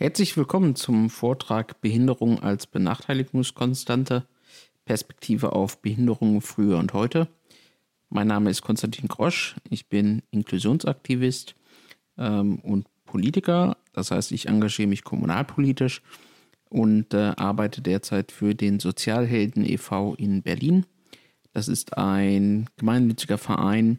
Herzlich 0.00 0.36
willkommen 0.36 0.76
zum 0.76 1.10
Vortrag 1.10 1.80
Behinderung 1.80 2.40
als 2.40 2.68
Benachteiligungskonstante, 2.68 4.28
Perspektive 4.84 5.54
auf 5.54 5.82
Behinderung 5.82 6.40
früher 6.40 6.78
und 6.78 6.92
heute. 6.92 7.26
Mein 8.08 8.28
Name 8.28 8.48
ist 8.48 8.62
Konstantin 8.62 9.08
Grosch, 9.08 9.56
ich 9.68 9.88
bin 9.88 10.22
Inklusionsaktivist 10.30 11.56
ähm, 12.16 12.60
und 12.60 12.86
Politiker, 13.06 13.76
das 13.92 14.12
heißt 14.12 14.30
ich 14.30 14.46
engagiere 14.46 14.86
mich 14.86 15.02
kommunalpolitisch 15.02 16.00
und 16.68 17.12
äh, 17.12 17.32
arbeite 17.36 17.82
derzeit 17.82 18.30
für 18.30 18.54
den 18.54 18.78
Sozialhelden 18.78 19.68
e.V. 19.68 20.14
in 20.14 20.42
Berlin. 20.42 20.86
Das 21.52 21.66
ist 21.66 21.98
ein 21.98 22.70
gemeinnütziger 22.76 23.36
Verein, 23.36 23.98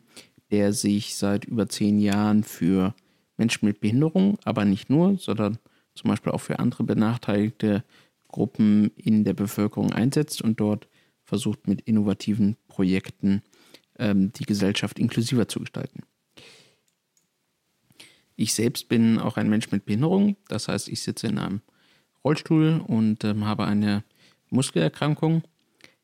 der 0.49 0.71
sich 0.71 1.17
seit 1.17 1.43
über 1.43 1.67
zehn 1.67 1.99
Jahren 1.99 2.45
für 2.45 2.95
Menschen 3.35 3.65
mit 3.65 3.81
Behinderung, 3.81 4.39
aber 4.45 4.63
nicht 4.63 4.89
nur, 4.89 5.17
sondern 5.17 5.57
zum 5.95 6.09
Beispiel 6.09 6.31
auch 6.31 6.41
für 6.41 6.59
andere 6.59 6.83
benachteiligte 6.83 7.83
Gruppen 8.27 8.91
in 8.95 9.23
der 9.23 9.33
Bevölkerung 9.33 9.91
einsetzt 9.91 10.41
und 10.41 10.59
dort 10.59 10.87
versucht 11.23 11.67
mit 11.67 11.81
innovativen 11.81 12.57
Projekten 12.67 13.41
ähm, 13.97 14.31
die 14.33 14.45
Gesellschaft 14.45 14.99
inklusiver 14.99 15.47
zu 15.47 15.59
gestalten. 15.59 16.03
Ich 18.35 18.53
selbst 18.53 18.87
bin 18.87 19.19
auch 19.19 19.35
ein 19.35 19.49
Mensch 19.49 19.71
mit 19.71 19.85
Behinderung, 19.85 20.37
das 20.47 20.69
heißt, 20.69 20.87
ich 20.87 21.01
sitze 21.01 21.27
in 21.27 21.37
einem 21.37 21.61
Rollstuhl 22.23 22.81
und 22.87 23.23
ähm, 23.23 23.45
habe 23.45 23.65
eine 23.65 24.03
Muskelerkrankung. 24.49 25.43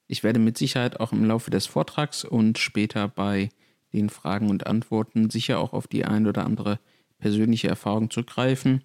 Ich 0.07 0.23
werde 0.23 0.39
mit 0.39 0.57
Sicherheit 0.57 0.99
auch 0.99 1.11
im 1.11 1.25
Laufe 1.25 1.49
des 1.49 1.65
Vortrags 1.65 2.25
und 2.25 2.57
später 2.57 3.07
bei 3.07 3.49
den 3.93 4.09
Fragen 4.09 4.49
und 4.49 4.67
Antworten 4.67 5.29
sicher 5.29 5.59
auch 5.59 5.73
auf 5.73 5.87
die 5.87 6.05
ein 6.05 6.27
oder 6.27 6.45
andere 6.45 6.79
persönliche 7.17 7.69
Erfahrung 7.69 8.09
zurückgreifen. 8.09 8.83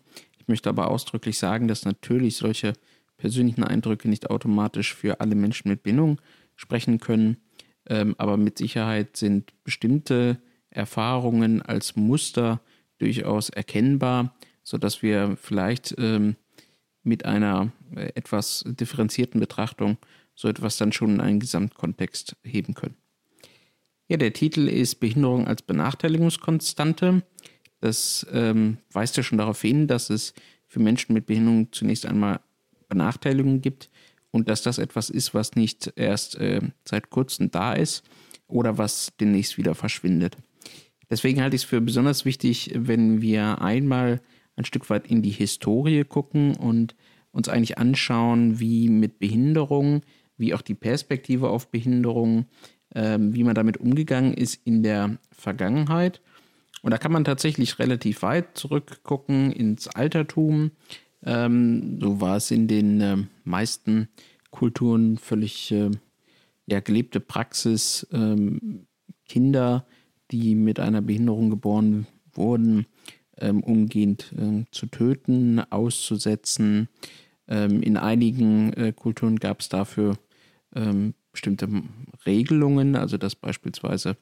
Ich 0.51 0.53
möchte 0.53 0.69
aber 0.69 0.91
ausdrücklich 0.91 1.39
sagen, 1.39 1.69
dass 1.69 1.85
natürlich 1.85 2.35
solche 2.35 2.73
persönlichen 3.19 3.63
Eindrücke 3.63 4.09
nicht 4.09 4.30
automatisch 4.30 4.97
für 4.97 5.21
alle 5.21 5.37
Menschen 5.37 5.69
mit 5.69 5.85
Bindung 5.85 6.21
sprechen 6.57 6.99
können. 6.99 7.37
Ähm, 7.87 8.16
aber 8.19 8.37
mit 8.37 8.59
Sicherheit 8.59 9.16
sind 9.16 9.52
bestimmte 9.63 10.43
Erfahrungen 10.69 11.63
als 11.63 11.95
Muster 11.95 12.61
durchaus 12.99 13.49
erkennbar, 13.49 14.35
sodass 14.65 15.02
wir 15.02 15.37
vielleicht 15.41 15.95
ähm, 15.99 16.35
mit 17.05 17.27
einer 17.27 17.71
äh, 17.95 18.11
etwas 18.17 18.65
differenzierten 18.67 19.39
Betrachtung 19.39 19.99
so 20.35 20.49
etwas 20.49 20.79
dann 20.79 20.91
schon 20.91 21.11
in 21.11 21.21
einen 21.21 21.39
Gesamtkontext 21.39 22.35
heben 22.43 22.74
können. 22.74 22.96
Ja, 24.09 24.17
der 24.17 24.33
Titel 24.33 24.67
ist 24.67 24.96
Behinderung 24.96 25.46
als 25.46 25.63
Benachteiligungskonstante. 25.63 27.23
Das 27.81 28.27
ähm, 28.33 28.79
weist 28.93 29.17
ja 29.17 29.23
schon 29.23 29.39
darauf 29.39 29.61
hin, 29.61 29.87
dass 29.87 30.11
es 30.11 30.35
für 30.67 30.81
Menschen 30.81 31.15
mit 31.15 31.27
Behinderung 31.27 31.73
zunächst 31.73 32.07
einmal 32.07 32.41
Benachteiligungen 32.89 33.61
gibt 33.61 33.91
und 34.31 34.49
dass 34.49 34.63
das 34.63 34.79
etwas 34.79 35.11
ist, 35.11 35.35
was 35.35 35.55
nicht 35.55 35.93
erst 35.97 36.37
äh, 36.37 36.61
seit 36.85 37.11
kurzem 37.11 37.51
da 37.51 37.73
ist 37.73 38.05
oder 38.47 38.79
was 38.79 39.13
demnächst 39.19 39.59
wieder 39.59 39.75
verschwindet. 39.75 40.37
Deswegen 41.09 41.43
halte 41.43 41.57
ich 41.57 41.63
es 41.63 41.69
für 41.69 41.81
besonders 41.81 42.25
wichtig, 42.25 42.71
wenn 42.75 43.21
wir 43.21 43.61
einmal 43.61 44.21
ein 44.57 44.65
Stück 44.65 44.89
weit 44.91 45.07
in 45.09 45.23
die 45.23 45.31
Historie 45.31 46.05
gucken 46.05 46.55
und 46.55 46.95
uns 47.33 47.49
eigentlich 47.49 47.79
anschauen, 47.79 48.61
wie 48.61 48.89
mit 48.89 49.19
Behinderung, 49.19 50.03
wie 50.37 50.55
auch 50.55 50.63
die 50.63 50.75
Perspektive 50.75 51.49
auf 51.49 51.71
Behinderung, 51.71 52.47
äh, 52.91 53.19
wie 53.21 53.45
man 53.45 53.55
damit 53.55 53.79
umgegangen 53.79 54.35
ist 54.35 54.61
in 54.65 54.83
der 54.83 55.19
Vergangenheit 55.33 56.21
und 56.83 56.91
da 56.91 56.99
kann 56.99 57.13
man 57.13 57.25
tatsächlich 57.25 57.79
relativ 57.79 58.23
weit 58.23 58.57
zurückgucken 58.57 59.53
ins 59.53 59.89
Altertum. 59.89 60.71
Ähm, 61.25 61.99
so 62.01 62.21
war 62.21 62.37
es 62.37 62.51
in 62.51 62.69
den 62.69 63.01
äh, 63.01 63.17
meisten 63.45 64.09
Kulturen 64.50 65.19
völlig 65.19 65.71
äh, 65.73 65.91
ja, 66.67 66.81
gelebte 66.81 67.21
Praxis, 67.21 68.07
ähm, 68.13 68.87
Kinder, 69.29 69.87
die 70.31 70.55
mit 70.55 70.81
einer 70.81 71.03
Behinderung 71.03 71.51
geboren 71.51 72.07
wurden, 72.33 72.87
ähm, 73.39 73.63
umgehend 73.63 74.33
äh, 74.39 74.65
zu 74.71 74.87
töten, 74.87 75.61
auszusetzen. 75.71 76.89
Ähm, 77.49 77.83
in 77.83 77.97
einigen 77.97 78.73
äh, 78.75 78.93
Kulturen 78.93 79.37
gab 79.37 79.61
es 79.61 79.69
dafür 79.69 80.17
ähm, 80.75 81.15
bestimmte 81.33 81.69
Regelungen, 82.27 82.97
also 82.97 83.19
dass 83.19 83.35
beispielsweise 83.35 84.17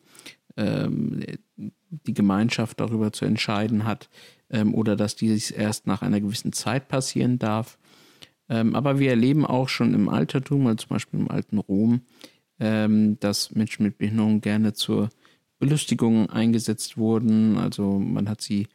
ähm, 0.58 1.22
die 1.56 2.14
Gemeinschaft 2.14 2.80
darüber 2.80 3.12
zu 3.12 3.24
entscheiden 3.24 3.84
hat 3.84 4.10
ähm, 4.50 4.74
oder 4.74 4.96
dass 4.96 5.16
dies 5.16 5.50
erst 5.50 5.86
nach 5.86 6.02
einer 6.02 6.20
gewissen 6.20 6.52
Zeit 6.52 6.88
passieren 6.88 7.38
darf. 7.38 7.78
Ähm, 8.48 8.74
aber 8.74 8.98
wir 8.98 9.10
erleben 9.10 9.46
auch 9.46 9.68
schon 9.68 9.94
im 9.94 10.08
Altertum, 10.08 10.66
also 10.66 10.86
zum 10.86 10.88
Beispiel 10.88 11.20
im 11.20 11.30
alten 11.30 11.58
Rom, 11.58 12.02
ähm, 12.60 13.18
dass 13.20 13.54
Menschen 13.54 13.84
mit 13.84 13.98
Behinderung 13.98 14.40
gerne 14.40 14.72
zur 14.72 15.10
Belustigung 15.58 16.28
eingesetzt 16.30 16.96
wurden. 16.96 17.56
Also 17.56 17.98
man 17.98 18.28
hat 18.28 18.40
sie 18.40 18.68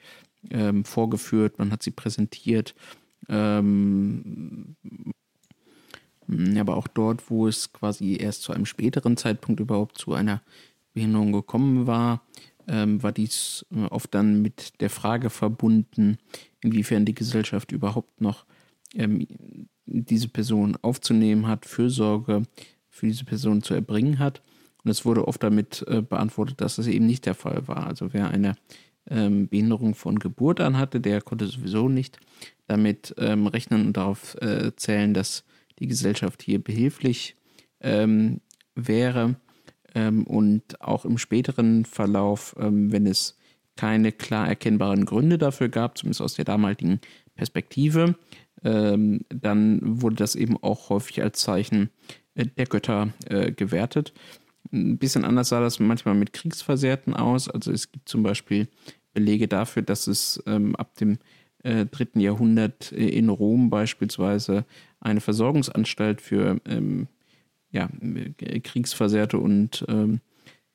ähm, 0.50 0.86
vorgeführt, 0.86 1.60
man 1.60 1.72
hat 1.72 1.84
sie 1.84 1.92
präsentiert. 1.92 2.76
Ähm, 3.30 4.76
aber 6.58 6.78
auch 6.78 6.88
dort, 6.88 7.30
wo 7.30 7.48
es 7.48 7.74
quasi 7.74 8.18
erst 8.18 8.44
zu 8.44 8.54
einem 8.54 8.66
späteren 8.66 9.18
Zeitpunkt 9.18 9.60
überhaupt 9.60 9.98
zu 9.98 10.14
einer 10.14 10.42
Behinderung 10.94 11.32
gekommen 11.32 11.88
war, 11.88 12.24
ähm, 12.68 13.04
war 13.04 13.12
dies 13.12 13.66
äh, 13.76 13.86
oft 13.86 14.14
dann 14.14 14.42
mit 14.42 14.80
der 14.82 14.90
Frage 14.90 15.30
verbunden, 15.30 16.18
inwiefern 16.62 17.06
die 17.06 17.16
Gesellschaft 17.16 17.72
überhaupt 17.72 18.22
noch 18.22 18.46
ähm, 18.94 19.28
diese 19.86 20.30
Person 20.30 20.78
aufzunehmen 20.82 21.48
hat, 21.48 21.66
Fürsorge 21.66 22.44
für 22.90 23.08
diese 23.08 23.26
Person 23.26 23.64
zu 23.64 23.74
erbringen 23.74 24.20
hat. 24.20 24.42
Und 24.84 24.92
es 24.92 25.06
wurde 25.06 25.28
oft 25.28 25.44
damit 25.44 25.84
äh, 25.88 26.02
beantwortet, 26.02 26.62
dass 26.62 26.78
das 26.78 26.88
eben 26.88 27.06
nicht 27.06 27.26
der 27.26 27.36
Fall 27.36 27.68
war. 27.68 27.88
Also 27.88 28.14
wer 28.14 28.30
eine 28.30 28.56
ähm, 29.10 29.50
Behinderung 29.50 29.96
von 29.96 30.20
Geburt 30.20 30.62
an 30.62 30.78
hatte, 30.78 31.02
der 31.02 31.22
konnte 31.22 31.48
sowieso 31.48 31.90
nicht 31.90 32.20
damit 32.68 33.14
rechnen 33.18 33.88
und 33.88 33.98
darauf 33.98 34.36
äh, 34.42 34.74
zählen, 34.78 35.14
dass 35.14 35.44
die 35.80 35.88
Gesellschaft 35.88 36.42
hier 36.42 36.64
behilflich 36.64 37.36
wäre. 38.76 39.36
Ähm, 39.96 40.26
und 40.26 40.82
auch 40.82 41.06
im 41.06 41.18
späteren 41.18 41.86
Verlauf, 41.86 42.56
ähm, 42.60 42.92
wenn 42.92 43.06
es 43.06 43.38
keine 43.76 44.12
klar 44.12 44.48
erkennbaren 44.48 45.06
Gründe 45.06 45.38
dafür 45.38 45.70
gab, 45.70 45.98
zumindest 45.98 46.22
aus 46.22 46.36
der 46.36 46.46
damaligen 46.46 47.00
Perspektive, 47.36 48.16
ähm, 48.64 49.22
dann 49.30 49.80
wurde 50.02 50.16
das 50.16 50.36
eben 50.36 50.62
auch 50.62 50.90
häufig 50.90 51.22
als 51.22 51.40
Zeichen 51.40 51.90
äh, 52.36 52.46
der 52.46 52.66
Götter 52.66 53.14
äh, 53.26 53.52
gewertet. 53.52 54.14
Ein 54.72 54.98
bisschen 54.98 55.26
anders 55.26 55.50
sah 55.50 55.60
das 55.60 55.80
manchmal 55.80 56.16
mit 56.16 56.34
Kriegsversehrten 56.34 57.14
aus. 57.14 57.50
Also 57.50 57.72
es 57.72 57.92
gibt 57.92 58.08
zum 58.08 58.24
Beispiel 58.24 58.68
Belege 59.14 59.48
dafür, 59.48 59.82
dass 59.82 60.08
es 60.08 60.42
ähm, 60.48 60.76
ab 60.76 60.96
dem 60.96 61.20
äh, 61.64 61.86
dritten 61.86 62.20
Jahrhundert 62.20 62.92
äh, 62.92 63.10
in 63.10 63.30
Rom 63.30 63.70
beispielsweise 63.70 64.66
eine 65.00 65.22
Versorgungsanstalt 65.22 66.22
für 66.22 66.60
ähm, 66.66 67.08
ja, 67.74 67.90
Kriegsversehrte 68.64 69.38
und 69.38 69.84
ähm, 69.90 70.22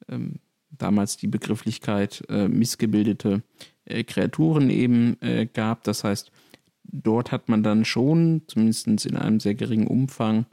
ähm, 0.09 0.41
damals 0.71 1.17
die 1.17 1.29
Begrifflichkeit 1.29 2.23
äh, 2.29 2.49
missgebildete 2.49 3.43
äh, 3.85 4.05
Kreaturen 4.05 4.69
eben 4.69 5.17
äh, 5.23 5.47
gab. 5.47 5.85
Das 5.85 6.05
heißt, 6.05 6.31
dort 6.85 7.33
hat 7.33 7.49
man 7.49 7.63
dann 7.63 7.85
schon, 7.85 8.43
zumindest 8.49 9.07
in 9.07 9.17
einem 9.17 9.41
sehr 9.41 9.55
geringen 9.55 9.87
Umfang, 9.87 10.47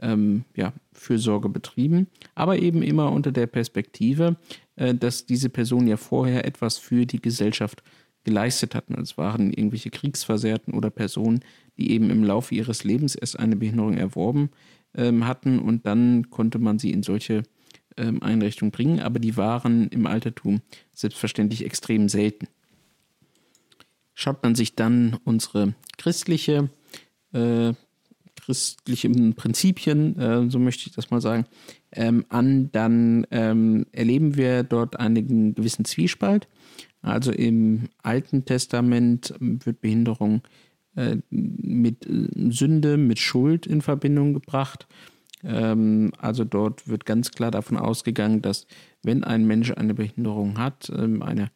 ähm, 0.00 0.44
ja, 0.56 0.72
Fürsorge 0.92 1.50
betrieben, 1.50 2.06
aber 2.34 2.58
eben 2.58 2.82
immer 2.82 3.12
unter 3.12 3.32
der 3.32 3.46
Perspektive, 3.46 4.36
äh, 4.76 4.94
dass 4.94 5.26
diese 5.26 5.50
Personen 5.50 5.86
ja 5.86 5.98
vorher 5.98 6.46
etwas 6.46 6.78
für 6.78 7.04
die 7.04 7.20
Gesellschaft 7.20 7.82
geleistet 8.24 8.74
hatten. 8.74 9.00
Es 9.00 9.18
waren 9.18 9.52
irgendwelche 9.52 9.90
Kriegsversehrten 9.90 10.74
oder 10.74 10.90
Personen, 10.90 11.40
die 11.76 11.92
eben 11.92 12.10
im 12.10 12.24
Laufe 12.24 12.54
ihres 12.54 12.84
Lebens 12.84 13.14
erst 13.14 13.38
eine 13.38 13.56
Behinderung 13.56 13.96
erworben 13.96 14.50
ähm, 14.94 15.26
hatten 15.26 15.58
und 15.58 15.86
dann 15.86 16.30
konnte 16.30 16.58
man 16.58 16.78
sie 16.78 16.90
in 16.90 17.02
solche 17.02 17.42
ähm, 17.96 18.22
Einrichtungen 18.22 18.72
bringen, 18.72 19.00
aber 19.00 19.18
die 19.18 19.36
waren 19.36 19.88
im 19.88 20.06
Altertum 20.06 20.60
selbstverständlich 20.92 21.64
extrem 21.64 22.08
selten. 22.08 22.48
Schaut 24.14 24.42
man 24.42 24.54
sich 24.54 24.74
dann 24.74 25.18
unsere 25.24 25.74
christliche, 25.96 26.68
äh, 27.32 27.72
christlichen 28.36 29.34
Prinzipien, 29.34 30.18
äh, 30.18 30.50
so 30.50 30.58
möchte 30.58 30.88
ich 30.88 30.94
das 30.94 31.10
mal 31.10 31.20
sagen, 31.20 31.46
ähm, 31.92 32.24
an, 32.28 32.70
dann 32.72 33.26
ähm, 33.30 33.86
erleben 33.92 34.36
wir 34.36 34.62
dort 34.62 34.98
einen 34.98 35.54
gewissen 35.54 35.84
Zwiespalt. 35.84 36.48
Also 37.02 37.32
im 37.32 37.88
Alten 38.02 38.44
Testament 38.44 39.34
wird 39.40 39.80
Behinderung 39.80 40.42
äh, 40.42 40.69
mit 40.94 42.06
äh, 42.06 42.50
Sünde, 42.50 42.96
mit 42.96 43.18
Schuld 43.18 43.66
in 43.66 43.82
Verbindung 43.82 44.34
gebracht. 44.34 44.86
Ähm, 45.44 46.12
also 46.18 46.44
dort 46.44 46.88
wird 46.88 47.06
ganz 47.06 47.30
klar 47.30 47.50
davon 47.50 47.76
ausgegangen, 47.76 48.42
dass 48.42 48.66
wenn 49.02 49.24
ein 49.24 49.46
Mensch 49.46 49.70
eine 49.72 49.94
Behinderung 49.94 50.58
hat, 50.58 50.90
ähm, 50.94 51.22
eine 51.22 51.50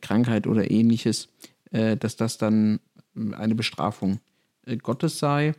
Krankheit 0.00 0.46
oder 0.46 0.70
ähnliches, 0.70 1.28
äh, 1.70 1.96
dass 1.96 2.16
das 2.16 2.38
dann 2.38 2.80
eine 3.32 3.54
Bestrafung 3.54 4.20
äh, 4.66 4.76
Gottes 4.76 5.18
sei. 5.18 5.54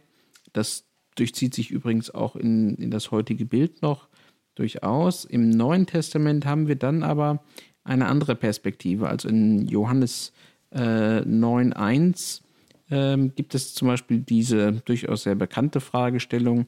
Das 0.54 0.86
durchzieht 1.16 1.54
sich 1.54 1.72
übrigens 1.72 2.10
auch 2.10 2.36
in, 2.36 2.76
in 2.76 2.92
das 2.92 3.12
heutige 3.12 3.46
Bild 3.46 3.82
noch 3.82 4.08
durchaus. 4.56 5.26
Im 5.26 5.50
Neuen 5.50 5.86
Testament 5.86 6.46
haben 6.46 6.68
wir 6.68 6.76
dann 6.76 7.04
aber 7.04 7.44
eine 7.84 8.08
andere 8.08 8.36
Perspektive. 8.36 9.08
Also 9.08 9.30
in 9.30 9.68
Johannes 9.68 10.34
äh, 10.72 10.80
9.1 11.22 12.42
ähm, 12.90 13.34
gibt 13.36 13.56
es 13.56 13.74
zum 13.74 13.88
Beispiel 13.88 14.20
diese 14.20 14.74
durchaus 14.86 15.24
sehr 15.24 15.36
bekannte 15.36 15.80
Fragestellung, 15.80 16.68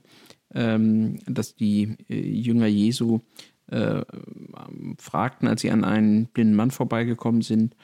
ähm, 0.54 1.20
dass 1.26 1.56
die 1.56 1.96
äh, 2.10 2.20
Jünger 2.20 2.68
Jesu 2.68 3.20
äh, 3.68 4.02
fragten, 4.98 5.48
als 5.48 5.62
sie 5.62 5.72
an 5.72 5.84
einen 5.84 6.26
blinden 6.28 6.56
Mann 6.56 6.72
vorbeigekommen 6.72 7.42
sind, 7.42 7.76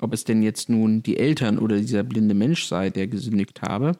ob 0.00 0.12
es 0.12 0.24
denn 0.24 0.42
jetzt 0.42 0.68
nun 0.68 1.02
die 1.02 1.16
Eltern 1.16 1.58
oder 1.58 1.76
dieser 1.76 2.02
blinde 2.02 2.34
Mensch 2.34 2.66
sei, 2.66 2.90
der 2.90 3.06
gesündigt 3.06 3.62
habe. 3.62 3.92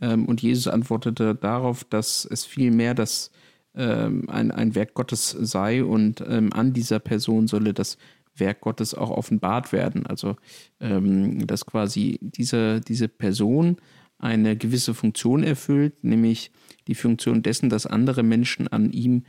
Ähm, 0.00 0.26
und 0.26 0.42
Jesus 0.42 0.66
antwortete 0.66 1.34
darauf, 1.34 1.84
dass 1.84 2.24
es 2.24 2.44
vielmehr 2.44 2.94
das 2.94 3.30
ähm, 3.74 4.28
ein, 4.28 4.50
ein 4.50 4.74
Werk 4.74 4.94
Gottes 4.94 5.30
sei 5.30 5.84
und 5.84 6.24
ähm, 6.26 6.52
an 6.52 6.72
dieser 6.72 6.98
Person 6.98 7.46
solle 7.46 7.72
das 7.72 7.98
Werk 8.40 8.60
Gottes 8.62 8.94
auch 8.94 9.10
offenbart 9.10 9.72
werden. 9.72 10.06
Also 10.06 10.36
ähm, 10.80 11.46
dass 11.46 11.66
quasi 11.66 12.18
diese, 12.20 12.80
diese 12.80 13.08
Person 13.08 13.76
eine 14.18 14.56
gewisse 14.56 14.94
Funktion 14.94 15.42
erfüllt, 15.42 16.04
nämlich 16.04 16.50
die 16.86 16.94
Funktion 16.94 17.42
dessen, 17.42 17.70
dass 17.70 17.86
andere 17.86 18.22
Menschen 18.22 18.68
an 18.68 18.92
ihm 18.92 19.24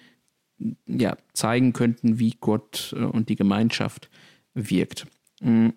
ja, 0.86 1.18
zeigen 1.34 1.74
könnten, 1.74 2.20
wie 2.20 2.36
Gott 2.40 2.94
äh, 2.96 3.04
und 3.04 3.30
die 3.30 3.36
Gemeinschaft 3.36 4.10
wirkt. 4.54 5.08
Mhm. 5.42 5.74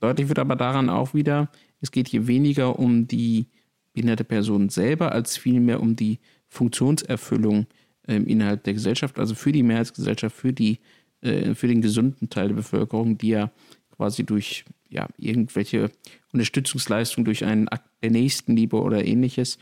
Deutlich 0.00 0.28
wird 0.28 0.38
aber 0.38 0.56
daran 0.56 0.90
auch 0.90 1.14
wieder, 1.14 1.50
es 1.80 1.90
geht 1.90 2.08
hier 2.08 2.26
weniger 2.26 2.78
um 2.78 3.06
die 3.06 3.46
behinderte 3.92 4.24
Person 4.24 4.68
selber, 4.68 5.12
als 5.12 5.36
vielmehr 5.36 5.80
um 5.80 5.96
die 5.96 6.18
Funktionserfüllung 6.48 7.66
äh, 8.06 8.16
innerhalb 8.16 8.64
der 8.64 8.74
Gesellschaft, 8.74 9.18
also 9.18 9.34
für 9.34 9.52
die 9.52 9.62
Mehrheitsgesellschaft, 9.62 10.36
für, 10.36 10.52
die, 10.52 10.80
äh, 11.22 11.54
für 11.54 11.68
den 11.68 11.82
gesunden 11.82 12.30
Teil 12.30 12.48
der 12.48 12.56
Bevölkerung, 12.56 13.18
die 13.18 13.28
ja 13.28 13.50
quasi 13.96 14.24
durch 14.24 14.64
ja, 14.88 15.08
irgendwelche 15.16 15.90
Unterstützungsleistungen, 16.32 17.24
durch 17.24 17.44
einen 17.44 17.68
Akt 17.68 17.88
der 18.02 18.10
Nächstenliebe 18.10 18.80
oder 18.80 19.04
ähnliches, 19.04 19.58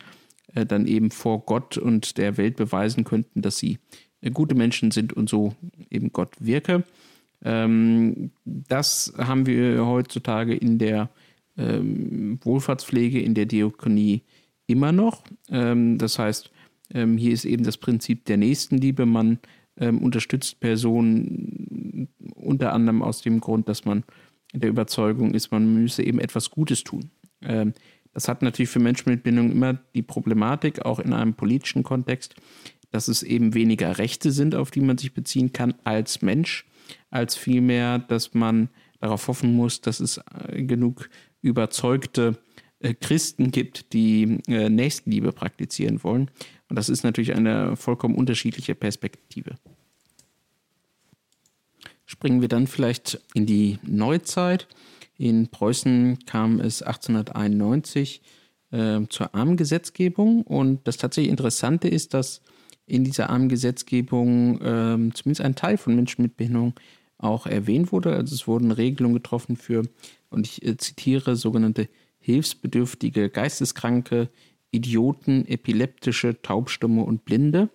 äh, 0.54 0.66
dann 0.66 0.86
eben 0.86 1.10
vor 1.10 1.44
Gott 1.44 1.78
und 1.78 2.18
der 2.18 2.36
Welt 2.36 2.56
beweisen 2.56 3.04
könnten, 3.04 3.42
dass 3.42 3.58
sie 3.58 3.78
äh, 4.20 4.30
gute 4.30 4.54
Menschen 4.54 4.90
sind 4.90 5.12
und 5.12 5.28
so 5.28 5.54
eben 5.90 6.12
Gott 6.12 6.34
wirke. 6.40 6.84
Ähm, 7.42 8.30
das 8.44 9.12
haben 9.18 9.46
wir 9.46 9.86
heutzutage 9.86 10.54
in 10.54 10.78
der 10.78 11.10
ähm, 11.56 12.38
Wohlfahrtspflege, 12.42 13.20
in 13.20 13.34
der 13.34 13.46
Diakonie 13.46 14.22
immer 14.66 14.92
noch. 14.92 15.24
Ähm, 15.50 15.98
das 15.98 16.18
heißt, 16.18 16.50
ähm, 16.92 17.16
hier 17.16 17.32
ist 17.32 17.44
eben 17.44 17.64
das 17.64 17.76
Prinzip 17.76 18.24
der 18.24 18.36
Nächstenliebe. 18.36 19.06
Man 19.06 19.38
ähm, 19.78 19.98
unterstützt 19.98 20.60
Personen 20.60 22.08
unter 22.34 22.72
anderem 22.72 23.02
aus 23.02 23.22
dem 23.22 23.40
Grund, 23.40 23.68
dass 23.68 23.84
man 23.84 24.04
der 24.52 24.70
Überzeugung 24.70 25.34
ist, 25.34 25.50
man 25.50 25.72
müsse 25.74 26.04
eben 26.04 26.20
etwas 26.20 26.50
Gutes 26.50 26.84
tun. 26.84 27.10
Ähm, 27.42 27.72
das 28.12 28.28
hat 28.28 28.42
natürlich 28.42 28.70
für 28.70 28.78
Menschen 28.78 29.10
mit 29.10 29.24
Bindung 29.24 29.50
immer 29.50 29.74
die 29.94 30.02
Problematik, 30.02 30.84
auch 30.84 31.00
in 31.00 31.12
einem 31.12 31.34
politischen 31.34 31.82
Kontext, 31.82 32.36
dass 32.92 33.08
es 33.08 33.24
eben 33.24 33.54
weniger 33.54 33.98
Rechte 33.98 34.30
sind, 34.30 34.54
auf 34.54 34.70
die 34.70 34.80
man 34.80 34.98
sich 34.98 35.12
beziehen 35.12 35.52
kann 35.52 35.74
als 35.82 36.22
Mensch 36.22 36.64
als 37.10 37.36
vielmehr, 37.36 37.98
dass 37.98 38.34
man 38.34 38.68
darauf 39.00 39.28
hoffen 39.28 39.54
muss, 39.54 39.80
dass 39.80 40.00
es 40.00 40.20
äh, 40.48 40.62
genug 40.62 41.08
überzeugte 41.42 42.38
äh, 42.80 42.94
Christen 42.94 43.50
gibt, 43.50 43.92
die 43.92 44.38
äh, 44.46 44.68
Nächstenliebe 44.68 45.32
praktizieren 45.32 46.02
wollen. 46.02 46.30
Das 46.74 46.88
ist 46.88 47.04
natürlich 47.04 47.34
eine 47.34 47.76
vollkommen 47.76 48.14
unterschiedliche 48.14 48.74
Perspektive. 48.74 49.56
Springen 52.06 52.40
wir 52.40 52.48
dann 52.48 52.66
vielleicht 52.66 53.20
in 53.34 53.46
die 53.46 53.78
Neuzeit. 53.82 54.68
In 55.16 55.48
Preußen 55.48 56.18
kam 56.26 56.60
es 56.60 56.82
1891 56.82 58.22
äh, 58.70 59.00
zur 59.08 59.34
Armengesetzgebung. 59.34 60.42
Und 60.42 60.86
das 60.86 60.96
tatsächlich 60.96 61.30
Interessante 61.30 61.88
ist, 61.88 62.14
dass 62.14 62.42
in 62.86 63.04
dieser 63.04 63.30
Armengesetzgebung 63.30 64.60
äh, 64.60 65.12
zumindest 65.14 65.40
ein 65.40 65.54
Teil 65.54 65.78
von 65.78 65.94
Menschen 65.94 66.22
mit 66.22 66.36
Behinderung 66.36 66.74
auch 67.18 67.46
erwähnt 67.46 67.92
wurde. 67.92 68.14
Also 68.14 68.34
es 68.34 68.46
wurden 68.46 68.70
Regelungen 68.70 69.14
getroffen 69.14 69.56
für, 69.56 69.82
und 70.30 70.46
ich 70.46 70.64
äh, 70.64 70.76
zitiere, 70.76 71.36
sogenannte 71.36 71.88
hilfsbedürftige 72.18 73.30
Geisteskranke, 73.30 74.28
Idioten, 74.74 75.46
Epileptische, 75.46 76.40
Taubstumme 76.42 77.02
und 77.02 77.24
Blinde. 77.24 77.70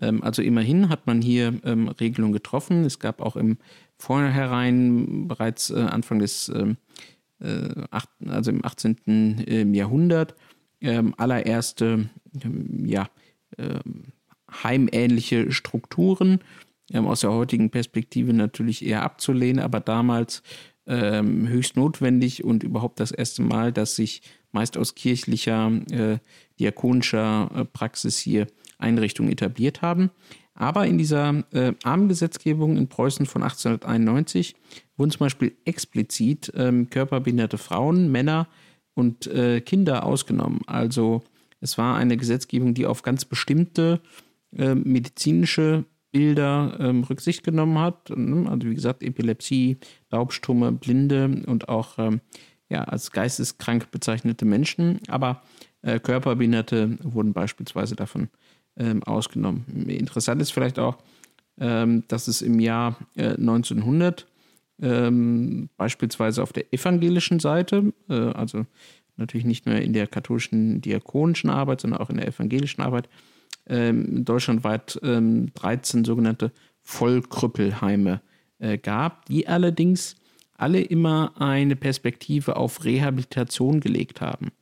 Ähm, 0.00 0.22
also 0.22 0.42
immerhin 0.42 0.88
hat 0.88 1.06
man 1.06 1.22
hier 1.22 1.54
ähm, 1.64 1.88
Regelungen 1.88 2.32
getroffen. 2.32 2.84
Es 2.84 2.98
gab 2.98 3.20
auch 3.20 3.36
im 3.36 3.58
Vornherein 3.96 5.28
bereits 5.28 5.70
äh, 5.70 5.80
Anfang 5.80 6.18
des, 6.18 6.48
ähm, 6.48 6.76
äh, 7.40 7.82
acht, 7.90 8.08
also 8.26 8.50
im 8.50 8.64
18. 8.64 9.44
Äh, 9.46 9.64
Jahrhundert, 9.76 10.34
ähm, 10.80 11.14
allererste 11.16 12.10
ähm, 12.42 12.86
ja, 12.86 13.08
ähm, 13.58 14.12
heimähnliche 14.62 15.50
Strukturen 15.52 16.40
ähm, 16.92 17.06
aus 17.06 17.20
der 17.20 17.32
heutigen 17.32 17.70
Perspektive 17.70 18.32
natürlich 18.32 18.84
eher 18.84 19.02
abzulehnen, 19.02 19.62
aber 19.62 19.80
damals 19.80 20.42
ähm, 20.86 21.48
höchst 21.48 21.76
notwendig 21.76 22.44
und 22.44 22.62
überhaupt 22.62 23.00
das 23.00 23.10
erste 23.10 23.42
Mal, 23.42 23.72
dass 23.72 23.96
sich 23.96 24.22
meist 24.54 24.78
aus 24.78 24.94
kirchlicher, 24.94 25.70
äh, 25.90 26.18
diakonischer 26.58 27.50
äh, 27.54 27.64
Praxis 27.64 28.18
hier 28.18 28.46
Einrichtungen 28.78 29.32
etabliert 29.32 29.82
haben. 29.82 30.10
Aber 30.54 30.86
in 30.86 30.98
dieser 30.98 31.44
äh, 31.52 31.72
Armengesetzgebung 31.82 32.76
in 32.76 32.88
Preußen 32.88 33.26
von 33.26 33.42
1891 33.42 34.54
wurden 34.96 35.10
zum 35.10 35.18
Beispiel 35.18 35.56
explizit 35.64 36.52
ähm, 36.54 36.88
körperbehinderte 36.88 37.58
Frauen, 37.58 38.10
Männer 38.12 38.46
und 38.94 39.26
äh, 39.26 39.60
Kinder 39.60 40.04
ausgenommen. 40.04 40.60
Also 40.66 41.22
es 41.60 41.76
war 41.76 41.96
eine 41.96 42.16
Gesetzgebung, 42.16 42.74
die 42.74 42.86
auf 42.86 43.02
ganz 43.02 43.24
bestimmte 43.24 44.00
äh, 44.56 44.76
medizinische 44.76 45.84
Bilder 46.12 46.76
ähm, 46.78 47.02
Rücksicht 47.02 47.42
genommen 47.42 47.80
hat. 47.80 48.10
Ne? 48.10 48.48
Also 48.48 48.68
wie 48.68 48.74
gesagt, 48.76 49.02
Epilepsie, 49.02 49.78
Taubstumme, 50.10 50.70
Blinde 50.70 51.42
und 51.46 51.68
auch 51.68 51.98
ähm, 51.98 52.20
ja, 52.68 52.84
als 52.84 53.10
geisteskrank 53.10 53.90
bezeichnete 53.90 54.44
Menschen. 54.44 55.00
Aber 55.08 55.42
äh, 55.82 55.98
Körperbehinderte 55.98 56.98
wurden 57.02 57.32
beispielsweise 57.32 57.96
davon 57.96 58.28
ähm, 58.76 59.02
ausgenommen. 59.02 59.64
Interessant 59.88 60.40
ist 60.42 60.52
vielleicht 60.52 60.78
auch, 60.78 60.98
ähm, 61.58 62.04
dass 62.08 62.28
es 62.28 62.42
im 62.42 62.58
Jahr 62.58 62.96
äh, 63.16 63.34
1900 63.34 64.26
ähm, 64.82 65.68
beispielsweise 65.76 66.42
auf 66.42 66.52
der 66.52 66.72
evangelischen 66.72 67.38
Seite, 67.38 67.92
äh, 68.08 68.14
also 68.14 68.66
natürlich 69.16 69.46
nicht 69.46 69.66
nur 69.66 69.76
in 69.76 69.92
der 69.92 70.06
katholischen 70.06 70.80
diakonischen 70.80 71.50
Arbeit, 71.50 71.80
sondern 71.80 72.00
auch 72.00 72.10
in 72.10 72.16
der 72.16 72.26
evangelischen 72.26 72.82
Arbeit, 72.82 73.08
ähm, 73.66 74.24
deutschlandweit 74.24 74.98
ähm, 75.02 75.52
13 75.54 76.04
sogenannte 76.04 76.52
Vollkrüppelheime 76.82 78.20
äh, 78.58 78.78
gab, 78.78 79.24
die 79.26 79.46
allerdings 79.46 80.16
alle 80.56 80.80
immer 80.80 81.32
eine 81.40 81.76
Perspektive 81.76 82.56
auf 82.56 82.84
Rehabilitation 82.84 83.80
gelegt 83.80 84.20
haben. 84.20 84.52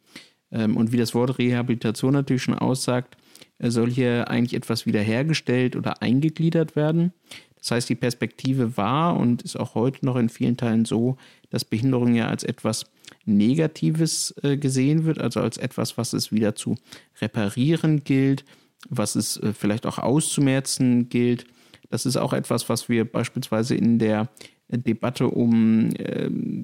Ähm, 0.51 0.77
und 0.77 0.93
wie 0.93 0.97
das 0.97 1.15
Wort 1.15 1.39
Rehabilitation 1.39 2.13
natürlich 2.13 2.43
schon 2.43 2.59
aussagt, 2.59 3.17
äh, 3.59 3.71
soll 3.71 3.91
hier 3.91 4.29
eigentlich 4.29 4.55
etwas 4.55 4.87
wiederhergestellt 4.87 5.77
oder 5.77 6.03
eingegliedert 6.03 6.77
werden. 6.77 7.13
Das 7.59 7.71
heißt, 7.71 7.89
die 7.89 7.95
Perspektive 7.95 8.77
war 8.77 9.17
und 9.17 9.43
ist 9.43 9.57
auch 9.57 9.75
heute 9.77 10.05
noch 10.05 10.17
in 10.17 10.29
vielen 10.29 10.57
Teilen 10.57 10.85
so, 10.85 11.17
dass 11.51 11.65
Behinderung 11.65 12.15
ja 12.15 12.27
als 12.27 12.43
etwas 12.43 12.87
Negatives 13.25 14.35
äh, 14.43 14.57
gesehen 14.57 15.05
wird, 15.05 15.21
also 15.21 15.41
als 15.41 15.59
etwas, 15.59 15.97
was 15.97 16.13
es 16.13 16.33
wieder 16.33 16.57
zu 16.57 16.77
reparieren 17.21 18.03
gilt, 18.03 18.45
was 18.89 19.15
es 19.15 19.37
äh, 19.37 19.53
vielleicht 19.53 19.87
auch 19.87 19.99
auszumerzen 19.99 21.09
gilt. 21.09 21.47
Das 21.89 22.05
ist 22.05 22.17
auch 22.17 22.33
etwas, 22.33 22.69
was 22.69 22.89
wir 22.89 23.05
beispielsweise 23.05 23.77
in 23.77 23.99
der 23.99 24.29
Debatte 24.69 25.29
um 25.29 25.91
ähm, 25.99 26.63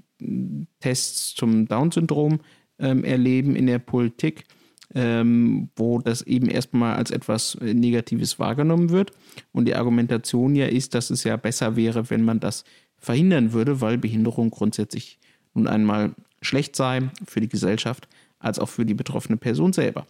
Tests 0.81 1.35
zum 1.35 1.67
Down-Syndrom 1.67 2.41
ähm, 2.79 3.05
erleben 3.05 3.57
in 3.57 3.67
der 3.67 3.79
Politik, 3.79 4.45
ähm, 4.95 5.69
wo 5.77 5.99
das 5.99 6.23
eben 6.23 6.49
erstmal 6.49 6.97
als 6.97 7.11
etwas 7.11 7.57
äh, 7.57 7.75
Negatives 7.75 8.39
wahrgenommen 8.39 8.91
wird. 8.91 9.11
Und 9.53 9.67
die 9.67 9.75
Argumentation 9.75 10.55
ja 10.57 10.67
ist, 10.67 10.95
dass 10.95 11.11
es 11.11 11.25
ja 11.25 11.37
besser 11.37 11.77
wäre, 11.77 12.09
wenn 12.11 12.25
man 12.25 12.41
das 12.41 12.65
verhindern 12.97 13.53
würde, 13.53 13.81
weil 13.81 13.99
Behinderung 13.99 14.51
grundsätzlich 14.51 15.19
nun 15.55 15.67
einmal 15.67 16.15
schlecht 16.41 16.77
sei 16.77 17.11
für 17.27 17.41
die 17.41 17.49
Gesellschaft 17.49 18.09
als 18.39 18.59
auch 18.59 18.69
für 18.69 18.87
die 18.87 18.95
betroffene 18.95 19.37
Person 19.37 19.73
selber. 19.73 20.07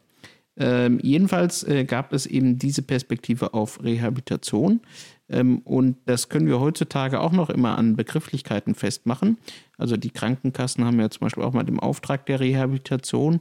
Ähm, 0.57 0.99
jedenfalls 1.03 1.63
äh, 1.65 1.85
gab 1.85 2.13
es 2.13 2.27
eben 2.27 2.59
diese 2.59 2.83
Perspektive 2.83 3.55
auf 3.55 3.83
Rehabilitation. 3.83 4.81
Ähm, 5.29 5.59
und 5.59 5.97
das 6.07 6.29
können 6.29 6.47
wir 6.47 6.61
heutzutage 6.61 7.21
auch 7.21 7.33
noch 7.33 7.51
immer 7.51 7.77
an 7.77 7.97
Begrifflichkeiten 7.97 8.75
festmachen. 8.75 9.39
Also 9.77 9.97
die 9.97 10.11
Krankenkassen 10.11 10.85
haben 10.85 10.99
ja 11.01 11.11
zum 11.11 11.21
Beispiel 11.21 11.45
auch 11.45 11.53
mal 11.53 11.65
den 11.65 11.81
Auftrag 11.81 12.27
der 12.27 12.41
Rehabilitation. 12.41 13.41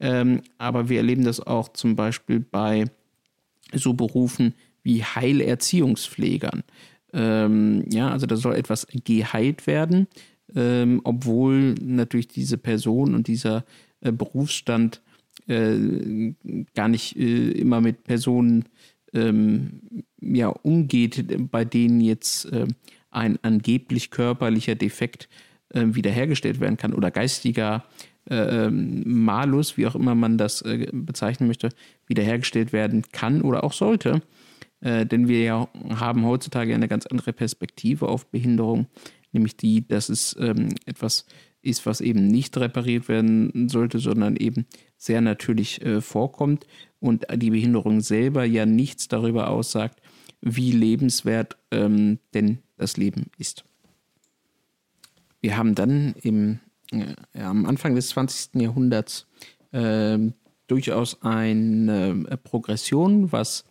Ähm, 0.00 0.42
aber 0.58 0.88
wir 0.88 0.98
erleben 0.98 1.24
das 1.24 1.40
auch 1.40 1.72
zum 1.72 1.96
Beispiel 1.96 2.40
bei 2.40 2.86
so 3.72 3.94
Berufen 3.94 4.54
wie 4.82 5.02
Heilerziehungspflegern. 5.02 6.62
Ähm, 7.12 7.84
ja, 7.90 8.10
also 8.10 8.26
da 8.26 8.36
soll 8.36 8.54
etwas 8.54 8.86
geheilt 9.04 9.66
werden, 9.66 10.06
obwohl 11.04 11.74
natürlich 11.74 12.28
diese 12.28 12.56
Person 12.56 13.14
und 13.14 13.28
dieser 13.28 13.64
äh, 14.00 14.12
Berufsstand 14.12 15.02
äh, 15.46 16.34
gar 16.74 16.88
nicht 16.88 17.16
äh, 17.16 17.50
immer 17.52 17.80
mit 17.80 18.04
Personen 18.04 18.64
ähm, 19.18 19.80
ja, 20.20 20.48
umgeht, 20.48 21.50
bei 21.50 21.64
denen 21.64 22.00
jetzt 22.00 22.52
äh, 22.52 22.66
ein 23.10 23.38
angeblich 23.42 24.10
körperlicher 24.10 24.74
Defekt 24.74 25.28
äh, 25.70 25.84
wiederhergestellt 25.86 26.60
werden 26.60 26.76
kann 26.76 26.94
oder 26.94 27.10
geistiger 27.10 27.84
äh, 28.30 28.66
ähm, 28.66 29.02
Malus, 29.24 29.76
wie 29.76 29.86
auch 29.86 29.94
immer 29.94 30.14
man 30.14 30.38
das 30.38 30.62
äh, 30.62 30.88
bezeichnen 30.92 31.46
möchte, 31.46 31.70
wiederhergestellt 32.06 32.72
werden 32.72 33.02
kann 33.12 33.42
oder 33.42 33.64
auch 33.64 33.72
sollte. 33.72 34.22
Äh, 34.80 35.06
denn 35.06 35.28
wir 35.28 35.42
ja 35.42 35.68
haben 35.90 36.24
heutzutage 36.24 36.74
eine 36.74 36.88
ganz 36.88 37.06
andere 37.06 37.32
Perspektive 37.32 38.08
auf 38.08 38.26
Behinderung, 38.30 38.86
nämlich 39.32 39.56
die, 39.56 39.86
dass 39.86 40.08
es 40.08 40.36
ähm, 40.38 40.74
etwas 40.84 41.26
ist, 41.62 41.86
was 41.86 42.00
eben 42.00 42.26
nicht 42.28 42.56
repariert 42.56 43.08
werden 43.08 43.68
sollte, 43.68 43.98
sondern 43.98 44.36
eben 44.36 44.66
sehr 44.96 45.20
natürlich 45.20 45.82
äh, 45.84 46.00
vorkommt 46.00 46.66
und 47.00 47.26
die 47.36 47.50
Behinderung 47.50 48.00
selber 48.00 48.44
ja 48.44 48.66
nichts 48.66 49.08
darüber 49.08 49.48
aussagt, 49.50 50.00
wie 50.40 50.72
lebenswert 50.72 51.56
ähm, 51.70 52.18
denn 52.34 52.58
das 52.76 52.96
Leben 52.96 53.26
ist. 53.38 53.64
Wir 55.40 55.56
haben 55.56 55.74
dann 55.74 56.14
im, 56.22 56.60
äh, 56.90 57.40
am 57.40 57.66
Anfang 57.66 57.94
des 57.94 58.08
20. 58.08 58.60
Jahrhunderts 58.60 59.26
äh, 59.72 60.18
durchaus 60.66 61.22
eine 61.22 62.24
äh, 62.28 62.36
Progression, 62.36 63.32
was 63.32 63.64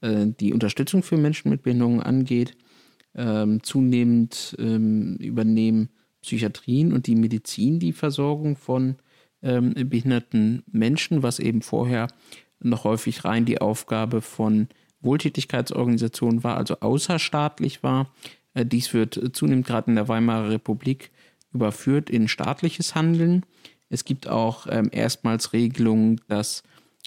äh, 0.00 0.26
die 0.26 0.52
Unterstützung 0.52 1.02
für 1.02 1.16
Menschen 1.16 1.50
mit 1.50 1.62
Behinderungen 1.62 2.00
angeht. 2.00 2.56
Ähm, 3.14 3.62
zunehmend 3.62 4.56
ähm, 4.58 5.16
übernehmen 5.16 5.90
Psychiatrien 6.22 6.94
und 6.94 7.06
die 7.06 7.14
Medizin 7.14 7.78
die 7.78 7.92
Versorgung 7.92 8.56
von 8.56 8.96
ähm, 9.42 9.74
behinderten 9.74 10.62
Menschen, 10.70 11.22
was 11.22 11.38
eben 11.38 11.60
vorher 11.60 12.08
noch 12.62 12.84
häufig 12.84 13.24
rein 13.24 13.44
die 13.44 13.60
Aufgabe 13.60 14.20
von 14.20 14.68
Wohltätigkeitsorganisationen 15.00 16.44
war, 16.44 16.56
also 16.56 16.78
außerstaatlich 16.80 17.82
war. 17.82 18.12
Äh, 18.54 18.66
dies 18.66 18.94
wird 18.94 19.20
zunehmend 19.32 19.66
gerade 19.66 19.90
in 19.90 19.96
der 19.96 20.08
Weimarer 20.08 20.50
Republik 20.50 21.10
überführt 21.52 22.10
in 22.10 22.28
staatliches 22.28 22.94
Handeln. 22.94 23.44
Es 23.88 24.04
gibt 24.04 24.28
auch 24.28 24.66
ähm, 24.70 24.88
erstmals 24.90 25.52
Regelungen, 25.52 26.20
dass 26.28 26.62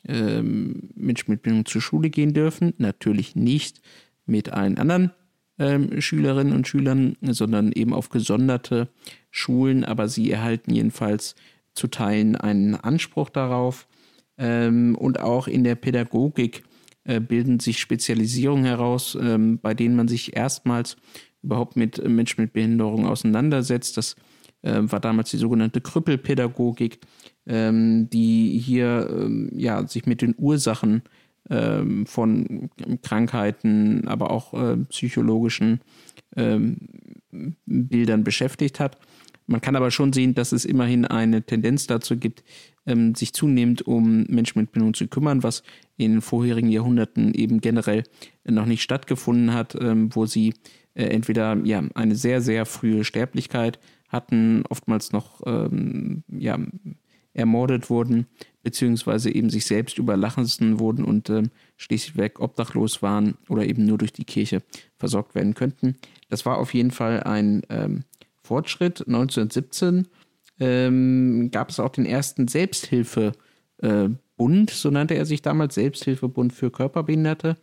ähm, 0.07 0.89
Menschen 0.95 1.31
mit 1.31 1.41
Bildung 1.41 1.65
zur 1.65 1.81
Schule 1.81 2.09
gehen 2.09 2.33
dürfen. 2.33 2.73
Natürlich 2.77 3.35
nicht 3.35 3.81
mit 4.25 4.53
allen 4.53 4.77
anderen 4.77 5.11
ähm, 5.57 5.99
Schülerinnen 6.01 6.53
und 6.53 6.67
Schülern, 6.67 7.17
sondern 7.21 7.71
eben 7.71 7.93
auf 7.93 8.09
gesonderte 8.09 8.89
Schulen. 9.31 9.83
Aber 9.83 10.07
sie 10.07 10.29
erhalten 10.29 10.73
jedenfalls 10.73 11.35
zu 11.73 11.87
Teilen 11.87 12.35
einen 12.35 12.75
Anspruch 12.75 13.29
darauf. 13.29 13.87
Ähm, 14.37 14.95
und 14.95 15.19
auch 15.19 15.47
in 15.47 15.63
der 15.63 15.75
Pädagogik 15.75 16.63
äh, 17.03 17.19
bilden 17.19 17.59
sich 17.59 17.79
Spezialisierungen 17.79 18.65
heraus, 18.65 19.17
ähm, 19.19 19.59
bei 19.59 19.73
denen 19.73 19.95
man 19.95 20.07
sich 20.07 20.35
erstmals 20.35 20.97
überhaupt 21.41 21.75
mit 21.75 22.05
Menschen 22.07 22.41
mit 22.41 22.53
Behinderung 22.53 23.05
auseinandersetzt. 23.05 23.97
Das 23.97 24.15
äh, 24.63 24.81
war 24.83 24.99
damals 24.99 25.31
die 25.31 25.37
sogenannte 25.37 25.81
Krüppelpädagogik, 25.81 26.99
ähm, 27.45 28.09
die 28.09 28.57
hier 28.57 29.07
ähm, 29.09 29.51
ja, 29.55 29.87
sich 29.87 30.05
mit 30.07 30.21
den 30.21 30.35
Ursachen 30.37 31.03
ähm, 31.49 32.05
von 32.07 32.69
Krankheiten, 33.03 34.07
aber 34.07 34.31
auch 34.31 34.53
äh, 34.53 34.77
psychologischen 34.89 35.81
ähm, 36.35 36.77
Bildern 37.65 38.23
beschäftigt 38.23 38.79
hat. 38.79 38.97
Man 39.47 39.61
kann 39.61 39.75
aber 39.75 39.91
schon 39.91 40.11
sehen, 40.11 40.33
dass 40.33 40.51
es 40.51 40.65
immerhin 40.65 41.05
eine 41.05 41.43
Tendenz 41.43 41.85
dazu 41.85 42.17
gibt, 42.17 42.43
ähm, 42.85 43.15
sich 43.15 43.33
zunehmend 43.33 43.83
um 43.87 44.23
Menschen 44.23 44.59
mit 44.59 44.71
Behinderung 44.71 44.93
zu 44.93 45.07
kümmern, 45.07 45.43
was 45.43 45.63
in 45.97 46.13
den 46.13 46.21
vorherigen 46.21 46.69
Jahrhunderten 46.69 47.33
eben 47.33 47.61
generell 47.61 48.03
noch 48.43 48.65
nicht 48.65 48.83
stattgefunden 48.83 49.53
hat, 49.53 49.75
ähm, 49.79 50.13
wo 50.13 50.25
sie 50.25 50.53
äh, 50.93 51.05
entweder 51.05 51.57
ja 51.63 51.83
eine 51.93 52.15
sehr, 52.15 52.41
sehr 52.41 52.65
frühe 52.65 53.03
Sterblichkeit 53.03 53.79
hatten, 54.09 54.63
oftmals 54.69 55.11
noch 55.11 55.41
ähm, 55.45 56.23
ja, 56.27 56.57
ermordet 57.33 57.89
wurden, 57.89 58.27
beziehungsweise 58.63 59.29
eben 59.29 59.49
sich 59.49 59.65
selbst 59.65 59.97
überlachen 59.97 60.45
wurden 60.79 61.03
und 61.03 61.29
ähm, 61.29 61.51
schließlich 61.77 62.39
obdachlos 62.39 63.01
waren 63.01 63.35
oder 63.49 63.65
eben 63.65 63.85
nur 63.85 63.97
durch 63.97 64.13
die 64.13 64.25
Kirche 64.25 64.63
versorgt 64.97 65.35
werden 65.35 65.53
könnten. 65.53 65.97
Das 66.29 66.45
war 66.45 66.57
auf 66.57 66.73
jeden 66.73 66.91
Fall 66.91 67.23
ein 67.23 67.61
ähm, 67.69 68.05
Fortschritt. 68.41 69.05
1917 69.05 70.07
ähm, 70.59 71.49
gab 71.51 71.69
es 71.69 71.79
auch 71.79 71.89
den 71.89 72.05
ersten 72.05 72.47
Selbsthilfebund, 72.47 74.69
so 74.69 74.89
nannte 74.89 75.15
er 75.15 75.25
sich 75.25 75.41
damals, 75.41 75.75
Selbsthilfebund 75.75 76.53
für 76.53 76.71
Körperbehinderte, 76.71 77.57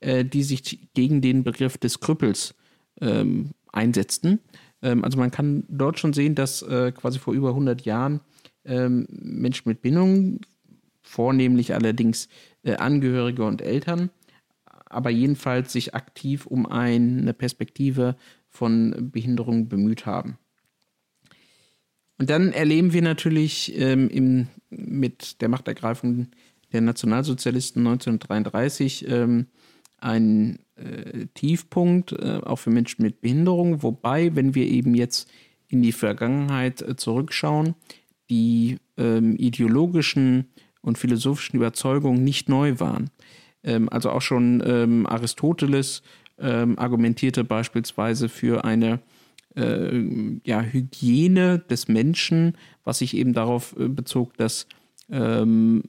äh, 0.00 0.24
die 0.24 0.42
sich 0.42 0.88
gegen 0.94 1.20
den 1.20 1.44
Begriff 1.44 1.78
des 1.78 2.00
Krüppels 2.00 2.54
ähm, 3.00 3.50
einsetzten. 3.72 4.40
Ähm, 4.82 5.04
also 5.04 5.18
man 5.18 5.30
kann 5.30 5.64
dort 5.68 5.98
schon 5.98 6.12
sehen, 6.12 6.34
dass 6.34 6.62
äh, 6.62 6.92
quasi 6.92 7.18
vor 7.18 7.34
über 7.34 7.50
100 7.50 7.82
Jahren 7.82 8.20
ähm, 8.64 9.06
Menschen 9.08 9.68
mit 9.68 9.82
Bindung, 9.82 10.40
vornehmlich 11.02 11.74
allerdings 11.74 12.28
äh, 12.62 12.76
Angehörige 12.76 13.44
und 13.44 13.62
Eltern, 13.62 14.10
aber 14.86 15.10
jedenfalls 15.10 15.72
sich 15.72 15.94
aktiv 15.94 16.46
um 16.46 16.66
eine 16.66 17.32
Perspektive 17.32 18.16
von 18.48 19.10
Behinderung 19.12 19.68
bemüht 19.68 20.06
haben. 20.06 20.38
Und 22.18 22.30
dann 22.30 22.52
erleben 22.52 22.92
wir 22.92 23.02
natürlich 23.02 23.78
ähm, 23.78 24.08
im, 24.08 24.48
mit 24.70 25.40
der 25.42 25.48
Machtergreifung 25.48 26.28
der 26.72 26.80
Nationalsozialisten 26.80 27.86
1933 27.86 29.08
ähm, 29.08 29.46
einen 29.98 30.58
äh, 30.76 31.26
Tiefpunkt, 31.34 32.12
äh, 32.12 32.40
auch 32.42 32.56
für 32.56 32.70
Menschen 32.70 33.02
mit 33.02 33.20
Behinderung. 33.20 33.82
Wobei, 33.82 34.34
wenn 34.34 34.54
wir 34.54 34.66
eben 34.66 34.94
jetzt 34.94 35.30
in 35.68 35.82
die 35.82 35.92
Vergangenheit 35.92 36.82
äh, 36.82 36.96
zurückschauen, 36.96 37.74
die 38.30 38.78
ähm, 38.96 39.36
ideologischen 39.36 40.46
und 40.80 40.98
philosophischen 40.98 41.56
Überzeugungen 41.56 42.24
nicht 42.24 42.48
neu 42.48 42.78
waren. 42.78 43.10
Ähm, 43.62 43.88
also 43.90 44.10
auch 44.10 44.22
schon 44.22 44.62
ähm, 44.64 45.06
Aristoteles 45.06 46.02
ähm, 46.38 46.78
argumentierte 46.78 47.44
beispielsweise 47.44 48.28
für 48.28 48.64
eine 48.64 49.00
äh, 49.56 50.38
ja, 50.44 50.62
Hygiene 50.62 51.58
des 51.58 51.88
Menschen, 51.88 52.56
was 52.84 52.98
sich 52.98 53.16
eben 53.16 53.32
darauf 53.32 53.74
äh, 53.78 53.88
bezog, 53.88 54.36
dass 54.36 54.66
ähm, 55.10 55.82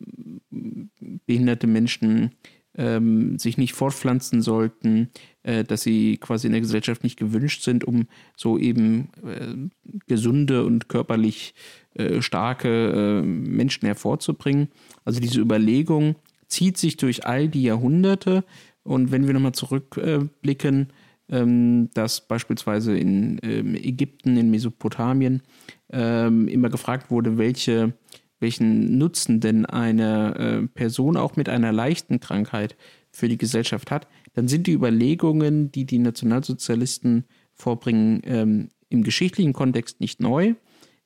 behinderte 1.25 1.67
Menschen 1.67 2.31
ähm, 2.77 3.39
sich 3.39 3.57
nicht 3.57 3.73
fortpflanzen 3.73 4.41
sollten, 4.41 5.09
äh, 5.43 5.63
dass 5.63 5.81
sie 5.81 6.17
quasi 6.17 6.47
in 6.47 6.53
der 6.53 6.61
Gesellschaft 6.61 7.03
nicht 7.03 7.17
gewünscht 7.17 7.63
sind, 7.63 7.83
um 7.83 8.07
so 8.35 8.57
eben 8.57 9.09
äh, 9.25 9.97
gesunde 10.05 10.63
und 10.63 10.87
körperlich 10.87 11.55
äh, 11.95 12.21
starke 12.21 13.21
äh, 13.23 13.25
Menschen 13.25 13.87
hervorzubringen. 13.87 14.69
Also 15.03 15.19
diese 15.19 15.39
Überlegung 15.41 16.15
zieht 16.47 16.77
sich 16.77 16.97
durch 16.97 17.25
all 17.25 17.49
die 17.49 17.63
Jahrhunderte. 17.63 18.43
Und 18.83 19.11
wenn 19.11 19.25
wir 19.25 19.33
nochmal 19.33 19.53
zurückblicken, 19.53 20.87
dass 21.29 22.25
beispielsweise 22.25 22.97
in 22.97 23.39
ähm, 23.43 23.75
Ägypten, 23.75 24.37
in 24.37 24.49
Mesopotamien 24.49 25.41
ähm, 25.89 26.47
immer 26.47 26.69
gefragt 26.69 27.11
wurde, 27.11 27.37
welche 27.37 27.93
welchen 28.39 28.97
Nutzen 28.97 29.39
denn 29.39 29.65
eine 29.65 30.35
äh, 30.35 30.67
Person 30.67 31.17
auch 31.17 31.35
mit 31.35 31.49
einer 31.49 31.71
leichten 31.71 32.19
Krankheit 32.19 32.75
für 33.11 33.27
die 33.27 33.37
Gesellschaft 33.37 33.89
hat, 33.89 34.07
dann 34.33 34.47
sind 34.47 34.67
die 34.67 34.73
Überlegungen, 34.73 35.71
die 35.71 35.85
die 35.85 35.99
Nationalsozialisten 35.99 37.25
vorbringen, 37.53 38.21
ähm, 38.25 38.69
im 38.89 39.03
geschichtlichen 39.03 39.53
Kontext 39.53 39.99
nicht 39.99 40.21
neu. 40.21 40.53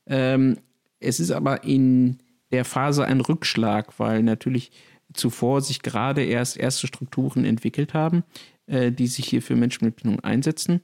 Ähm, 0.05 0.57
es 0.99 1.19
ist 1.19 1.31
aber 1.31 1.63
in 1.63 2.19
der 2.51 2.65
Phase 2.65 3.05
ein 3.05 3.21
Rückschlag, 3.21 3.97
weil 3.97 4.23
natürlich 4.23 4.71
zuvor 5.13 5.61
sich 5.61 5.81
gerade 5.81 6.23
erst 6.23 6.57
erste 6.57 6.87
Strukturen 6.87 7.45
entwickelt 7.45 7.93
haben, 7.93 8.23
äh, 8.71 8.91
die 8.91 9.07
sich 9.07 9.27
hier 9.27 9.41
für 9.41 9.55
Menschen 9.55 9.85
mit 9.85 9.97
Bindung 9.97 10.21
einsetzen. 10.21 10.79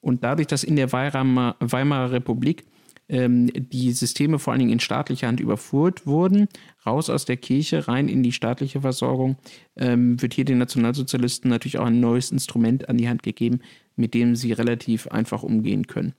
Und 0.00 0.22
dadurch, 0.22 0.46
dass 0.46 0.62
in 0.62 0.76
der 0.76 0.92
Weimarer, 0.92 1.56
Weimarer 1.58 2.12
Republik 2.12 2.64
ähm, 3.08 3.50
die 3.52 3.90
Systeme 3.92 4.38
vor 4.38 4.52
allen 4.52 4.60
Dingen 4.60 4.72
in 4.72 4.80
staatlicher 4.80 5.26
Hand 5.26 5.40
überführt 5.40 6.06
wurden, 6.06 6.46
raus 6.86 7.10
aus 7.10 7.24
der 7.24 7.36
Kirche, 7.36 7.88
rein 7.88 8.08
in 8.08 8.22
die 8.22 8.30
staatliche 8.30 8.82
Versorgung, 8.82 9.38
ähm, 9.76 10.22
wird 10.22 10.34
hier 10.34 10.44
den 10.44 10.58
Nationalsozialisten 10.58 11.50
natürlich 11.50 11.78
auch 11.78 11.86
ein 11.86 11.98
neues 11.98 12.30
Instrument 12.30 12.88
an 12.88 12.96
die 12.96 13.08
Hand 13.08 13.24
gegeben, 13.24 13.60
mit 13.96 14.14
dem 14.14 14.36
sie 14.36 14.52
relativ 14.52 15.08
einfach 15.08 15.42
umgehen 15.42 15.88
können. 15.88 16.14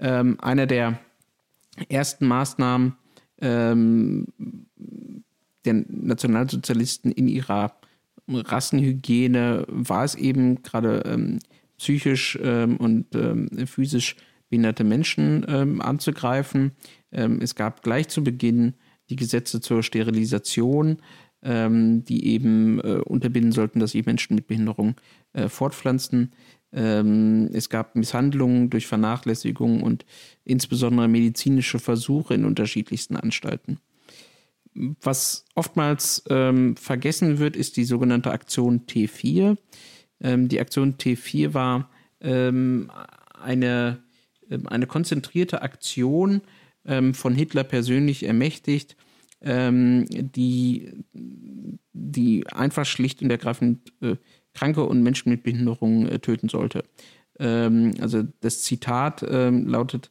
Ähm, 0.00 0.38
einer 0.40 0.66
der 0.66 0.98
ersten 1.88 2.26
Maßnahmen, 2.26 2.96
ähm, 3.40 4.26
Nationalsozialisten 5.64 7.12
in 7.12 7.28
ihrer 7.28 7.77
Rassenhygiene 8.28 9.64
war 9.68 10.04
es 10.04 10.14
eben 10.14 10.62
gerade 10.62 11.02
ähm, 11.06 11.38
psychisch 11.78 12.38
ähm, 12.42 12.76
und 12.76 13.14
ähm, 13.14 13.48
physisch 13.66 14.16
behinderte 14.48 14.84
Menschen 14.84 15.44
ähm, 15.48 15.80
anzugreifen. 15.80 16.72
Ähm, 17.12 17.40
es 17.40 17.54
gab 17.54 17.82
gleich 17.82 18.08
zu 18.08 18.24
Beginn 18.24 18.74
die 19.10 19.16
Gesetze 19.16 19.60
zur 19.60 19.82
Sterilisation, 19.82 20.98
ähm, 21.42 22.04
die 22.04 22.26
eben 22.26 22.80
äh, 22.80 23.00
unterbinden 23.04 23.52
sollten, 23.52 23.80
dass 23.80 23.92
sich 23.92 24.04
Menschen 24.04 24.34
mit 24.34 24.46
Behinderung 24.46 24.96
äh, 25.32 25.48
fortpflanzen. 25.48 26.32
Es 26.70 27.70
gab 27.70 27.96
Misshandlungen 27.96 28.68
durch 28.68 28.86
Vernachlässigung 28.86 29.82
und 29.82 30.04
insbesondere 30.44 31.08
medizinische 31.08 31.78
Versuche 31.78 32.34
in 32.34 32.44
unterschiedlichsten 32.44 33.16
Anstalten. 33.16 33.78
Was 35.00 35.44
oftmals 35.54 36.22
ähm, 36.30 36.76
vergessen 36.76 37.38
wird, 37.38 37.56
ist 37.56 37.76
die 37.76 37.84
sogenannte 37.84 38.30
Aktion 38.30 38.86
T4. 38.86 39.56
Ähm, 40.20 40.48
die 40.48 40.60
Aktion 40.60 40.94
T4 40.96 41.52
war 41.52 41.90
ähm, 42.20 42.90
eine, 43.34 44.02
ähm, 44.50 44.68
eine 44.68 44.86
konzentrierte 44.86 45.62
Aktion 45.62 46.42
ähm, 46.84 47.14
von 47.14 47.34
Hitler 47.34 47.64
persönlich 47.64 48.24
ermächtigt, 48.24 48.96
ähm, 49.40 50.06
die, 50.08 51.04
die 51.92 52.46
einfach 52.46 52.86
schlicht 52.86 53.20
und 53.22 53.30
ergreifend 53.30 53.92
äh, 54.00 54.16
Kranke 54.54 54.84
und 54.84 55.02
Menschen 55.02 55.30
mit 55.30 55.42
Behinderung 55.42 56.06
äh, 56.06 56.18
töten 56.18 56.48
sollte. 56.48 56.84
Also 57.40 58.24
das 58.40 58.62
Zitat 58.62 59.20
lautet, 59.22 60.10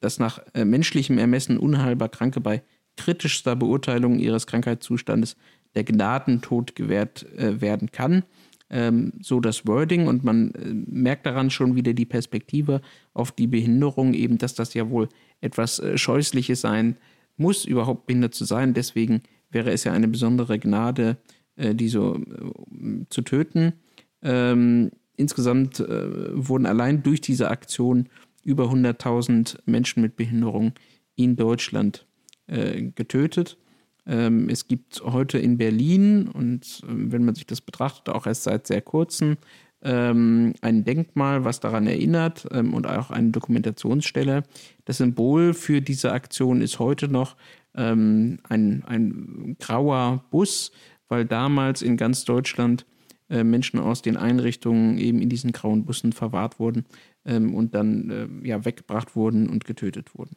dass 0.00 0.18
nach 0.18 0.40
äh, 0.54 0.66
menschlichem 0.66 1.16
Ermessen 1.16 1.56
unheilbar 1.56 2.10
Kranke 2.10 2.40
bei 2.40 2.62
kritischster 2.96 3.56
Beurteilung 3.56 4.18
ihres 4.18 4.46
Krankheitszustandes 4.46 5.36
der 5.74 5.84
Gnadentod 5.84 6.74
gewährt 6.74 7.26
äh, 7.36 7.60
werden 7.60 7.92
kann. 7.92 8.24
Ähm, 8.68 9.12
so 9.20 9.38
das 9.38 9.66
Wording 9.66 10.08
und 10.08 10.24
man 10.24 10.50
äh, 10.52 10.72
merkt 10.72 11.26
daran 11.26 11.50
schon 11.50 11.76
wieder 11.76 11.92
die 11.92 12.06
Perspektive 12.06 12.80
auf 13.14 13.30
die 13.30 13.46
Behinderung, 13.46 14.12
eben 14.14 14.38
dass 14.38 14.54
das 14.54 14.74
ja 14.74 14.90
wohl 14.90 15.08
etwas 15.40 15.78
äh, 15.78 15.96
Scheußliches 15.96 16.62
sein 16.62 16.96
muss, 17.36 17.64
überhaupt 17.64 18.06
behindert 18.06 18.34
zu 18.34 18.44
sein. 18.44 18.74
Deswegen 18.74 19.22
wäre 19.50 19.70
es 19.70 19.84
ja 19.84 19.92
eine 19.92 20.08
besondere 20.08 20.58
Gnade, 20.58 21.18
äh, 21.56 21.74
die 21.74 21.88
so 21.88 22.16
äh, 22.16 23.04
zu 23.08 23.22
töten. 23.22 23.74
Ähm, 24.22 24.90
insgesamt 25.16 25.80
äh, 25.80 26.08
wurden 26.32 26.66
allein 26.66 27.02
durch 27.02 27.20
diese 27.20 27.50
Aktion 27.50 28.08
über 28.42 28.64
100.000 28.64 29.58
Menschen 29.66 30.02
mit 30.02 30.16
Behinderung 30.16 30.72
in 31.14 31.36
Deutschland 31.36 32.05
äh, 32.46 32.82
getötet. 32.82 33.58
Ähm, 34.06 34.48
es 34.48 34.68
gibt 34.68 35.02
heute 35.04 35.38
in 35.38 35.58
Berlin, 35.58 36.28
und 36.28 36.82
ähm, 36.88 37.12
wenn 37.12 37.24
man 37.24 37.34
sich 37.34 37.46
das 37.46 37.60
betrachtet, 37.60 38.14
auch 38.14 38.26
erst 38.26 38.44
seit 38.44 38.66
sehr 38.66 38.82
kurzem, 38.82 39.36
ähm, 39.82 40.54
ein 40.62 40.84
Denkmal, 40.84 41.44
was 41.44 41.60
daran 41.60 41.86
erinnert 41.86 42.46
ähm, 42.50 42.74
und 42.74 42.86
auch 42.86 43.10
eine 43.10 43.30
Dokumentationsstelle. 43.30 44.42
Das 44.84 44.98
Symbol 44.98 45.54
für 45.54 45.80
diese 45.80 46.12
Aktion 46.12 46.60
ist 46.60 46.78
heute 46.78 47.08
noch 47.08 47.36
ähm, 47.74 48.38
ein, 48.48 48.84
ein 48.86 49.56
grauer 49.58 50.24
Bus, 50.30 50.72
weil 51.08 51.24
damals 51.24 51.82
in 51.82 51.96
ganz 51.96 52.24
Deutschland 52.24 52.86
äh, 53.28 53.44
Menschen 53.44 53.78
aus 53.78 54.02
den 54.02 54.16
Einrichtungen 54.16 54.98
eben 54.98 55.20
in 55.20 55.28
diesen 55.28 55.52
grauen 55.52 55.84
Bussen 55.84 56.12
verwahrt 56.12 56.58
wurden 56.58 56.84
ähm, 57.24 57.54
und 57.54 57.74
dann 57.74 58.10
äh, 58.10 58.48
ja, 58.48 58.64
weggebracht 58.64 59.14
wurden 59.14 59.48
und 59.48 59.64
getötet 59.64 60.14
wurden. 60.16 60.36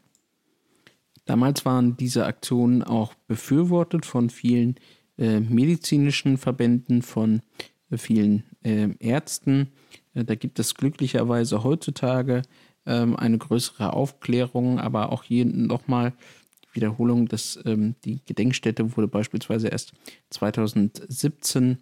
Damals 1.30 1.64
waren 1.64 1.96
diese 1.96 2.26
Aktionen 2.26 2.82
auch 2.82 3.14
befürwortet 3.28 4.04
von 4.08 4.32
vielen 4.32 4.78
äh, 5.20 5.40
medizinischen 5.40 6.40
Verbänden, 6.40 7.04
von 7.04 7.44
äh, 7.92 7.98
vielen 7.98 8.46
äh, 8.64 8.90
Ärzten. 8.98 9.68
Da 10.16 10.34
gibt 10.34 10.58
es 10.58 10.74
glücklicherweise 10.74 11.64
heutzutage 11.64 12.42
ähm, 12.88 13.16
eine 13.16 13.38
größere 13.38 13.94
Aufklärung, 13.94 14.80
aber 14.80 15.12
auch 15.12 15.22
hier 15.22 15.46
nochmal 15.46 16.14
Wiederholung, 16.74 17.28
dass 17.28 17.60
ähm, 17.64 17.94
die 18.06 18.26
Gedenkstätte 18.26 18.98
wurde 18.98 19.08
beispielsweise 19.08 19.68
erst 19.68 19.94
2017, 20.32 21.78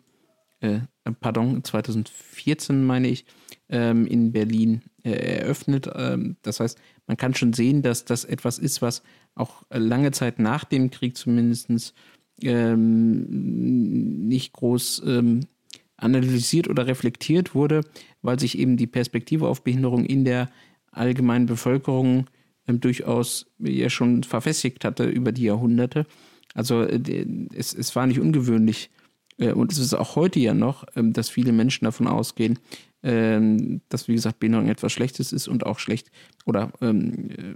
äh, 0.60 0.80
pardon, 1.22 1.64
2014 1.64 2.84
meine 2.84 3.08
ich, 3.08 3.26
ähm, 3.70 4.08
in 4.08 4.34
Berlin 4.34 4.82
äh, 5.04 5.12
eröffnet. 5.40 5.90
Ähm, 5.96 6.36
das 6.42 6.60
heißt, 6.60 6.78
man 7.08 7.18
kann 7.18 7.34
schon 7.34 7.54
sehen, 7.54 7.82
dass 7.82 8.06
das 8.06 8.26
etwas 8.26 8.60
ist, 8.60 8.82
was 8.82 9.02
auch 9.34 9.64
lange 9.70 10.12
Zeit 10.12 10.40
nach 10.40 10.66
dem 10.66 10.92
Krieg 10.92 11.18
zumindest 11.18 11.94
ähm, 12.42 14.28
nicht 14.28 14.54
groß 14.54 15.04
ähm, 15.06 15.48
analysiert 15.96 16.68
oder 16.68 16.86
reflektiert 16.86 17.56
wurde, 17.56 17.82
weil 18.22 18.40
sich 18.40 18.58
eben 18.60 18.78
die 18.78 18.88
Perspektive 18.88 19.48
auf 19.48 19.64
Behinderung 19.64 20.06
in 20.06 20.26
der 20.26 20.50
allgemeinen 20.92 21.48
Bevölkerung 21.48 22.28
ähm, 22.68 22.80
durchaus 22.80 23.48
ja 23.58 23.90
schon 23.90 24.24
verfestigt 24.24 24.86
hatte 24.86 25.06
über 25.06 25.32
die 25.32 25.44
Jahrhunderte. 25.44 26.06
Also 26.54 26.84
äh, 26.84 27.26
es, 27.56 27.74
es 27.74 27.96
war 27.96 28.06
nicht 28.06 28.20
ungewöhnlich 28.20 28.90
äh, 29.38 29.52
und 29.52 29.72
es 29.72 29.80
ist 29.80 29.94
auch 29.94 30.16
heute 30.16 30.40
ja 30.40 30.54
noch, 30.54 30.84
äh, 30.96 31.04
dass 31.04 31.30
viele 31.30 31.52
Menschen 31.52 31.86
davon 31.86 32.08
ausgehen, 32.08 32.60
ähm, 33.08 33.80
dass 33.88 34.10
wie 34.10 34.16
gesagt 34.16 34.40
Behinderung 34.40 34.68
etwas 34.68 34.92
Schlechtes 34.92 35.32
ist 35.32 35.48
und 35.48 35.66
auch 35.66 35.80
schlecht 35.80 36.12
oder 36.46 36.74
ähm, 36.82 37.30
äh, 37.30 37.54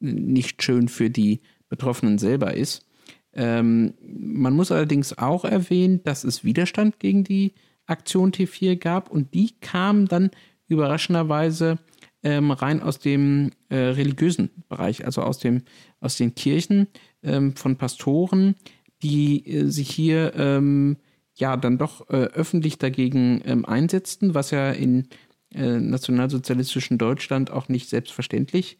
nicht 0.00 0.60
schön 0.60 0.88
für 0.88 1.08
die 1.08 1.40
Betroffenen 1.68 2.18
selber 2.18 2.54
ist. 2.54 2.84
Ähm, 3.32 3.94
man 4.02 4.54
muss 4.54 4.72
allerdings 4.72 5.16
auch 5.16 5.44
erwähnen, 5.44 6.02
dass 6.02 6.24
es 6.24 6.42
Widerstand 6.42 6.98
gegen 6.98 7.22
die 7.22 7.54
Aktion 7.86 8.32
T4 8.32 8.74
gab 8.76 9.08
und 9.08 9.32
die 9.34 9.52
kam 9.60 10.08
dann 10.08 10.30
überraschenderweise 10.66 11.78
ähm, 12.24 12.50
rein 12.50 12.82
aus 12.82 12.98
dem 12.98 13.52
äh, 13.68 13.76
religiösen 13.76 14.50
Bereich, 14.68 15.04
also 15.04 15.22
aus, 15.22 15.38
dem, 15.38 15.62
aus 16.00 16.16
den 16.16 16.34
Kirchen 16.34 16.88
ähm, 17.22 17.54
von 17.54 17.76
Pastoren, 17.76 18.56
die 19.00 19.46
äh, 19.46 19.68
sich 19.68 19.90
hier 19.90 20.34
ähm, 20.34 20.96
ja 21.34 21.56
dann 21.56 21.78
doch 21.78 22.08
äh, 22.10 22.24
öffentlich 22.24 22.78
dagegen 22.78 23.40
ähm, 23.44 23.64
einsetzten, 23.64 24.34
was 24.34 24.50
ja 24.50 24.70
in 24.70 25.08
äh, 25.54 25.78
nationalsozialistischen 25.78 26.98
Deutschland 26.98 27.50
auch 27.50 27.68
nicht 27.68 27.88
selbstverständlich 27.88 28.78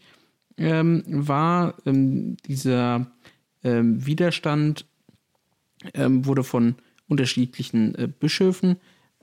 ähm, 0.57 1.03
war. 1.07 1.75
Ähm, 1.87 2.37
dieser 2.47 3.13
ähm, 3.65 4.05
Widerstand 4.05 4.87
ähm, 5.95 6.27
wurde 6.27 6.45
von 6.45 6.77
unterschiedlichen 7.09 7.95
äh, 7.95 8.09
Bischöfen 8.09 8.77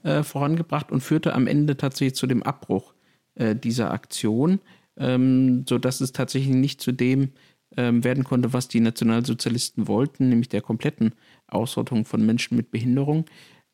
äh, 0.04 0.24
vorangebracht 0.24 0.92
und 0.92 1.02
führte 1.02 1.34
am 1.34 1.48
Ende 1.48 1.78
tatsächlich 1.78 2.16
zu 2.16 2.28
dem 2.28 2.44
Abbruch 2.44 2.94
äh, 3.36 3.56
dieser 3.56 3.92
Aktion, 3.92 4.60
ähm, 4.98 5.66
sodass 5.68 6.02
es 6.02 6.12
tatsächlich 6.12 6.56
nicht 6.56 6.82
zu 6.82 6.92
dem 6.92 7.32
ähm, 7.78 8.04
werden 8.04 8.24
konnte, 8.24 8.54
was 8.54 8.68
die 8.68 8.80
Nationalsozialisten 8.80 9.88
wollten, 9.88 10.30
nämlich 10.30 10.50
der 10.50 10.62
kompletten 10.62 11.14
Ausrottung 11.50 12.06
von 12.06 12.26
Menschen 12.26 12.58
mit 12.58 12.72
Behinderung. 12.72 13.26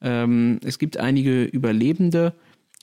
Ähm, 0.01 0.59
es 0.63 0.79
gibt 0.79 0.97
einige 0.97 1.43
Überlebende, 1.43 2.33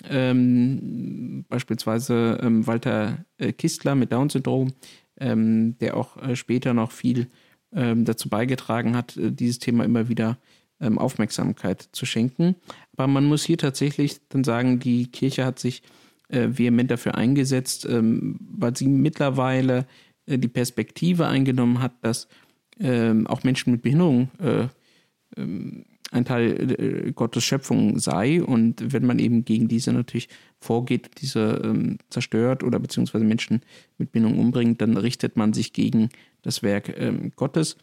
ähm, 0.08 1.44
beispielsweise 1.48 2.40
ähm, 2.42 2.66
Walter 2.66 3.24
äh, 3.38 3.52
Kistler 3.52 3.94
mit 3.94 4.12
Down-Syndrom, 4.12 4.72
ähm, 5.20 5.76
der 5.78 5.96
auch 5.96 6.16
äh, 6.16 6.34
später 6.36 6.74
noch 6.74 6.90
viel 6.90 7.28
ähm, 7.72 8.04
dazu 8.04 8.28
beigetragen 8.28 8.96
hat, 8.96 9.16
äh, 9.16 9.30
dieses 9.30 9.58
Thema 9.58 9.84
immer 9.84 10.08
wieder 10.08 10.38
ähm, 10.80 10.98
Aufmerksamkeit 10.98 11.88
zu 11.92 12.06
schenken. 12.06 12.56
Aber 12.96 13.06
man 13.06 13.24
muss 13.24 13.44
hier 13.44 13.58
tatsächlich 13.58 14.20
dann 14.28 14.44
sagen, 14.44 14.78
die 14.78 15.06
Kirche 15.10 15.44
hat 15.44 15.58
sich 15.58 15.82
äh, 16.28 16.48
vehement 16.50 16.90
dafür 16.90 17.14
eingesetzt, 17.14 17.86
weil 17.88 18.76
sie 18.76 18.88
mittlerweile 18.88 19.86
äh, 20.26 20.38
die 20.38 20.48
Perspektive 20.48 21.26
eingenommen 21.26 21.80
hat, 21.80 21.92
dass 22.02 22.28
ähm, 22.80 23.26
auch 23.26 23.44
Menschen 23.44 23.72
mit 23.72 23.82
Behinderung 23.82 24.30
äh, 24.38 24.68
ein 25.36 26.24
Teil 26.24 26.70
äh, 26.78 27.12
Gottes 27.12 27.44
Schöpfung 27.44 27.98
sei 27.98 28.42
und 28.42 28.92
wenn 28.92 29.06
man 29.06 29.18
eben 29.18 29.44
gegen 29.44 29.68
diese 29.68 29.92
natürlich 29.92 30.28
vorgeht, 30.60 31.10
diese 31.20 31.60
ähm, 31.64 31.98
zerstört 32.10 32.62
oder 32.62 32.78
beziehungsweise 32.78 33.24
Menschen 33.24 33.62
mit 33.98 34.12
Behinderung 34.12 34.38
umbringt, 34.38 34.80
dann 34.80 34.96
richtet 34.96 35.36
man 35.36 35.52
sich 35.52 35.72
gegen 35.72 36.10
das 36.42 36.62
Werk 36.62 36.94
ähm, 36.98 37.32
Gottes. 37.34 37.76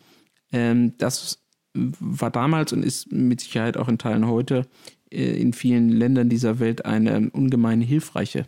Ähm, 0.51 0.93
das 0.97 1.43
war 1.73 2.31
damals 2.31 2.73
und 2.73 2.83
ist 2.83 3.11
mit 3.11 3.41
Sicherheit 3.41 3.77
auch 3.77 3.87
in 3.87 3.97
Teilen 3.97 4.27
heute 4.27 4.67
äh, 5.11 5.39
in 5.39 5.53
vielen 5.53 5.89
Ländern 5.89 6.29
dieser 6.29 6.59
Welt 6.59 6.85
eine 6.85 7.29
ungemein 7.31 7.81
hilfreiche 7.81 8.45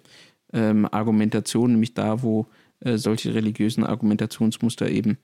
ähm, 0.53 0.87
Argumentation, 0.91 1.71
nämlich 1.71 1.93
da, 1.93 2.23
wo 2.23 2.47
äh, 2.81 2.97
solche 2.97 3.33
religiösen 3.33 3.83
Argumentationsmuster 3.83 4.89
eben 4.89 5.17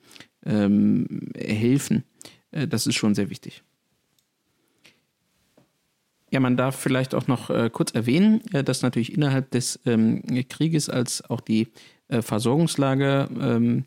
ähm, 0.45 1.31
helfen. 1.35 2.03
Äh, 2.51 2.67
das 2.67 2.87
ist 2.87 2.95
schon 2.95 3.15
sehr 3.15 3.29
wichtig. 3.29 3.63
Ja, 6.29 6.41
man 6.41 6.57
darf 6.57 6.75
vielleicht 6.75 7.15
auch 7.15 7.27
noch 7.27 7.49
äh, 7.49 7.69
kurz 7.71 7.91
erwähnen, 7.91 8.41
äh, 8.53 8.63
dass 8.63 8.81
natürlich 8.81 9.13
innerhalb 9.13 9.51
des 9.51 9.79
ähm, 9.85 10.23
Krieges 10.49 10.89
als 10.89 11.23
auch 11.29 11.39
die 11.39 11.67
äh, 12.09 12.21
Versorgungslage 12.21 13.29
ähm, 13.39 13.85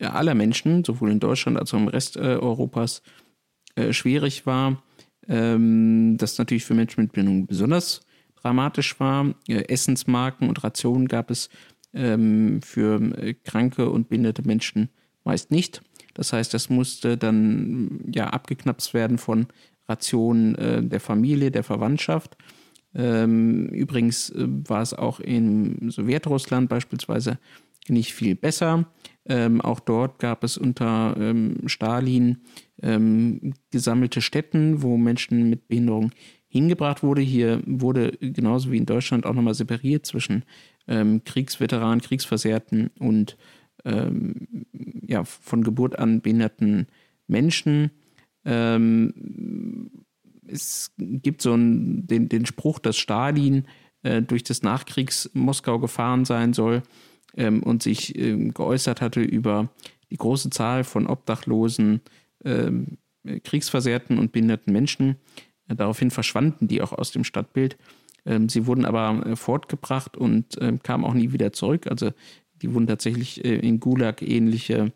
aller 0.00 0.34
Menschen, 0.34 0.84
sowohl 0.84 1.10
in 1.10 1.20
Deutschland 1.20 1.58
als 1.58 1.72
auch 1.72 1.78
im 1.78 1.88
Rest 1.88 2.16
Europas, 2.16 3.02
äh, 3.76 3.92
schwierig 3.92 4.46
war, 4.46 4.82
ähm, 5.28 6.16
das 6.16 6.38
natürlich 6.38 6.64
für 6.64 6.74
Menschen 6.74 7.02
mit 7.02 7.12
Behinderung 7.12 7.46
besonders 7.46 8.02
dramatisch 8.36 9.00
war. 9.00 9.34
Äh, 9.48 9.64
Essensmarken 9.68 10.48
und 10.48 10.62
Rationen 10.62 11.08
gab 11.08 11.30
es 11.30 11.48
ähm, 11.92 12.60
für 12.62 13.00
äh, 13.18 13.34
kranke 13.34 13.90
und 13.90 14.08
behinderte 14.08 14.42
Menschen 14.42 14.90
meist 15.24 15.50
nicht. 15.50 15.82
Das 16.14 16.32
heißt, 16.32 16.54
das 16.54 16.70
musste 16.70 17.16
dann 17.16 18.00
ja 18.12 18.28
abgeknapst 18.28 18.94
werden 18.94 19.18
von 19.18 19.46
Rationen 19.88 20.54
äh, 20.54 20.82
der 20.82 21.00
Familie, 21.00 21.50
der 21.50 21.64
Verwandtschaft. 21.64 22.36
Ähm, 22.94 23.66
übrigens 23.68 24.30
äh, 24.30 24.46
war 24.46 24.82
es 24.82 24.94
auch 24.94 25.20
in 25.20 25.90
Sowjetrussland 25.90 26.68
beispielsweise 26.68 27.38
nicht 27.88 28.14
viel 28.14 28.34
besser. 28.34 28.86
Ähm, 29.26 29.60
auch 29.60 29.80
dort 29.80 30.18
gab 30.18 30.44
es 30.44 30.56
unter 30.56 31.16
ähm, 31.18 31.66
Stalin 31.66 32.38
ähm, 32.82 33.54
gesammelte 33.70 34.20
Städten, 34.20 34.82
wo 34.82 34.96
Menschen 34.96 35.50
mit 35.50 35.68
Behinderung 35.68 36.12
hingebracht 36.46 37.02
wurde. 37.02 37.20
Hier 37.20 37.62
wurde 37.66 38.12
genauso 38.20 38.70
wie 38.70 38.76
in 38.76 38.86
Deutschland 38.86 39.26
auch 39.26 39.34
nochmal 39.34 39.54
separiert 39.54 40.06
zwischen 40.06 40.44
ähm, 40.86 41.22
Kriegsveteranen, 41.24 42.00
Kriegsversehrten 42.00 42.90
und 42.98 43.36
ähm, 43.84 44.66
ja, 45.06 45.24
von 45.24 45.62
Geburt 45.62 45.98
an 45.98 46.20
behinderten 46.20 46.86
Menschen. 47.26 47.90
Ähm, 48.44 49.90
es 50.46 50.92
gibt 50.98 51.42
so 51.42 51.52
einen, 51.52 52.06
den, 52.06 52.28
den 52.28 52.46
Spruch, 52.46 52.78
dass 52.78 52.96
Stalin 52.96 53.66
äh, 54.02 54.22
durch 54.22 54.44
das 54.44 54.62
Nachkriegs-Moskau 54.62 55.78
gefahren 55.78 56.24
sein 56.24 56.52
soll 56.52 56.82
ähm, 57.36 57.62
und 57.62 57.82
sich 57.82 58.16
ähm, 58.18 58.52
geäußert 58.52 59.00
hatte 59.00 59.22
über 59.22 59.70
die 60.10 60.16
große 60.16 60.50
Zahl 60.50 60.84
von 60.84 61.06
obdachlosen, 61.06 62.00
ähm, 62.44 62.98
kriegsversehrten 63.42 64.18
und 64.18 64.32
behinderten 64.32 64.72
Menschen. 64.72 65.16
Äh, 65.68 65.74
daraufhin 65.74 66.10
verschwanden 66.10 66.68
die 66.68 66.82
auch 66.82 66.92
aus 66.92 67.12
dem 67.12 67.24
Stadtbild. 67.24 67.78
Ähm, 68.26 68.48
sie 68.48 68.66
wurden 68.66 68.84
aber 68.84 69.26
äh, 69.26 69.36
fortgebracht 69.36 70.16
und 70.16 70.58
kamen 70.82 71.04
auch 71.04 71.14
nie 71.14 71.32
wieder 71.32 71.52
zurück. 71.52 71.86
Also 71.86 72.12
die 72.62 72.72
wurden 72.72 72.86
tatsächlich 72.86 73.44
äh, 73.44 73.56
in 73.56 73.80
Gulag-ähnliche 73.80 74.92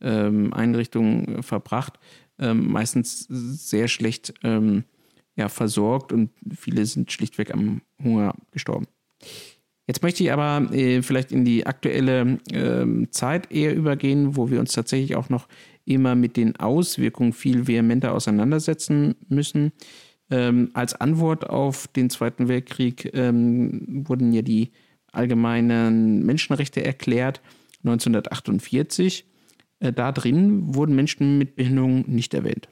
ähm, 0.00 0.52
Einrichtungen 0.52 1.36
äh, 1.36 1.42
verbracht, 1.42 1.98
meistens 2.38 3.26
sehr 3.28 3.86
schlecht 3.86 4.34
ja, 4.42 5.48
versorgt 5.48 6.12
und 6.12 6.30
viele 6.52 6.86
sind 6.86 7.12
schlichtweg 7.12 7.52
am 7.52 7.82
Hunger 8.02 8.34
gestorben. 8.50 8.86
Jetzt 9.86 10.02
möchte 10.02 10.22
ich 10.22 10.32
aber 10.32 10.72
äh, 10.72 11.02
vielleicht 11.02 11.32
in 11.32 11.44
die 11.44 11.66
aktuelle 11.66 12.38
äh, 12.52 13.10
Zeit 13.10 13.50
eher 13.50 13.74
übergehen, 13.74 14.36
wo 14.36 14.50
wir 14.50 14.60
uns 14.60 14.72
tatsächlich 14.72 15.16
auch 15.16 15.28
noch 15.28 15.48
immer 15.84 16.14
mit 16.14 16.36
den 16.36 16.56
Auswirkungen 16.56 17.32
viel 17.32 17.66
vehementer 17.66 18.14
auseinandersetzen 18.14 19.16
müssen. 19.28 19.72
Ähm, 20.30 20.70
als 20.72 20.94
Antwort 20.94 21.50
auf 21.50 21.88
den 21.88 22.10
Zweiten 22.10 22.48
Weltkrieg 22.48 23.10
ähm, 23.12 24.04
wurden 24.08 24.32
ja 24.32 24.42
die 24.42 24.70
allgemeinen 25.12 26.24
Menschenrechte 26.24 26.84
erklärt, 26.84 27.40
1948. 27.84 29.26
Äh, 29.80 29.92
da 29.92 30.12
drin 30.12 30.74
wurden 30.74 30.94
Menschen 30.94 31.38
mit 31.38 31.56
Behinderung 31.56 32.04
nicht 32.06 32.34
erwähnt. 32.34 32.68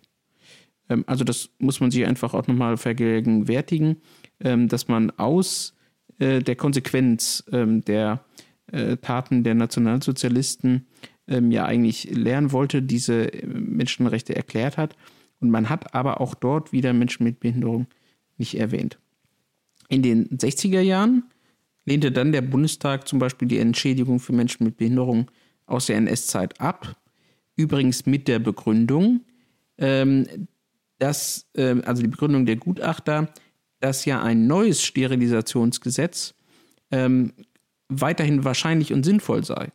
Ähm, 0.90 1.04
also 1.06 1.24
das 1.24 1.50
muss 1.58 1.80
man 1.80 1.90
sich 1.90 2.06
einfach 2.06 2.34
auch 2.34 2.46
nochmal 2.46 2.76
vergegenwärtigen, 2.76 3.96
ähm, 4.40 4.68
dass 4.68 4.88
man 4.88 5.10
aus 5.12 5.74
äh, 6.18 6.40
der 6.40 6.56
Konsequenz 6.56 7.44
ähm, 7.52 7.82
der 7.84 8.24
äh, 8.72 8.96
Taten 8.98 9.44
der 9.44 9.54
Nationalsozialisten 9.54 10.86
ja 11.48 11.64
eigentlich 11.64 12.10
lernen 12.10 12.50
wollte, 12.50 12.82
diese 12.82 13.30
Menschenrechte 13.46 14.34
erklärt 14.34 14.76
hat 14.76 14.96
und 15.38 15.48
man 15.48 15.68
hat 15.68 15.94
aber 15.94 16.20
auch 16.20 16.34
dort 16.34 16.72
wieder 16.72 16.92
Menschen 16.92 17.22
mit 17.22 17.38
Behinderung 17.38 17.86
nicht 18.36 18.58
erwähnt. 18.58 18.98
In 19.88 20.02
den 20.02 20.28
60er 20.30 20.80
Jahren 20.80 21.22
lehnte 21.90 22.12
dann 22.12 22.30
der 22.30 22.42
Bundestag 22.42 23.08
zum 23.08 23.18
Beispiel 23.18 23.48
die 23.48 23.58
Entschädigung 23.58 24.20
für 24.20 24.32
Menschen 24.32 24.64
mit 24.64 24.76
Behinderung 24.76 25.28
aus 25.66 25.86
der 25.86 25.96
NS-Zeit 25.96 26.60
ab. 26.60 26.96
Übrigens 27.56 28.06
mit 28.06 28.28
der 28.28 28.38
Begründung, 28.38 29.22
ähm, 29.76 30.48
dass, 30.98 31.48
äh, 31.54 31.80
also 31.82 32.02
die 32.02 32.08
Begründung 32.08 32.46
der 32.46 32.56
Gutachter, 32.56 33.28
dass 33.80 34.04
ja 34.04 34.22
ein 34.22 34.46
neues 34.46 34.82
Sterilisationsgesetz 34.82 36.34
ähm, 36.92 37.32
weiterhin 37.88 38.44
wahrscheinlich 38.44 38.92
und 38.92 39.04
sinnvoll 39.04 39.44
sei. 39.44 39.72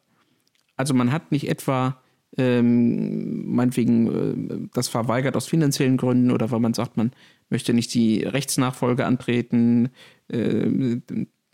Also 0.78 0.94
man 0.94 1.12
hat 1.12 1.34
nicht 1.34 1.50
etwa 1.50 2.02
ähm, 2.38 3.56
meinetwegen 3.56 4.08
äh, 4.08 4.70
das 4.74 4.88
verweigert 4.88 5.36
aus 5.36 5.48
finanziellen 5.48 5.98
Gründen 5.98 6.32
oder 6.32 6.52
weil 6.52 6.60
man 6.60 6.74
sagt, 6.74 6.96
man 6.96 7.12
möchte 7.50 7.74
nicht 7.74 7.94
die 7.94 8.24
Rechtsnachfolge 8.24 9.06
antreten 9.06 9.90
äh, 10.28 11.00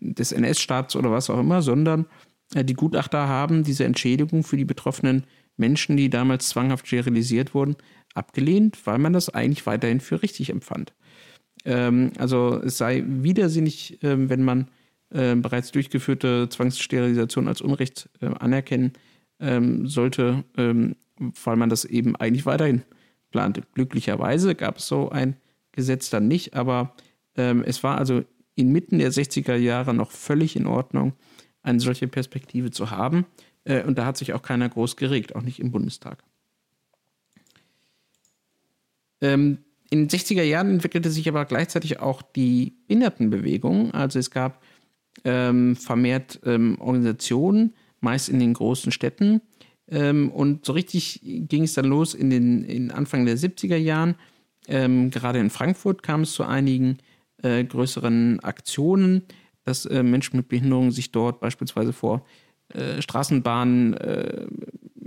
des 0.02 0.32
NS-Staats 0.32 0.96
oder 0.96 1.10
was 1.10 1.30
auch 1.30 1.38
immer, 1.38 1.62
sondern 1.62 2.06
äh, 2.54 2.64
die 2.64 2.74
Gutachter 2.74 3.28
haben 3.28 3.64
diese 3.64 3.84
Entschädigung 3.84 4.42
für 4.42 4.56
die 4.56 4.64
betroffenen 4.64 5.24
Menschen, 5.56 5.96
die 5.96 6.10
damals 6.10 6.48
zwanghaft 6.48 6.86
sterilisiert 6.86 7.54
wurden, 7.54 7.76
abgelehnt, 8.14 8.78
weil 8.86 8.98
man 8.98 9.12
das 9.12 9.28
eigentlich 9.28 9.66
weiterhin 9.66 10.00
für 10.00 10.22
richtig 10.22 10.50
empfand. 10.50 10.92
Ähm, 11.64 12.12
also 12.18 12.60
es 12.62 12.78
sei 12.78 13.04
widersinnig, 13.06 14.02
äh, 14.02 14.28
wenn 14.28 14.42
man 14.42 14.68
äh, 15.10 15.34
bereits 15.36 15.72
durchgeführte 15.72 16.48
Zwangssterilisation 16.48 17.48
als 17.48 17.60
Unrecht 17.60 18.08
äh, 18.20 18.26
anerkennen 18.26 18.92
ähm, 19.40 19.86
sollte, 19.86 20.44
ähm, 20.56 20.96
weil 21.44 21.56
man 21.56 21.68
das 21.68 21.84
eben 21.84 22.16
eigentlich 22.16 22.46
weiterhin 22.46 22.82
plante. 23.30 23.62
Glücklicherweise 23.74 24.54
gab 24.54 24.78
es 24.78 24.86
so 24.86 25.10
ein 25.10 25.36
Gesetz 25.72 26.10
dann 26.10 26.28
nicht, 26.28 26.54
aber 26.54 26.94
ähm, 27.36 27.62
es 27.66 27.82
war 27.82 27.98
also 27.98 28.24
inmitten 28.54 28.98
der 28.98 29.12
60er 29.12 29.56
Jahre 29.56 29.94
noch 29.94 30.10
völlig 30.10 30.56
in 30.56 30.66
Ordnung, 30.66 31.14
eine 31.62 31.80
solche 31.80 32.08
Perspektive 32.08 32.70
zu 32.70 32.90
haben. 32.90 33.26
Äh, 33.64 33.84
und 33.84 33.98
da 33.98 34.06
hat 34.06 34.16
sich 34.16 34.32
auch 34.32 34.42
keiner 34.42 34.68
groß 34.68 34.96
geregt, 34.96 35.34
auch 35.34 35.42
nicht 35.42 35.60
im 35.60 35.70
Bundestag. 35.70 36.22
Ähm, 39.20 39.58
in 39.90 40.00
den 40.00 40.08
60er 40.08 40.42
Jahren 40.42 40.70
entwickelte 40.70 41.10
sich 41.10 41.28
aber 41.28 41.44
gleichzeitig 41.44 42.00
auch 42.00 42.22
die 42.22 42.76
Behindertenbewegung. 42.88 43.92
Also 43.92 44.18
es 44.18 44.30
gab 44.30 44.62
ähm, 45.24 45.76
vermehrt 45.76 46.40
ähm, 46.44 46.78
Organisationen, 46.80 47.74
meist 48.00 48.28
in 48.28 48.40
den 48.40 48.54
großen 48.54 48.92
Städten. 48.92 49.40
Und 49.88 50.64
so 50.64 50.72
richtig 50.72 51.20
ging 51.22 51.64
es 51.64 51.74
dann 51.74 51.84
los 51.84 52.14
in 52.14 52.30
den 52.30 52.64
in 52.64 52.90
Anfang 52.90 53.26
der 53.26 53.36
70er 53.36 53.76
Jahren. 53.76 54.14
Gerade 54.66 55.38
in 55.38 55.50
Frankfurt 55.50 56.02
kam 56.02 56.22
es 56.22 56.32
zu 56.32 56.44
einigen 56.44 56.98
äh, 57.42 57.64
größeren 57.64 58.40
Aktionen, 58.40 59.22
dass 59.64 59.86
äh, 59.86 60.02
Menschen 60.02 60.36
mit 60.36 60.48
Behinderung 60.48 60.90
sich 60.90 61.12
dort 61.12 61.40
beispielsweise 61.40 61.92
vor 61.92 62.24
äh, 62.68 63.02
Straßenbahnen, 63.02 63.94
äh, 63.94 64.46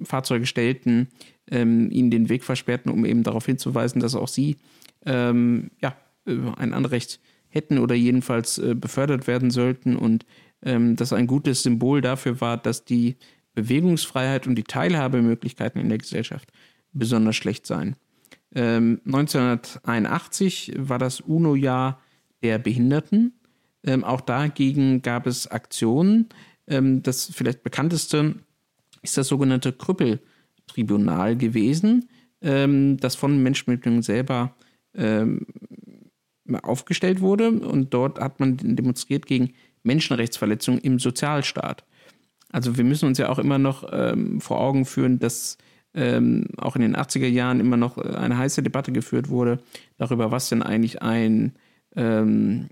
Fahrzeuge 0.04 0.46
stellten, 0.46 1.10
ähm, 1.50 1.90
ihnen 1.92 2.12
den 2.12 2.30
Weg 2.30 2.44
versperrten, 2.44 2.92
um 2.92 3.06
eben 3.06 3.24
darauf 3.24 3.46
hinzuweisen, 3.46 4.02
dass 4.02 4.16
auch 4.16 4.28
sie 4.28 4.58
ähm, 5.06 5.72
ja, 5.82 5.96
äh, 6.26 6.38
ein 6.58 6.74
Anrecht 6.74 7.20
hätten 7.50 7.80
oder 7.80 7.96
jedenfalls 7.96 8.58
äh, 8.58 8.76
befördert 8.76 9.28
werden 9.28 9.50
sollten 9.50 9.96
und 9.96 10.26
ähm, 10.62 10.96
das 10.96 11.14
ein 11.14 11.28
gutes 11.28 11.64
Symbol 11.64 12.02
dafür 12.02 12.42
war, 12.42 12.58
dass 12.58 12.86
die 12.86 13.16
Bewegungsfreiheit 13.54 14.48
und 14.48 14.56
die 14.56 14.64
Teilhabemöglichkeiten 14.64 15.80
in 15.80 15.90
der 15.90 15.98
Gesellschaft 15.98 16.52
besonders 16.92 17.36
schlecht 17.36 17.66
seien. 17.66 17.96
Ähm, 18.54 19.02
1981 19.06 20.74
war 20.78 21.00
das 21.00 21.22
UNO-Jahr 21.22 22.02
der 22.46 22.60
Behinderten. 22.60 23.34
Ähm, 23.84 24.04
auch 24.04 24.22
dagegen 24.22 25.02
gab 25.02 25.26
es 25.26 25.48
Aktionen. 25.48 26.30
Ähm, 26.68 27.02
das 27.02 27.32
vielleicht 27.34 27.64
bekannteste 27.64 28.36
ist 29.02 29.18
das 29.18 29.28
sogenannte 29.28 29.74
Krüppeltribunal 29.74 31.36
gewesen, 31.36 32.08
ähm, 32.42 32.98
das 32.98 33.16
von 33.16 33.42
Menschen 33.42 33.72
mit 33.72 33.82
Behinderung 33.82 34.04
selber 34.04 34.56
ähm, 34.94 35.48
aufgestellt 36.62 37.20
wurde. 37.20 37.50
Und 37.50 37.94
dort 37.96 38.20
hat 38.20 38.40
man 38.40 38.58
demonstriert 38.58 39.26
gegen 39.26 39.54
Menschenrechtsverletzungen 39.84 40.80
im 40.82 41.00
Sozialstaat. 41.00 41.84
Also 42.52 42.78
wir 42.78 42.84
müssen 42.84 43.08
uns 43.08 43.18
ja 43.18 43.30
auch 43.30 43.40
immer 43.40 43.58
noch 43.58 43.90
ähm, 43.92 44.40
vor 44.40 44.60
Augen 44.62 44.86
führen, 44.86 45.18
dass 45.18 45.58
ähm, 45.96 46.48
auch 46.58 46.76
in 46.76 46.84
den 46.84 46.96
80er 46.96 47.28
Jahren 47.28 47.60
immer 47.60 47.78
noch 47.78 47.98
eine 47.98 48.38
heiße 48.38 48.62
Debatte 48.62 48.92
geführt 48.92 49.30
wurde 49.30 49.60
darüber, 49.98 50.32
was 50.32 50.50
denn 50.50 50.62
eigentlich 50.62 51.02
ein, 51.02 51.54
ähm, 51.96 52.68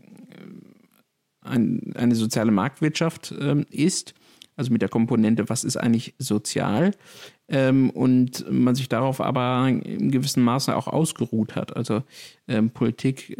ein 1.41 1.93
eine 1.95 2.15
soziale 2.15 2.51
Marktwirtschaft 2.51 3.33
ähm, 3.39 3.65
ist. 3.69 4.13
Also 4.55 4.71
mit 4.71 4.83
der 4.83 4.89
Komponente, 4.89 5.49
was 5.49 5.63
ist 5.63 5.77
eigentlich 5.77 6.13
sozial? 6.19 6.91
Ähm, 7.47 7.89
und 7.89 8.45
man 8.51 8.75
sich 8.75 8.87
darauf 8.87 9.19
aber 9.19 9.67
in 9.67 10.11
gewissem 10.11 10.43
Maße 10.43 10.75
auch 10.75 10.87
ausgeruht 10.87 11.55
hat. 11.55 11.75
Also 11.75 12.03
ähm, 12.47 12.69
Politik 12.69 13.35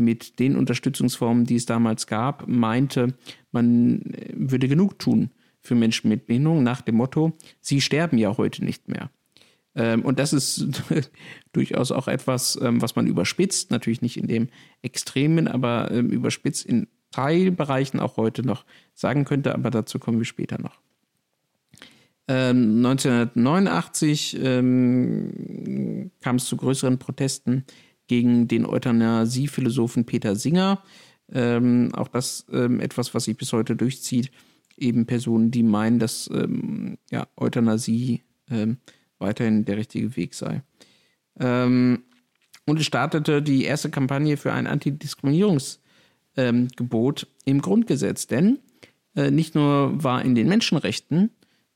mit 0.00 0.38
den 0.38 0.56
Unterstützungsformen, 0.56 1.44
die 1.44 1.56
es 1.56 1.66
damals 1.66 2.06
gab, 2.06 2.48
meinte, 2.48 3.14
man 3.52 4.02
äh, 4.02 4.32
würde 4.34 4.68
genug 4.68 4.98
tun 4.98 5.30
für 5.60 5.74
Menschen 5.74 6.08
mit 6.08 6.26
Behinderung 6.26 6.62
nach 6.62 6.80
dem 6.80 6.96
Motto, 6.96 7.36
sie 7.60 7.80
sterben 7.80 8.18
ja 8.18 8.36
heute 8.36 8.64
nicht 8.64 8.88
mehr. 8.88 9.10
Ähm, 9.74 10.02
und 10.02 10.18
das 10.18 10.32
ist 10.32 10.66
durchaus 11.52 11.92
auch 11.92 12.08
etwas, 12.08 12.58
ähm, 12.60 12.82
was 12.82 12.96
man 12.96 13.06
überspitzt, 13.06 13.70
natürlich 13.70 14.02
nicht 14.02 14.16
in 14.16 14.26
dem 14.26 14.48
Extremen, 14.82 15.48
aber 15.48 15.90
ähm, 15.90 16.10
überspitzt 16.10 16.66
in 16.66 16.88
Teilbereichen 17.12 18.00
auch 18.00 18.16
heute 18.16 18.42
noch 18.42 18.64
sagen 18.94 19.24
könnte, 19.24 19.54
aber 19.54 19.70
dazu 19.70 19.98
kommen 19.98 20.18
wir 20.18 20.24
später 20.24 20.60
noch. 20.60 20.78
1989 22.28 24.38
ähm, 24.40 26.12
kam 26.20 26.36
es 26.36 26.44
zu 26.44 26.56
größeren 26.56 27.00
Protesten 27.00 27.64
gegen 28.06 28.46
den 28.46 28.66
Euthanasie-Philosophen 28.66 30.06
Peter 30.06 30.36
Singer. 30.36 30.80
Ähm, 31.32 31.90
auch 31.92 32.06
das 32.06 32.46
ähm, 32.52 32.78
etwas, 32.78 33.14
was 33.14 33.24
sich 33.24 33.36
bis 33.36 33.52
heute 33.52 33.74
durchzieht. 33.74 34.30
Eben 34.76 35.06
Personen, 35.06 35.50
die 35.50 35.64
meinen, 35.64 35.98
dass 35.98 36.30
ja, 37.10 37.26
Euthanasie 37.36 38.22
weiterhin 39.20 39.64
der 39.64 39.76
richtige 39.76 40.16
Weg 40.16 40.34
sei. 40.34 40.62
Ähm, 41.38 42.02
und 42.66 42.78
es 42.78 42.86
startete 42.86 43.42
die 43.42 43.64
erste 43.64 43.90
Kampagne 43.90 44.36
für 44.36 44.52
ein 44.52 44.66
Antidiskriminierungsgebot 44.66 47.26
im 47.44 47.62
Grundgesetz. 47.62 48.26
Denn 48.26 48.58
äh, 49.16 49.30
nicht 49.30 49.54
nur 49.54 50.02
war 50.02 50.24
in 50.24 50.34
den 50.34 50.48
Menschenrechten 50.48 51.30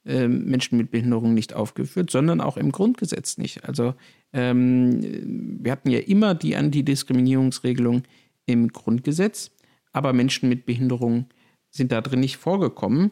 äh, 0.05 0.29
Menschen 0.29 0.79
mit 0.79 0.91
Behinderung 0.91 1.35
nicht 1.35 1.55
aufgeführt, 1.55 2.11
sondern 2.11 2.41
auch 2.41 2.57
im 2.57 2.73
Grundgesetz 2.73 3.39
nicht. 3.39 3.65
Also 3.65 3.95
ähm, 4.33 5.61
wir 5.63 5.73
hatten 5.73 5.91
ja 5.91 6.01
immer 6.01 6.35
die 6.35 6.57
Antidiskriminierungsregelung 6.57 8.03
im 8.47 8.69
Grundgesetz, 8.69 9.51
aber 9.93 10.13
Menschen 10.13 10.49
mit 10.49 10.67
Behinderung 10.67 11.27
sind 11.71 11.91
da 11.91 12.01
drin 12.01 12.21
nicht 12.21 12.37
vorgekommen. 12.37 13.11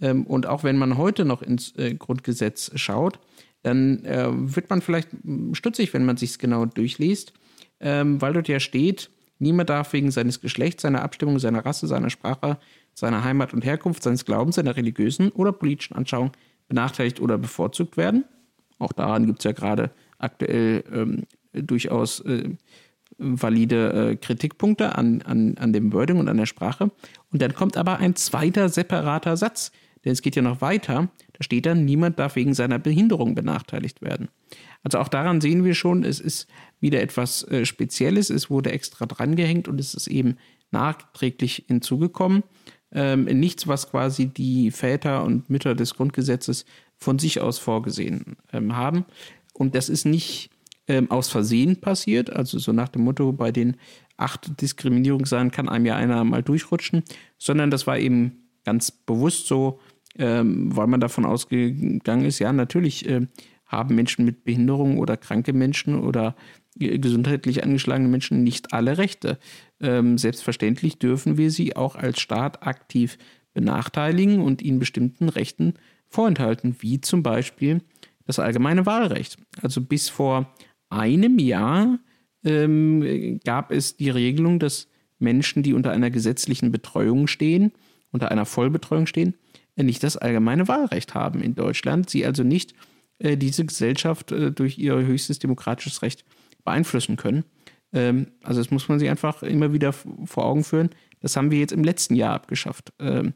Ähm, 0.00 0.26
und 0.26 0.46
auch 0.46 0.64
wenn 0.64 0.76
man 0.76 0.98
heute 0.98 1.24
noch 1.24 1.42
ins 1.42 1.74
äh, 1.76 1.94
Grundgesetz 1.94 2.70
schaut, 2.74 3.18
dann 3.64 4.04
äh, 4.04 4.28
wird 4.30 4.68
man 4.70 4.82
vielleicht 4.82 5.08
stutzig, 5.52 5.94
wenn 5.94 6.04
man 6.04 6.18
sich 6.18 6.30
es 6.30 6.38
genau 6.38 6.66
durchliest, 6.66 7.32
ähm, 7.80 8.20
weil 8.20 8.34
dort 8.34 8.46
ja 8.46 8.60
steht, 8.60 9.10
niemand 9.38 9.70
darf 9.70 9.92
wegen 9.94 10.10
seines 10.10 10.40
Geschlechts, 10.40 10.82
seiner 10.82 11.02
Abstimmung, 11.02 11.38
seiner 11.38 11.64
Rasse, 11.64 11.86
seiner 11.86 12.10
Sprache, 12.10 12.58
seiner 12.92 13.24
Heimat 13.24 13.54
und 13.54 13.64
Herkunft, 13.64 14.02
seines 14.02 14.26
Glaubens, 14.26 14.56
seiner 14.56 14.76
religiösen 14.76 15.30
oder 15.30 15.50
politischen 15.50 15.96
Anschauung 15.96 16.32
benachteiligt 16.68 17.20
oder 17.20 17.38
bevorzugt 17.38 17.96
werden. 17.96 18.24
Auch 18.78 18.92
daran 18.92 19.26
gibt 19.26 19.40
es 19.40 19.44
ja 19.44 19.52
gerade 19.52 19.90
aktuell 20.18 20.84
ähm, 20.92 21.24
durchaus 21.54 22.20
äh, 22.20 22.50
valide 23.16 24.10
äh, 24.10 24.16
Kritikpunkte 24.16 24.94
an, 24.96 25.22
an, 25.22 25.56
an 25.58 25.72
dem 25.72 25.92
Wording 25.94 26.18
und 26.18 26.28
an 26.28 26.36
der 26.36 26.46
Sprache. 26.46 26.90
Und 27.32 27.40
dann 27.40 27.54
kommt 27.54 27.78
aber 27.78 27.96
ein 27.96 28.14
zweiter 28.14 28.68
separater 28.68 29.38
Satz, 29.38 29.72
denn 30.04 30.12
es 30.12 30.20
geht 30.20 30.36
ja 30.36 30.42
noch 30.42 30.60
weiter. 30.60 31.08
Da 31.34 31.42
steht 31.42 31.66
dann, 31.66 31.84
niemand 31.84 32.18
darf 32.18 32.36
wegen 32.36 32.54
seiner 32.54 32.78
Behinderung 32.78 33.34
benachteiligt 33.34 34.02
werden. 34.02 34.28
Also 34.82 34.98
auch 34.98 35.08
daran 35.08 35.40
sehen 35.40 35.64
wir 35.64 35.74
schon, 35.74 36.04
es 36.04 36.20
ist 36.20 36.48
wieder 36.80 37.02
etwas 37.02 37.46
äh, 37.48 37.64
Spezielles. 37.66 38.30
Es 38.30 38.50
wurde 38.50 38.72
extra 38.72 39.06
drangehängt 39.06 39.68
und 39.68 39.78
es 39.78 39.94
ist 39.94 40.06
eben 40.06 40.36
nachträglich 40.70 41.64
hinzugekommen 41.68 42.42
ähm, 42.94 43.24
nichts, 43.24 43.66
was 43.66 43.90
quasi 43.90 44.26
die 44.26 44.70
Väter 44.70 45.24
und 45.24 45.50
Mütter 45.50 45.74
des 45.74 45.94
Grundgesetzes 45.94 46.64
von 46.96 47.18
sich 47.18 47.40
aus 47.40 47.58
vorgesehen 47.58 48.36
ähm, 48.52 48.76
haben. 48.76 49.04
Und 49.52 49.74
das 49.74 49.88
ist 49.88 50.06
nicht 50.06 50.50
ähm, 50.86 51.10
aus 51.10 51.28
Versehen 51.28 51.80
passiert, 51.80 52.30
also 52.30 52.58
so 52.58 52.72
nach 52.72 52.88
dem 52.88 53.02
Motto, 53.02 53.32
bei 53.32 53.50
den 53.50 53.76
acht 54.16 54.60
Diskriminierungssachen 54.60 55.50
kann 55.50 55.68
einem 55.68 55.86
ja 55.86 55.96
einer 55.96 56.22
mal 56.24 56.42
durchrutschen, 56.42 57.02
sondern 57.36 57.70
das 57.70 57.86
war 57.86 57.98
eben 57.98 58.48
ganz 58.64 58.90
bewusst 58.92 59.48
so, 59.48 59.80
ähm, 60.18 60.74
weil 60.76 60.86
man 60.86 61.00
davon 61.00 61.24
ausgegangen 61.24 62.24
ist, 62.24 62.38
ja, 62.38 62.52
natürlich 62.52 63.08
äh, 63.08 63.26
haben 63.66 63.94
Menschen 63.94 64.24
mit 64.24 64.44
Behinderung 64.44 64.98
oder 64.98 65.16
kranke 65.16 65.52
Menschen 65.52 65.98
oder 65.98 66.36
gesundheitlich 66.76 67.62
angeschlagene 67.62 68.08
Menschen 68.08 68.42
nicht 68.42 68.72
alle 68.72 68.98
Rechte. 68.98 69.38
Ähm, 69.80 70.18
selbstverständlich 70.18 70.98
dürfen 70.98 71.36
wir 71.38 71.50
sie 71.50 71.76
auch 71.76 71.94
als 71.94 72.20
Staat 72.20 72.66
aktiv 72.66 73.16
benachteiligen 73.52 74.40
und 74.40 74.60
ihnen 74.60 74.80
bestimmten 74.80 75.28
Rechten 75.28 75.74
vorenthalten, 76.08 76.76
wie 76.80 77.00
zum 77.00 77.22
Beispiel 77.22 77.80
das 78.26 78.38
allgemeine 78.38 78.86
Wahlrecht. 78.86 79.38
Also 79.62 79.80
bis 79.80 80.08
vor 80.08 80.52
einem 80.90 81.38
Jahr 81.38 81.98
ähm, 82.44 83.40
gab 83.44 83.70
es 83.70 83.96
die 83.96 84.10
Regelung, 84.10 84.58
dass 84.58 84.88
Menschen, 85.18 85.62
die 85.62 85.72
unter 85.72 85.92
einer 85.92 86.10
gesetzlichen 86.10 86.72
Betreuung 86.72 87.26
stehen, 87.26 87.72
unter 88.10 88.30
einer 88.30 88.46
Vollbetreuung 88.46 89.06
stehen, 89.06 89.34
nicht 89.82 90.02
das 90.02 90.16
allgemeine 90.16 90.68
Wahlrecht 90.68 91.14
haben 91.14 91.40
in 91.40 91.54
Deutschland. 91.54 92.08
Sie 92.08 92.24
also 92.24 92.42
nicht 92.42 92.74
äh, 93.18 93.36
diese 93.36 93.64
Gesellschaft 93.64 94.32
äh, 94.32 94.52
durch 94.52 94.78
ihr 94.78 94.94
höchstes 94.94 95.38
demokratisches 95.38 96.02
Recht 96.02 96.24
beeinflussen 96.64 97.16
können. 97.16 97.44
Ähm, 97.92 98.28
also 98.42 98.60
das 98.60 98.70
muss 98.70 98.88
man 98.88 98.98
sich 98.98 99.08
einfach 99.08 99.42
immer 99.42 99.72
wieder 99.72 99.92
vor 99.92 100.44
Augen 100.44 100.64
führen. 100.64 100.90
Das 101.20 101.36
haben 101.36 101.50
wir 101.50 101.58
jetzt 101.58 101.72
im 101.72 101.84
letzten 101.84 102.14
Jahr 102.14 102.34
abgeschafft. 102.34 102.92
Ähm, 102.98 103.34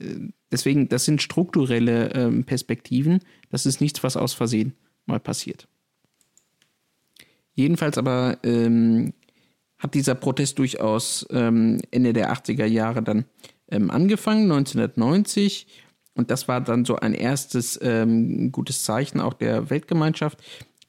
äh, 0.00 0.16
deswegen, 0.50 0.88
das 0.88 1.04
sind 1.04 1.22
strukturelle 1.22 2.12
ähm, 2.14 2.44
Perspektiven. 2.44 3.20
Das 3.50 3.66
ist 3.66 3.80
nichts, 3.80 4.02
was 4.02 4.16
aus 4.16 4.34
Versehen 4.34 4.74
mal 5.06 5.20
passiert. 5.20 5.68
Jedenfalls 7.54 7.98
aber 7.98 8.38
ähm, 8.44 9.12
hat 9.78 9.94
dieser 9.94 10.14
Protest 10.14 10.58
durchaus 10.58 11.26
ähm, 11.30 11.80
Ende 11.90 12.12
der 12.12 12.32
80er 12.32 12.66
Jahre 12.66 13.02
dann 13.02 13.24
ähm, 13.70 13.90
angefangen, 13.90 14.50
1990. 14.50 15.66
Und 16.14 16.30
das 16.30 16.48
war 16.48 16.60
dann 16.60 16.84
so 16.84 16.96
ein 16.96 17.14
erstes 17.14 17.78
ähm, 17.82 18.50
gutes 18.50 18.82
Zeichen 18.82 19.20
auch 19.20 19.34
der 19.34 19.70
Weltgemeinschaft, 19.70 20.42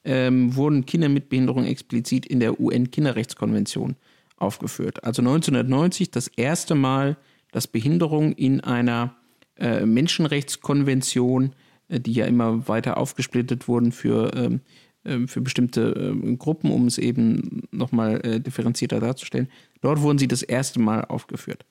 ähm, 0.04 0.56
wurden 0.56 0.86
Kinder 0.86 1.08
mit 1.08 1.28
Behinderung 1.28 1.64
explizit 1.64 2.26
in 2.26 2.40
der 2.40 2.58
UN-Kinderrechtskonvention 2.58 3.96
aufgeführt. 4.36 5.04
Also 5.04 5.22
1990 5.22 6.10
das 6.10 6.28
erste 6.28 6.74
Mal, 6.74 7.16
dass 7.52 7.66
Behinderung 7.66 8.32
in 8.32 8.60
einer 8.60 9.14
äh, 9.56 9.84
Menschenrechtskonvention, 9.84 11.54
äh, 11.88 12.00
die 12.00 12.12
ja 12.12 12.26
immer 12.26 12.66
weiter 12.66 12.96
aufgesplittet 12.96 13.68
wurden 13.68 13.92
für, 13.92 14.34
ähm, 14.34 14.60
äh, 15.04 15.26
für 15.26 15.42
bestimmte 15.42 15.92
ähm, 15.96 16.38
Gruppen, 16.38 16.70
um 16.70 16.86
es 16.86 16.98
eben 16.98 17.62
nochmal 17.70 18.24
äh, 18.24 18.40
differenzierter 18.40 19.00
darzustellen, 19.00 19.48
dort 19.80 20.00
wurden 20.00 20.18
sie 20.18 20.28
das 20.28 20.42
erste 20.42 20.80
Mal 20.80 21.04
aufgeführt. 21.04 21.64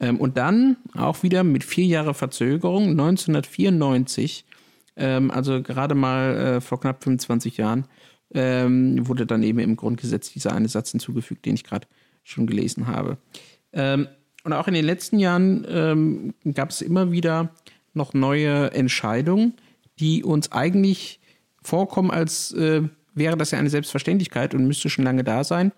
Ähm, 0.00 0.18
und 0.18 0.36
dann 0.36 0.76
auch 0.94 1.22
wieder 1.22 1.44
mit 1.44 1.62
vier 1.62 1.86
Jahre 1.86 2.14
Verzögerung, 2.14 2.90
1994 2.90 4.44
ähm, 5.00 5.30
also 5.30 5.62
gerade 5.62 5.94
mal 5.94 6.36
äh, 6.36 6.60
vor 6.60 6.80
knapp 6.80 7.02
25 7.02 7.56
Jahren 7.56 7.86
ähm, 8.32 9.08
wurde 9.08 9.26
dann 9.26 9.42
eben 9.42 9.58
im 9.58 9.76
Grundgesetz 9.76 10.32
dieser 10.32 10.52
eine 10.52 10.68
Satz 10.68 10.90
hinzugefügt, 10.90 11.46
den 11.46 11.54
ich 11.54 11.64
gerade 11.64 11.88
schon 12.22 12.46
gelesen 12.46 12.86
habe. 12.86 13.18
Und 13.72 14.52
auch 14.52 14.66
in 14.66 14.74
den 14.74 14.84
letzten 14.84 15.20
Jahren 15.20 16.34
gab 16.54 16.70
es 16.70 16.82
immer 16.82 17.12
wieder 17.12 17.54
noch 17.94 18.14
neue 18.14 18.72
Entscheidungen, 18.72 19.54
die 20.00 20.24
uns 20.24 20.50
eigentlich 20.50 21.20
vorkommen, 21.62 22.10
als 22.10 22.52
äh, 22.52 22.82
wäre 23.14 23.36
das 23.36 23.52
ja 23.52 23.60
eine 23.60 23.70
Selbstverständlichkeit 23.70 24.54
und 24.54 24.66
müsste 24.66 24.90
schon 24.90 25.04
lange 25.04 25.22
da 25.22 25.44
sein. 25.44 25.72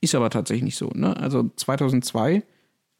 Ist 0.00 0.14
aber 0.14 0.28
tatsächlich 0.28 0.64
nicht 0.64 0.76
so. 0.76 0.90
Ne? 0.94 1.16
Also 1.16 1.50
2002, 1.56 2.42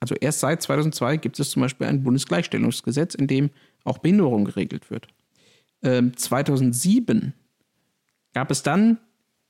also 0.00 0.14
erst 0.14 0.40
seit 0.40 0.62
2002 0.62 1.16
gibt 1.16 1.40
es 1.40 1.50
zum 1.50 1.62
Beispiel 1.62 1.86
ein 1.86 2.02
Bundesgleichstellungsgesetz, 2.02 3.14
in 3.14 3.26
dem 3.26 3.50
auch 3.84 3.98
Behinderung 3.98 4.44
geregelt 4.44 4.90
wird. 4.90 5.08
Ähm, 5.82 6.16
2007 6.16 7.34
gab 8.32 8.50
es 8.50 8.62
dann 8.62 8.98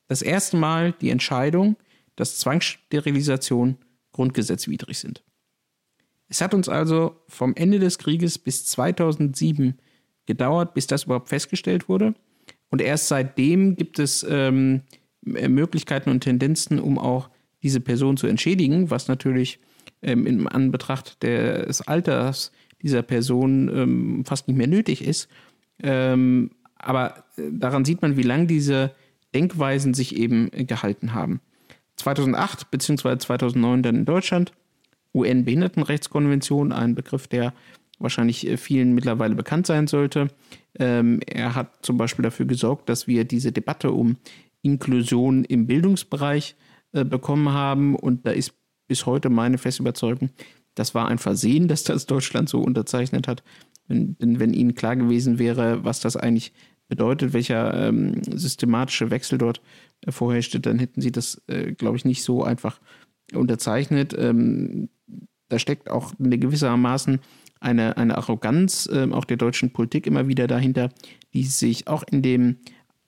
das 0.06 0.22
erste 0.22 0.56
Mal 0.56 0.92
die 0.92 1.10
Entscheidung, 1.10 1.76
dass 2.16 2.38
Zwangssterilisation 2.38 3.76
grundgesetzwidrig 4.12 4.98
sind. 4.98 5.22
Es 6.28 6.40
hat 6.40 6.54
uns 6.54 6.68
also 6.68 7.22
vom 7.28 7.54
Ende 7.54 7.78
des 7.78 7.98
Krieges 7.98 8.38
bis 8.38 8.66
2007 8.66 9.78
gedauert, 10.26 10.74
bis 10.74 10.86
das 10.86 11.04
überhaupt 11.04 11.28
festgestellt 11.28 11.88
wurde. 11.88 12.14
Und 12.70 12.82
erst 12.82 13.08
seitdem 13.08 13.76
gibt 13.76 13.98
es 13.98 14.26
ähm, 14.28 14.82
Möglichkeiten 15.22 16.10
und 16.10 16.20
Tendenzen, 16.20 16.78
um 16.78 16.98
auch 16.98 17.30
diese 17.62 17.80
Person 17.80 18.16
zu 18.16 18.26
entschädigen, 18.26 18.90
was 18.90 19.08
natürlich 19.08 19.58
ähm, 20.02 20.26
in 20.26 20.46
Anbetracht 20.46 21.22
des 21.22 21.86
Alters 21.86 22.52
dieser 22.82 23.02
Person 23.02 23.68
ähm, 23.68 24.24
fast 24.24 24.48
nicht 24.48 24.56
mehr 24.56 24.66
nötig 24.66 25.04
ist. 25.04 25.28
Ähm, 25.82 26.50
aber 26.76 27.24
äh, 27.36 27.50
daran 27.52 27.84
sieht 27.84 28.02
man, 28.02 28.16
wie 28.16 28.22
lange 28.22 28.46
diese 28.46 28.92
Denkweisen 29.34 29.94
sich 29.94 30.16
eben 30.16 30.50
gehalten 30.50 31.14
haben. 31.14 31.40
2008 31.96 32.70
bzw. 32.70 33.18
2009 33.18 33.82
dann 33.82 33.96
in 33.96 34.04
Deutschland, 34.04 34.52
UN-Behindertenrechtskonvention, 35.14 36.72
ein 36.72 36.94
Begriff, 36.94 37.26
der 37.26 37.52
wahrscheinlich 37.98 38.46
äh, 38.46 38.56
vielen 38.56 38.94
mittlerweile 38.94 39.34
bekannt 39.34 39.66
sein 39.66 39.86
sollte. 39.86 40.28
Ähm, 40.78 41.20
er 41.26 41.54
hat 41.54 41.84
zum 41.84 41.96
Beispiel 41.96 42.22
dafür 42.22 42.46
gesorgt, 42.46 42.88
dass 42.88 43.06
wir 43.06 43.24
diese 43.24 43.52
Debatte 43.52 43.90
um 43.90 44.16
Inklusion 44.62 45.44
im 45.44 45.66
Bildungsbereich 45.66 46.56
äh, 46.92 47.04
bekommen 47.04 47.50
haben. 47.50 47.94
Und 47.96 48.26
da 48.26 48.30
ist 48.30 48.54
bis 48.88 49.06
heute 49.06 49.30
meine 49.30 49.58
feste 49.58 49.82
Überzeugung, 49.82 50.30
das 50.74 50.94
war 50.94 51.08
ein 51.08 51.18
Versehen, 51.18 51.68
dass 51.68 51.84
das 51.84 52.06
Deutschland 52.06 52.48
so 52.48 52.60
unterzeichnet 52.60 53.28
hat. 53.28 53.42
Wenn, 53.86 54.16
wenn, 54.18 54.52
ihnen 54.52 54.74
klar 54.74 54.96
gewesen 54.96 55.38
wäre, 55.38 55.82
was 55.82 56.00
das 56.00 56.16
eigentlich 56.16 56.52
bedeutet, 56.88 57.32
welcher 57.32 57.88
ähm, 57.88 58.22
systematische 58.24 59.10
Wechsel 59.10 59.38
dort 59.38 59.62
äh, 60.06 60.12
vorherrschte, 60.12 60.60
dann 60.60 60.78
hätten 60.78 61.00
sie 61.00 61.12
das, 61.12 61.40
äh, 61.46 61.72
glaube 61.72 61.96
ich, 61.96 62.04
nicht 62.04 62.22
so 62.22 62.42
einfach 62.42 62.80
unterzeichnet. 63.32 64.14
Ähm, 64.18 64.90
da 65.48 65.58
steckt 65.58 65.90
auch 65.90 66.12
eine 66.18 66.38
gewissermaßen 66.38 67.20
eine, 67.60 67.96
eine 67.96 68.16
Arroganz 68.16 68.88
äh, 68.92 69.08
auch 69.10 69.24
der 69.24 69.36
deutschen 69.36 69.72
Politik 69.72 70.06
immer 70.06 70.28
wieder 70.28 70.46
dahinter, 70.46 70.90
die 71.34 71.44
sich 71.44 71.88
auch 71.88 72.04
in 72.04 72.22
dem 72.22 72.58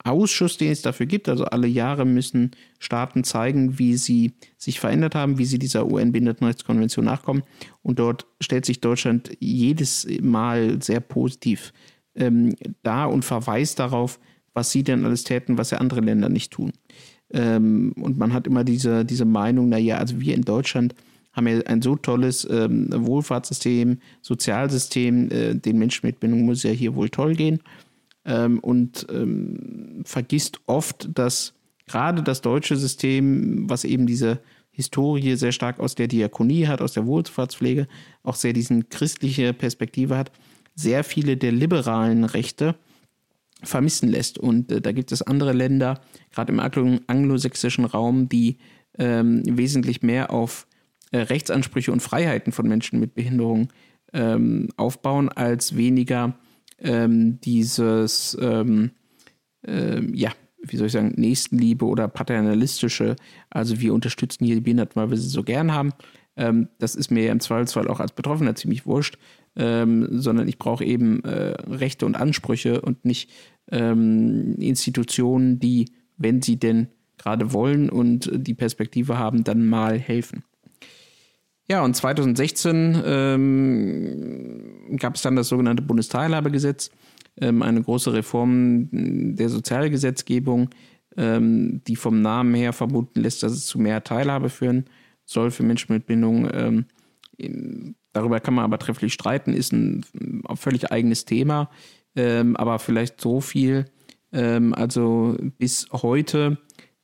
Ausschuss, 0.04 0.56
den 0.56 0.72
es 0.72 0.82
dafür 0.82 1.06
gibt, 1.06 1.28
also 1.28 1.44
alle 1.44 1.66
Jahre 1.66 2.04
müssen 2.04 2.52
Staaten 2.78 3.24
zeigen, 3.24 3.78
wie 3.78 3.96
sie 3.96 4.32
sich 4.56 4.80
verändert 4.80 5.14
haben, 5.14 5.38
wie 5.38 5.44
sie 5.44 5.58
dieser 5.58 5.86
UN-Behindertenrechtskonvention 5.86 7.04
nachkommen. 7.04 7.42
Und 7.82 7.98
dort 7.98 8.26
stellt 8.40 8.64
sich 8.64 8.80
Deutschland 8.80 9.30
jedes 9.40 10.06
Mal 10.22 10.82
sehr 10.82 11.00
positiv 11.00 11.72
ähm, 12.14 12.54
dar 12.82 13.10
und 13.10 13.24
verweist 13.24 13.78
darauf, 13.78 14.18
was 14.54 14.70
sie 14.70 14.82
denn 14.82 15.04
alles 15.04 15.24
täten, 15.24 15.58
was 15.58 15.70
ja 15.70 15.78
andere 15.78 16.00
Länder 16.00 16.28
nicht 16.28 16.52
tun. 16.52 16.72
Ähm, 17.32 17.92
und 18.00 18.18
man 18.18 18.32
hat 18.32 18.46
immer 18.46 18.64
diese, 18.64 19.04
diese 19.04 19.24
Meinung, 19.24 19.68
naja, 19.68 19.98
also 19.98 20.20
wir 20.20 20.34
in 20.34 20.42
Deutschland 20.42 20.94
haben 21.32 21.46
ja 21.46 21.60
ein 21.66 21.82
so 21.82 21.94
tolles 21.94 22.46
ähm, 22.50 22.88
Wohlfahrtssystem, 22.90 23.98
Sozialsystem, 24.20 25.30
äh, 25.30 25.54
den 25.54 25.78
Menschen 25.78 26.06
mit 26.06 26.18
Bindung 26.20 26.42
muss 26.42 26.64
ja 26.64 26.70
hier 26.70 26.94
wohl 26.94 27.08
toll 27.08 27.34
gehen. 27.34 27.60
Ähm, 28.24 28.58
und 28.60 29.06
ähm, 29.10 30.02
vergisst 30.04 30.60
oft, 30.66 31.08
dass 31.12 31.54
gerade 31.86 32.22
das 32.22 32.40
deutsche 32.40 32.76
System, 32.76 33.68
was 33.68 33.84
eben 33.84 34.06
diese 34.06 34.40
Historie 34.70 35.36
sehr 35.36 35.52
stark 35.52 35.80
aus 35.80 35.94
der 35.94 36.06
Diakonie 36.06 36.66
hat, 36.66 36.80
aus 36.80 36.92
der 36.92 37.06
Wohlfahrtspflege, 37.06 37.86
auch 38.22 38.34
sehr 38.34 38.52
diesen 38.52 38.88
christliche 38.88 39.52
Perspektive 39.52 40.16
hat, 40.16 40.30
sehr 40.74 41.04
viele 41.04 41.36
der 41.36 41.52
liberalen 41.52 42.24
Rechte 42.24 42.76
vermissen 43.62 44.08
lässt. 44.08 44.38
Und 44.38 44.70
äh, 44.72 44.80
da 44.80 44.92
gibt 44.92 45.12
es 45.12 45.22
andere 45.22 45.52
Länder, 45.52 46.00
gerade 46.30 46.52
im 46.52 46.60
anglosächsischen 47.06 47.84
Raum, 47.84 48.28
die 48.28 48.58
ähm, 48.98 49.42
wesentlich 49.46 50.02
mehr 50.02 50.30
auf 50.30 50.66
äh, 51.12 51.18
Rechtsansprüche 51.18 51.92
und 51.92 52.00
Freiheiten 52.00 52.52
von 52.52 52.68
Menschen 52.68 53.00
mit 53.00 53.14
Behinderung 53.14 53.68
ähm, 54.12 54.68
aufbauen, 54.76 55.28
als 55.28 55.76
weniger 55.76 56.38
ähm, 56.80 57.40
dieses, 57.40 58.36
ähm, 58.40 58.90
äh, 59.66 60.02
ja, 60.14 60.32
wie 60.62 60.76
soll 60.76 60.86
ich 60.86 60.92
sagen, 60.92 61.14
Nächstenliebe 61.16 61.84
oder 61.84 62.08
paternalistische, 62.08 63.16
also 63.48 63.80
wir 63.80 63.94
unterstützen 63.94 64.44
hier 64.44 64.56
die 64.56 64.60
Behinderten, 64.60 65.00
weil 65.00 65.10
wir 65.10 65.16
sie 65.16 65.28
so 65.28 65.42
gern 65.42 65.72
haben. 65.72 65.92
Ähm, 66.36 66.68
das 66.78 66.94
ist 66.94 67.10
mir 67.10 67.30
im 67.30 67.40
Zweifelsfall 67.40 67.88
auch 67.88 68.00
als 68.00 68.12
Betroffener 68.12 68.54
ziemlich 68.54 68.86
wurscht, 68.86 69.18
ähm, 69.56 70.08
sondern 70.10 70.48
ich 70.48 70.58
brauche 70.58 70.84
eben 70.84 71.24
äh, 71.24 71.54
Rechte 71.68 72.06
und 72.06 72.16
Ansprüche 72.16 72.80
und 72.80 73.04
nicht 73.04 73.30
ähm, 73.70 74.54
Institutionen, 74.58 75.58
die, 75.58 75.86
wenn 76.16 76.42
sie 76.42 76.58
denn 76.58 76.88
gerade 77.18 77.52
wollen 77.52 77.90
und 77.90 78.30
die 78.32 78.54
Perspektive 78.54 79.18
haben, 79.18 79.44
dann 79.44 79.66
mal 79.66 79.98
helfen. 79.98 80.44
Ja, 81.70 81.84
und 81.84 81.94
2016 81.94 83.00
ähm, 83.06 84.96
gab 84.98 85.14
es 85.14 85.22
dann 85.22 85.36
das 85.36 85.46
sogenannte 85.46 85.84
Bundesteilhabegesetz, 85.84 86.90
ähm, 87.40 87.62
eine 87.62 87.80
große 87.80 88.12
Reform 88.12 88.88
der 88.90 89.48
Sozialgesetzgebung, 89.48 90.70
ähm, 91.16 91.80
die 91.86 91.94
vom 91.94 92.22
Namen 92.22 92.56
her 92.56 92.72
vermuten 92.72 93.20
lässt, 93.20 93.44
dass 93.44 93.52
es 93.52 93.66
zu 93.66 93.78
mehr 93.78 94.02
Teilhabe 94.02 94.48
führen 94.48 94.86
soll 95.24 95.52
für 95.52 95.62
Menschen 95.62 95.92
mit 95.92 96.06
Bindung. 96.06 96.50
Ähm, 96.52 96.86
darüber 98.12 98.40
kann 98.40 98.54
man 98.54 98.64
aber 98.64 98.78
trefflich 98.78 99.12
streiten, 99.12 99.52
ist 99.52 99.72
ein, 99.72 100.04
ein 100.12 100.56
völlig 100.56 100.90
eigenes 100.90 101.24
Thema, 101.24 101.70
ähm, 102.16 102.56
aber 102.56 102.80
vielleicht 102.80 103.20
so 103.20 103.40
viel. 103.40 103.84
Ähm, 104.32 104.74
also 104.74 105.36
bis 105.58 105.86
heute 105.92 106.58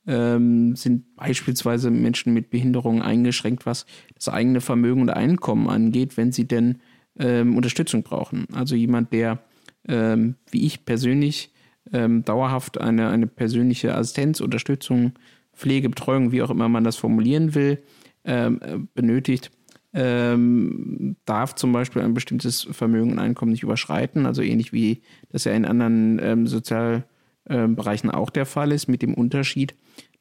ähm, 0.07 0.75
sind 0.75 1.15
beispielsweise 1.15 1.91
Menschen 1.91 2.33
mit 2.33 2.49
Behinderungen 2.49 3.01
eingeschränkt, 3.01 3.65
was 3.65 3.85
das 4.15 4.29
eigene 4.29 4.61
Vermögen 4.61 5.01
und 5.01 5.09
Einkommen 5.09 5.69
angeht, 5.69 6.17
wenn 6.17 6.31
sie 6.31 6.47
denn 6.47 6.79
ähm, 7.19 7.55
Unterstützung 7.57 8.03
brauchen. 8.03 8.47
Also 8.53 8.75
jemand, 8.75 9.11
der 9.11 9.39
ähm, 9.87 10.35
wie 10.49 10.65
ich 10.65 10.85
persönlich 10.85 11.53
ähm, 11.93 12.23
dauerhaft 12.23 12.79
eine, 12.79 13.09
eine 13.09 13.27
persönliche 13.27 13.95
Assistenz, 13.95 14.39
Unterstützung, 14.41 15.13
Pflege, 15.53 15.89
Betreuung, 15.89 16.31
wie 16.31 16.41
auch 16.41 16.49
immer 16.49 16.69
man 16.69 16.83
das 16.83 16.97
formulieren 16.97 17.55
will, 17.55 17.81
ähm, 18.25 18.89
benötigt, 18.93 19.51
ähm, 19.93 21.15
darf 21.25 21.55
zum 21.55 21.71
Beispiel 21.71 22.01
ein 22.01 22.13
bestimmtes 22.13 22.67
Vermögen 22.71 23.13
und 23.13 23.19
Einkommen 23.19 23.51
nicht 23.51 23.63
überschreiten, 23.63 24.25
also 24.25 24.41
ähnlich 24.41 24.73
wie 24.73 25.01
das 25.29 25.45
ja 25.45 25.53
in 25.53 25.65
anderen 25.65 26.45
Sozialbereichen 26.45 28.11
auch 28.11 28.29
der 28.29 28.45
Fall 28.45 28.73
ist, 28.73 28.87
mit 28.87 29.01
dem 29.01 29.13
Unterschied, 29.13 29.75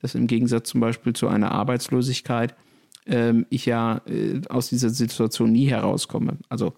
dass 0.06 0.14
im 0.14 0.28
Gegensatz 0.28 0.68
zum 0.68 0.80
Beispiel 0.80 1.14
zu 1.14 1.26
einer 1.26 1.50
Arbeitslosigkeit 1.50 2.54
ähm, 3.06 3.44
ich 3.50 3.66
ja 3.66 4.02
äh, 4.06 4.40
aus 4.48 4.68
dieser 4.68 4.90
Situation 4.90 5.50
nie 5.50 5.66
herauskomme. 5.66 6.38
Also 6.48 6.74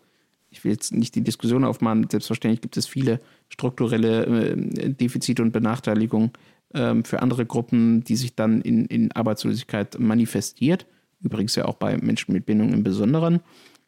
ich 0.49 0.65
will 0.65 0.73
jetzt 0.73 0.95
nicht 0.95 1.15
die 1.15 1.21
Diskussion 1.21 1.65
aufmachen, 1.65 2.07
selbstverständlich 2.11 2.63
gibt 2.63 2.79
es 2.79 2.87
viele 2.87 3.21
strukturelle 3.51 4.25
äh, 4.25 4.91
Defizite 4.91 5.43
und 5.43 5.53
Benachteiligungen 5.53 6.31
äh, 6.73 6.95
für 7.05 7.21
andere 7.21 7.45
Gruppen, 7.45 8.03
die 8.03 8.17
sich 8.17 8.35
dann 8.35 8.63
in, 8.63 8.87
in 8.87 9.13
Arbeitslosigkeit 9.13 9.99
manifestiert. 9.99 10.87
Übrigens 11.21 11.55
ja 11.55 11.67
auch 11.67 11.75
bei 11.75 11.99
Menschen 11.99 12.33
mit 12.33 12.47
Bindung 12.47 12.73
im 12.73 12.83
Besonderen. 12.83 13.41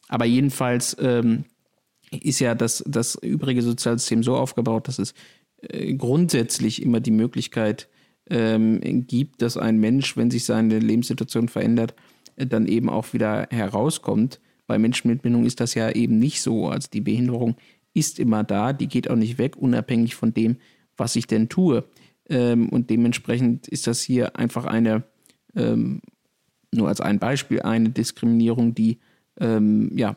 Aber 0.09 0.27
jedenfalls 0.27 0.95
ähm, 1.01 1.45
ist 2.11 2.41
ja 2.41 2.55
das, 2.55 2.85
das 2.87 3.15
übrige 3.15 3.63
Sozialsystem 3.63 4.23
so 4.23 4.37
aufgebaut, 4.37 4.87
dass 4.87 4.99
es 4.99 5.15
äh, 5.63 5.95
grundsätzlich 5.95 6.83
immer 6.83 7.01
die 7.01 7.11
Möglichkeit 7.11 7.89
ähm, 8.31 8.81
gibt, 9.07 9.43
dass 9.43 9.57
ein 9.57 9.79
Mensch, 9.79 10.17
wenn 10.17 10.31
sich 10.31 10.45
seine 10.45 10.79
Lebenssituation 10.79 11.49
verändert, 11.49 11.95
äh, 12.37 12.47
dann 12.47 12.67
eben 12.67 12.89
auch 12.89 13.13
wieder 13.13 13.49
herauskommt. 13.51 14.41
Bei 14.67 14.79
Menschen 14.79 15.11
mit 15.11 15.23
Bindung 15.23 15.45
ist 15.45 15.61
das 15.61 15.75
ja 15.75 15.91
eben 15.91 16.19
nicht 16.19 16.41
so. 16.41 16.69
Also 16.69 16.89
die 16.93 17.01
Behinderung 17.01 17.57
ist 17.93 18.21
immer 18.21 18.45
da, 18.45 18.73
die 18.73 18.87
geht 18.87 19.11
auch 19.11 19.17
nicht 19.17 19.39
weg, 19.39 19.57
unabhängig 19.57 20.15
von 20.15 20.33
dem, 20.33 20.57
was 20.97 21.17
ich 21.17 21.27
denn 21.27 21.49
tue. 21.49 21.85
Ähm, 22.29 22.69
und 22.69 22.89
dementsprechend 22.89 23.67
ist 23.67 23.89
das 23.89 24.01
hier 24.01 24.37
einfach 24.37 24.65
eine, 24.65 25.03
ähm, 25.57 26.01
nur 26.73 26.89
als 26.89 27.01
ein 27.01 27.19
Beispiel, 27.19 27.63
eine 27.63 27.91
Diskriminierung, 27.91 28.75
die 28.75 29.01
ähm, 29.41 29.91
ja 29.97 30.17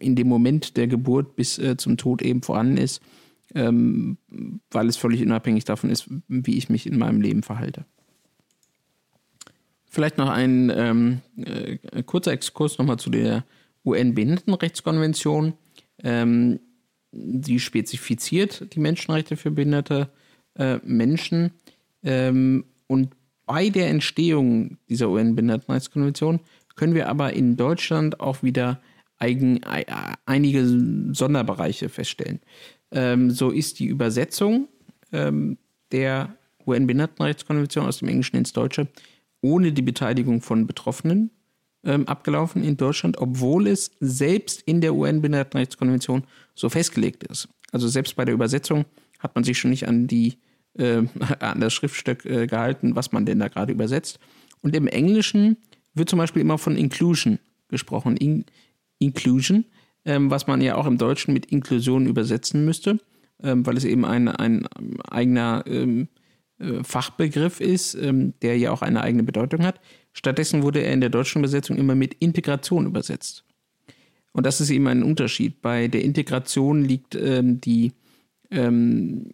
in 0.00 0.16
dem 0.16 0.28
Moment 0.28 0.76
der 0.76 0.88
Geburt 0.88 1.36
bis 1.36 1.58
äh, 1.58 1.76
zum 1.76 1.96
Tod 1.96 2.22
eben 2.22 2.42
vorhanden 2.42 2.76
ist 2.76 3.00
ähm, 3.54 4.18
weil 4.70 4.88
es 4.88 4.96
völlig 4.96 5.22
unabhängig 5.22 5.64
davon 5.64 5.90
ist, 5.90 6.08
wie 6.28 6.56
ich 6.56 6.68
mich 6.68 6.86
in 6.86 6.98
meinem 6.98 7.20
Leben 7.20 7.42
verhalte. 7.42 7.84
Vielleicht 9.86 10.18
noch 10.18 10.28
ein 10.28 10.70
ähm, 10.74 11.20
äh, 11.36 12.02
kurzer 12.02 12.32
Exkurs 12.32 12.78
nochmal 12.78 12.98
zu 12.98 13.10
der 13.10 13.44
UN-Behindertenrechtskonvention. 13.84 15.54
Ähm, 16.02 16.60
sie 17.10 17.58
spezifiziert 17.58 18.74
die 18.74 18.80
Menschenrechte 18.80 19.36
für 19.36 19.50
behinderte 19.50 20.10
äh, 20.56 20.78
Menschen. 20.84 21.52
Ähm, 22.02 22.66
und 22.86 23.14
bei 23.46 23.70
der 23.70 23.88
Entstehung 23.88 24.76
dieser 24.90 25.08
UN-Behindertenrechtskonvention 25.08 26.40
können 26.76 26.94
wir 26.94 27.08
aber 27.08 27.32
in 27.32 27.56
Deutschland 27.56 28.20
auch 28.20 28.42
wieder 28.42 28.80
eigen, 29.18 29.60
einige 30.26 30.64
Sonderbereiche 31.12 31.88
feststellen. 31.88 32.40
Ähm, 32.90 33.30
so 33.30 33.50
ist 33.50 33.78
die 33.78 33.86
Übersetzung 33.86 34.68
ähm, 35.12 35.58
der 35.92 36.36
UN-Behindertenrechtskonvention 36.66 37.86
aus 37.86 37.98
dem 37.98 38.08
Englischen 38.08 38.36
ins 38.36 38.52
Deutsche 38.52 38.88
ohne 39.40 39.72
die 39.72 39.82
Beteiligung 39.82 40.40
von 40.40 40.66
Betroffenen 40.66 41.30
ähm, 41.84 42.06
abgelaufen 42.08 42.64
in 42.64 42.76
Deutschland, 42.76 43.18
obwohl 43.18 43.68
es 43.68 43.92
selbst 44.00 44.62
in 44.62 44.80
der 44.80 44.94
UN-Behindertenrechtskonvention 44.94 46.24
so 46.54 46.68
festgelegt 46.68 47.24
ist. 47.24 47.48
Also 47.72 47.88
selbst 47.88 48.16
bei 48.16 48.24
der 48.24 48.34
Übersetzung 48.34 48.84
hat 49.18 49.34
man 49.34 49.44
sich 49.44 49.58
schon 49.58 49.70
nicht 49.70 49.86
an 49.86 50.06
die 50.06 50.38
äh, 50.74 51.02
an 51.40 51.60
das 51.60 51.72
Schriftstück 51.72 52.24
äh, 52.24 52.46
gehalten, 52.46 52.96
was 52.96 53.12
man 53.12 53.26
denn 53.26 53.38
da 53.38 53.48
gerade 53.48 53.72
übersetzt. 53.72 54.18
Und 54.60 54.74
im 54.74 54.86
Englischen 54.88 55.56
wird 55.94 56.08
zum 56.08 56.18
Beispiel 56.18 56.42
immer 56.42 56.58
von 56.58 56.76
Inclusion 56.76 57.38
gesprochen. 57.68 58.16
In 58.16 58.44
Inclusion 58.98 59.64
ähm, 60.04 60.30
was 60.30 60.46
man 60.46 60.60
ja 60.60 60.76
auch 60.76 60.86
im 60.86 60.98
Deutschen 60.98 61.34
mit 61.34 61.46
Inklusion 61.46 62.06
übersetzen 62.06 62.64
müsste, 62.64 62.98
ähm, 63.42 63.64
weil 63.66 63.76
es 63.76 63.84
eben 63.84 64.04
ein, 64.04 64.28
ein 64.28 64.66
eigener 65.08 65.64
ähm, 65.66 66.08
äh, 66.58 66.82
Fachbegriff 66.82 67.60
ist, 67.60 67.94
ähm, 67.94 68.34
der 68.42 68.58
ja 68.58 68.72
auch 68.72 68.82
eine 68.82 69.02
eigene 69.02 69.22
Bedeutung 69.22 69.64
hat. 69.64 69.80
Stattdessen 70.12 70.62
wurde 70.62 70.80
er 70.80 70.92
in 70.92 71.00
der 71.00 71.10
deutschen 71.10 71.40
Übersetzung 71.40 71.76
immer 71.76 71.94
mit 71.94 72.14
Integration 72.14 72.86
übersetzt. 72.86 73.44
Und 74.32 74.44
das 74.46 74.60
ist 74.60 74.70
eben 74.70 74.86
ein 74.86 75.02
Unterschied. 75.02 75.62
Bei 75.62 75.88
der 75.88 76.02
Integration 76.04 76.84
liegt 76.84 77.14
ähm, 77.14 77.60
die, 77.60 77.92
ähm, 78.50 79.30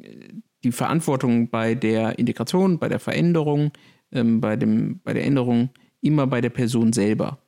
die 0.62 0.72
Verantwortung 0.72 1.50
bei 1.50 1.74
der 1.74 2.18
Integration, 2.18 2.78
bei 2.78 2.88
der 2.88 3.00
Veränderung, 3.00 3.72
bei, 4.10 4.54
dem, 4.54 5.00
bei 5.02 5.12
der 5.12 5.24
Änderung 5.24 5.70
immer 6.00 6.28
bei 6.28 6.40
der 6.40 6.50
Person 6.50 6.92
selber. 6.92 7.40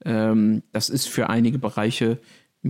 das 0.00 0.88
ist 0.88 1.08
für 1.08 1.28
einige 1.28 1.58
Bereiche 1.58 2.18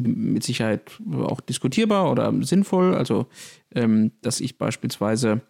mit 0.03 0.43
Sicherheit 0.43 1.01
auch 1.13 1.41
diskutierbar 1.41 2.11
oder 2.11 2.33
sinnvoll. 2.43 2.95
Also, 2.95 3.27
ähm, 3.75 4.13
dass 4.23 4.41
ich 4.41 4.59
beispielsweise, 4.59 5.43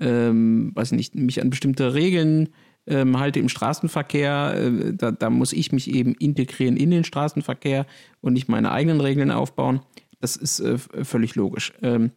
ähm, 0.00 0.72
weiß 0.74 0.92
nicht, 0.92 1.14
mich 1.14 1.40
an 1.42 1.50
bestimmte 1.50 1.94
Regeln 1.94 2.50
ähm, 2.86 3.18
halte 3.18 3.38
im 3.38 3.48
Straßenverkehr. 3.48 4.54
Äh, 4.56 4.94
da, 4.94 5.10
da, 5.10 5.30
muss 5.30 5.52
ich 5.52 5.72
mich 5.72 5.92
eben 5.92 6.14
integrieren 6.14 6.76
in 6.76 6.90
den 6.90 7.04
Straßenverkehr 7.04 7.86
und 8.20 8.32
nicht 8.32 8.48
meine 8.48 8.72
eigenen 8.72 9.00
Regeln 9.00 9.30
aufbauen. 9.30 9.80
Das 10.20 10.36
ist 10.36 10.60
äh, 10.60 10.78
völlig 10.78 11.34
logisch. 11.34 11.72
Ähm, 11.82 12.10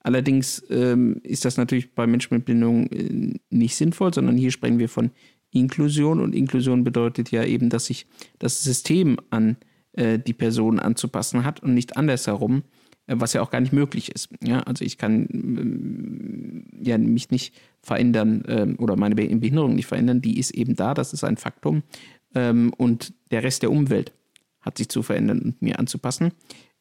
allerdings 0.00 0.64
ähm, 0.70 1.20
ist 1.22 1.44
das 1.44 1.56
natürlich 1.56 1.94
bei 1.94 2.06
Menschen 2.06 2.34
mit 2.36 2.44
Bindung 2.44 2.86
äh, 2.86 3.34
nicht 3.50 3.76
sinnvoll, 3.76 4.14
sondern 4.14 4.36
hier 4.36 4.50
sprechen 4.50 4.78
wir 4.78 4.88
von 4.88 5.10
Inklusion 5.50 6.20
und 6.20 6.34
Inklusion 6.34 6.82
bedeutet 6.82 7.30
ja 7.30 7.44
eben, 7.44 7.68
dass 7.68 7.86
sich 7.86 8.06
das 8.38 8.62
System 8.62 9.18
an 9.30 9.50
äh, 9.60 9.71
die 9.94 10.32
Person 10.32 10.78
anzupassen 10.78 11.44
hat 11.44 11.62
und 11.62 11.74
nicht 11.74 11.98
andersherum, 11.98 12.62
äh, 13.06 13.14
was 13.18 13.32
ja 13.32 13.42
auch 13.42 13.50
gar 13.50 13.60
nicht 13.60 13.72
möglich 13.72 14.10
ist. 14.14 14.28
Ja, 14.42 14.60
also 14.60 14.84
ich 14.84 14.98
kann 14.98 16.64
äh, 16.80 16.88
ja 16.88 16.98
mich 16.98 17.30
nicht 17.30 17.54
verändern 17.82 18.44
ähm, 18.46 18.76
oder 18.78 18.96
meine 18.96 19.14
Behinderung 19.14 19.74
nicht 19.74 19.86
verändern, 19.86 20.20
die 20.20 20.38
ist 20.38 20.52
eben 20.52 20.76
da, 20.76 20.94
das 20.94 21.12
ist 21.12 21.24
ein 21.24 21.36
Faktum 21.36 21.82
ähm, 22.34 22.72
und 22.76 23.12
der 23.30 23.42
Rest 23.42 23.62
der 23.62 23.70
Umwelt 23.70 24.12
hat 24.60 24.78
sich 24.78 24.88
zu 24.88 25.02
verändern 25.02 25.40
und 25.40 25.62
mir 25.62 25.78
anzupassen. 25.78 26.32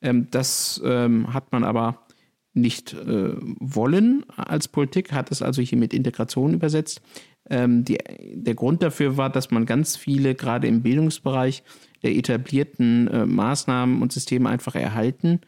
Ähm, 0.02 0.28
das 0.30 0.82
ähm, 0.86 1.34
hat 1.34 1.52
man 1.52 1.64
aber 1.64 2.06
nicht 2.54 2.94
äh, 2.94 3.34
wollen 3.60 4.26
als 4.36 4.68
Politik, 4.68 5.14
hat 5.14 5.32
es 5.32 5.42
also 5.42 5.62
hier 5.62 5.78
mit 5.78 5.94
Integration 5.94 6.54
übersetzt. 6.54 7.02
Ähm, 7.50 7.86
die, 7.86 7.98
der 8.34 8.56
Grund 8.56 8.84
dafür 8.84 9.18
war, 9.18 9.32
dass 9.32 9.52
man 9.52 9.66
ganz 9.66 9.96
viele, 9.96 10.36
gerade 10.36 10.68
im 10.68 10.84
Bildungsbereich, 10.84 11.64
der 12.04 12.16
etablierten 12.16 13.08
äh, 13.08 13.26
Maßnahmen 13.26 14.02
und 14.02 14.12
Systeme 14.12 14.50
einfach 14.50 14.76
erhalten 14.76 15.42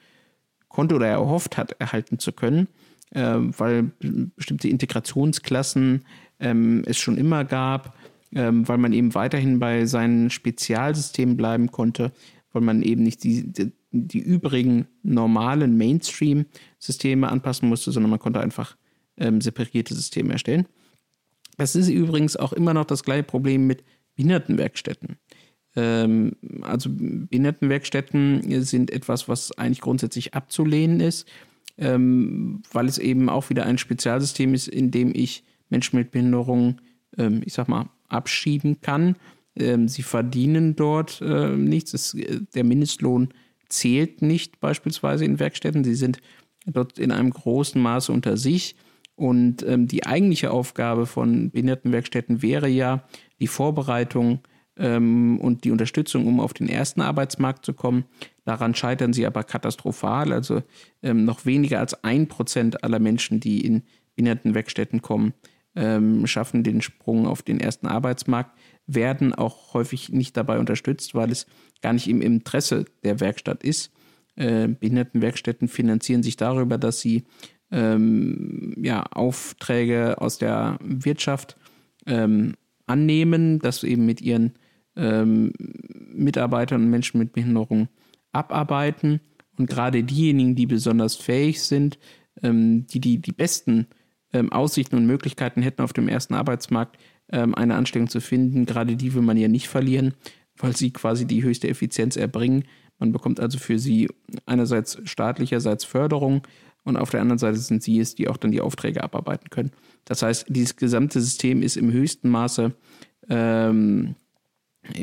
konnte 0.69 0.95
oder 0.95 1.07
erhofft 1.07 1.57
hat, 1.57 1.75
erhalten 1.79 2.19
zu 2.19 2.31
können, 2.31 2.67
äh, 3.11 3.35
weil 3.37 3.91
bestimmte 4.35 4.67
Integrationsklassen 4.67 6.03
ähm, 6.39 6.83
es 6.85 6.97
schon 6.97 7.17
immer 7.17 7.45
gab, 7.45 7.95
ähm, 8.33 8.67
weil 8.67 8.79
man 8.79 8.93
eben 8.93 9.13
weiterhin 9.15 9.59
bei 9.59 9.85
seinen 9.85 10.29
Spezialsystemen 10.29 11.37
bleiben 11.37 11.71
konnte, 11.71 12.11
weil 12.51 12.63
man 12.63 12.81
eben 12.81 13.03
nicht 13.03 13.23
die, 13.23 13.51
die, 13.51 13.71
die 13.91 14.19
übrigen 14.19 14.87
normalen 15.03 15.77
Mainstream-Systeme 15.77 17.29
anpassen 17.29 17.69
musste, 17.69 17.91
sondern 17.91 18.09
man 18.09 18.19
konnte 18.19 18.39
einfach 18.39 18.75
ähm, 19.17 19.41
separierte 19.41 19.93
Systeme 19.93 20.33
erstellen. 20.33 20.67
Das 21.57 21.75
ist 21.75 21.89
übrigens 21.89 22.35
auch 22.35 22.53
immer 22.53 22.73
noch 22.73 22.85
das 22.85 23.03
gleiche 23.03 23.23
Problem 23.23 23.67
mit 23.67 23.83
Behindertenwerkstätten. 24.15 25.17
Ähm, 25.75 26.33
also 26.61 26.89
Behindertenwerkstätten 26.91 28.63
sind 28.63 28.91
etwas, 28.91 29.27
was 29.27 29.57
eigentlich 29.57 29.81
grundsätzlich 29.81 30.33
abzulehnen 30.33 30.99
ist, 30.99 31.27
ähm, 31.77 32.61
weil 32.71 32.87
es 32.87 32.97
eben 32.97 33.29
auch 33.29 33.49
wieder 33.49 33.65
ein 33.65 33.77
Spezialsystem 33.77 34.53
ist, 34.53 34.67
in 34.67 34.91
dem 34.91 35.11
ich 35.13 35.43
Menschen 35.69 35.97
mit 35.97 36.11
Behinderung, 36.11 36.79
ähm, 37.17 37.41
ich 37.45 37.53
sag 37.53 37.67
mal, 37.67 37.89
abschieben 38.07 38.81
kann. 38.81 39.15
Ähm, 39.55 39.87
sie 39.87 40.03
verdienen 40.03 40.75
dort 40.75 41.21
äh, 41.21 41.49
nichts. 41.55 41.93
Es, 41.93 42.13
äh, 42.13 42.41
der 42.53 42.63
Mindestlohn 42.63 43.29
zählt 43.69 44.21
nicht 44.21 44.59
beispielsweise 44.59 45.25
in 45.25 45.39
Werkstätten. 45.39 45.83
Sie 45.83 45.95
sind 45.95 46.19
dort 46.65 46.99
in 46.99 47.11
einem 47.11 47.31
großen 47.31 47.81
Maße 47.81 48.11
unter 48.11 48.37
sich. 48.37 48.75
Und 49.15 49.63
ähm, 49.63 49.87
die 49.87 50.05
eigentliche 50.05 50.51
Aufgabe 50.51 51.05
von 51.05 51.51
Behindertenwerkstätten 51.51 52.41
wäre 52.41 52.67
ja 52.67 53.07
die 53.39 53.47
Vorbereitung 53.47 54.39
ähm, 54.77 55.39
und 55.39 55.63
die 55.63 55.71
Unterstützung, 55.71 56.27
um 56.27 56.39
auf 56.39 56.53
den 56.53 56.67
ersten 56.67 57.01
Arbeitsmarkt 57.01 57.65
zu 57.65 57.73
kommen. 57.73 58.05
Daran 58.45 58.75
scheitern 58.75 59.13
sie 59.13 59.25
aber 59.25 59.43
katastrophal. 59.43 60.33
Also 60.33 60.63
ähm, 61.01 61.25
noch 61.25 61.45
weniger 61.45 61.79
als 61.79 62.03
ein 62.03 62.27
Prozent 62.27 62.83
aller 62.83 62.99
Menschen, 62.99 63.39
die 63.39 63.65
in 63.65 63.83
Behindertenwerkstätten 64.15 65.01
kommen, 65.01 65.33
ähm, 65.75 66.27
schaffen 66.27 66.63
den 66.63 66.81
Sprung 66.81 67.25
auf 67.25 67.41
den 67.41 67.59
ersten 67.59 67.87
Arbeitsmarkt, 67.87 68.57
werden 68.85 69.33
auch 69.33 69.73
häufig 69.73 70.09
nicht 70.09 70.37
dabei 70.37 70.59
unterstützt, 70.59 71.15
weil 71.15 71.31
es 71.31 71.47
gar 71.81 71.93
nicht 71.93 72.07
im 72.07 72.21
Interesse 72.21 72.85
der 73.03 73.19
Werkstatt 73.19 73.63
ist. 73.63 73.91
Äh, 74.35 74.67
Behindertenwerkstätten 74.67 75.67
finanzieren 75.67 76.23
sich 76.23 76.37
darüber, 76.37 76.77
dass 76.77 76.99
sie 76.99 77.23
ähm, 77.71 78.75
ja, 78.77 79.03
Aufträge 79.11 80.21
aus 80.21 80.37
der 80.37 80.77
Wirtschaft 80.81 81.57
ähm, 82.05 82.53
annehmen, 82.85 83.59
das 83.59 83.83
eben 83.83 84.05
mit 84.05 84.21
ihren 84.21 84.53
ähm, 84.95 85.53
Mitarbeitern 86.13 86.83
und 86.83 86.89
Menschen 86.89 87.19
mit 87.19 87.33
Behinderung 87.33 87.87
abarbeiten. 88.31 89.21
Und 89.57 89.69
gerade 89.69 90.03
diejenigen, 90.03 90.55
die 90.55 90.65
besonders 90.65 91.15
fähig 91.15 91.61
sind, 91.61 91.99
ähm, 92.41 92.87
die, 92.87 92.99
die 92.99 93.19
die 93.19 93.31
besten 93.31 93.87
ähm, 94.33 94.51
Aussichten 94.51 94.95
und 94.95 95.05
Möglichkeiten 95.05 95.61
hätten, 95.61 95.81
auf 95.81 95.93
dem 95.93 96.07
ersten 96.07 96.33
Arbeitsmarkt 96.33 96.97
ähm, 97.31 97.55
eine 97.55 97.75
Anstellung 97.75 98.09
zu 98.09 98.19
finden, 98.19 98.65
gerade 98.65 98.95
die 98.95 99.13
will 99.13 99.21
man 99.21 99.37
ja 99.37 99.47
nicht 99.47 99.67
verlieren, 99.67 100.13
weil 100.57 100.75
sie 100.75 100.91
quasi 100.91 101.25
die 101.25 101.43
höchste 101.43 101.69
Effizienz 101.69 102.15
erbringen. 102.15 102.65
Man 102.99 103.11
bekommt 103.11 103.39
also 103.39 103.57
für 103.57 103.79
sie 103.79 104.09
einerseits 104.45 104.99
staatlicherseits 105.03 105.85
Förderung 105.85 106.41
und 106.83 106.97
auf 106.97 107.11
der 107.11 107.21
anderen 107.21 107.39
Seite 107.39 107.57
sind 107.57 107.81
sie 107.83 107.99
es, 107.99 108.15
die 108.15 108.27
auch 108.27 108.37
dann 108.37 108.51
die 108.51 108.61
Aufträge 108.61 109.03
abarbeiten 109.03 109.49
können. 109.49 109.71
Das 110.05 110.21
heißt, 110.21 110.45
dieses 110.49 110.75
gesamte 110.75 111.21
System 111.21 111.61
ist 111.61 111.77
im 111.77 111.91
höchsten 111.91 112.29
Maße 112.29 112.73
ähm, 113.29 114.15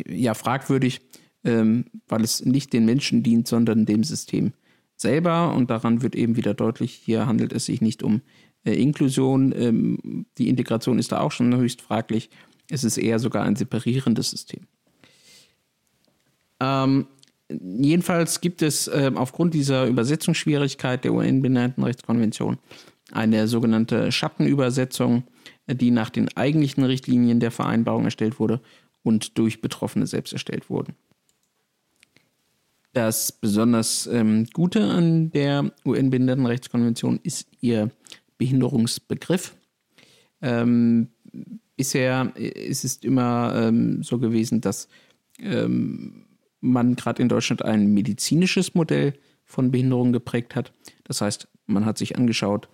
ja 0.07 0.35
fragwürdig, 0.35 1.01
ähm, 1.45 1.87
weil 2.09 2.23
es 2.23 2.45
nicht 2.45 2.73
den 2.73 2.85
Menschen 2.85 3.23
dient, 3.23 3.49
sondern 3.49 3.87
dem 3.87 4.05
System 4.05 4.53
selber. 4.97 5.55
Und 5.55 5.71
daran 5.71 6.03
wird 6.03 6.15
eben 6.15 6.37
wieder 6.37 6.55
deutlich, 6.55 6.93
hier 6.93 7.27
handelt 7.27 7.53
es 7.53 7.67
sich 7.67 7.81
nicht 7.81 8.03
um 8.03 8.23
äh, 8.65 8.75
Inklusion. 8.75 9.53
Ähm, 9.57 10.27
die 10.39 10.49
Integration 10.49 10.99
ist 10.99 11.13
da 11.13 11.21
auch 11.21 11.33
schon 11.33 11.55
höchst 11.57 11.81
fraglich. 11.81 12.31
Es 12.69 12.85
ist 12.85 12.99
eher 12.99 13.19
sogar 13.19 13.45
ein 13.45 13.57
separierendes 13.57 14.31
System. 14.31 14.67
Ähm, 16.61 17.07
jedenfalls 17.49 18.41
gibt 18.41 18.63
es 18.63 18.87
äh, 18.89 19.11
aufgrund 19.15 19.55
dieser 19.55 19.87
Übersetzungsschwierigkeit 19.87 21.05
der 21.05 21.15
UN-Behindertenrechtskonvention 21.15 22.59
eine 23.13 23.49
sogenannte 23.49 24.13
Schattenübersetzung, 24.13 25.25
die 25.67 25.91
nach 25.91 26.11
den 26.11 26.29
eigentlichen 26.37 26.85
Richtlinien 26.85 27.41
der 27.41 27.51
Vereinbarung 27.51 28.05
erstellt 28.05 28.39
wurde 28.39 28.61
und 29.03 29.39
durch 29.39 29.61
Betroffene 29.61 30.07
selbst 30.07 30.33
erstellt 30.33 30.71
wurden. 30.71 30.95
Das 32.93 33.31
besonders 33.31 34.07
ähm, 34.09 34.47
Gute 34.53 34.83
an 34.83 35.31
der 35.31 35.73
UN-Behindertenrechtskonvention 35.85 37.21
ist 37.23 37.47
ihr 37.61 37.91
Behinderungsbegriff. 38.37 39.55
Ähm, 40.43 41.09
bisher 41.77 42.33
ist 42.35 42.85
es 42.85 42.97
immer 42.97 43.55
ähm, 43.55 44.03
so 44.03 44.19
gewesen, 44.19 44.61
dass 44.61 44.89
ähm, 45.39 46.27
man 46.61 46.97
gerade 46.97 47.23
in 47.23 47.29
Deutschland 47.29 47.65
ein 47.65 47.95
medizinisches 47.95 48.75
Modell 48.75 49.15
von 49.45 49.71
Behinderung 49.71 50.13
geprägt 50.13 50.57
hat. 50.57 50.73
Das 51.05 51.21
heißt, 51.21 51.49
man 51.67 51.85
hat 51.85 51.97
sich 51.97 52.17
angeschaut, 52.17 52.69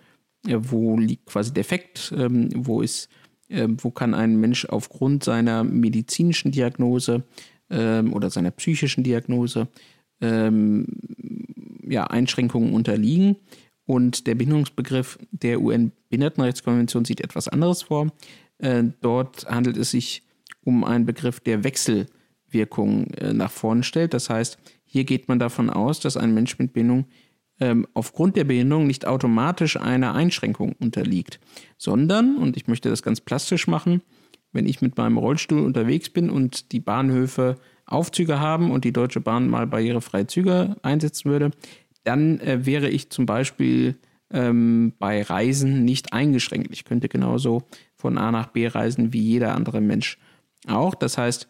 äh, 0.46 0.56
wo 0.58 0.98
liegt 0.98 1.26
quasi 1.26 1.52
Defekt, 1.52 2.12
ähm, 2.16 2.48
wo 2.54 2.80
ist, 2.80 3.06
äh, 3.06 3.08
wo 3.48 3.90
kann 3.90 4.14
ein 4.14 4.40
Mensch 4.40 4.64
aufgrund 4.66 5.22
seiner 5.24 5.62
medizinischen 5.62 6.50
Diagnose 6.50 7.22
ähm, 7.70 8.12
oder 8.12 8.30
seiner 8.30 8.50
psychischen 8.50 9.04
Diagnose 9.04 9.68
ähm, 10.20 10.86
ja, 11.88 12.04
Einschränkungen 12.04 12.72
unterliegen. 12.72 13.36
Und 13.84 14.26
der 14.26 14.34
Behinderungsbegriff 14.34 15.18
der 15.30 15.60
UN-Behindertenrechtskonvention 15.60 17.04
sieht 17.04 17.20
etwas 17.20 17.48
anderes 17.48 17.82
vor. 17.82 18.12
Äh, 18.58 18.84
dort 19.00 19.46
handelt 19.48 19.76
es 19.76 19.92
sich 19.92 20.22
um 20.64 20.82
einen 20.82 21.06
Begriff 21.06 21.38
der 21.40 21.62
Wechselwirkung 21.62 23.12
äh, 23.14 23.32
nach 23.32 23.50
vorn 23.50 23.84
stellt. 23.84 24.12
Das 24.12 24.28
heißt, 24.28 24.58
hier 24.84 25.04
geht 25.04 25.28
man 25.28 25.38
davon 25.38 25.70
aus, 25.70 26.00
dass 26.00 26.16
ein 26.16 26.34
Mensch 26.34 26.58
mit 26.58 26.72
Behinderung 26.72 27.06
ähm, 27.60 27.86
aufgrund 27.94 28.36
der 28.36 28.44
Behinderung 28.44 28.86
nicht 28.86 29.06
automatisch 29.06 29.76
einer 29.76 30.14
Einschränkung 30.14 30.74
unterliegt, 30.78 31.40
sondern, 31.78 32.36
und 32.36 32.56
ich 32.56 32.66
möchte 32.66 32.90
das 32.90 33.02
ganz 33.02 33.20
plastisch 33.20 33.66
machen, 33.66 34.02
wenn 34.52 34.66
ich 34.66 34.80
mit 34.80 34.96
meinem 34.96 35.18
Rollstuhl 35.18 35.60
unterwegs 35.60 36.10
bin 36.10 36.30
und 36.30 36.72
die 36.72 36.80
Bahnhöfe 36.80 37.56
Aufzüge 37.86 38.40
haben 38.40 38.70
und 38.70 38.84
die 38.84 38.92
Deutsche 38.92 39.20
Bahn 39.20 39.48
mal 39.48 39.66
barrierefreie 39.66 40.26
Züge 40.26 40.76
einsetzen 40.82 41.30
würde, 41.30 41.50
dann 42.04 42.40
äh, 42.40 42.66
wäre 42.66 42.88
ich 42.88 43.10
zum 43.10 43.26
Beispiel 43.26 43.96
ähm, 44.30 44.92
bei 44.98 45.22
Reisen 45.22 45.84
nicht 45.84 46.12
eingeschränkt. 46.12 46.68
Ich 46.72 46.84
könnte 46.84 47.08
genauso 47.08 47.62
von 47.94 48.18
A 48.18 48.32
nach 48.32 48.48
B 48.48 48.66
reisen 48.66 49.12
wie 49.12 49.20
jeder 49.20 49.54
andere 49.54 49.80
Mensch 49.80 50.18
auch. 50.66 50.94
Das 50.94 51.16
heißt, 51.16 51.48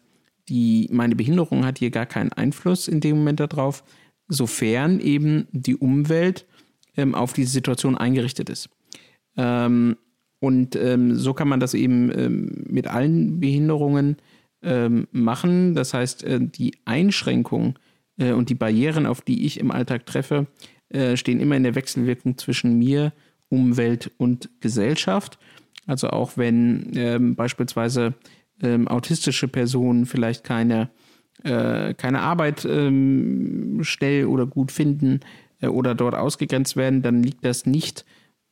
die, 0.49 0.87
meine 0.91 1.15
Behinderung 1.15 1.65
hat 1.65 1.79
hier 1.79 1.91
gar 1.91 2.05
keinen 2.05 2.31
Einfluss 2.31 2.87
in 2.87 2.99
dem 2.99 3.17
Moment 3.17 3.39
darauf, 3.39 3.83
sofern 4.27 4.99
eben 4.99 5.47
die 5.51 5.75
Umwelt 5.75 6.45
ähm, 6.95 7.15
auf 7.15 7.33
diese 7.33 7.51
Situation 7.51 7.97
eingerichtet 7.97 8.49
ist. 8.49 8.69
Ähm, 9.35 9.97
und 10.39 10.75
ähm, 10.75 11.15
so 11.15 11.33
kann 11.33 11.47
man 11.47 11.59
das 11.59 11.73
eben 11.73 12.11
ähm, 12.17 12.65
mit 12.69 12.87
allen 12.87 13.39
Behinderungen 13.39 14.17
ähm, 14.61 15.07
machen. 15.11 15.75
Das 15.75 15.93
heißt, 15.93 16.23
äh, 16.23 16.39
die 16.41 16.73
Einschränkung 16.85 17.77
Äh, 18.19 18.33
und 18.33 18.49
die 18.49 18.55
Barrieren, 18.55 19.05
auf 19.05 19.21
die 19.21 19.45
ich 19.45 19.59
im 19.59 19.69
Alltag 19.69 20.07
treffe, 20.07 20.47
äh, 20.89 21.15
stehen 21.17 21.39
immer 21.39 21.55
in 21.55 21.61
der 21.61 21.75
Wechselwirkung 21.75 22.35
zwischen 22.37 22.79
mir, 22.79 23.13
Umwelt 23.49 24.09
und 24.17 24.49
Gesellschaft. 24.59 25.37
Also 25.85 26.09
auch 26.09 26.35
wenn 26.35 26.91
ähm, 26.95 27.35
beispielsweise 27.35 28.15
autistische 28.87 29.47
Personen 29.47 30.07
vielleicht 30.07 30.43
keine, 30.43 30.89
äh, 31.43 31.93
keine 31.93 32.21
Arbeit 32.21 32.65
ähm, 32.65 33.79
schnell 33.81 34.25
oder 34.25 34.45
gut 34.45 34.71
finden 34.71 35.19
äh, 35.61 35.67
oder 35.67 35.95
dort 35.95 36.15
ausgegrenzt 36.15 36.75
werden, 36.75 37.01
dann 37.01 37.23
liegt 37.23 37.45
das 37.45 37.65
nicht 37.65 38.05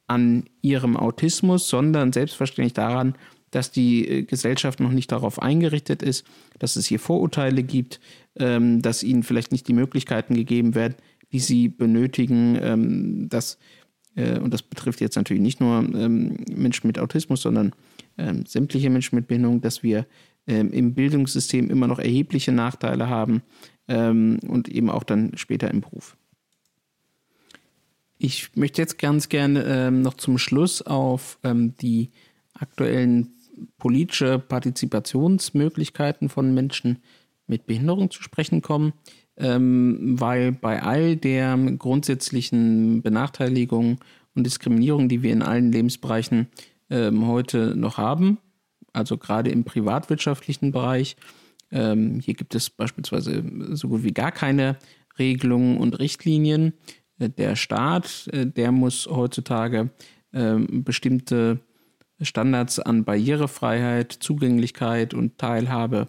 an 0.07 0.45
ihrem 0.61 0.97
Autismus, 0.97 1.67
sondern 1.67 2.13
selbstverständlich 2.13 2.73
daran, 2.73 3.15
dass 3.51 3.71
die 3.71 4.07
äh, 4.07 4.23
Gesellschaft 4.23 4.79
noch 4.79 4.91
nicht 4.91 5.11
darauf 5.11 5.41
eingerichtet 5.41 6.03
ist, 6.03 6.25
dass 6.59 6.75
es 6.75 6.85
hier 6.85 6.99
Vorurteile 6.99 7.63
gibt, 7.63 7.99
ähm, 8.37 8.81
dass 8.81 9.03
ihnen 9.03 9.23
vielleicht 9.23 9.51
nicht 9.51 9.67
die 9.67 9.73
Möglichkeiten 9.73 10.35
gegeben 10.35 10.75
werden, 10.75 10.95
die 11.31 11.39
sie 11.39 11.69
benötigen, 11.69 12.57
ähm, 12.61 13.29
dass 13.29 13.57
äh, 14.15 14.39
und 14.39 14.53
das 14.53 14.61
betrifft 14.61 15.01
jetzt 15.01 15.15
natürlich 15.15 15.41
nicht 15.41 15.59
nur 15.59 15.79
ähm, 15.79 16.37
Menschen 16.53 16.87
mit 16.87 16.99
Autismus, 16.99 17.41
sondern 17.41 17.73
ähm, 18.17 18.45
sämtliche 18.45 18.89
Menschen 18.89 19.15
mit 19.15 19.27
Behinderung, 19.27 19.61
dass 19.61 19.83
wir 19.83 20.05
ähm, 20.47 20.71
im 20.71 20.93
Bildungssystem 20.93 21.69
immer 21.69 21.87
noch 21.87 21.99
erhebliche 21.99 22.51
Nachteile 22.51 23.09
haben 23.09 23.41
ähm, 23.87 24.39
und 24.47 24.69
eben 24.69 24.89
auch 24.89 25.03
dann 25.03 25.31
später 25.35 25.71
im 25.71 25.81
Beruf. 25.81 26.17
Ich 28.17 28.55
möchte 28.55 28.81
jetzt 28.81 28.97
ganz 28.97 29.29
gerne 29.29 29.63
ähm, 29.65 30.01
noch 30.01 30.13
zum 30.13 30.37
Schluss 30.37 30.81
auf 30.81 31.39
ähm, 31.43 31.75
die 31.77 32.11
aktuellen 32.53 33.33
politische 33.77 34.39
Partizipationsmöglichkeiten 34.39 36.29
von 36.29 36.53
Menschen 36.53 36.99
mit 37.47 37.65
Behinderung 37.65 38.11
zu 38.11 38.21
sprechen 38.21 38.61
kommen, 38.61 38.93
ähm, 39.37 40.19
weil 40.19 40.51
bei 40.51 40.81
all 40.81 41.15
der 41.15 41.57
grundsätzlichen 41.77 43.01
Benachteiligung 43.01 43.99
und 44.33 44.45
Diskriminierung, 44.45 45.09
die 45.09 45.23
wir 45.23 45.33
in 45.33 45.41
allen 45.41 45.71
Lebensbereichen 45.71 46.47
heute 46.87 47.75
noch 47.75 47.97
haben, 47.97 48.37
also 48.95 49.17
gerade 49.17 49.49
im 49.49 49.63
privatwirtschaftlichen 49.63 50.71
Bereich, 50.71 51.15
ähm, 51.71 52.19
hier 52.19 52.35
gibt 52.35 52.55
es 52.55 52.69
beispielsweise 52.69 53.43
so 53.71 53.89
gut 53.89 54.03
wie 54.03 54.13
gar 54.13 54.31
keine 54.31 54.77
Regelungen 55.17 55.77
und 55.77 55.99
Richtlinien. 55.99 56.73
Äh, 57.19 57.29
der 57.29 57.55
Staat, 57.55 58.27
äh, 58.31 58.45
der 58.45 58.71
muss 58.71 59.07
heutzutage 59.07 59.89
ähm, 60.33 60.83
bestimmte 60.83 61.59
Standards 62.21 62.79
an 62.79 63.03
Barrierefreiheit, 63.03 64.13
Zugänglichkeit 64.13 65.13
und 65.13 65.37
Teilhabe 65.37 66.07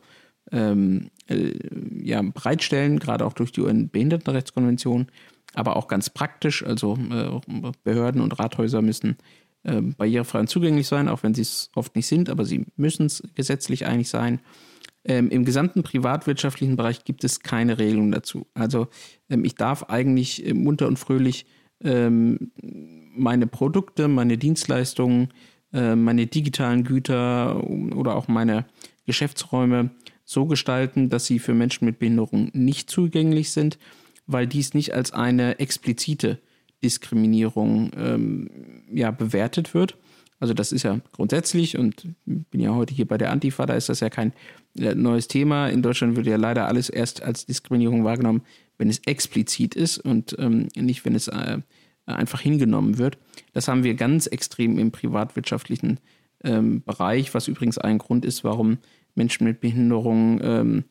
ähm, 0.53 1.11
äh, 1.27 1.53
ja, 2.03 2.23
bereitstellen, 2.23 2.99
gerade 2.99 3.25
auch 3.25 3.33
durch 3.33 3.51
die 3.51 3.63
UN-Behindertenrechtskonvention, 3.63 5.09
aber 5.55 5.77
auch 5.77 5.89
ganz 5.89 6.11
praktisch. 6.11 6.65
Also 6.65 6.97
äh, 7.11 7.73
Behörden 7.83 8.21
und 8.21 8.39
Rathäuser 8.39 8.83
müssen 8.83 9.17
äh, 9.67 9.81
barrierefrei 9.81 10.41
und 10.41 10.49
zugänglich 10.49 10.87
sein, 10.87 11.09
auch 11.09 11.23
wenn 11.23 11.35
sie 11.35 11.43
es 11.43 11.71
oft 11.75 11.97
nicht 11.97 12.07
sind, 12.07 12.31
aber 12.31 12.45
sie 12.45 12.67
müssen 12.77 13.07
es 13.07 13.23
gesetzlich 13.35 13.87
eigentlich 13.87 14.09
sein. 14.09 14.41
Ähm, 15.05 15.31
Im 15.31 15.45
gesamten 15.45 15.83
privatwirtschaftlichen 15.83 16.77
Bereich 16.77 17.05
gibt 17.05 17.25
es 17.25 17.41
keine 17.41 17.79
Regelung 17.79 18.11
dazu. 18.11 18.47
Also 18.55 18.89
ähm, 19.29 19.45
ich 19.45 19.55
darf 19.55 19.85
eigentlich 19.85 20.47
äh, 20.47 20.55
munter 20.55 20.87
und 20.87 20.99
fröhlich 20.99 21.47
ähm, 21.83 22.53
meine 23.15 23.47
Produkte, 23.47 24.09
meine 24.09 24.39
Dienstleistungen, 24.39 25.33
äh, 25.73 25.95
meine 25.95 26.27
digitalen 26.27 26.85
Güter 26.85 27.63
oder 27.69 28.17
auch 28.17 28.29
meine 28.29 28.67
Geschäftsräume 29.05 29.91
so 30.25 30.47
gestalten, 30.47 31.09
dass 31.09 31.27
sie 31.27 31.39
für 31.39 31.55
Menschen 31.55 31.85
mit 31.87 31.99
Behinderung 31.99 32.51
nicht 32.53 32.91
zugänglich 32.91 33.53
sind, 33.53 33.79
weil 34.27 34.47
dies 34.47 34.75
nicht 34.75 34.93
als 34.95 35.13
eine 35.13 35.61
explizite 35.61 36.41
Diskriminierung 36.87 37.91
ähm, 37.97 38.49
ja, 38.93 39.11
bewertet 39.11 39.75
wird. 39.75 39.97
Also 40.39 40.55
das 40.55 40.71
ist 40.71 40.85
ja 40.85 41.01
grundsätzlich 41.13 41.79
und 41.79 42.07
bin 42.25 42.61
ja 42.61 42.75
heute 42.75 42.95
hier 42.95 43.09
bei 43.09 43.19
der 43.19 43.33
Antifa, 43.33 43.67
da 43.67 43.75
ist 43.75 43.89
das 43.89 44.01
ja 44.01 44.11
kein 44.11 44.33
äh, 44.79 44.95
neues 44.95 45.27
Thema. 45.27 45.69
In 45.69 45.83
Deutschland 45.83 46.15
wird 46.15 46.27
ja 46.27 46.37
leider 46.37 46.69
alles 46.69 46.89
erst 46.89 47.23
als 47.23 47.47
Diskriminierung 47.47 48.05
wahrgenommen, 48.05 48.43
wenn 48.79 48.89
es 48.89 49.01
explizit 49.07 49.75
ist 49.75 49.99
und 49.99 50.37
ähm, 50.39 50.69
nicht, 50.77 51.05
wenn 51.05 51.15
es 51.15 51.29
äh, 51.29 51.59
einfach 52.05 52.41
hingenommen 52.41 52.99
wird. 52.99 53.19
Das 53.53 53.67
haben 53.67 53.83
wir 53.83 53.95
ganz 53.95 54.27
extrem 54.27 54.79
im 54.79 54.93
privatwirtschaftlichen 54.93 55.99
ähm, 56.45 56.83
Bereich, 56.85 57.35
was 57.35 57.49
übrigens 57.49 57.79
ein 57.79 57.99
Grund 57.99 58.25
ist, 58.25 58.45
warum 58.45 58.79
Menschen 59.17 59.47
mit 59.47 59.61
Behinderung, 59.61 60.41
ähm, 60.43 60.85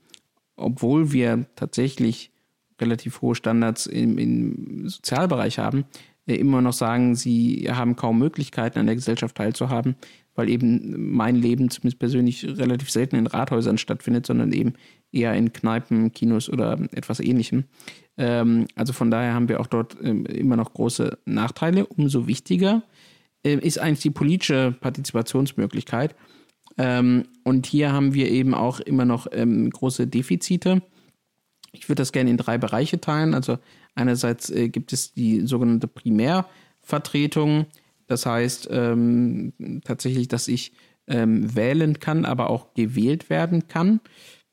obwohl 0.58 1.14
wir 1.14 1.46
tatsächlich 1.56 2.32
relativ 2.80 3.22
hohe 3.22 3.36
Standards 3.36 3.86
im, 3.86 4.18
im 4.18 4.88
Sozialbereich 4.90 5.60
haben, 5.60 5.86
äh, 6.28 6.36
immer 6.36 6.62
noch 6.62 6.74
sagen, 6.74 7.16
sie 7.16 7.68
haben 7.70 7.96
kaum 7.96 8.20
Möglichkeiten 8.20 8.80
an 8.80 8.86
der 8.86 8.96
Gesellschaft 8.96 9.36
teilzuhaben, 9.36 9.96
weil 10.36 10.50
eben 10.50 11.12
mein 11.14 11.36
Leben 11.36 11.70
zumindest 11.70 12.00
persönlich 12.00 12.46
relativ 12.46 12.92
selten 12.92 13.16
in 13.16 13.28
Rathäusern 13.28 13.78
stattfindet, 13.78 14.26
sondern 14.26 14.52
eben 14.52 14.74
eher 15.12 15.34
in 15.34 15.54
Kneipen, 15.54 16.12
Kinos 16.12 16.50
oder 16.50 16.78
etwas 16.92 17.20
ähnlichem. 17.20 17.66
Ähm, 18.18 18.68
also 18.76 18.94
von 18.94 19.12
daher 19.12 19.34
haben 19.34 19.50
wir 19.50 19.60
auch 19.60 19.68
dort 19.68 19.96
ähm, 20.02 20.26
immer 20.26 20.58
noch 20.58 20.74
große 20.74 21.18
Nachteile. 21.26 21.86
Umso 21.86 22.28
wichtiger 22.28 22.84
äh, 23.46 23.56
ist 23.56 23.80
eigentlich 23.80 24.02
die 24.02 24.10
politische 24.10 24.76
Partizipationsmöglichkeit. 24.80 26.16
Ähm, 26.78 27.26
und 27.44 27.66
hier 27.66 27.94
haben 27.94 28.14
wir 28.14 28.30
eben 28.30 28.54
auch 28.54 28.80
immer 28.82 29.06
noch 29.06 29.28
ähm, 29.32 29.70
große 29.70 30.08
Defizite. 30.08 30.82
Ich 31.78 31.90
würde 31.90 32.02
das 32.02 32.12
gerne 32.12 32.30
in 32.30 32.38
drei 32.38 32.58
Bereiche 32.58 33.00
teilen. 33.00 33.34
Also 33.34 33.58
einerseits 33.96 34.50
äh, 34.50 34.70
gibt 34.70 34.94
es 34.94 35.14
die 35.14 35.42
sogenannte 35.42 35.88
Primärvertretung. 35.88 37.66
Das 38.08 38.26
heißt 38.26 38.68
ähm, 38.72 39.54
tatsächlich, 39.84 40.28
dass 40.28 40.48
ich 40.48 40.74
ähm, 41.08 41.56
wählen 41.56 42.00
kann, 42.00 42.26
aber 42.26 42.50
auch 42.50 42.74
gewählt 42.74 43.30
werden 43.30 43.68
kann. 43.68 44.00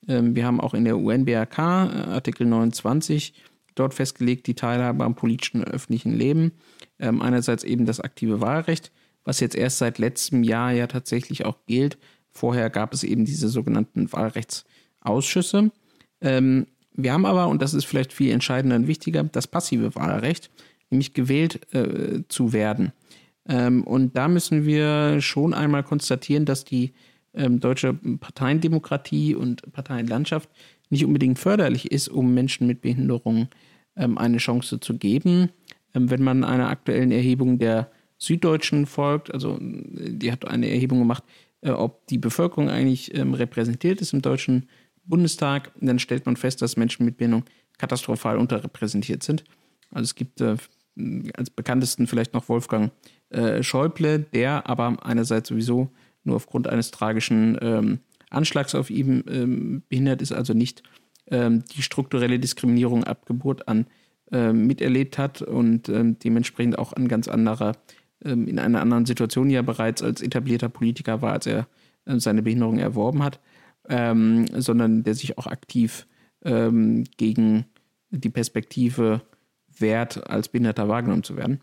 Ähm, 0.08 0.34
wir 0.34 0.46
haben 0.46 0.60
auch 0.60 0.74
in 0.74 0.84
der 0.84 0.98
UNBRK 0.98 1.58
äh, 1.58 1.62
Artikel 1.62 2.46
29 2.46 3.34
dort 3.74 3.94
festgelegt, 3.94 4.46
die 4.46 4.54
Teilhabe 4.54 5.04
am 5.04 5.14
politischen 5.14 5.64
öffentlichen 5.64 6.12
Leben. 6.12 6.52
Ähm, 6.98 7.22
einerseits 7.22 7.64
eben 7.64 7.86
das 7.86 8.00
aktive 8.00 8.40
Wahlrecht, 8.40 8.92
was 9.24 9.40
jetzt 9.40 9.56
erst 9.56 9.78
seit 9.78 9.98
letztem 9.98 10.42
Jahr 10.42 10.72
ja 10.72 10.86
tatsächlich 10.86 11.44
auch 11.44 11.58
gilt. 11.66 11.98
Vorher 12.30 12.70
gab 12.70 12.92
es 12.92 13.04
eben 13.04 13.24
diese 13.24 13.48
sogenannten 13.48 14.12
Wahlrechtsausschüsse. 14.12 15.70
Ähm, 16.20 16.66
wir 16.94 17.12
haben 17.12 17.26
aber, 17.26 17.48
und 17.48 17.62
das 17.62 17.74
ist 17.74 17.84
vielleicht 17.84 18.12
viel 18.12 18.32
entscheidender 18.32 18.76
und 18.76 18.86
wichtiger, 18.86 19.22
das 19.24 19.46
passive 19.46 19.94
Wahlrecht, 19.94 20.50
nämlich 20.90 21.14
gewählt 21.14 21.72
äh, 21.74 22.22
zu 22.28 22.52
werden. 22.52 22.92
Ähm, 23.48 23.84
und 23.84 24.16
da 24.16 24.28
müssen 24.28 24.66
wir 24.66 25.20
schon 25.20 25.54
einmal 25.54 25.82
konstatieren, 25.82 26.44
dass 26.44 26.64
die 26.64 26.92
ähm, 27.34 27.60
deutsche 27.60 27.94
Parteiendemokratie 27.94 29.34
und 29.34 29.72
Parteienlandschaft 29.72 30.50
nicht 30.90 31.04
unbedingt 31.04 31.38
förderlich 31.38 31.90
ist, 31.90 32.08
um 32.08 32.34
Menschen 32.34 32.66
mit 32.66 32.82
Behinderungen 32.82 33.48
ähm, 33.96 34.18
eine 34.18 34.36
Chance 34.36 34.80
zu 34.80 34.98
geben. 34.98 35.50
Ähm, 35.94 36.10
wenn 36.10 36.22
man 36.22 36.44
einer 36.44 36.68
aktuellen 36.68 37.10
Erhebung 37.10 37.58
der 37.58 37.90
Süddeutschen 38.18 38.86
folgt, 38.86 39.32
also 39.32 39.58
die 39.60 40.30
hat 40.30 40.46
eine 40.46 40.68
Erhebung 40.68 41.00
gemacht, 41.00 41.24
äh, 41.62 41.70
ob 41.70 42.06
die 42.06 42.18
Bevölkerung 42.18 42.68
eigentlich 42.68 43.14
ähm, 43.14 43.34
repräsentiert 43.34 44.00
ist 44.00 44.12
im 44.12 44.22
Deutschen 44.22 44.68
Bundestag, 45.04 45.72
dann 45.80 45.98
stellt 45.98 46.26
man 46.26 46.36
fest, 46.36 46.62
dass 46.62 46.76
Menschen 46.76 47.04
mit 47.04 47.16
Behinderung 47.16 47.44
katastrophal 47.78 48.38
unterrepräsentiert 48.38 49.22
sind. 49.22 49.44
Also 49.90 50.04
es 50.04 50.14
gibt 50.14 50.40
äh, 50.40 50.56
als 51.36 51.50
bekanntesten 51.50 52.06
vielleicht 52.06 52.34
noch 52.34 52.48
Wolfgang 52.48 52.92
äh, 53.30 53.62
Schäuble, 53.62 54.20
der 54.20 54.68
aber 54.68 55.04
einerseits 55.04 55.48
sowieso 55.48 55.90
nur 56.24 56.36
aufgrund 56.36 56.68
eines 56.68 56.90
tragischen 56.90 57.58
ähm, 57.60 58.00
Anschlags 58.30 58.74
auf 58.74 58.90
ihn 58.90 59.24
ähm, 59.28 59.82
behindert 59.88 60.22
ist, 60.22 60.32
also 60.32 60.54
nicht 60.54 60.82
ähm, 61.30 61.64
die 61.74 61.82
strukturelle 61.82 62.38
Diskriminierung 62.38 63.04
ab 63.04 63.26
Geburt 63.26 63.68
an 63.68 63.86
ähm, 64.30 64.66
miterlebt 64.66 65.18
hat 65.18 65.42
und 65.42 65.88
ähm, 65.88 66.18
dementsprechend 66.18 66.78
auch 66.78 66.92
an 66.92 67.08
ganz 67.08 67.28
anderer, 67.28 67.76
ähm, 68.24 68.46
in 68.48 68.58
einer 68.58 68.80
anderen 68.80 69.06
Situation 69.06 69.50
ja 69.50 69.62
bereits 69.62 70.02
als 70.02 70.22
etablierter 70.22 70.68
Politiker 70.68 71.22
war, 71.22 71.32
als 71.32 71.46
er 71.46 71.66
äh, 72.06 72.18
seine 72.18 72.42
Behinderung 72.42 72.78
erworben 72.78 73.22
hat, 73.22 73.40
sondern 73.88 75.02
der 75.02 75.14
sich 75.14 75.38
auch 75.38 75.46
aktiv 75.46 76.06
gegen 76.42 77.64
die 78.10 78.30
Perspektive 78.30 79.22
wert, 79.78 80.28
als 80.28 80.48
Behinderter 80.48 80.88
wahrgenommen 80.88 81.24
zu 81.24 81.36
werden. 81.36 81.60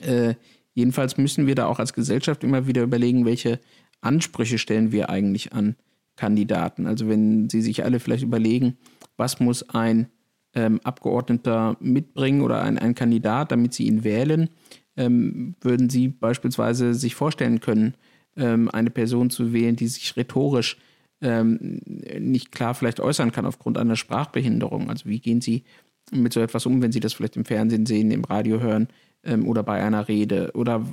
Äh, 0.00 0.34
Jedenfalls 0.74 1.18
müssen 1.18 1.46
wir 1.46 1.54
da 1.54 1.66
auch 1.66 1.78
als 1.78 1.92
Gesellschaft 1.92 2.44
immer 2.44 2.66
wieder 2.66 2.82
überlegen, 2.82 3.24
welche 3.24 3.60
Ansprüche 4.00 4.58
stellen 4.58 4.92
wir 4.92 5.10
eigentlich 5.10 5.52
an 5.52 5.76
Kandidaten. 6.16 6.86
Also 6.86 7.08
wenn 7.08 7.48
Sie 7.50 7.62
sich 7.62 7.84
alle 7.84 8.00
vielleicht 8.00 8.22
überlegen, 8.22 8.78
was 9.16 9.40
muss 9.40 9.68
ein 9.70 10.08
ähm, 10.54 10.80
Abgeordneter 10.82 11.76
mitbringen 11.80 12.40
oder 12.40 12.62
ein, 12.62 12.78
ein 12.78 12.94
Kandidat, 12.94 13.52
damit 13.52 13.74
Sie 13.74 13.86
ihn 13.86 14.04
wählen, 14.04 14.48
ähm, 14.96 15.54
würden 15.60 15.90
Sie 15.90 16.08
beispielsweise 16.08 16.94
sich 16.94 17.14
vorstellen 17.14 17.60
können, 17.60 17.94
ähm, 18.36 18.70
eine 18.70 18.90
Person 18.90 19.30
zu 19.30 19.52
wählen, 19.52 19.76
die 19.76 19.88
sich 19.88 20.16
rhetorisch 20.16 20.78
ähm, 21.22 21.80
nicht 22.18 22.52
klar 22.52 22.74
vielleicht 22.74 23.00
äußern 23.00 23.32
kann 23.32 23.46
aufgrund 23.46 23.78
einer 23.78 23.96
Sprachbehinderung. 23.96 24.90
Also 24.90 25.08
wie 25.08 25.20
gehen 25.20 25.40
Sie 25.40 25.64
mit 26.10 26.32
so 26.32 26.40
etwas 26.40 26.66
um, 26.66 26.82
wenn 26.82 26.92
Sie 26.92 27.00
das 27.00 27.14
vielleicht 27.14 27.36
im 27.36 27.44
Fernsehen 27.44 27.86
sehen, 27.86 28.10
im 28.10 28.24
Radio 28.24 28.60
hören 28.60 28.88
ähm, 29.22 29.46
oder 29.46 29.62
bei 29.62 29.82
einer 29.82 30.08
Rede? 30.08 30.50
Oder 30.54 30.84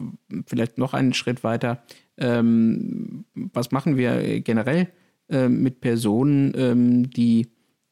vielleicht 0.46 0.78
noch 0.78 0.94
einen 0.94 1.14
Schritt 1.14 1.44
weiter, 1.44 1.84
ähm, 2.18 3.26
was 3.34 3.72
machen 3.72 3.98
wir 3.98 4.42
generell 4.42 4.88
äh, 5.30 5.50
mit 5.50 5.82
Personen, 5.82 6.54
ähm, 6.56 7.10
die 7.10 7.48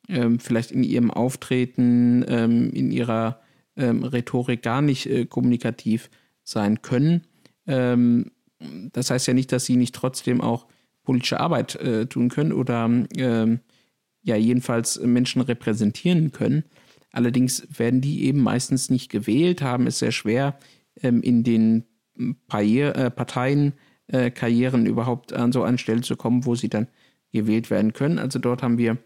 ähm, 0.08 0.40
vielleicht 0.40 0.72
in 0.72 0.84
ihrem 0.84 1.12
Auftreten, 1.12 2.24
ähm, 2.28 2.72
in 2.72 2.92
ihrer 2.92 3.42
Rhetorik 3.80 4.64
gar 4.64 4.82
nicht 4.82 5.06
äh, 5.06 5.26
kommunikativ 5.26 6.10
sein 6.44 6.82
können? 6.82 7.22
das 8.94 9.12
heißt 9.12 9.28
ja 9.28 9.34
nicht, 9.34 9.52
dass 9.52 9.66
sie 9.66 9.76
nicht 9.76 9.94
trotzdem 9.94 10.40
auch 10.40 10.68
politische 11.08 11.40
Arbeit 11.40 11.76
äh, 11.76 12.06
tun 12.06 12.28
können 12.28 12.52
oder 12.52 12.90
ja 14.24 14.36
jedenfalls 14.36 15.00
Menschen 15.00 15.42
repräsentieren 15.42 16.34
können. 16.34 16.66
Allerdings 17.14 17.66
werden 17.80 18.02
die 18.02 18.26
eben 18.26 18.42
meistens 18.42 18.90
nicht 18.90 19.10
gewählt, 19.10 19.62
haben 19.62 19.88
es 19.88 20.00
sehr 20.00 20.12
schwer, 20.12 20.60
ähm, 21.02 21.22
in 21.22 21.44
den 21.44 21.86
Paier, 22.48 22.96
äh, 22.96 23.12
äh, 24.10 24.86
überhaupt 24.86 25.32
an 25.34 25.52
so 25.54 25.64
eine 25.64 25.78
Stelle 25.78 26.02
zu 26.02 26.18
kommen, 26.18 26.46
wo 26.46 26.56
sie 26.56 26.68
dann 26.68 26.88
gewählt 27.32 27.70
werden 27.70 27.94
können. 27.94 28.20
Also 28.20 28.38
dort 28.38 28.64
haben 28.64 28.78
wir 28.78 28.98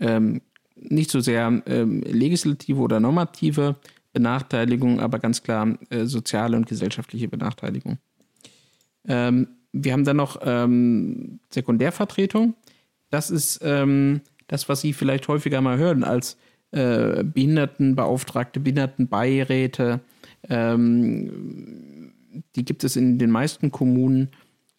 ähm, 0.00 0.42
nicht 0.76 1.10
so 1.10 1.18
sehr 1.18 1.60
ähm, 1.66 2.02
legislative 2.02 2.78
oder 2.78 3.00
normative 3.00 3.76
Benachteiligung, 4.12 5.00
aber 5.00 5.18
ganz 5.18 5.42
klar 5.42 5.76
äh, 5.90 6.04
soziale 6.04 6.56
und 6.56 6.68
gesellschaftliche 6.68 7.26
Benachteiligung. 7.28 7.98
Ähm, 9.08 9.48
wir 9.72 9.92
haben 9.92 10.04
dann 10.04 10.16
noch 10.16 10.40
ähm, 10.42 11.40
Sekundärvertretung. 11.50 12.54
Das 13.10 13.30
ist 13.30 13.60
ähm, 13.62 14.20
das, 14.46 14.68
was 14.68 14.80
Sie 14.80 14.92
vielleicht 14.92 15.28
häufiger 15.28 15.60
mal 15.60 15.78
hören 15.78 16.04
als 16.04 16.36
äh, 16.70 17.24
Behindertenbeauftragte, 17.24 18.60
Behindertenbeiräte. 18.60 20.00
Ähm, 20.48 22.12
die 22.56 22.64
gibt 22.64 22.84
es 22.84 22.96
in 22.96 23.18
den 23.18 23.30
meisten 23.30 23.70
Kommunen 23.70 24.30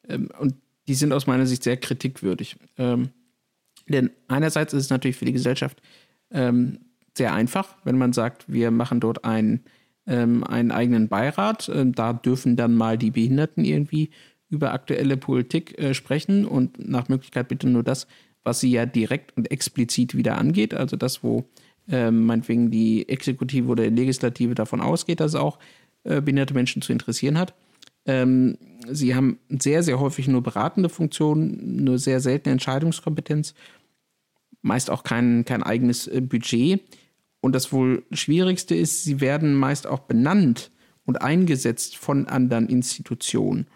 ähm, 0.08 0.30
und 0.40 0.56
die 0.88 0.94
sind 0.94 1.14
aus 1.14 1.28
meiner 1.28 1.46
Sicht 1.46 1.64
sehr 1.64 1.78
kritikwürdig. 1.78 2.58
Ähm, 2.78 3.10
denn 3.88 4.12
einerseits 4.28 4.74
ist 4.74 4.86
es 4.86 4.90
natürlich 4.90 5.18
für 5.18 5.26
die 5.26 5.34
Gesellschaft 5.34 5.82
ähm, 6.32 6.80
sehr 7.18 7.34
einfach, 7.34 7.76
wenn 7.84 7.98
man 7.98 8.14
sagt, 8.14 8.46
wir 8.48 8.72
machen 8.72 9.00
dort 9.00 9.26
einen, 9.26 9.64
einen 10.06 10.72
eigenen 10.72 11.08
Beirat. 11.08 11.70
Da 11.76 12.14
dürfen 12.14 12.56
dann 12.56 12.76
mal 12.76 12.98
die 12.98 13.12
Behinderten 13.12 13.66
irgendwie 13.66 14.10
über 14.50 14.74
aktuelle 14.74 15.18
Politik 15.18 15.78
äh, 15.80 15.94
sprechen 15.94 16.46
und 16.46 16.88
nach 16.90 17.10
Möglichkeit 17.10 17.48
bitte 17.48 17.68
nur 17.70 17.84
das, 17.84 18.08
was 18.44 18.60
sie 18.60 18.72
ja 18.72 18.86
direkt 18.86 19.36
und 19.38 19.52
explizit 19.52 20.16
wieder 20.16 20.38
angeht, 20.38 20.74
also 20.74 20.96
das, 20.96 21.24
wo 21.24 21.46
ähm, 21.88 22.26
meinetwegen 22.26 22.72
die 22.72 23.08
Exekutive 23.10 23.68
oder 23.68 23.84
die 23.90 23.96
Legislative 23.96 24.56
davon 24.56 24.82
ausgeht, 24.82 25.20
dass 25.20 25.34
es 25.34 25.40
auch 25.40 25.60
äh, 26.04 26.22
behinderte 26.22 26.54
Menschen 26.54 26.82
zu 26.82 26.92
interessieren 26.92 27.38
hat. 27.38 27.54
Ähm, 28.06 28.58
sie 28.88 29.16
haben 29.16 29.40
sehr, 29.50 29.84
sehr 29.84 30.00
häufig 30.00 30.28
nur 30.28 30.42
beratende 30.42 30.90
Funktionen, 30.90 31.84
nur 31.84 32.00
sehr 32.00 32.20
seltene 32.20 32.54
Entscheidungskompetenz, 32.54 33.54
meist 34.62 34.90
auch 34.90 35.04
kein, 35.04 35.46
kein 35.46 35.64
eigenes 35.64 36.08
äh, 36.08 36.22
Budget. 36.22 36.82
Und 37.42 37.54
das 37.54 37.72
wohl 37.72 38.04
Schwierigste 38.12 38.76
ist, 38.76 39.04
sie 39.04 39.22
werden 39.22 39.56
meist 39.56 39.88
auch 39.88 40.00
benannt 40.00 40.72
und 41.06 41.22
eingesetzt 41.22 41.98
von 41.98 42.28
anderen 42.28 42.68
Institutionen. 42.68 43.68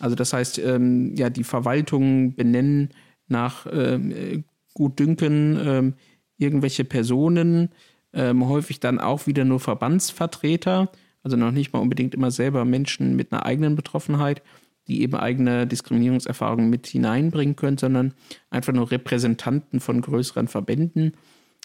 Also 0.00 0.16
das 0.16 0.32
heißt, 0.32 0.58
ähm, 0.58 1.14
ja, 1.16 1.30
die 1.30 1.44
Verwaltungen 1.44 2.34
benennen 2.34 2.90
nach 3.28 3.66
ähm, 3.70 4.44
Gutdünken 4.74 5.58
ähm, 5.64 5.94
irgendwelche 6.38 6.84
Personen, 6.84 7.70
ähm, 8.12 8.48
häufig 8.48 8.80
dann 8.80 9.00
auch 9.00 9.26
wieder 9.26 9.44
nur 9.44 9.60
Verbandsvertreter, 9.60 10.90
also 11.22 11.36
noch 11.36 11.52
nicht 11.52 11.72
mal 11.72 11.78
unbedingt 11.78 12.14
immer 12.14 12.30
selber 12.30 12.64
Menschen 12.64 13.16
mit 13.16 13.32
einer 13.32 13.46
eigenen 13.46 13.76
Betroffenheit, 13.76 14.42
die 14.88 15.02
eben 15.02 15.14
eigene 15.14 15.66
Diskriminierungserfahrungen 15.66 16.68
mit 16.68 16.86
hineinbringen 16.86 17.56
können, 17.56 17.78
sondern 17.78 18.14
einfach 18.50 18.72
nur 18.72 18.90
Repräsentanten 18.90 19.80
von 19.80 20.00
größeren 20.00 20.48
Verbänden. 20.48 21.12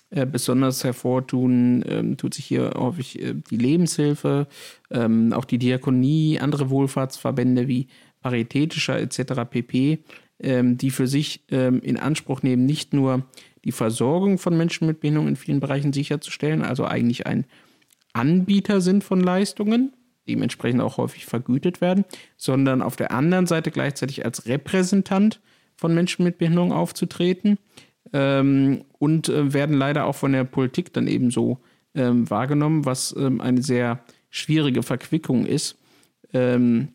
Äh, 0.09 0.25
besonders 0.25 0.83
hervortun 0.85 1.83
ähm, 1.85 2.15
tut 2.15 2.33
sich 2.33 2.45
hier 2.45 2.71
häufig 2.77 3.21
äh, 3.21 3.33
die 3.33 3.57
Lebenshilfe, 3.57 4.47
ähm, 4.89 5.33
auch 5.33 5.43
die 5.43 5.57
Diakonie, 5.57 6.39
andere 6.39 6.69
Wohlfahrtsverbände 6.69 7.67
wie 7.67 7.87
Paritätischer 8.27 8.99
etc. 8.99 9.49
pp 9.49 9.99
ähm, 10.39 10.77
die 10.77 10.91
für 10.91 11.07
sich 11.07 11.43
ähm, 11.49 11.81
in 11.81 11.97
Anspruch 11.97 12.43
nehmen, 12.43 12.65
nicht 12.65 12.93
nur 12.93 13.25
die 13.65 13.71
Versorgung 13.71 14.37
von 14.37 14.55
Menschen 14.55 14.85
mit 14.85 14.99
Behinderung 14.99 15.29
in 15.29 15.35
vielen 15.35 15.59
Bereichen 15.59 15.93
sicherzustellen, 15.93 16.61
also 16.61 16.85
eigentlich 16.85 17.25
ein 17.25 17.45
Anbieter 18.13 18.81
sind 18.81 19.03
von 19.03 19.19
Leistungen, 19.19 19.93
dementsprechend 20.27 20.81
auch 20.81 20.97
häufig 20.97 21.25
vergütet 21.25 21.81
werden, 21.81 22.05
sondern 22.35 22.81
auf 22.81 22.95
der 22.95 23.11
anderen 23.11 23.47
Seite 23.47 23.71
gleichzeitig 23.71 24.25
als 24.25 24.45
Repräsentant 24.45 25.39
von 25.75 25.93
Menschen 25.95 26.23
mit 26.23 26.37
Behinderung 26.37 26.71
aufzutreten 26.71 27.57
ähm, 28.13 28.83
und 28.99 29.29
äh, 29.29 29.53
werden 29.53 29.77
leider 29.77 30.05
auch 30.05 30.15
von 30.15 30.33
der 30.33 30.43
Politik 30.43 30.93
dann 30.93 31.07
ebenso 31.07 31.59
ähm, 31.95 32.29
wahrgenommen, 32.29 32.85
was 32.85 33.15
ähm, 33.17 33.41
eine 33.41 33.61
sehr 33.61 34.03
schwierige 34.29 34.83
Verquickung 34.83 35.45
ist. 35.45 35.77
Ähm, 36.33 36.89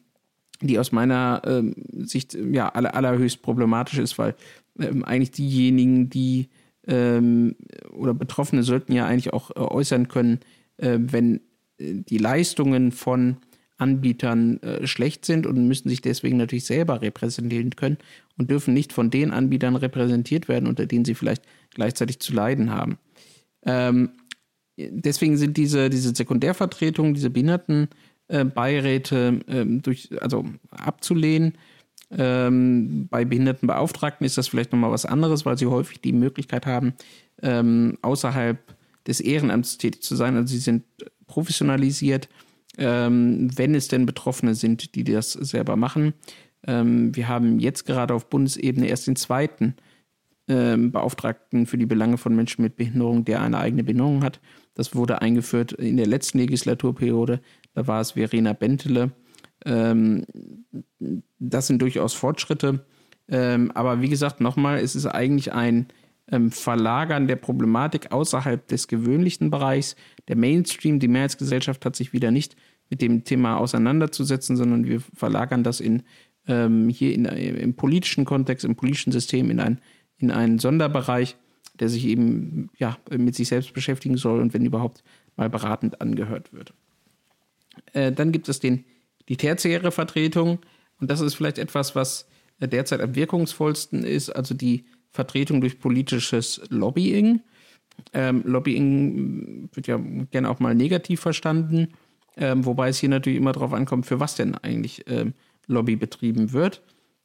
die 0.66 0.78
aus 0.78 0.92
meiner 0.92 1.42
ähm, 1.44 1.74
Sicht 1.92 2.34
ja 2.34 2.68
aller, 2.68 2.94
allerhöchst 2.94 3.42
problematisch 3.42 3.98
ist, 3.98 4.18
weil 4.18 4.34
ähm, 4.78 5.04
eigentlich 5.04 5.32
diejenigen, 5.32 6.10
die 6.10 6.48
ähm, 6.86 7.54
oder 7.92 8.14
Betroffene 8.14 8.62
sollten 8.62 8.92
ja 8.92 9.06
eigentlich 9.06 9.32
auch 9.32 9.50
äh, 9.50 9.60
äußern 9.60 10.08
können, 10.08 10.40
äh, 10.78 10.98
wenn 11.00 11.36
äh, 11.78 11.94
die 11.94 12.18
Leistungen 12.18 12.92
von 12.92 13.36
Anbietern 13.78 14.62
äh, 14.62 14.86
schlecht 14.86 15.24
sind 15.24 15.46
und 15.46 15.66
müssen 15.66 15.88
sich 15.88 16.00
deswegen 16.00 16.36
natürlich 16.36 16.64
selber 16.64 17.02
repräsentieren 17.02 17.70
können 17.70 17.98
und 18.38 18.50
dürfen 18.50 18.74
nicht 18.74 18.92
von 18.92 19.10
den 19.10 19.32
Anbietern 19.32 19.76
repräsentiert 19.76 20.48
werden, 20.48 20.68
unter 20.68 20.86
denen 20.86 21.04
sie 21.04 21.14
vielleicht 21.14 21.42
gleichzeitig 21.74 22.20
zu 22.20 22.32
leiden 22.32 22.70
haben. 22.70 22.98
Ähm, 23.64 24.10
deswegen 24.76 25.36
sind 25.36 25.56
diese, 25.56 25.90
diese 25.90 26.14
Sekundärvertretungen, 26.14 27.14
diese 27.14 27.30
Behinderten 27.30 27.88
äh, 28.32 28.44
Beiräte 28.44 29.40
ähm, 29.46 29.82
durch, 29.82 30.08
also 30.22 30.44
abzulehnen. 30.70 31.58
Ähm, 32.10 33.08
bei 33.10 33.26
Behindertenbeauftragten 33.26 34.24
ist 34.24 34.38
das 34.38 34.48
vielleicht 34.48 34.72
nochmal 34.72 34.90
was 34.90 35.04
anderes, 35.04 35.44
weil 35.44 35.58
sie 35.58 35.66
häufig 35.66 36.00
die 36.00 36.14
Möglichkeit 36.14 36.64
haben, 36.64 36.94
ähm, 37.42 37.98
außerhalb 38.00 38.58
des 39.06 39.20
Ehrenamts 39.20 39.76
tätig 39.76 40.02
zu 40.02 40.16
sein. 40.16 40.36
Also 40.36 40.52
sie 40.52 40.60
sind 40.60 40.84
professionalisiert, 41.26 42.30
ähm, 42.78 43.50
wenn 43.54 43.74
es 43.74 43.88
denn 43.88 44.06
Betroffene 44.06 44.54
sind, 44.54 44.94
die 44.94 45.04
das 45.04 45.32
selber 45.32 45.76
machen. 45.76 46.14
Ähm, 46.66 47.14
wir 47.14 47.28
haben 47.28 47.60
jetzt 47.60 47.84
gerade 47.84 48.14
auf 48.14 48.30
Bundesebene 48.30 48.86
erst 48.86 49.06
den 49.06 49.16
zweiten 49.16 49.74
ähm, 50.48 50.90
Beauftragten 50.90 51.66
für 51.66 51.78
die 51.78 51.86
Belange 51.86 52.18
von 52.18 52.34
Menschen 52.34 52.62
mit 52.62 52.76
Behinderung, 52.76 53.24
der 53.24 53.42
eine 53.42 53.58
eigene 53.58 53.84
Behinderung 53.84 54.22
hat. 54.24 54.40
Das 54.74 54.94
wurde 54.94 55.20
eingeführt 55.20 55.72
in 55.72 55.96
der 55.96 56.06
letzten 56.06 56.38
Legislaturperiode. 56.38 57.40
Da 57.74 57.86
war 57.86 58.00
es 58.00 58.12
Verena 58.12 58.52
Bentele. 58.52 59.12
Ähm, 59.64 60.24
das 61.38 61.66
sind 61.66 61.80
durchaus 61.80 62.14
Fortschritte. 62.14 62.84
Ähm, 63.28 63.70
aber 63.72 64.02
wie 64.02 64.08
gesagt, 64.08 64.40
nochmal, 64.40 64.78
es 64.78 64.94
ist 64.94 65.06
eigentlich 65.06 65.52
ein 65.52 65.86
ähm, 66.30 66.50
Verlagern 66.50 67.26
der 67.28 67.36
Problematik 67.36 68.12
außerhalb 68.12 68.66
des 68.68 68.88
gewöhnlichen 68.88 69.50
Bereichs. 69.50 69.96
Der 70.28 70.36
Mainstream, 70.36 70.98
die 70.98 71.08
Mehrheitsgesellschaft 71.08 71.84
hat 71.84 71.96
sich 71.96 72.12
wieder 72.12 72.30
nicht 72.30 72.56
mit 72.90 73.00
dem 73.00 73.24
Thema 73.24 73.56
auseinanderzusetzen, 73.56 74.56
sondern 74.56 74.86
wir 74.86 75.00
verlagern 75.00 75.64
das 75.64 75.80
in, 75.80 76.02
ähm, 76.46 76.88
hier 76.88 77.14
in, 77.14 77.24
im 77.24 77.74
politischen 77.74 78.24
Kontext, 78.24 78.64
im 78.64 78.76
politischen 78.76 79.12
System 79.12 79.50
in, 79.50 79.60
ein, 79.60 79.80
in 80.18 80.30
einen 80.30 80.58
Sonderbereich, 80.58 81.36
der 81.80 81.88
sich 81.88 82.06
eben 82.06 82.70
ja, 82.76 82.98
mit 83.10 83.34
sich 83.34 83.48
selbst 83.48 83.72
beschäftigen 83.72 84.16
soll 84.16 84.40
und 84.40 84.52
wenn 84.52 84.64
überhaupt 84.64 85.02
mal 85.36 85.48
beratend 85.48 86.00
angehört 86.00 86.52
wird. 86.52 86.74
Äh, 87.92 88.12
dann 88.12 88.32
gibt 88.32 88.48
es 88.48 88.60
den, 88.60 88.84
die 89.28 89.36
tertiäre 89.36 89.92
Vertretung. 89.92 90.58
Und 91.00 91.10
das 91.10 91.20
ist 91.20 91.34
vielleicht 91.34 91.58
etwas, 91.58 91.94
was 91.94 92.28
äh, 92.60 92.68
derzeit 92.68 93.00
am 93.00 93.14
wirkungsvollsten 93.14 94.04
ist, 94.04 94.30
also 94.30 94.54
die 94.54 94.84
Vertretung 95.10 95.60
durch 95.60 95.78
politisches 95.78 96.60
Lobbying. 96.68 97.40
Ähm, 98.12 98.42
Lobbying 98.44 99.68
wird 99.72 99.86
ja 99.86 100.00
gerne 100.30 100.48
auch 100.48 100.60
mal 100.60 100.74
negativ 100.74 101.20
verstanden, 101.20 101.88
ähm, 102.36 102.64
wobei 102.64 102.88
es 102.88 102.98
hier 102.98 103.10
natürlich 103.10 103.38
immer 103.38 103.52
darauf 103.52 103.72
ankommt, 103.72 104.06
für 104.06 104.20
was 104.20 104.34
denn 104.34 104.54
eigentlich 104.54 105.04
ähm, 105.06 105.34
Lobby 105.66 105.96
betrieben 105.96 106.52
wird. 106.52 106.82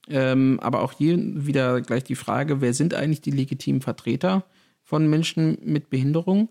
Ähm, 0.09 0.59
aber 0.61 0.81
auch 0.81 0.93
hier 0.93 1.17
wieder 1.17 1.81
gleich 1.81 2.03
die 2.03 2.15
Frage, 2.15 2.61
wer 2.61 2.73
sind 2.73 2.93
eigentlich 2.93 3.21
die 3.21 3.31
legitimen 3.31 3.81
Vertreter 3.81 4.45
von 4.83 5.09
Menschen 5.09 5.57
mit 5.63 5.89
Behinderung? 5.89 6.49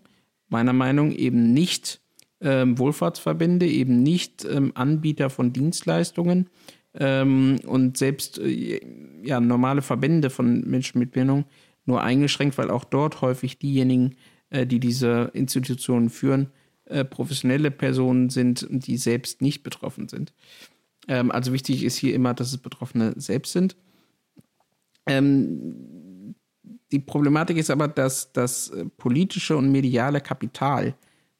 Meiner 0.49 0.73
Meinung 0.73 1.11
eben 1.11 1.53
nicht 1.53 2.01
ähm, 2.41 2.77
Wohlfahrtsverbände, 2.77 3.67
eben 3.67 4.03
nicht 4.03 4.45
ähm, 4.45 4.71
Anbieter 4.75 5.29
von 5.29 5.53
Dienstleistungen, 5.53 6.49
ähm, 6.99 7.59
und 7.65 7.97
selbst 7.97 8.39
äh, 8.39 8.81
ja, 9.23 9.39
normale 9.39 9.81
Verbände 9.81 10.29
von 10.29 10.61
Menschen 10.61 10.99
mit 10.99 11.11
Behinderung 11.11 11.45
nur 11.85 12.01
eingeschränkt, 12.01 12.57
weil 12.57 12.71
auch 12.71 12.83
dort 12.83 13.21
häufig 13.21 13.59
diejenigen, 13.59 14.15
äh, 14.49 14.65
die 14.65 14.79
diese 14.79 15.29
Institutionen 15.33 16.09
führen, 16.09 16.49
äh, 16.85 17.05
professionelle 17.05 17.71
Personen 17.71 18.29
sind, 18.29 18.67
die 18.69 18.97
selbst 18.97 19.41
nicht 19.41 19.63
betroffen 19.63 20.07
sind. 20.07 20.33
Ähm, 21.07 21.31
also 21.31 21.53
wichtig 21.53 21.83
ist 21.83 21.97
hier 21.97 22.15
immer, 22.15 22.33
dass 22.33 22.49
es 22.49 22.57
Betroffene 22.57 23.13
selbst 23.15 23.53
sind. 23.53 23.75
Ähm, 25.05 26.35
die 26.91 26.99
Problematik 26.99 27.57
ist 27.57 27.69
aber, 27.69 27.87
dass 27.87 28.33
das 28.33 28.69
äh, 28.69 28.85
politische 28.97 29.55
und 29.55 29.71
mediale 29.71 30.19
Kapital 30.19 30.95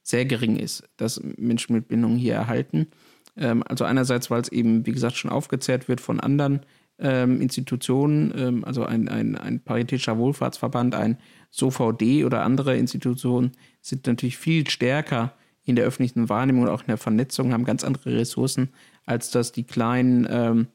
sehr 0.07 0.25
gering 0.25 0.55
ist, 0.55 0.83
das 0.95 1.21
Menschen 1.37 1.75
mit 1.75 1.89
Bindung 1.89 2.15
hier 2.15 2.33
erhalten. 2.33 2.87
Ähm, 3.35 3.61
also 3.67 3.83
einerseits, 3.83 4.31
weil 4.31 4.41
es 4.41 4.49
eben, 4.49 4.85
wie 4.85 4.93
gesagt, 4.93 5.17
schon 5.17 5.29
aufgezehrt 5.29 5.89
wird 5.89 5.99
von 5.99 6.21
anderen 6.21 6.61
ähm, 6.97 7.41
Institutionen, 7.41 8.33
ähm, 8.37 8.63
also 8.63 8.85
ein, 8.85 9.09
ein, 9.09 9.35
ein 9.35 9.59
paritätischer 9.59 10.17
Wohlfahrtsverband, 10.17 10.95
ein 10.95 11.17
SOVD 11.51 12.23
oder 12.23 12.43
andere 12.43 12.77
Institutionen 12.77 13.51
sind 13.81 14.07
natürlich 14.07 14.37
viel 14.37 14.69
stärker 14.69 15.33
in 15.65 15.75
der 15.75 15.85
öffentlichen 15.85 16.29
Wahrnehmung 16.29 16.63
und 16.63 16.69
auch 16.69 16.81
in 16.81 16.87
der 16.87 16.97
Vernetzung, 16.97 17.51
haben 17.51 17.65
ganz 17.65 17.83
andere 17.83 18.15
Ressourcen, 18.15 18.69
als 19.05 19.29
das 19.29 19.51
die 19.51 19.65
kleinen 19.65 20.25
ähm, 20.29 20.67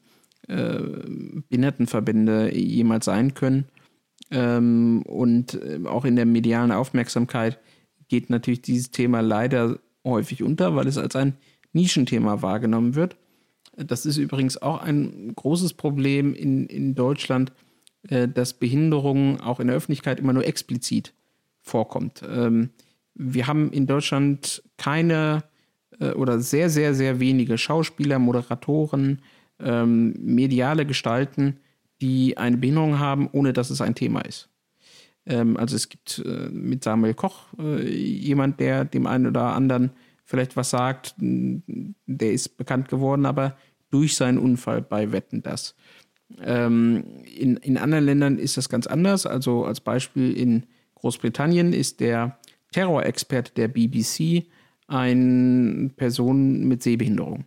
äh, 0.47 1.41
Behindertenverbände 1.49 2.55
jemals 2.55 3.05
sein 3.05 3.33
können. 3.33 3.65
Ähm, 4.29 5.01
und 5.07 5.55
äh, 5.55 5.79
auch 5.87 6.05
in 6.05 6.15
der 6.15 6.27
medialen 6.27 6.71
Aufmerksamkeit 6.71 7.59
geht 8.13 8.29
natürlich 8.29 8.61
dieses 8.61 8.91
Thema 8.91 9.21
leider 9.21 9.79
häufig 10.03 10.43
unter, 10.43 10.75
weil 10.75 10.85
es 10.85 10.99
als 10.99 11.15
ein 11.15 11.33
Nischenthema 11.71 12.43
wahrgenommen 12.43 12.93
wird. 12.93 13.17
Das 13.75 14.05
ist 14.05 14.17
übrigens 14.17 14.61
auch 14.61 14.83
ein 14.83 15.33
großes 15.35 15.73
Problem 15.73 16.35
in, 16.35 16.67
in 16.67 16.93
Deutschland, 16.93 17.51
äh, 18.07 18.27
dass 18.27 18.53
Behinderung 18.53 19.41
auch 19.41 19.59
in 19.59 19.65
der 19.65 19.75
Öffentlichkeit 19.75 20.19
immer 20.19 20.31
nur 20.31 20.45
explizit 20.45 21.15
vorkommt. 21.63 22.21
Ähm, 22.29 22.69
wir 23.15 23.47
haben 23.47 23.71
in 23.71 23.87
Deutschland 23.87 24.61
keine 24.77 25.43
äh, 25.99 26.11
oder 26.11 26.39
sehr, 26.39 26.69
sehr, 26.69 26.93
sehr 26.93 27.19
wenige 27.19 27.57
Schauspieler, 27.57 28.19
Moderatoren, 28.19 29.23
ähm, 29.59 30.13
mediale 30.19 30.85
Gestalten, 30.85 31.57
die 31.99 32.37
eine 32.37 32.57
Behinderung 32.57 32.99
haben, 32.99 33.27
ohne 33.31 33.53
dass 33.53 33.71
es 33.71 33.81
ein 33.81 33.95
Thema 33.95 34.21
ist. 34.21 34.52
Ähm, 35.25 35.57
also 35.57 35.75
es 35.75 35.89
gibt 35.89 36.21
äh, 36.25 36.49
mit 36.49 36.83
Samuel 36.83 37.13
Koch 37.13 37.47
äh, 37.57 37.87
jemand, 37.87 38.59
der 38.59 38.85
dem 38.85 39.07
einen 39.07 39.27
oder 39.27 39.53
anderen 39.53 39.91
vielleicht 40.25 40.55
was 40.55 40.69
sagt, 40.69 41.15
der 41.17 42.31
ist 42.31 42.57
bekannt 42.57 42.87
geworden, 42.89 43.25
aber 43.25 43.57
durch 43.89 44.15
seinen 44.15 44.37
Unfall 44.37 44.81
bei 44.81 45.11
Wetten 45.11 45.43
das. 45.43 45.75
Ähm, 46.41 47.03
in, 47.37 47.57
in 47.57 47.77
anderen 47.77 48.05
Ländern 48.05 48.39
ist 48.39 48.57
das 48.57 48.69
ganz 48.69 48.87
anders. 48.87 49.25
Also 49.25 49.65
als 49.65 49.81
Beispiel 49.81 50.35
in 50.35 50.65
Großbritannien 50.95 51.73
ist 51.73 51.99
der 51.99 52.39
Terrorexperte 52.71 53.53
der 53.53 53.67
BBC 53.67 54.47
eine 54.87 55.89
Person 55.95 56.63
mit 56.63 56.81
Sehbehinderung. 56.81 57.45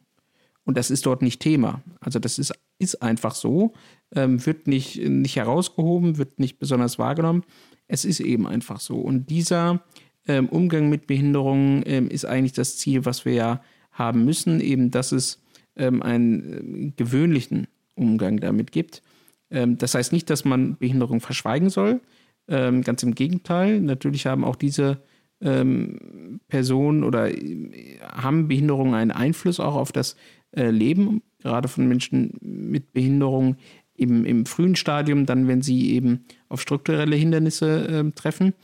Und 0.67 0.77
das 0.77 0.91
ist 0.91 1.07
dort 1.07 1.23
nicht 1.23 1.41
Thema. 1.41 1.81
Also 2.01 2.19
das 2.19 2.39
ist, 2.39 2.53
ist 2.79 3.01
einfach 3.01 3.35
so, 3.35 3.73
ähm, 4.15 4.45
wird 4.45 4.67
nicht, 4.67 4.99
nicht 4.99 5.37
herausgehoben, 5.37 6.19
wird 6.19 6.41
nicht 6.41 6.59
besonders 6.59 6.99
wahrgenommen. 6.99 7.45
Es 7.87 8.05
ist 8.05 8.21
eben 8.21 8.47
einfach 8.47 8.81
so. 8.81 8.99
Und 8.99 9.31
dieser 9.31 9.81
ähm, 10.27 10.49
Umgang 10.49 10.91
mit 10.91 11.07
Behinderungen 11.07 11.85
ähm, 11.87 12.09
ist 12.09 12.27
eigentlich 12.27 12.53
das 12.53 12.77
Ziel, 12.77 13.05
was 13.05 13.25
wir 13.25 13.33
ja 13.33 13.61
haben 13.93 14.25
müssen, 14.25 14.61
eben 14.61 14.91
dass 14.91 15.13
es 15.13 15.41
ähm, 15.77 16.03
einen 16.03 16.89
äh, 16.89 16.93
gewöhnlichen 16.97 17.69
Umgang 17.95 18.41
damit 18.41 18.73
gibt. 18.73 19.03
Ähm, 19.51 19.79
das 19.79 19.95
heißt 19.95 20.13
nicht, 20.13 20.29
dass 20.31 20.45
man 20.45 20.77
Behinderung 20.77 21.21
verschweigen 21.21 21.71
soll. 21.71 22.01
Ähm, 22.49 22.83
ganz 22.83 23.05
im 23.05 23.15
Gegenteil. 23.15 23.81
Natürlich 23.81 24.27
haben 24.27 24.45
auch 24.45 24.57
diese 24.57 25.01
ähm, 25.41 26.41
Personen 26.49 27.05
oder 27.05 27.31
äh, 27.31 27.99
haben 28.03 28.49
Behinderungen 28.49 28.95
einen 28.95 29.11
Einfluss 29.11 29.61
auch 29.61 29.75
auf 29.75 29.93
das 29.93 30.17
äh, 30.57 30.71
Leben, 30.71 31.23
gerade 31.41 31.69
von 31.69 31.87
Menschen 31.87 32.33
mit 32.41 32.93
Behinderung 32.93 33.57
im, 33.95 34.25
im 34.25 34.47
frühen 34.47 34.77
Stadium, 34.77 35.27
dann 35.27 35.49
wenn 35.49 35.63
sie 35.63 35.93
eben 35.93 36.25
auf 36.49 36.61
strukturelle 36.61 37.17
Hindernisse 37.17 37.89
äh, 37.89 38.11
treffen. 38.13 38.55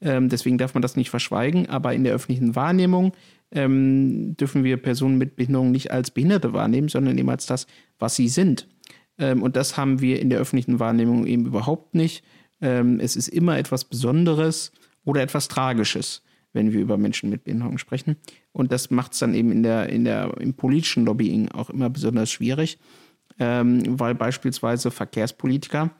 Ähm, 0.00 0.28
deswegen 0.28 0.58
darf 0.58 0.74
man 0.74 0.82
das 0.82 0.96
nicht 0.96 1.10
verschweigen, 1.10 1.68
aber 1.68 1.94
in 1.94 2.04
der 2.04 2.14
öffentlichen 2.14 2.54
Wahrnehmung 2.54 3.12
ähm, 3.50 4.36
dürfen 4.36 4.64
wir 4.64 4.76
Personen 4.76 5.18
mit 5.18 5.36
Behinderung 5.36 5.70
nicht 5.70 5.90
als 5.90 6.10
Behinderte 6.10 6.52
wahrnehmen, 6.52 6.88
sondern 6.88 7.16
eben 7.16 7.30
als 7.30 7.46
das, 7.46 7.66
was 7.98 8.16
sie 8.16 8.28
sind. 8.28 8.68
Ähm, 9.18 9.42
und 9.42 9.56
das 9.56 9.76
haben 9.76 10.00
wir 10.00 10.20
in 10.20 10.30
der 10.30 10.38
öffentlichen 10.38 10.78
Wahrnehmung 10.78 11.26
eben 11.26 11.46
überhaupt 11.46 11.94
nicht. 11.94 12.24
Ähm, 12.60 13.00
es 13.00 13.16
ist 13.16 13.28
immer 13.28 13.58
etwas 13.58 13.84
Besonderes 13.84 14.72
oder 15.04 15.22
etwas 15.22 15.48
Tragisches, 15.48 16.22
wenn 16.56 16.72
wir 16.72 16.80
über 16.80 16.96
Menschen 16.96 17.30
mit 17.30 17.44
Behinderung 17.44 17.78
sprechen. 17.78 18.16
Und 18.50 18.72
das 18.72 18.90
macht 18.90 19.12
es 19.12 19.20
dann 19.20 19.34
eben 19.34 19.52
in 19.52 19.62
der, 19.62 19.88
in 19.90 20.04
der, 20.04 20.34
im 20.40 20.54
politischen 20.54 21.04
Lobbying 21.04 21.50
auch 21.52 21.70
immer 21.70 21.90
besonders 21.90 22.32
schwierig, 22.32 22.78
ähm, 23.38 23.82
weil 24.00 24.16
beispielsweise 24.16 24.90
Verkehrspolitiker 24.90 25.90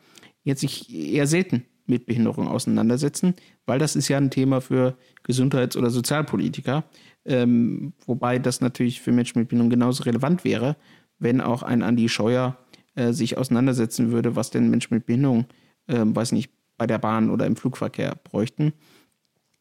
jetzt 0.42 0.62
sich 0.62 0.92
eher 0.92 1.26
selten 1.26 1.64
mit 1.86 2.06
Behinderung 2.06 2.48
auseinandersetzen, 2.48 3.34
weil 3.66 3.78
das 3.78 3.94
ist 3.94 4.08
ja 4.08 4.16
ein 4.16 4.30
Thema 4.30 4.60
für 4.60 4.96
Gesundheits- 5.22 5.76
oder 5.76 5.90
Sozialpolitiker, 5.90 6.84
ähm, 7.24 7.92
wobei 8.06 8.38
das 8.38 8.60
natürlich 8.60 9.00
für 9.00 9.12
Menschen 9.12 9.38
mit 9.38 9.48
Behinderung 9.48 9.70
genauso 9.70 10.04
relevant 10.04 10.42
wäre, 10.42 10.76
wenn 11.18 11.40
auch 11.40 11.62
ein 11.62 11.82
Andi 11.82 12.08
Scheuer 12.08 12.56
äh, 12.94 13.12
sich 13.12 13.36
auseinandersetzen 13.38 14.10
würde, 14.10 14.36
was 14.36 14.50
denn 14.50 14.70
Menschen 14.70 14.94
mit 14.94 15.06
Behinderung, 15.06 15.46
äh, 15.86 16.00
weiß 16.02 16.32
nicht, 16.32 16.50
bei 16.78 16.86
der 16.86 16.98
Bahn 16.98 17.30
oder 17.30 17.46
im 17.46 17.56
Flugverkehr 17.56 18.16
bräuchten. 18.24 18.72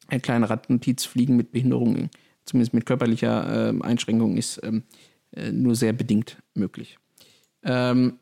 Eine 0.08 0.22
kleine 0.22 0.49
Radnotiz, 0.49 1.06
Fliegen 1.06 1.36
mit 1.36 1.51
Behinderung, 1.51 2.10
zumindest 2.45 2.74
mit 2.74 2.86
körperlicher 2.86 3.70
äh, 3.70 3.82
Einschränkung, 3.82 4.38
ist 4.38 4.62
ähm, 4.64 4.84
äh, 5.32 5.51
nur 5.51 5.76
sehr 5.76 5.93
bedingt 5.93 6.38
möglich. 6.53 6.97
Ähm, 7.64 8.20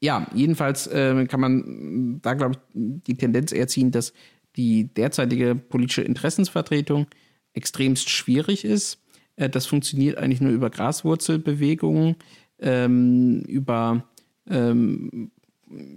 ja, 0.00 0.26
jedenfalls 0.34 0.86
äh, 0.86 1.26
kann 1.26 1.40
man 1.40 2.20
da, 2.22 2.34
glaube 2.34 2.56
ich, 2.56 2.60
die 2.74 3.16
Tendenz 3.16 3.52
eher 3.52 3.68
ziehen, 3.68 3.90
dass 3.90 4.12
die 4.56 4.92
derzeitige 4.94 5.54
politische 5.54 6.02
Interessensvertretung 6.02 7.06
extremst 7.54 8.10
schwierig 8.10 8.64
ist. 8.64 9.00
Äh, 9.36 9.48
das 9.48 9.66
funktioniert 9.66 10.18
eigentlich 10.18 10.40
nur 10.40 10.52
über 10.52 10.70
Graswurzelbewegungen, 10.70 12.16
ähm, 12.58 13.40
über, 13.48 14.04
ähm, 14.48 15.30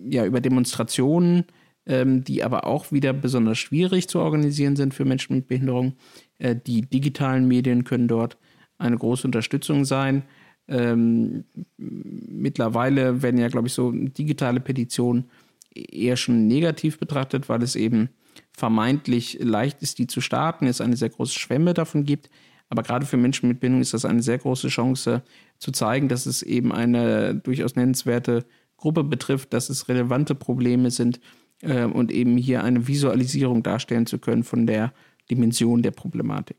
ja, 0.10 0.26
über 0.26 0.42
Demonstrationen, 0.42 1.46
ähm, 1.88 2.24
die 2.24 2.44
aber 2.44 2.68
auch 2.68 2.92
wieder 2.92 3.14
besonders 3.14 3.58
schwierig 3.58 4.10
zu 4.10 4.20
organisieren 4.20 4.76
sind 4.76 4.94
für 4.94 5.06
Menschen 5.06 5.38
mit 5.38 5.48
Behinderung. 5.48 5.94
Äh, 6.38 6.56
die 6.56 6.82
digitalen 6.82 7.48
Medien 7.48 7.86
können 7.86 8.08
dort 8.08 8.38
eine 8.78 8.98
große 8.98 9.26
Unterstützung 9.26 9.86
sein. 9.86 10.24
Ähm, 10.68 11.46
mittlerweile 11.78 13.22
werden 13.22 13.40
ja, 13.40 13.48
glaube 13.48 13.68
ich, 13.68 13.74
so 13.74 13.92
digitale 13.92 14.60
Petitionen 14.60 15.30
eher 15.74 16.18
schon 16.18 16.48
negativ 16.48 17.00
betrachtet, 17.00 17.48
weil 17.48 17.64
es 17.64 17.76
eben 17.76 18.10
vermeintlich 18.52 19.40
leicht 19.42 19.82
ist, 19.82 19.98
die 19.98 20.08
zu 20.08 20.20
starten, 20.20 20.68
es 20.68 20.82
eine 20.82 20.98
sehr 20.98 21.10
große 21.10 21.40
Schwemme 21.40 21.74
davon 21.74 22.04
gibt. 22.04 22.30
Aber 22.70 22.84
gerade 22.84 23.06
für 23.06 23.16
Menschen 23.16 23.48
mit 23.48 23.62
Bindung 23.62 23.80
ist 23.80 23.94
das 23.94 24.04
eine 24.04 24.22
sehr 24.22 24.40
große 24.40 24.68
Chance 24.68 25.24
zu 25.58 25.72
zeigen, 25.72 26.10
dass 26.10 26.26
es 26.26 26.42
eben 26.44 26.74
eine 26.74 27.34
durchaus 27.34 27.76
nennenswerte 27.78 28.46
Gruppe 28.76 29.06
betrifft, 29.06 29.54
dass 29.54 29.70
es 29.70 29.88
relevante 29.88 30.36
Probleme 30.36 30.92
sind 30.92 31.22
äh, 31.62 31.84
und 31.84 32.12
eben 32.12 32.38
hier 32.38 32.64
eine 32.64 32.88
Visualisierung 32.88 33.64
darstellen 33.64 34.06
zu 34.06 34.20
können 34.20 34.44
von 34.44 34.68
der 34.68 34.94
Dimension 35.30 35.82
der 35.82 35.92
Problematik. 35.92 36.58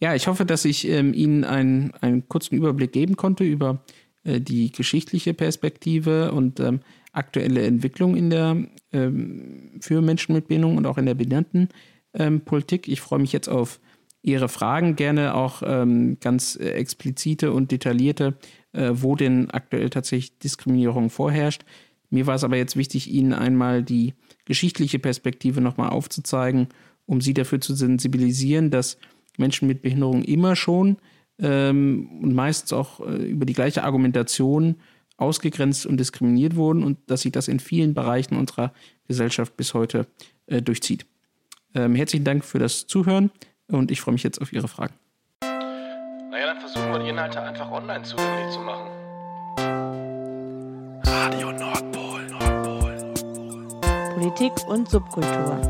Ja, 0.00 0.14
ich 0.14 0.26
hoffe, 0.26 0.46
dass 0.46 0.64
ich 0.64 0.88
ähm, 0.88 1.12
Ihnen 1.12 1.44
einen, 1.44 1.92
einen 2.00 2.26
kurzen 2.28 2.56
Überblick 2.56 2.92
geben 2.92 3.16
konnte 3.16 3.44
über 3.44 3.84
äh, 4.24 4.40
die 4.40 4.72
geschichtliche 4.72 5.34
Perspektive 5.34 6.32
und 6.32 6.58
ähm, 6.60 6.80
aktuelle 7.12 7.62
Entwicklung 7.66 8.16
in 8.16 8.30
der 8.30 8.56
ähm, 8.92 9.72
für 9.80 10.00
Menschen 10.00 10.34
mit 10.34 10.48
Behinderung 10.48 10.78
und 10.78 10.86
auch 10.86 10.98
in 10.98 11.06
der 11.06 11.14
Behindertenpolitik. 11.14 12.88
ich 12.88 13.00
freue 13.00 13.18
mich 13.18 13.32
jetzt 13.32 13.48
auf 13.48 13.80
Ihre 14.22 14.48
Fragen, 14.48 14.96
gerne 14.96 15.34
auch 15.34 15.62
ähm, 15.64 16.18
ganz 16.20 16.56
äh, 16.56 16.70
explizite 16.72 17.52
und 17.52 17.70
detaillierte, 17.70 18.34
äh, 18.72 18.90
wo 18.92 19.16
denn 19.16 19.50
aktuell 19.50 19.88
tatsächlich 19.88 20.38
Diskriminierung 20.38 21.08
vorherrscht. 21.08 21.64
Mir 22.10 22.26
war 22.26 22.34
es 22.34 22.44
aber 22.44 22.56
jetzt 22.56 22.76
wichtig, 22.76 23.10
Ihnen 23.10 23.32
einmal 23.32 23.82
die 23.82 24.14
geschichtliche 24.44 24.98
Perspektive 24.98 25.60
nochmal 25.60 25.90
aufzuzeigen, 25.90 26.68
um 27.06 27.20
Sie 27.20 27.34
dafür 27.34 27.60
zu 27.60 27.74
sensibilisieren, 27.74 28.70
dass 28.70 28.98
Menschen 29.38 29.68
mit 29.68 29.80
Behinderung 29.80 30.22
immer 30.22 30.56
schon 30.56 30.98
ähm, 31.38 32.20
und 32.22 32.34
meistens 32.34 32.72
auch 32.72 33.00
äh, 33.00 33.30
über 33.30 33.46
die 33.46 33.54
gleiche 33.54 33.84
Argumentation 33.84 34.76
ausgegrenzt 35.16 35.86
und 35.86 35.98
diskriminiert 35.98 36.56
wurden 36.56 36.82
und 36.82 36.98
dass 37.06 37.22
sich 37.22 37.32
das 37.32 37.48
in 37.48 37.60
vielen 37.60 37.94
Bereichen 37.94 38.36
unserer 38.36 38.72
Gesellschaft 39.06 39.56
bis 39.56 39.74
heute 39.74 40.06
äh, 40.46 40.62
durchzieht. 40.62 41.06
Ähm, 41.74 41.94
herzlichen 41.94 42.24
Dank 42.24 42.44
für 42.44 42.58
das 42.58 42.86
Zuhören 42.86 43.30
und 43.68 43.90
ich 43.90 44.00
freue 44.00 44.14
mich 44.14 44.22
jetzt 44.22 44.40
auf 44.40 44.52
Ihre 44.52 44.68
Fragen. 44.68 44.94
Naja, 45.42 46.46
dann 46.46 46.60
versuchen 46.60 46.90
wir 46.90 46.98
die 46.98 47.08
Inhalte 47.08 47.40
einfach 47.40 47.70
online 47.70 48.02
zugänglich 48.02 48.52
zu 48.52 48.60
machen. 48.60 48.99
Radio 51.10 51.50
Nordpol, 51.50 52.22
Nordpol. 52.30 52.94
Politik 54.14 54.52
und 54.68 54.88
Subkultur. 54.88 55.60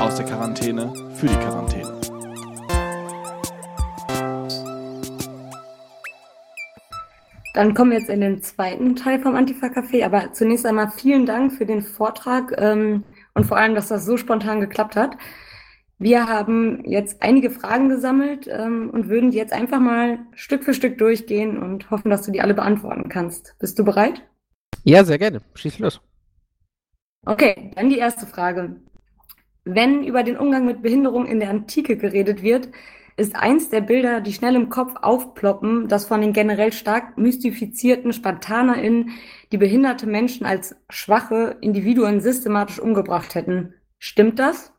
Aus 0.00 0.16
der 0.16 0.24
Quarantäne 0.24 0.90
für 1.16 1.26
die 1.26 1.34
Quarantäne. 1.34 2.00
Dann 7.52 7.74
kommen 7.74 7.90
wir 7.90 7.98
jetzt 7.98 8.08
in 8.08 8.22
den 8.22 8.42
zweiten 8.42 8.96
Teil 8.96 9.20
vom 9.20 9.34
Antifa-Café. 9.34 10.02
Aber 10.06 10.32
zunächst 10.32 10.64
einmal 10.64 10.90
vielen 10.90 11.26
Dank 11.26 11.52
für 11.52 11.66
den 11.66 11.82
Vortrag 11.82 12.54
ähm, 12.56 13.04
und 13.34 13.44
vor 13.44 13.58
allem, 13.58 13.74
dass 13.74 13.88
das 13.88 14.06
so 14.06 14.16
spontan 14.16 14.60
geklappt 14.60 14.96
hat. 14.96 15.18
Wir 16.02 16.26
haben 16.26 16.84
jetzt 16.84 17.22
einige 17.22 17.48
Fragen 17.48 17.88
gesammelt 17.88 18.48
ähm, 18.50 18.90
und 18.90 19.08
würden 19.08 19.30
die 19.30 19.36
jetzt 19.36 19.52
einfach 19.52 19.78
mal 19.78 20.18
Stück 20.34 20.64
für 20.64 20.74
Stück 20.74 20.98
durchgehen 20.98 21.62
und 21.62 21.92
hoffen, 21.92 22.10
dass 22.10 22.22
du 22.22 22.32
die 22.32 22.40
alle 22.40 22.54
beantworten 22.54 23.08
kannst. 23.08 23.54
Bist 23.60 23.78
du 23.78 23.84
bereit? 23.84 24.20
Ja, 24.82 25.04
sehr 25.04 25.18
gerne. 25.18 25.42
Schieß 25.54 25.78
los. 25.78 26.00
Okay, 27.24 27.70
dann 27.76 27.88
die 27.88 27.98
erste 27.98 28.26
Frage. 28.26 28.80
Wenn 29.64 30.02
über 30.02 30.24
den 30.24 30.36
Umgang 30.36 30.66
mit 30.66 30.82
Behinderung 30.82 31.24
in 31.26 31.38
der 31.38 31.50
Antike 31.50 31.96
geredet 31.96 32.42
wird, 32.42 32.70
ist 33.16 33.36
eins 33.36 33.70
der 33.70 33.82
Bilder, 33.82 34.20
die 34.20 34.32
schnell 34.32 34.56
im 34.56 34.70
Kopf 34.70 34.96
aufploppen, 35.00 35.86
das 35.86 36.06
von 36.06 36.20
den 36.20 36.32
generell 36.32 36.72
stark 36.72 37.16
mystifizierten 37.16 38.12
SpartanerInnen 38.12 39.10
die 39.52 39.58
behinderte 39.58 40.08
Menschen 40.08 40.46
als 40.46 40.74
schwache 40.90 41.58
Individuen 41.60 42.20
systematisch 42.20 42.80
umgebracht 42.80 43.36
hätten. 43.36 43.74
Stimmt 44.00 44.40
das? 44.40 44.71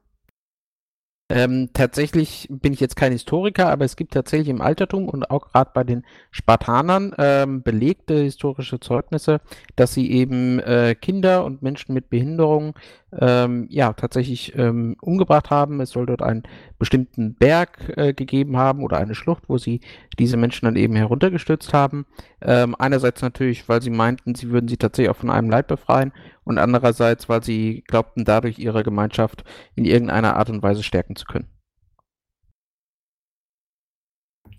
Ähm, 1.36 1.72
tatsächlich 1.74 2.48
bin 2.52 2.74
ich 2.74 2.80
jetzt 2.80 2.96
kein 2.96 3.12
Historiker, 3.12 3.70
aber 3.70 3.86
es 3.86 3.96
gibt 3.96 4.14
tatsächlich 4.14 4.50
im 4.50 4.62
Altertum 4.62 5.10
und 5.10 5.32
auch 5.32 5.52
gerade 5.52 5.72
bei 5.74 5.84
den 5.84 6.06
Spartanern 6.30 7.12
ähm, 7.18 7.64
belegte 7.64 8.14
historische 8.14 8.80
Zeugnisse, 8.80 9.42
dass 9.76 9.96
sie 9.96 10.12
eben 10.12 10.60
äh, 10.60 10.94
Kinder 10.94 11.44
und 11.44 11.64
Menschen 11.64 11.96
mit 11.96 12.12
Behinderung 12.12 12.76
ähm, 13.20 13.66
ja 13.70 13.94
tatsächlich 13.94 14.56
ähm, 14.56 14.96
umgebracht 15.02 15.50
haben. 15.50 15.82
Es 15.82 15.90
soll 15.90 16.06
dort 16.06 16.22
einen 16.22 16.44
bestimmten 16.78 17.34
Berg 17.34 17.98
äh, 17.98 18.14
gegeben 18.14 18.58
haben 18.58 18.84
oder 18.84 18.98
eine 18.98 19.16
Schlucht, 19.16 19.44
wo 19.48 19.58
sie 19.58 19.82
diese 20.20 20.38
Menschen 20.38 20.66
dann 20.66 20.76
eben 20.76 20.96
heruntergestürzt 20.96 21.74
haben. 21.74 22.06
Ähm, 22.42 22.76
einerseits 22.78 23.24
natürlich, 23.24 23.68
weil 23.68 23.82
sie 23.82 23.90
meinten, 23.90 24.36
sie 24.36 24.52
würden 24.52 24.68
sie 24.68 24.78
tatsächlich 24.78 25.10
auch 25.10 25.20
von 25.20 25.32
einem 25.32 25.50
Leid 25.50 25.66
befreien 25.66 26.12
und 26.44 26.58
andererseits, 26.58 27.30
weil 27.30 27.44
sie 27.44 27.84
glaubten, 27.88 28.26
dadurch 28.26 28.60
ihre 28.60 28.84
Gemeinschaft 28.84 29.44
in 29.76 29.86
irgendeiner 29.86 30.36
Art 30.36 30.50
und 30.50 30.62
Weise 30.62 30.84
stärken 30.84 31.16
zu 31.24 31.32
können. 31.32 31.48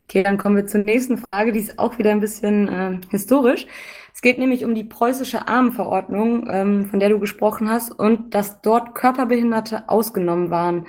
Okay, 0.08 0.22
dann 0.22 0.36
kommen 0.36 0.56
wir 0.56 0.66
zur 0.66 0.82
nächsten 0.82 1.18
Frage, 1.18 1.52
die 1.52 1.60
ist 1.60 1.78
auch 1.78 1.98
wieder 1.98 2.10
ein 2.10 2.20
bisschen 2.20 2.68
äh, 2.68 3.00
historisch. 3.10 3.66
Es 4.12 4.20
geht 4.20 4.38
nämlich 4.38 4.64
um 4.64 4.74
die 4.74 4.84
preußische 4.84 5.48
Armenverordnung, 5.48 6.48
ähm, 6.50 6.86
von 6.86 7.00
der 7.00 7.08
du 7.08 7.18
gesprochen 7.18 7.68
hast, 7.68 7.90
und 7.90 8.34
dass 8.34 8.60
dort 8.60 8.94
Körperbehinderte 8.94 9.88
ausgenommen 9.88 10.50
waren. 10.50 10.86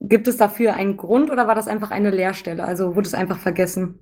Gibt 0.00 0.28
es 0.28 0.36
dafür 0.36 0.74
einen 0.74 0.96
Grund 0.96 1.30
oder 1.30 1.46
war 1.46 1.54
das 1.54 1.68
einfach 1.68 1.90
eine 1.90 2.10
Leerstelle? 2.10 2.64
Also 2.64 2.96
wurde 2.96 3.06
es 3.06 3.14
einfach 3.14 3.38
vergessen? 3.38 4.00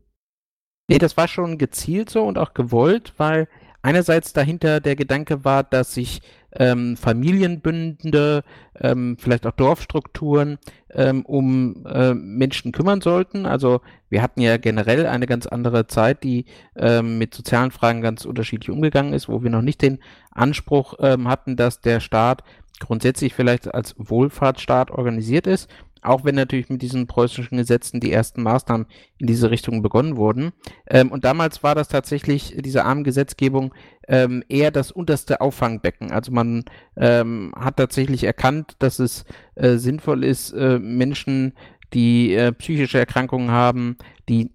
Nee, 0.89 0.99
das 0.99 1.17
war 1.17 1.29
schon 1.29 1.59
gezielt 1.59 2.09
so 2.09 2.25
und 2.25 2.39
auch 2.39 2.55
gewollt, 2.55 3.13
weil 3.19 3.49
einerseits 3.83 4.33
dahinter 4.33 4.81
der 4.81 4.97
Gedanke 4.97 5.45
war, 5.45 5.63
dass 5.63 5.95
sich 5.95 6.23
ähm, 6.59 6.97
Familienbünde, 6.97 8.43
ähm, 8.79 9.17
vielleicht 9.19 9.47
auch 9.47 9.53
Dorfstrukturen 9.53 10.59
ähm, 10.91 11.25
um 11.25 11.87
äh, 11.87 12.15
Menschen 12.15 12.73
kümmern 12.73 13.01
sollten. 13.01 13.47
Also 13.47 13.81
wir 14.11 14.23
hatten 14.23 14.41
ja 14.41 14.57
generell 14.57 15.07
eine 15.07 15.27
ganz 15.27 15.47
andere 15.47 15.87
Zeit, 15.87 16.25
die 16.25 16.47
ähm, 16.77 17.19
mit 17.19 17.35
sozialen 17.35 17.71
Fragen 17.71 18.03
ganz 18.03 18.25
unterschiedlich 18.25 18.71
umgegangen 18.71 19.13
ist, 19.13 19.29
wo 19.29 19.43
wir 19.43 19.51
noch 19.51 19.63
nicht 19.63 19.83
den 19.83 20.01
Anspruch 20.33 20.95
ähm, 21.01 21.29
hatten, 21.29 21.57
dass 21.57 21.81
der 21.81 22.01
Staat 22.01 22.43
grundsätzlich 22.81 23.35
vielleicht 23.35 23.73
als 23.73 23.95
Wohlfahrtsstaat 23.99 24.91
organisiert 24.91 25.47
ist, 25.47 25.69
auch 26.03 26.25
wenn 26.25 26.35
natürlich 26.35 26.69
mit 26.69 26.83
diesen 26.83 27.07
preußischen 27.07 27.59
Gesetzen 27.59 28.01
die 28.01 28.13
ersten 28.13 28.43
Maßnahmen 28.43 28.87
in 29.19 29.27
diese 29.27 29.51
Richtung 29.51 29.83
begonnen 29.83 30.17
wurden. 30.17 30.53
Ähm, 30.87 31.11
und 31.11 31.25
damals 31.25 31.63
war 31.63 31.75
das 31.75 31.89
tatsächlich, 31.89 32.55
diese 32.59 32.85
Armengesetzgebung, 32.85 33.75
ähm, 34.07 34.43
eher 34.49 34.71
das 34.71 34.91
unterste 34.91 35.41
Auffangbecken. 35.41 36.11
Also 36.13 36.33
man 36.33 36.65
ähm, 36.97 37.53
hat 37.57 37.77
tatsächlich 37.77 38.25
erkannt, 38.25 38.77
dass 38.79 38.99
es 38.99 39.25
äh, 39.55 39.77
sinnvoll 39.77 40.25
ist, 40.25 40.53
äh, 40.53 40.79
Menschen, 40.79 41.55
die 41.95 42.35
äh, 42.35 42.53
psychische 42.53 42.99
Erkrankungen 42.99 43.51
haben, 43.51 43.97
die 44.29 44.51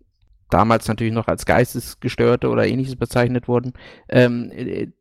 damals 0.49 0.87
natürlich 0.87 1.13
noch 1.13 1.27
als 1.27 1.45
Geistesgestörte 1.45 2.49
oder 2.49 2.67
ähnliches 2.67 2.95
bezeichnet 2.95 3.47
wurden, 3.47 3.73
ähm, 4.07 4.51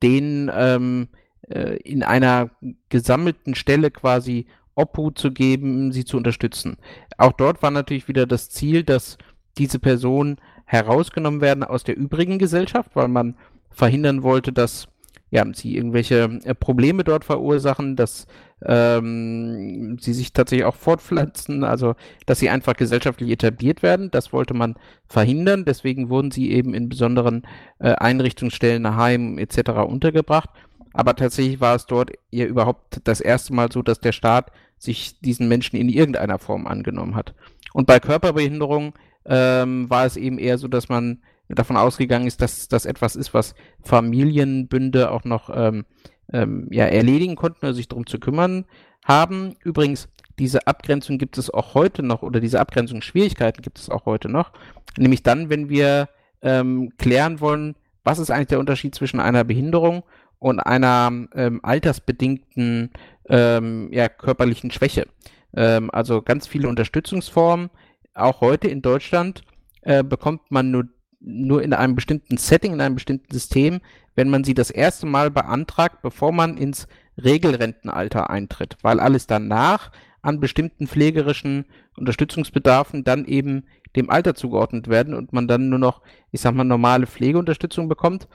denen 0.03 0.51
ähm, 0.55 1.09
äh, 1.49 1.77
in 1.85 2.03
einer 2.03 2.51
gesammelten 2.89 3.55
Stelle 3.55 3.91
quasi 3.91 4.47
Obhut 4.75 5.19
zu 5.19 5.33
geben, 5.33 5.93
sie 5.93 6.05
zu 6.05 6.17
unterstützen. 6.17 6.77
Auch 7.19 7.33
dort 7.33 7.63
war 7.63 7.71
natürlich 7.71 8.09
wieder 8.09 8.27
das 8.27 8.49
Ziel, 8.49 8.83
dass 8.85 9.19
diese 9.59 9.79
Personen 9.79 10.39
herausgenommen 10.65 11.41
werden 11.41 11.65
aus 11.65 11.85
der 11.85 11.97
übrigen 11.97 12.39
Gesellschaft, 12.39 12.91
weil 12.95 13.09
man 13.09 13.37
verhindern 13.71 14.23
wollte, 14.23 14.53
dass 14.53 14.89
ja, 15.33 15.47
sie 15.55 15.77
irgendwelche 15.77 16.41
äh, 16.45 16.55
Probleme 16.55 17.05
dort 17.05 17.25
verursachen, 17.25 17.97
dass 17.97 18.27
ähm, 18.65 19.97
sie 19.99 20.13
sich 20.13 20.35
tatsächlich 20.35 20.67
auch 20.67 20.77
fortpflanzen, 20.77 21.65
also 21.65 21.95
dass 22.27 22.39
sie 22.39 22.51
einfach 22.51 22.77
gesellschaftlich 22.77 23.31
etabliert 23.31 23.83
werden. 23.83 24.11
Das 24.11 24.35
wollte 24.35 24.53
man 24.53 24.75
verhindern. 25.07 25.65
Deswegen 25.65 26.11
wurden 26.11 26.31
sie 26.31 26.53
eben 26.53 26.75
in 26.75 26.91
besonderen 26.91 27.45
äh, 27.79 27.93
Einrichtungsstellen, 27.93 28.95
Heimen 28.97 29.39
etc. 29.39 29.71
untergebracht. 29.87 30.51
Aber 30.93 31.15
tatsächlich 31.17 31.61
war 31.61 31.75
es 31.75 31.87
dort 31.87 32.13
ja 32.31 32.47
überhaupt 32.47 33.01
das 33.05 33.21
erste 33.21 33.55
Mal 33.55 33.71
so, 33.71 33.83
dass 33.83 34.01
der 34.01 34.13
Staat 34.13 34.51
sich 34.79 35.21
diesen 35.21 35.49
Menschen 35.49 35.77
in 35.77 35.89
irgendeiner 35.89 36.39
Form 36.39 36.67
angenommen 36.67 37.15
hat. 37.15 37.35
Und 37.73 37.87
bei 37.87 38.01
Körperbehinderung 38.01 38.95
ähm, 39.25 39.89
war 39.89 40.05
es 40.05 40.17
eben 40.17 40.39
eher 40.39 40.59
so, 40.59 40.69
dass 40.69 40.89
man 40.89 41.23
davon 41.49 41.77
ausgegangen 41.77 42.27
ist, 42.27 42.41
dass 42.41 42.69
das 42.69 42.87
etwas 42.87 43.17
ist, 43.17 43.35
was 43.35 43.55
Familienbünde 43.83 45.11
auch 45.11 45.25
noch 45.25 45.51
ähm, 45.55 45.85
ähm, 46.33 46.69
ja, 46.71 46.87
erledigen 46.87 47.37
konnten 47.37 47.67
oder 47.67 47.75
sich 47.75 47.89
darum 47.89 48.07
zu 48.07 48.19
kümmern 48.19 48.65
haben. 49.05 49.57
Übrigens, 49.63 50.09
diese 50.39 50.67
Abgrenzung 50.67 51.19
gibt 51.19 51.39
es 51.39 51.51
auch 51.51 51.75
heute 51.75 52.03
noch 52.03 52.23
oder 52.23 52.41
diese 52.41 52.61
Abgrenzungsschwierigkeiten 52.61 53.63
gibt 53.63 53.79
es 53.79 53.91
auch 53.91 54.07
heute 54.07 54.29
noch. 54.29 54.53
Nämlich 54.97 55.23
dann, 55.23 55.51
wenn 55.51 55.69
wir 55.69 56.09
ähm, 56.41 56.93
klären 56.97 57.41
wollen, 57.41 57.77
was 58.05 58.19
ist 58.19 58.31
eigentlich 58.31 58.49
der 58.49 58.59
Unterschied 58.59 58.95
zwischen 58.95 59.21
einer 59.21 59.45
Behinderung 59.45 60.03
und 60.43 60.59
einer 60.59 61.29
ähm, 61.37 61.61
altersbedingten 61.63 62.91
ähm, 63.29 63.89
ja, 63.93 64.09
körperlichen 64.09 64.73
Schwäche. 64.73 65.07
Ähm, 65.55 65.89
also 65.93 66.21
ganz 66.21 66.49
viele 66.49 66.69
Unterstützungsformen, 66.69 67.71
auch 68.13 68.41
heute 68.41 68.67
in 68.67 68.83
Deutschland, 68.83 69.43
äh, 69.83 70.03
bekommt 70.03 70.51
man 70.51 70.73
nur, 70.73 70.89
nur 71.21 71.63
in 71.63 71.73
einem 71.73 71.95
bestimmten 71.95 72.39
Setting, 72.39 72.73
in 72.73 72.81
einem 72.81 72.97
bestimmten 72.97 73.33
System, 73.33 73.81
wenn 74.17 74.31
man 74.31 74.43
sie 74.43 74.55
das 74.55 74.71
erste 74.71 75.07
Mal 75.07 75.31
beantragt, 75.31 76.03
bevor 76.03 76.33
man 76.33 76.57
ins 76.57 76.89
Regelrentenalter 77.23 78.29
eintritt, 78.29 78.77
weil 78.83 78.99
alles 78.99 79.29
danach 79.29 79.93
an 80.23 80.41
bestimmten 80.41 80.89
pflegerischen 80.89 81.67
Unterstützungsbedarfen 81.97 83.05
dann 83.05 83.27
eben 83.27 83.67
dem 83.95 84.11
Alter 84.11 84.35
zugeordnet 84.35 84.89
werden 84.89 85.15
und 85.15 85.33
man 85.33 85.47
dann 85.47 85.69
nur 85.69 85.79
noch, 85.79 86.03
ich 86.33 86.41
sag 86.41 86.53
mal, 86.53 86.65
normale 86.65 87.07
Pflegeunterstützung 87.07 87.89
bekommt 87.89 88.27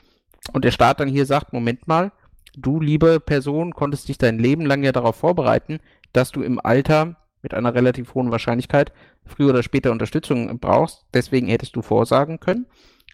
und 0.53 0.65
der 0.65 0.71
Staat 0.71 0.99
dann 0.99 1.07
hier 1.07 1.25
sagt, 1.25 1.53
Moment 1.53 1.87
mal, 1.87 2.11
du, 2.55 2.79
liebe 2.79 3.19
Person, 3.19 3.73
konntest 3.73 4.07
dich 4.07 4.17
dein 4.17 4.39
Leben 4.39 4.65
lang 4.65 4.83
ja 4.83 4.91
darauf 4.91 5.15
vorbereiten, 5.15 5.79
dass 6.13 6.31
du 6.31 6.41
im 6.41 6.59
Alter 6.59 7.15
mit 7.41 7.53
einer 7.53 7.73
relativ 7.73 8.13
hohen 8.15 8.31
Wahrscheinlichkeit 8.31 8.91
früher 9.25 9.49
oder 9.49 9.63
später 9.63 9.91
Unterstützung 9.91 10.59
brauchst. 10.59 11.05
Deswegen 11.13 11.47
hättest 11.47 11.75
du 11.75 11.81
vorsagen 11.81 12.39
können. 12.39 12.65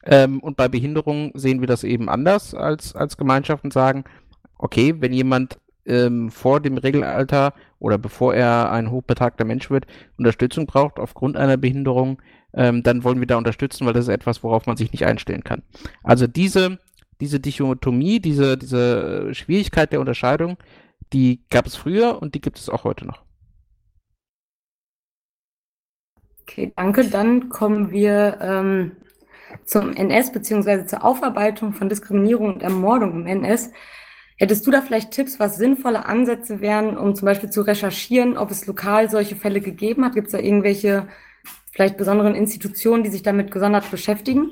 Ähm, 0.06 0.40
und 0.40 0.58
bei 0.58 0.68
Behinderung 0.68 1.32
sehen 1.34 1.60
wir 1.60 1.68
das 1.68 1.84
eben 1.84 2.10
anders 2.10 2.54
als, 2.54 2.96
als 2.96 3.18
Gemeinschaft 3.18 3.64
und 3.64 3.74
sagen, 3.74 4.04
okay, 4.58 4.96
wenn 5.00 5.14
jemand 5.14 5.58
ähm, 5.86 6.32
vor 6.32 6.62
dem 6.62 6.78
Regelalter 6.78 7.54
oder 7.80 7.98
bevor 7.98 8.34
er 8.34 8.72
ein 8.72 8.92
hochbetagter 8.92 9.46
Mensch 9.46 9.70
wird, 9.70 9.86
Unterstützung 10.18 10.66
braucht 10.66 11.00
aufgrund 11.00 11.38
einer 11.38 11.58
Behinderung, 11.58 12.22
ähm, 12.54 12.84
dann 12.84 13.04
wollen 13.04 13.20
wir 13.20 13.28
da 13.28 13.38
unterstützen, 13.38 13.86
weil 13.86 13.94
das 13.94 14.06
ist 14.06 14.14
etwas, 14.14 14.44
worauf 14.44 14.66
man 14.66 14.78
sich 14.78 14.92
nicht 14.92 15.06
einstellen 15.06 15.44
kann. 15.44 15.64
Also 16.04 16.28
diese 16.28 16.80
diese 17.22 17.40
Dichotomie, 17.40 18.20
diese, 18.20 18.58
diese 18.58 19.34
Schwierigkeit 19.34 19.92
der 19.92 20.00
Unterscheidung, 20.00 20.58
die 21.14 21.44
gab 21.50 21.66
es 21.66 21.76
früher 21.76 22.22
und 22.22 22.36
die 22.36 22.42
gibt 22.42 22.58
es 22.58 22.70
auch 22.70 22.84
heute 22.84 23.06
noch. 23.06 23.24
Okay, 26.42 26.74
danke. 26.76 27.06
Dann 27.06 27.50
kommen 27.50 27.92
wir 27.92 28.38
ähm, 28.42 28.92
zum 29.66 29.94
NS 29.94 30.32
beziehungsweise 30.32 30.86
zur 30.86 31.04
Aufarbeitung 31.04 31.74
von 31.74 31.90
Diskriminierung 31.90 32.54
und 32.54 32.64
Ermordung 32.64 33.14
im 33.22 33.28
NS. 33.28 33.72
Hättest 34.38 34.66
du 34.68 34.72
da 34.72 34.82
vielleicht 34.82 35.12
Tipps, 35.12 35.40
was 35.40 35.58
sinnvolle 35.58 36.06
Ansätze 36.06 36.60
wären, 36.60 36.98
um 36.98 37.16
zum 37.16 37.28
Beispiel 37.28 37.50
zu 37.50 37.62
recherchieren, 37.62 38.38
ob 38.38 38.52
es 38.52 38.66
lokal 38.66 39.10
solche 39.10 39.36
Fälle 39.36 39.62
gegeben 39.62 40.04
hat? 40.04 40.16
Gibt 40.16 40.28
es 40.28 40.34
da 40.34 40.40
irgendwelche 40.40 41.08
vielleicht 41.72 41.98
besonderen 41.98 42.36
Institutionen, 42.36 43.04
die 43.04 43.10
sich 43.10 43.24
damit 43.24 43.52
gesondert 43.52 43.90
beschäftigen? 43.90 44.52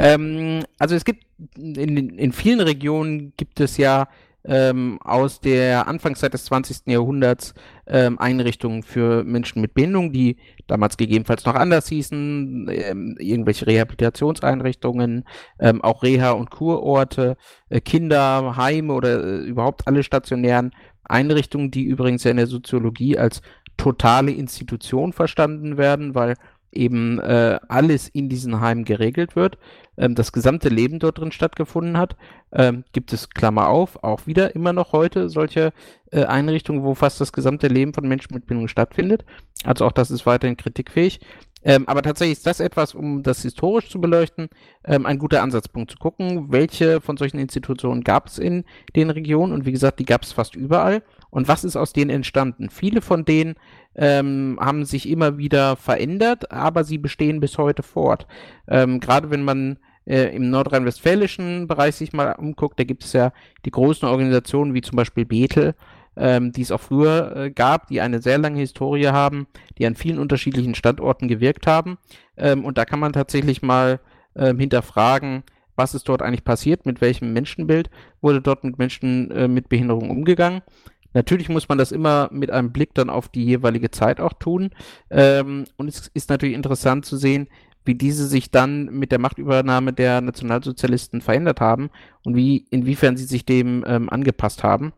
Ähm, 0.00 0.64
also 0.78 0.94
es 0.94 1.04
gibt 1.04 1.26
in, 1.58 2.08
in 2.18 2.32
vielen 2.32 2.60
Regionen 2.60 3.34
gibt 3.36 3.60
es 3.60 3.76
ja 3.76 4.08
ähm, 4.44 4.98
aus 5.02 5.40
der 5.40 5.86
Anfangszeit 5.86 6.32
des 6.32 6.46
20. 6.46 6.86
Jahrhunderts 6.86 7.52
ähm, 7.86 8.18
Einrichtungen 8.18 8.82
für 8.82 9.24
Menschen 9.24 9.60
mit 9.60 9.74
Behinderung, 9.74 10.10
die 10.10 10.38
damals 10.66 10.96
gegebenenfalls 10.96 11.44
noch 11.44 11.54
anders 11.54 11.88
hießen, 11.88 12.70
ähm, 12.72 13.16
irgendwelche 13.18 13.66
Rehabilitationseinrichtungen, 13.66 15.24
ähm, 15.58 15.84
auch 15.84 16.02
Reha- 16.02 16.30
und 16.30 16.50
Kurorte, 16.50 17.36
äh, 17.68 17.82
Kinderheime 17.82 18.94
oder 18.94 19.22
äh, 19.22 19.36
überhaupt 19.40 19.86
alle 19.86 20.02
stationären 20.02 20.70
Einrichtungen, 21.04 21.70
die 21.70 21.84
übrigens 21.84 22.24
ja 22.24 22.30
in 22.30 22.38
der 22.38 22.46
Soziologie 22.46 23.18
als 23.18 23.42
totale 23.76 24.30
Institution 24.30 25.12
verstanden 25.12 25.76
werden, 25.76 26.14
weil 26.14 26.36
eben 26.72 27.18
äh, 27.18 27.58
alles 27.68 28.08
in 28.08 28.28
diesen 28.28 28.60
Heimen 28.60 28.84
geregelt 28.84 29.36
wird, 29.36 29.58
ähm, 30.00 30.14
das 30.16 30.32
gesamte 30.32 30.68
Leben 30.68 30.98
dort 30.98 31.18
drin 31.18 31.30
stattgefunden 31.30 31.98
hat, 31.98 32.16
ähm, 32.52 32.84
gibt 32.92 33.12
es, 33.12 33.30
Klammer 33.30 33.68
auf, 33.68 34.02
auch 34.02 34.26
wieder 34.26 34.54
immer 34.56 34.72
noch 34.72 34.92
heute 34.92 35.28
solche 35.28 35.72
äh, 36.10 36.24
Einrichtungen, 36.24 36.82
wo 36.82 36.94
fast 36.94 37.20
das 37.20 37.32
gesamte 37.32 37.68
Leben 37.68 37.94
von 37.94 38.08
Menschen 38.08 38.34
mit 38.34 38.46
Bindung 38.46 38.66
stattfindet. 38.66 39.24
Also 39.62 39.84
auch 39.84 39.92
das 39.92 40.10
ist 40.10 40.26
weiterhin 40.26 40.56
kritikfähig. 40.56 41.20
Ähm, 41.62 41.86
aber 41.86 42.00
tatsächlich 42.00 42.38
ist 42.38 42.46
das 42.46 42.58
etwas, 42.58 42.94
um 42.94 43.22
das 43.22 43.42
historisch 43.42 43.90
zu 43.90 44.00
beleuchten, 44.00 44.48
ähm, 44.84 45.04
ein 45.04 45.18
guter 45.18 45.42
Ansatzpunkt 45.42 45.90
zu 45.90 45.98
gucken, 45.98 46.50
welche 46.50 47.02
von 47.02 47.18
solchen 47.18 47.38
Institutionen 47.38 48.02
gab 48.02 48.28
es 48.28 48.38
in 48.38 48.64
den 48.96 49.10
Regionen 49.10 49.52
und 49.52 49.66
wie 49.66 49.72
gesagt, 49.72 49.98
die 49.98 50.06
gab 50.06 50.22
es 50.22 50.32
fast 50.32 50.56
überall 50.56 51.02
und 51.28 51.48
was 51.48 51.64
ist 51.64 51.76
aus 51.76 51.92
denen 51.92 52.10
entstanden. 52.10 52.70
Viele 52.70 53.02
von 53.02 53.26
denen 53.26 53.56
ähm, 53.94 54.58
haben 54.58 54.86
sich 54.86 55.06
immer 55.06 55.36
wieder 55.36 55.76
verändert, 55.76 56.50
aber 56.50 56.82
sie 56.84 56.96
bestehen 56.96 57.40
bis 57.40 57.58
heute 57.58 57.82
fort. 57.82 58.26
Ähm, 58.66 58.98
Gerade 58.98 59.30
wenn 59.30 59.44
man 59.44 59.78
äh, 60.10 60.34
im 60.34 60.50
nordrhein-westfälischen 60.50 61.68
Bereich 61.68 61.94
sich 61.94 62.12
mal 62.12 62.32
umguckt, 62.32 62.80
da 62.80 62.84
gibt 62.84 63.04
es 63.04 63.12
ja 63.12 63.32
die 63.64 63.70
großen 63.70 64.08
Organisationen 64.08 64.74
wie 64.74 64.80
zum 64.80 64.96
Beispiel 64.96 65.24
Bethel, 65.24 65.74
ähm, 66.16 66.50
die 66.50 66.62
es 66.62 66.72
auch 66.72 66.80
früher 66.80 67.36
äh, 67.36 67.50
gab, 67.50 67.86
die 67.86 68.00
eine 68.00 68.20
sehr 68.20 68.38
lange 68.38 68.58
Historie 68.58 69.06
haben, 69.06 69.46
die 69.78 69.86
an 69.86 69.94
vielen 69.94 70.18
unterschiedlichen 70.18 70.74
Standorten 70.74 71.28
gewirkt 71.28 71.68
haben. 71.68 71.96
Ähm, 72.36 72.64
und 72.64 72.76
da 72.76 72.84
kann 72.84 72.98
man 72.98 73.12
tatsächlich 73.12 73.62
mal 73.62 74.00
ähm, 74.34 74.58
hinterfragen, 74.58 75.44
was 75.76 75.94
ist 75.94 76.08
dort 76.08 76.22
eigentlich 76.22 76.44
passiert, 76.44 76.86
mit 76.86 77.00
welchem 77.00 77.32
Menschenbild 77.32 77.88
wurde 78.20 78.42
dort 78.42 78.64
mit 78.64 78.78
Menschen 78.78 79.30
äh, 79.30 79.46
mit 79.46 79.68
Behinderung 79.68 80.10
umgegangen. 80.10 80.62
Natürlich 81.12 81.48
muss 81.48 81.68
man 81.68 81.78
das 81.78 81.92
immer 81.92 82.28
mit 82.32 82.50
einem 82.50 82.72
Blick 82.72 82.94
dann 82.94 83.10
auf 83.10 83.28
die 83.28 83.44
jeweilige 83.44 83.90
Zeit 83.90 84.20
auch 84.20 84.32
tun. 84.32 84.70
Ähm, 85.10 85.64
und 85.76 85.88
es 85.88 86.08
ist 86.14 86.30
natürlich 86.30 86.54
interessant 86.54 87.04
zu 87.04 87.16
sehen, 87.16 87.48
wie 87.84 87.94
diese 87.94 88.26
sich 88.26 88.50
dann 88.50 88.86
mit 88.86 89.12
der 89.12 89.18
Machtübernahme 89.18 89.92
der 89.92 90.20
Nationalsozialisten 90.20 91.20
verändert 91.20 91.60
haben 91.60 91.90
und 92.24 92.36
wie, 92.36 92.66
inwiefern 92.70 93.16
sie 93.16 93.24
sich 93.24 93.44
dem 93.44 93.84
ähm, 93.86 94.08
angepasst 94.10 94.62
haben. 94.62 94.92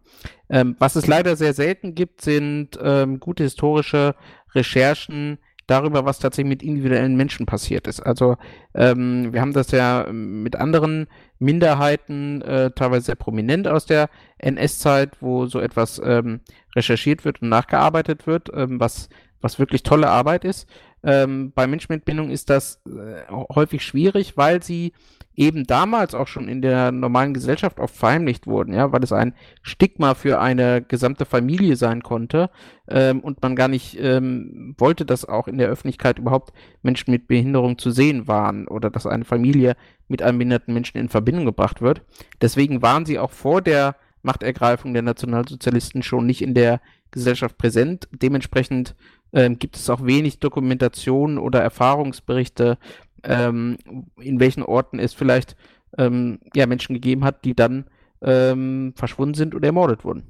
Ähm, 0.51 0.77
was 0.79 0.97
es 0.97 1.07
leider 1.07 1.37
sehr 1.37 1.55
selten 1.55 1.95
gibt, 1.95 2.21
sind 2.21 2.79
ähm, 2.83 3.21
gute 3.21 3.45
historische 3.45 4.15
Recherchen 4.55 5.39
darüber, 5.67 6.05
was 6.05 6.19
tatsächlich 6.19 6.49
mit 6.51 6.63
individuellen 6.63 7.17
Menschen 7.17 7.47
passiert 7.47 7.87
ist. 7.87 8.01
Also 8.01 8.37
ähm, 8.75 9.33
wir 9.33 9.41
haben 9.41 9.53
das 9.53 9.71
ja 9.71 10.07
mit 10.13 10.57
anderen 10.57 11.07
Minderheiten, 11.39 12.43
äh, 12.43 12.71
teilweise 12.73 13.07
sehr 13.07 13.15
prominent 13.15 13.69
aus 13.69 13.87
der 13.87 14.11
NS-Zeit, 14.39 15.17
wo 15.21 15.47
so 15.47 15.61
etwas 15.61 16.01
ähm, 16.05 16.41
recherchiert 16.75 17.25
wird 17.25 17.43
und 17.43 17.49
nachgearbeitet 17.49 18.27
wird, 18.27 18.51
ähm, 18.55 18.81
was, 18.81 19.09
was 19.41 19.59
wirklich 19.59 19.83
tolle 19.83 20.09
Arbeit 20.09 20.45
ist. 20.45 20.69
Ähm, 21.05 21.53
bei 21.55 21.67
Menschen 21.67 21.93
mit 21.93 22.05
Bindung 22.05 22.31
ist 22.31 22.51
das 22.51 22.81
äh, 22.87 23.31
häufig 23.31 23.83
schwierig, 23.83 24.37
weil 24.37 24.63
sie 24.63 24.93
eben 25.35 25.65
damals 25.65 26.15
auch 26.15 26.27
schon 26.27 26.49
in 26.49 26.61
der 26.61 26.93
normalen 26.93 27.35
Gesellschaft 27.35 27.81
oft 27.81 27.97
verheimlicht 27.97 28.47
wurden, 28.47 28.75
ja, 28.75 28.93
weil 28.93 29.03
es 29.03 29.13
ein 29.13 29.35
Stigma 29.63 30.15
für 30.15 30.41
eine 30.41 30.83
gesamte 30.83 31.25
Familie 31.25 31.77
sein 31.77 32.03
konnte 32.03 32.51
ähm, 32.89 33.21
und 33.21 33.41
man 33.43 33.57
gar 33.57 33.69
nicht 33.69 33.99
ähm, 33.99 34.75
wollte, 34.79 35.07
dass 35.07 35.25
auch 35.25 35.49
in 35.49 35.59
der 35.59 35.69
Öffentlichkeit 35.69 36.19
überhaupt 36.19 36.53
Menschen 36.83 37.11
mit 37.11 37.29
Behinderung 37.29 37.79
zu 37.79 37.91
sehen 37.91 38.29
waren 38.29 38.69
oder 38.69 38.91
dass 38.91 39.07
eine 39.07 39.25
Familie 39.25 39.75
mit 40.09 40.23
einem 40.23 40.39
behinderten 40.39 40.75
Menschen 40.75 40.99
in 40.99 41.09
Verbindung 41.09 41.47
gebracht 41.47 41.81
wird. 41.81 42.03
Deswegen 42.41 42.83
waren 42.83 43.07
sie 43.07 43.19
auch 43.19 43.31
vor 43.31 43.63
der 43.63 43.97
Machtergreifung 44.23 44.93
der 44.93 45.03
Nationalsozialisten 45.03 46.03
schon 46.03 46.27
nicht 46.27 46.43
in 46.43 46.55
der 46.55 46.81
Gesellschaft 47.11 47.59
präsent. 47.59 48.09
Dementsprechend 48.13 48.95
ähm, 49.33 49.59
gibt 49.59 49.77
es 49.77 49.91
auch 49.91 50.05
wenig 50.05 50.39
Dokumentation 50.39 51.39
oder 51.39 51.61
Erfahrungsberichte 51.61 52.79
ähm, 53.25 53.79
in 54.21 54.41
welchen 54.41 54.63
Orten 54.63 54.99
es 54.99 55.15
vielleicht 55.15 55.57
ähm, 55.99 56.41
ja, 56.55 56.67
Menschen 56.67 56.95
gegeben 56.95 57.25
hat, 57.25 57.45
die 57.45 57.55
dann 57.55 57.87
ähm, 58.23 58.95
verschwunden 58.97 59.35
sind 59.35 59.55
oder 59.55 59.67
ermordet 59.67 60.05
wurden. 60.05 60.25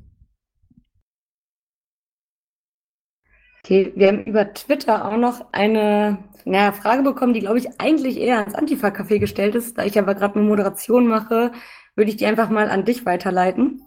Okay, 3.64 3.92
wir 3.94 4.08
haben 4.08 4.24
über 4.24 4.52
Twitter 4.54 5.06
auch 5.06 5.16
noch 5.16 5.52
eine 5.52 6.18
naja, 6.44 6.72
Frage 6.72 7.02
bekommen, 7.02 7.32
die, 7.32 7.40
glaube 7.40 7.58
ich, 7.58 7.80
eigentlich 7.80 8.18
eher 8.18 8.38
ans 8.38 8.56
Antifa-Café 8.56 9.20
gestellt 9.20 9.54
ist. 9.54 9.78
Da 9.78 9.84
ich 9.84 9.96
aber 9.98 10.16
gerade 10.16 10.34
eine 10.34 10.48
Moderation 10.48 11.06
mache, 11.06 11.52
würde 11.94 12.10
ich 12.10 12.16
die 12.16 12.26
einfach 12.26 12.50
mal 12.50 12.68
an 12.68 12.84
dich 12.84 13.06
weiterleiten. 13.06 13.81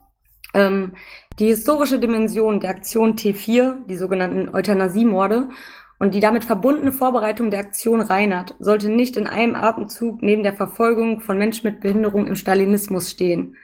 Ähm, 0.55 0.93
die 1.37 1.47
historische 1.47 1.99
Dimension 1.99 2.59
der 2.59 2.71
Aktion 2.71 3.15
T4, 3.15 3.85
die 3.87 3.97
sogenannten 3.97 4.55
Euthanasiemorde, 4.55 5.49
und 5.97 6.13
die 6.13 6.19
damit 6.19 6.43
verbundene 6.43 6.91
Vorbereitung 6.91 7.51
der 7.51 7.61
Aktion 7.61 8.01
Reinhardt 8.01 8.55
sollte 8.59 8.89
nicht 8.89 9.15
in 9.15 9.27
einem 9.27 9.55
Atemzug 9.55 10.21
neben 10.21 10.43
der 10.43 10.53
Verfolgung 10.53 11.21
von 11.21 11.37
Menschen 11.37 11.69
mit 11.69 11.79
Behinderung 11.79 12.27
im 12.27 12.35
Stalinismus 12.35 13.11
stehen. 13.11 13.55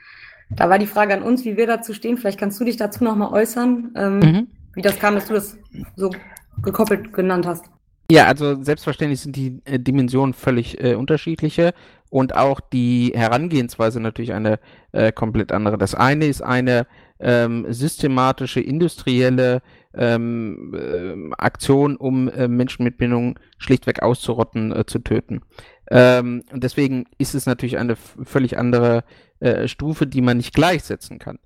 Da 0.49 0.69
war 0.69 0.79
die 0.79 0.87
Frage 0.87 1.13
an 1.13 1.23
uns, 1.23 1.45
wie 1.45 1.57
wir 1.57 1.67
dazu 1.67 1.93
stehen. 1.93 2.17
Vielleicht 2.17 2.39
kannst 2.39 2.59
du 2.59 2.65
dich 2.65 2.77
dazu 2.77 3.03
nochmal 3.03 3.33
äußern, 3.33 3.91
ähm, 3.95 4.19
mhm. 4.19 4.47
wie 4.73 4.81
das 4.81 4.99
kam, 4.99 5.15
dass 5.15 5.27
du 5.27 5.33
das 5.33 5.57
so 5.95 6.11
gekoppelt 6.61 7.13
genannt 7.13 7.45
hast. 7.45 7.65
Ja, 8.11 8.25
also 8.25 8.61
selbstverständlich 8.61 9.21
sind 9.21 9.37
die 9.37 9.61
äh, 9.63 9.79
Dimensionen 9.79 10.33
völlig 10.33 10.83
äh, 10.83 10.95
unterschiedliche 10.95 11.73
und 12.09 12.35
auch 12.35 12.59
die 12.59 13.13
Herangehensweise 13.15 14.01
natürlich 14.01 14.33
eine 14.33 14.59
äh, 14.91 15.13
komplett 15.13 15.53
andere. 15.53 15.77
Das 15.77 15.95
eine 15.95 16.25
ist 16.25 16.41
eine 16.41 16.87
ähm, 17.21 17.65
systematische, 17.69 18.59
industrielle 18.59 19.61
ähm, 19.93 20.73
äh, 20.75 21.33
Aktion, 21.37 21.95
um 21.95 22.27
äh, 22.27 22.49
Menschen 22.49 22.83
mit 22.83 22.97
Bindung 22.97 23.39
schlichtweg 23.57 24.01
auszurotten, 24.01 24.75
äh, 24.75 24.85
zu 24.85 24.99
töten. 24.99 25.39
Ähm, 25.89 26.43
und 26.51 26.65
deswegen 26.65 27.05
ist 27.17 27.33
es 27.33 27.45
natürlich 27.45 27.77
eine 27.77 27.95
völlig 27.95 28.57
andere 28.57 29.05
Stufe, 29.65 30.05
die 30.05 30.21
man 30.21 30.37
nicht 30.37 30.53
gleichsetzen 30.53 31.17
kann. 31.17 31.39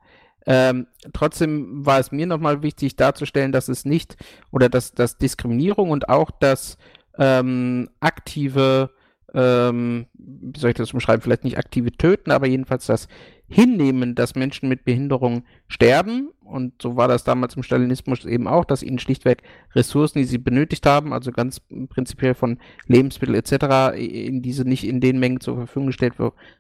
Ähm, 0.46 0.88
trotzdem 1.14 1.86
war 1.86 2.00
es 2.00 2.12
mir 2.12 2.28
nochmal 2.28 2.62
wichtig 2.62 2.96
darzustellen, 2.96 3.52
dass 3.52 3.68
es 3.68 3.86
nicht 3.86 4.16
oder 4.52 4.70
dass, 4.70 4.94
dass 4.94 5.18
Diskriminierung 5.18 5.90
und 5.90 6.10
auch 6.10 6.32
das 6.32 6.78
ähm, 7.18 7.90
aktive, 8.00 8.92
ähm, 9.34 10.06
wie 10.14 10.60
soll 10.60 10.72
ich 10.72 10.76
das 10.76 10.94
umschreiben, 10.94 11.22
vielleicht 11.22 11.44
nicht 11.44 11.58
aktive 11.58 11.92
Töten, 11.92 12.32
aber 12.32 12.48
jedenfalls 12.48 12.86
das 12.86 13.08
hinnehmen, 13.48 14.16
dass 14.16 14.36
Menschen 14.36 14.70
mit 14.70 14.86
Behinderung 14.86 15.44
sterben. 15.68 16.30
Und 16.44 16.82
so 16.82 16.96
war 16.96 17.08
das 17.08 17.24
damals 17.24 17.56
im 17.56 17.64
Stalinismus 17.64 18.26
eben 18.26 18.48
auch, 18.48 18.66
dass 18.66 18.84
ihnen 18.84 19.00
schlichtweg 19.00 19.44
Ressourcen, 19.74 20.20
die 20.20 20.26
sie 20.26 20.38
benötigt 20.38 20.86
haben, 20.86 21.14
also 21.14 21.32
ganz 21.32 21.62
prinzipiell 21.90 22.34
von 22.34 22.60
Lebensmitteln 22.88 23.38
etc., 23.38 23.98
in 23.98 24.42
diese 24.42 24.64
nicht 24.64 24.84
in 24.84 25.00
den 25.00 25.20
Mengen 25.20 25.42
zur 25.42 25.58
Verfügung 25.58 25.88
gestellt 25.88 26.16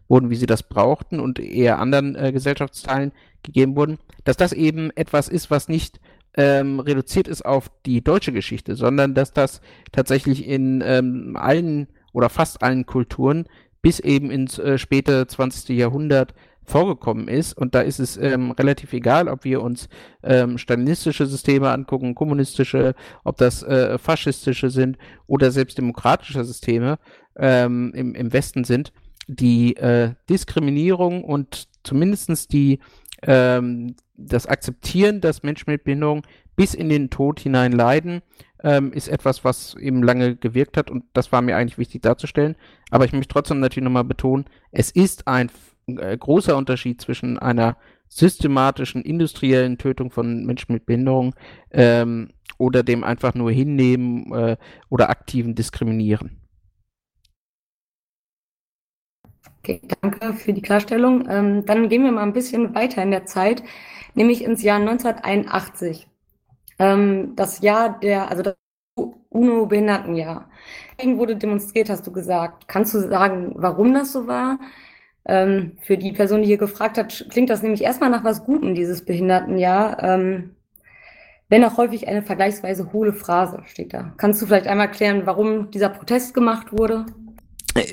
wurden, 0.07 0.29
wie 0.29 0.35
sie 0.35 0.47
das 0.47 0.63
brauchten 0.63 1.19
und 1.19 1.39
eher 1.39 1.79
anderen 1.79 2.15
äh, 2.15 2.31
Gesellschaftsteilen 2.31 3.11
gegeben 3.43 3.75
wurden, 3.75 3.99
dass 4.23 4.37
das 4.37 4.53
eben 4.53 4.91
etwas 4.95 5.27
ist, 5.27 5.51
was 5.51 5.67
nicht 5.67 5.99
ähm, 6.37 6.79
reduziert 6.79 7.27
ist 7.27 7.45
auf 7.45 7.71
die 7.85 8.03
deutsche 8.03 8.31
Geschichte, 8.31 8.75
sondern 8.75 9.13
dass 9.13 9.33
das 9.33 9.61
tatsächlich 9.91 10.47
in 10.47 10.83
ähm, 10.85 11.37
allen 11.39 11.87
oder 12.11 12.29
fast 12.29 12.61
allen 12.63 12.85
Kulturen 12.85 13.45
bis 13.81 13.99
eben 13.99 14.31
ins 14.31 14.57
äh, 14.57 14.77
späte 14.77 15.27
20. 15.27 15.69
Jahrhundert 15.77 16.33
vorgekommen 16.65 17.27
ist. 17.27 17.57
Und 17.57 17.75
da 17.75 17.81
ist 17.81 17.99
es 17.99 18.17
ähm, 18.17 18.51
relativ 18.51 18.93
egal, 18.93 19.27
ob 19.27 19.43
wir 19.43 19.61
uns 19.61 19.87
ähm, 20.23 20.57
stalinistische 20.57 21.25
Systeme 21.25 21.69
angucken, 21.69 22.15
kommunistische, 22.15 22.95
ob 23.23 23.37
das 23.37 23.63
äh, 23.63 23.97
faschistische 23.97 24.69
sind 24.69 24.97
oder 25.27 25.51
selbst 25.51 25.77
demokratische 25.77 26.43
Systeme 26.43 26.97
ähm, 27.35 27.91
im, 27.95 28.15
im 28.15 28.33
Westen 28.33 28.63
sind. 28.63 28.91
Die 29.27 29.75
äh, 29.77 30.13
Diskriminierung 30.29 31.23
und 31.23 31.67
zumindestens 31.83 32.47
die 32.47 32.79
ähm, 33.23 33.95
das 34.17 34.47
Akzeptieren, 34.47 35.21
dass 35.21 35.43
Menschen 35.43 35.71
mit 35.71 35.83
Behinderung 35.83 36.23
bis 36.55 36.73
in 36.73 36.89
den 36.89 37.09
Tod 37.09 37.39
hinein 37.39 37.71
leiden, 37.71 38.21
ähm, 38.63 38.93
ist 38.93 39.09
etwas, 39.09 39.43
was 39.43 39.75
eben 39.75 40.01
lange 40.03 40.35
gewirkt 40.35 40.77
hat 40.77 40.89
und 40.89 41.03
das 41.13 41.31
war 41.31 41.41
mir 41.41 41.55
eigentlich 41.57 41.77
wichtig 41.77 42.01
darzustellen. 42.01 42.55
Aber 42.89 43.05
ich 43.05 43.11
möchte 43.11 43.33
trotzdem 43.33 43.59
natürlich 43.59 43.83
nochmal 43.83 44.03
betonen, 44.03 44.45
es 44.71 44.91
ist 44.91 45.27
ein 45.27 45.51
äh, 45.87 46.17
großer 46.17 46.57
Unterschied 46.57 47.01
zwischen 47.01 47.37
einer 47.39 47.77
systematischen 48.07 49.01
industriellen 49.01 49.77
Tötung 49.77 50.11
von 50.11 50.45
Menschen 50.45 50.73
mit 50.73 50.85
Behinderung 50.85 51.35
ähm, 51.71 52.29
oder 52.57 52.83
dem 52.83 53.03
einfach 53.03 53.33
nur 53.33 53.51
hinnehmen 53.51 54.31
äh, 54.33 54.57
oder 54.89 55.09
aktiven 55.09 55.55
Diskriminieren. 55.55 56.41
Okay, 59.59 59.81
danke 60.01 60.33
für 60.33 60.53
die 60.53 60.61
Klarstellung. 60.61 61.27
Ähm, 61.27 61.65
dann 61.65 61.89
gehen 61.89 62.03
wir 62.03 62.11
mal 62.11 62.21
ein 62.21 62.33
bisschen 62.33 62.75
weiter 62.75 63.01
in 63.01 63.09
der 63.09 63.25
Zeit, 63.25 63.63
nämlich 64.13 64.43
ins 64.43 64.61
Jahr 64.61 64.79
1981. 64.79 66.07
Ähm, 66.77 67.35
das 67.35 67.61
Jahr 67.61 67.99
der, 67.99 68.29
also 68.29 68.43
das 68.43 68.55
UNO-Behindertenjahr. 69.29 70.49
Dagegen 70.97 71.17
wurde 71.17 71.35
demonstriert, 71.35 71.89
hast 71.89 72.05
du 72.05 72.11
gesagt. 72.11 72.67
Kannst 72.67 72.93
du 72.93 72.99
sagen, 72.99 73.53
warum 73.55 73.93
das 73.93 74.13
so 74.13 74.27
war? 74.27 74.59
Ähm, 75.27 75.73
für 75.81 75.97
die 75.97 76.11
Person, 76.11 76.41
die 76.41 76.47
hier 76.47 76.57
gefragt 76.57 76.97
hat, 76.97 77.25
klingt 77.29 77.49
das 77.49 77.63
nämlich 77.63 77.81
erstmal 77.81 78.09
nach 78.09 78.23
was 78.23 78.45
Gutem, 78.45 78.75
dieses 78.75 79.03
Behindertenjahr. 79.03 80.03
Ähm, 80.03 80.51
wenn 81.49 81.63
auch 81.63 81.77
häufig 81.77 82.07
eine 82.07 82.21
vergleichsweise 82.21 82.91
hohle 82.91 83.13
Phrase 83.13 83.61
steht 83.65 83.93
da. 83.93 84.13
Kannst 84.17 84.41
du 84.41 84.45
vielleicht 84.45 84.67
einmal 84.67 84.87
erklären, 84.87 85.23
warum 85.25 85.69
dieser 85.71 85.89
Protest 85.89 86.33
gemacht 86.33 86.71
wurde? 86.71 87.05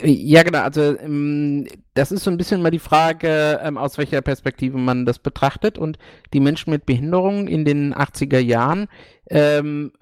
Ja, 0.05 0.43
genau. 0.43 0.61
Also 0.61 0.99
ähm, 0.99 1.67
das 1.95 2.13
ist 2.13 2.23
so 2.23 2.31
ein 2.31 2.37
bisschen 2.37 2.63
mal 2.63 2.71
die 2.71 2.79
Frage, 2.79 3.61
ähm, 3.63 3.77
aus 3.77 3.99
welcher 3.99 4.23
Perspektive 4.23 4.79
man 4.79 5.05
das 5.05 5.19
betrachtet. 5.19 5.77
Und 5.77 5.99
die 6.33 6.41
Menschen 6.41 6.71
mit 6.71 6.87
Behinderungen 6.87 7.49
in 7.49 7.65
den 7.65 7.93
80er 7.93 8.39
Jahren, 8.39 8.87
ähm, 9.29 9.93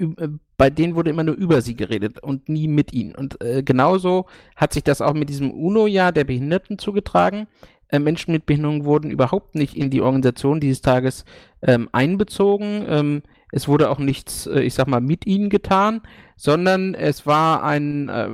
äh, 0.00 0.04
äh, 0.04 0.28
bei 0.64 0.70
denen 0.70 0.94
wurde 0.94 1.10
immer 1.10 1.24
nur 1.24 1.34
über 1.34 1.60
sie 1.60 1.76
geredet 1.76 2.20
und 2.20 2.48
nie 2.48 2.68
mit 2.68 2.94
ihnen. 2.94 3.14
Und 3.14 3.38
äh, 3.44 3.62
genauso 3.62 4.24
hat 4.56 4.72
sich 4.72 4.82
das 4.82 5.02
auch 5.02 5.12
mit 5.12 5.28
diesem 5.28 5.50
UNO-Jahr 5.50 6.10
der 6.10 6.24
Behinderten 6.24 6.78
zugetragen. 6.78 7.48
Äh, 7.90 7.98
Menschen 7.98 8.32
mit 8.32 8.46
Behinderung 8.46 8.86
wurden 8.86 9.10
überhaupt 9.10 9.56
nicht 9.56 9.76
in 9.76 9.90
die 9.90 10.00
Organisation 10.00 10.60
dieses 10.60 10.80
Tages 10.80 11.26
ähm, 11.60 11.90
einbezogen. 11.92 12.86
Ähm, 12.88 13.22
es 13.52 13.68
wurde 13.68 13.90
auch 13.90 13.98
nichts, 13.98 14.46
äh, 14.46 14.62
ich 14.62 14.72
sag 14.72 14.88
mal, 14.88 15.02
mit 15.02 15.26
ihnen 15.26 15.50
getan, 15.50 16.00
sondern 16.34 16.94
es 16.94 17.26
war 17.26 17.62
ein, 17.62 18.08
äh, 18.08 18.30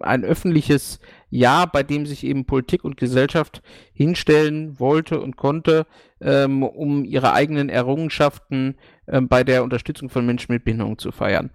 ein 0.00 0.24
öffentliches 0.24 1.00
Jahr, 1.34 1.66
bei 1.66 1.82
dem 1.82 2.06
sich 2.06 2.24
eben 2.24 2.44
Politik 2.44 2.84
und 2.84 2.96
Gesellschaft 2.96 3.62
hinstellen 3.92 4.78
wollte 4.78 5.20
und 5.20 5.36
konnte, 5.36 5.86
ähm, 6.20 6.62
um 6.62 7.04
ihre 7.04 7.32
eigenen 7.32 7.68
Errungenschaften 7.68 8.76
ähm, 9.08 9.28
bei 9.28 9.44
der 9.44 9.64
Unterstützung 9.64 10.08
von 10.08 10.24
Menschen 10.24 10.52
mit 10.52 10.64
Behinderung 10.64 10.98
zu 10.98 11.10
feiern. 11.10 11.50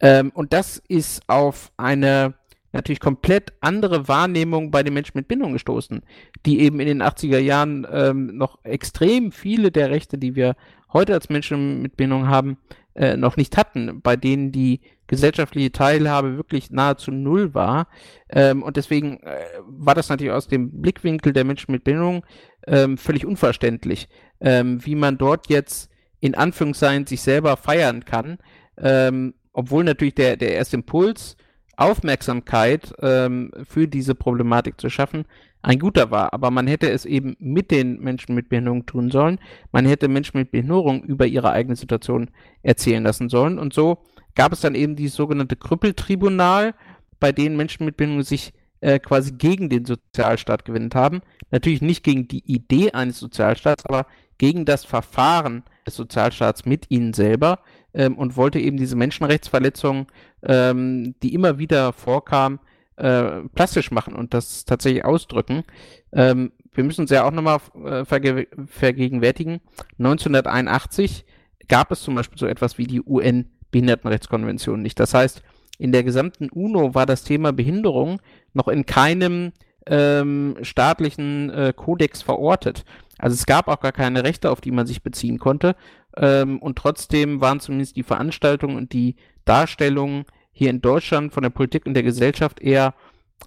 Ähm, 0.00 0.30
und 0.34 0.52
das 0.52 0.82
ist 0.88 1.22
auf 1.28 1.70
eine 1.76 2.34
natürlich 2.72 3.00
komplett 3.00 3.52
andere 3.60 4.08
Wahrnehmung 4.08 4.70
bei 4.70 4.82
den 4.82 4.94
Menschen 4.94 5.18
mit 5.18 5.28
Bindung 5.28 5.52
gestoßen, 5.52 6.02
die 6.46 6.60
eben 6.60 6.80
in 6.80 6.86
den 6.86 7.02
80er 7.02 7.38
Jahren 7.38 7.86
ähm, 7.90 8.36
noch 8.36 8.58
extrem 8.64 9.32
viele 9.32 9.70
der 9.70 9.90
Rechte, 9.90 10.18
die 10.18 10.34
wir 10.36 10.56
heute 10.92 11.14
als 11.14 11.28
Menschen 11.28 11.82
mit 11.82 11.96
Bindung 11.96 12.28
haben, 12.28 12.58
äh, 12.94 13.16
noch 13.16 13.36
nicht 13.36 13.56
hatten, 13.56 14.00
bei 14.02 14.16
denen 14.16 14.52
die 14.52 14.80
gesellschaftliche 15.06 15.72
Teilhabe 15.72 16.36
wirklich 16.36 16.70
nahezu 16.70 17.10
null 17.10 17.54
war. 17.54 17.88
Ähm, 18.28 18.62
und 18.62 18.76
deswegen 18.76 19.18
äh, 19.20 19.40
war 19.66 19.94
das 19.94 20.08
natürlich 20.08 20.32
aus 20.32 20.48
dem 20.48 20.80
Blickwinkel 20.80 21.32
der 21.32 21.44
Menschen 21.44 21.72
mit 21.72 21.84
Bindung 21.84 22.24
ähm, 22.66 22.96
völlig 22.96 23.26
unverständlich, 23.26 24.08
ähm, 24.40 24.84
wie 24.84 24.94
man 24.94 25.18
dort 25.18 25.48
jetzt 25.48 25.90
in 26.20 26.34
Anführungszeichen 26.34 27.06
sich 27.06 27.22
selber 27.22 27.56
feiern 27.56 28.04
kann, 28.04 28.38
ähm, 28.78 29.34
obwohl 29.52 29.84
natürlich 29.84 30.14
der, 30.14 30.36
der 30.36 30.52
erste 30.52 30.76
Impuls 30.76 31.36
Aufmerksamkeit 31.76 32.92
ähm, 33.00 33.50
für 33.66 33.88
diese 33.88 34.14
Problematik 34.14 34.78
zu 34.78 34.90
schaffen, 34.90 35.24
ein 35.62 35.78
guter 35.78 36.10
war. 36.10 36.32
Aber 36.32 36.50
man 36.50 36.66
hätte 36.66 36.90
es 36.90 37.04
eben 37.04 37.36
mit 37.38 37.70
den 37.70 38.00
Menschen 38.00 38.34
mit 38.34 38.48
Behinderung 38.48 38.86
tun 38.86 39.10
sollen. 39.10 39.38
Man 39.72 39.86
hätte 39.86 40.08
Menschen 40.08 40.38
mit 40.38 40.50
Behinderung 40.50 41.02
über 41.02 41.26
ihre 41.26 41.52
eigene 41.52 41.76
Situation 41.76 42.30
erzählen 42.62 43.02
lassen 43.02 43.28
sollen. 43.28 43.58
Und 43.58 43.72
so 43.72 43.98
gab 44.34 44.52
es 44.52 44.60
dann 44.60 44.74
eben 44.74 44.96
dieses 44.96 45.16
sogenannte 45.16 45.56
Krüppeltribunal, 45.56 46.74
bei 47.18 47.32
denen 47.32 47.56
Menschen 47.56 47.84
mit 47.84 47.96
Behinderung 47.96 48.22
sich 48.22 48.52
äh, 48.80 48.98
quasi 48.98 49.32
gegen 49.32 49.68
den 49.68 49.84
Sozialstaat 49.84 50.64
gewendet 50.64 50.94
haben. 50.94 51.20
Natürlich 51.50 51.82
nicht 51.82 52.02
gegen 52.02 52.28
die 52.28 52.44
Idee 52.50 52.92
eines 52.92 53.18
Sozialstaats, 53.18 53.84
aber 53.84 54.06
gegen 54.38 54.64
das 54.64 54.84
Verfahren 54.86 55.64
des 55.86 55.96
Sozialstaats 55.96 56.64
mit 56.64 56.90
ihnen 56.90 57.12
selber 57.12 57.58
ähm, 57.92 58.16
und 58.16 58.36
wollte 58.36 58.58
eben 58.58 58.78
diese 58.78 58.96
Menschenrechtsverletzungen, 58.96 60.06
ähm, 60.42 61.14
die 61.22 61.34
immer 61.34 61.58
wieder 61.58 61.92
vorkamen, 61.92 62.58
äh, 63.00 63.48
plastisch 63.54 63.90
machen 63.90 64.14
und 64.14 64.34
das 64.34 64.64
tatsächlich 64.64 65.04
ausdrücken. 65.04 65.64
Ähm, 66.12 66.52
wir 66.72 66.84
müssen 66.84 67.02
uns 67.02 67.10
ja 67.10 67.24
auch 67.24 67.30
nochmal 67.30 67.58
äh, 67.84 68.04
verge 68.04 68.46
vergegenwärtigen. 68.66 69.60
1981 69.98 71.24
gab 71.68 71.90
es 71.90 72.02
zum 72.02 72.14
Beispiel 72.14 72.38
so 72.38 72.46
etwas 72.46 72.78
wie 72.78 72.86
die 72.86 73.00
UN-Behindertenrechtskonvention 73.00 74.82
nicht. 74.82 75.00
Das 75.00 75.14
heißt, 75.14 75.42
in 75.78 75.92
der 75.92 76.04
gesamten 76.04 76.50
UNO 76.50 76.94
war 76.94 77.06
das 77.06 77.24
Thema 77.24 77.52
Behinderung 77.52 78.20
noch 78.52 78.68
in 78.68 78.84
keinem 78.84 79.52
ähm, 79.86 80.56
staatlichen 80.60 81.48
äh, 81.50 81.72
Kodex 81.74 82.20
verortet. 82.20 82.84
Also 83.18 83.34
es 83.34 83.46
gab 83.46 83.68
auch 83.68 83.80
gar 83.80 83.92
keine 83.92 84.24
Rechte, 84.24 84.50
auf 84.50 84.60
die 84.60 84.72
man 84.72 84.86
sich 84.86 85.02
beziehen 85.02 85.38
konnte. 85.38 85.74
Ähm, 86.16 86.58
und 86.58 86.76
trotzdem 86.76 87.40
waren 87.40 87.60
zumindest 87.60 87.96
die 87.96 88.02
Veranstaltungen 88.02 88.76
und 88.76 88.92
die 88.92 89.16
Darstellungen 89.46 90.26
hier 90.52 90.70
in 90.70 90.80
Deutschland 90.80 91.32
von 91.32 91.42
der 91.42 91.50
Politik 91.50 91.86
und 91.86 91.94
der 91.94 92.02
Gesellschaft 92.02 92.60
eher 92.60 92.94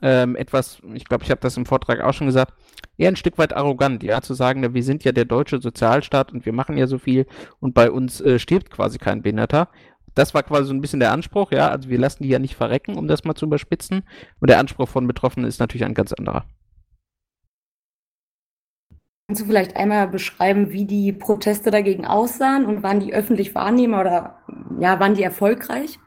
ähm, 0.01 0.35
etwas, 0.35 0.81
ich 0.93 1.05
glaube, 1.05 1.23
ich 1.23 1.31
habe 1.31 1.41
das 1.41 1.57
im 1.57 1.65
Vortrag 1.65 2.01
auch 2.01 2.13
schon 2.13 2.27
gesagt, 2.27 2.53
eher 2.97 3.09
ein 3.09 3.15
Stück 3.15 3.37
weit 3.37 3.55
arrogant, 3.55 4.03
ja, 4.03 4.21
zu 4.21 4.33
sagen, 4.33 4.73
wir 4.73 4.83
sind 4.83 5.03
ja 5.03 5.11
der 5.11 5.25
deutsche 5.25 5.61
Sozialstaat 5.61 6.33
und 6.33 6.45
wir 6.45 6.53
machen 6.53 6.77
ja 6.77 6.87
so 6.87 6.97
viel 6.97 7.25
und 7.59 7.73
bei 7.73 7.91
uns 7.91 8.21
äh, 8.21 8.39
stirbt 8.39 8.71
quasi 8.71 8.97
kein 8.97 9.21
Behinderter. 9.21 9.69
Das 10.15 10.33
war 10.33 10.43
quasi 10.43 10.65
so 10.65 10.73
ein 10.73 10.81
bisschen 10.81 10.99
der 10.99 11.11
Anspruch, 11.11 11.51
ja, 11.51 11.69
also 11.69 11.89
wir 11.89 11.97
lassen 11.97 12.23
die 12.23 12.29
ja 12.29 12.39
nicht 12.39 12.55
verrecken, 12.55 12.97
um 12.97 13.07
das 13.07 13.23
mal 13.23 13.35
zu 13.35 13.45
überspitzen. 13.45 14.03
Und 14.39 14.49
der 14.49 14.59
Anspruch 14.59 14.89
von 14.89 15.07
Betroffenen 15.07 15.47
ist 15.47 15.59
natürlich 15.59 15.85
ein 15.85 15.95
ganz 15.95 16.13
anderer. 16.13 16.45
Kannst 19.27 19.41
du 19.41 19.45
vielleicht 19.47 19.75
einmal 19.75 20.07
beschreiben, 20.07 20.71
wie 20.71 20.85
die 20.85 21.13
Proteste 21.13 21.71
dagegen 21.71 22.05
aussahen 22.05 22.65
und 22.65 22.83
waren 22.83 22.99
die 22.99 23.13
öffentlich 23.13 23.55
wahrnehmbar 23.55 24.01
oder 24.01 24.37
ja, 24.79 24.99
waren 24.99 25.15
die 25.15 25.23
erfolgreich? 25.23 25.97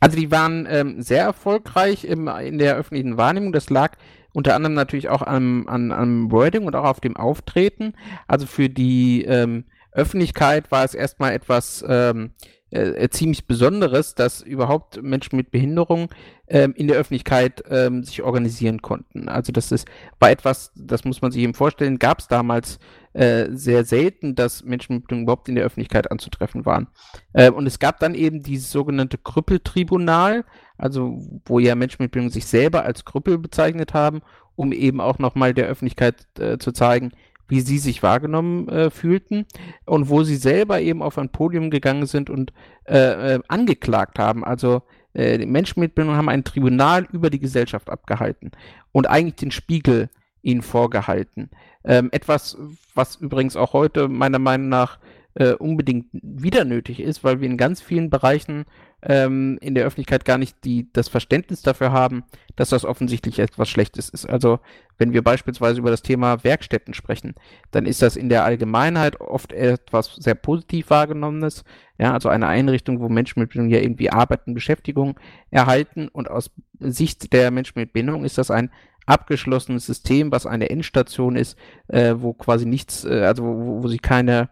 Also 0.00 0.16
die 0.16 0.30
waren 0.30 0.66
ähm, 0.68 1.02
sehr 1.02 1.24
erfolgreich 1.24 2.04
im, 2.04 2.26
in 2.26 2.58
der 2.58 2.76
öffentlichen 2.76 3.16
Wahrnehmung. 3.16 3.52
Das 3.52 3.70
lag 3.70 3.96
unter 4.32 4.54
anderem 4.54 4.74
natürlich 4.74 5.08
auch 5.08 5.22
am, 5.22 5.66
an, 5.68 5.92
am 5.92 6.30
Wording 6.30 6.64
und 6.64 6.74
auch 6.74 6.84
auf 6.84 7.00
dem 7.00 7.16
Auftreten. 7.16 7.94
Also 8.26 8.46
für 8.46 8.68
die 8.68 9.24
ähm, 9.24 9.64
Öffentlichkeit 9.92 10.70
war 10.70 10.84
es 10.84 10.94
erstmal 10.94 11.32
etwas 11.32 11.84
ähm, 11.86 12.32
äh, 12.70 13.08
ziemlich 13.08 13.46
Besonderes, 13.46 14.14
dass 14.14 14.42
überhaupt 14.42 15.02
Menschen 15.02 15.36
mit 15.36 15.50
Behinderung 15.50 16.10
ähm, 16.50 16.74
in 16.76 16.88
der 16.88 16.96
Öffentlichkeit 16.96 17.62
ähm, 17.70 18.02
sich 18.02 18.22
organisieren 18.22 18.82
konnten. 18.82 19.28
Also 19.28 19.52
das 19.52 19.70
ist 19.72 19.86
war 20.18 20.30
etwas, 20.30 20.72
das 20.74 21.04
muss 21.04 21.22
man 21.22 21.30
sich 21.30 21.42
eben 21.42 21.54
vorstellen, 21.54 21.98
gab 21.98 22.18
es 22.18 22.28
damals 22.28 22.78
äh, 23.12 23.46
sehr 23.50 23.84
selten, 23.84 24.34
dass 24.34 24.64
Menschen 24.64 24.96
mit 24.96 25.04
Behinderung 25.06 25.22
überhaupt 25.24 25.48
in 25.48 25.54
der 25.54 25.64
Öffentlichkeit 25.64 26.10
anzutreffen 26.10 26.66
waren. 26.66 26.88
Äh, 27.32 27.50
und 27.50 27.66
es 27.66 27.78
gab 27.78 28.00
dann 28.00 28.14
eben 28.14 28.42
dieses 28.42 28.70
sogenannte 28.70 29.16
Krüppeltribunal, 29.16 30.44
also 30.76 31.18
wo 31.44 31.60
ja 31.60 31.74
Menschen 31.76 32.02
mit 32.02 32.10
Behinderung 32.10 32.32
sich 32.32 32.46
selber 32.46 32.84
als 32.84 33.04
Krüppel 33.04 33.38
bezeichnet 33.38 33.94
haben, 33.94 34.20
um 34.56 34.72
eben 34.72 35.00
auch 35.00 35.18
nochmal 35.18 35.54
der 35.54 35.68
Öffentlichkeit 35.68 36.26
äh, 36.38 36.58
zu 36.58 36.72
zeigen, 36.72 37.12
wie 37.46 37.60
sie 37.60 37.78
sich 37.78 38.02
wahrgenommen 38.02 38.68
äh, 38.68 38.90
fühlten 38.90 39.46
und 39.86 40.08
wo 40.08 40.22
sie 40.22 40.36
selber 40.36 40.80
eben 40.80 41.02
auf 41.02 41.18
ein 41.18 41.30
Podium 41.30 41.70
gegangen 41.70 42.06
sind 42.06 42.30
und 42.30 42.52
äh, 42.84 43.34
äh, 43.34 43.40
angeklagt 43.48 44.18
haben. 44.18 44.44
Also 44.44 44.82
äh, 45.14 45.38
die 45.38 45.46
Menschen 45.46 45.80
mit 45.80 45.94
Behinderung 45.94 46.18
haben 46.18 46.28
ein 46.28 46.44
Tribunal 46.44 47.06
über 47.12 47.30
die 47.30 47.40
Gesellschaft 47.40 47.90
abgehalten 47.90 48.52
und 48.92 49.08
eigentlich 49.08 49.36
den 49.36 49.50
Spiegel 49.50 50.08
ihnen 50.42 50.62
vorgehalten. 50.62 51.50
Ähm, 51.84 52.08
etwas, 52.12 52.56
was 52.94 53.16
übrigens 53.16 53.56
auch 53.56 53.72
heute 53.72 54.08
meiner 54.08 54.38
Meinung 54.38 54.68
nach 54.68 54.98
äh, 55.34 55.52
unbedingt 55.52 56.06
wieder 56.12 56.64
nötig 56.64 57.00
ist, 57.00 57.22
weil 57.22 57.40
wir 57.40 57.48
in 57.48 57.56
ganz 57.56 57.80
vielen 57.80 58.10
Bereichen 58.10 58.64
ähm, 59.02 59.58
in 59.60 59.74
der 59.74 59.84
Öffentlichkeit 59.84 60.24
gar 60.24 60.38
nicht 60.38 60.56
die, 60.64 60.92
das 60.92 61.08
Verständnis 61.08 61.62
dafür 61.62 61.92
haben, 61.92 62.24
dass 62.56 62.70
das 62.70 62.84
offensichtlich 62.84 63.38
etwas 63.38 63.68
Schlechtes 63.68 64.08
ist. 64.08 64.28
Also 64.28 64.58
wenn 64.98 65.12
wir 65.12 65.22
beispielsweise 65.22 65.78
über 65.78 65.90
das 65.90 66.02
Thema 66.02 66.44
Werkstätten 66.44 66.94
sprechen, 66.94 67.34
dann 67.70 67.86
ist 67.86 68.02
das 68.02 68.16
in 68.16 68.28
der 68.28 68.44
Allgemeinheit 68.44 69.20
oft 69.20 69.52
etwas 69.52 70.16
sehr 70.16 70.34
positiv 70.34 70.90
wahrgenommenes. 70.90 71.64
Ja, 71.98 72.12
also 72.12 72.28
eine 72.28 72.48
Einrichtung, 72.48 73.00
wo 73.00 73.08
Menschen 73.08 73.40
mit 73.40 73.50
Bindung 73.50 73.70
ja 73.70 73.78
irgendwie 73.78 74.10
Arbeit 74.10 74.46
und 74.46 74.54
Beschäftigung 74.54 75.18
erhalten. 75.50 76.08
Und 76.08 76.30
aus 76.30 76.50
Sicht 76.78 77.32
der 77.32 77.50
Menschen 77.50 77.78
mit 77.78 77.92
Bindung 77.92 78.24
ist 78.24 78.38
das 78.38 78.50
ein 78.50 78.70
abgeschlossenes 79.06 79.86
System, 79.86 80.30
was 80.30 80.46
eine 80.46 80.70
Endstation 80.70 81.36
ist, 81.36 81.58
äh, 81.88 82.14
wo 82.16 82.32
quasi 82.32 82.66
nichts, 82.66 83.04
äh, 83.04 83.24
also 83.24 83.44
wo, 83.44 83.82
wo 83.82 83.88
sie 83.88 83.98
keine 83.98 84.50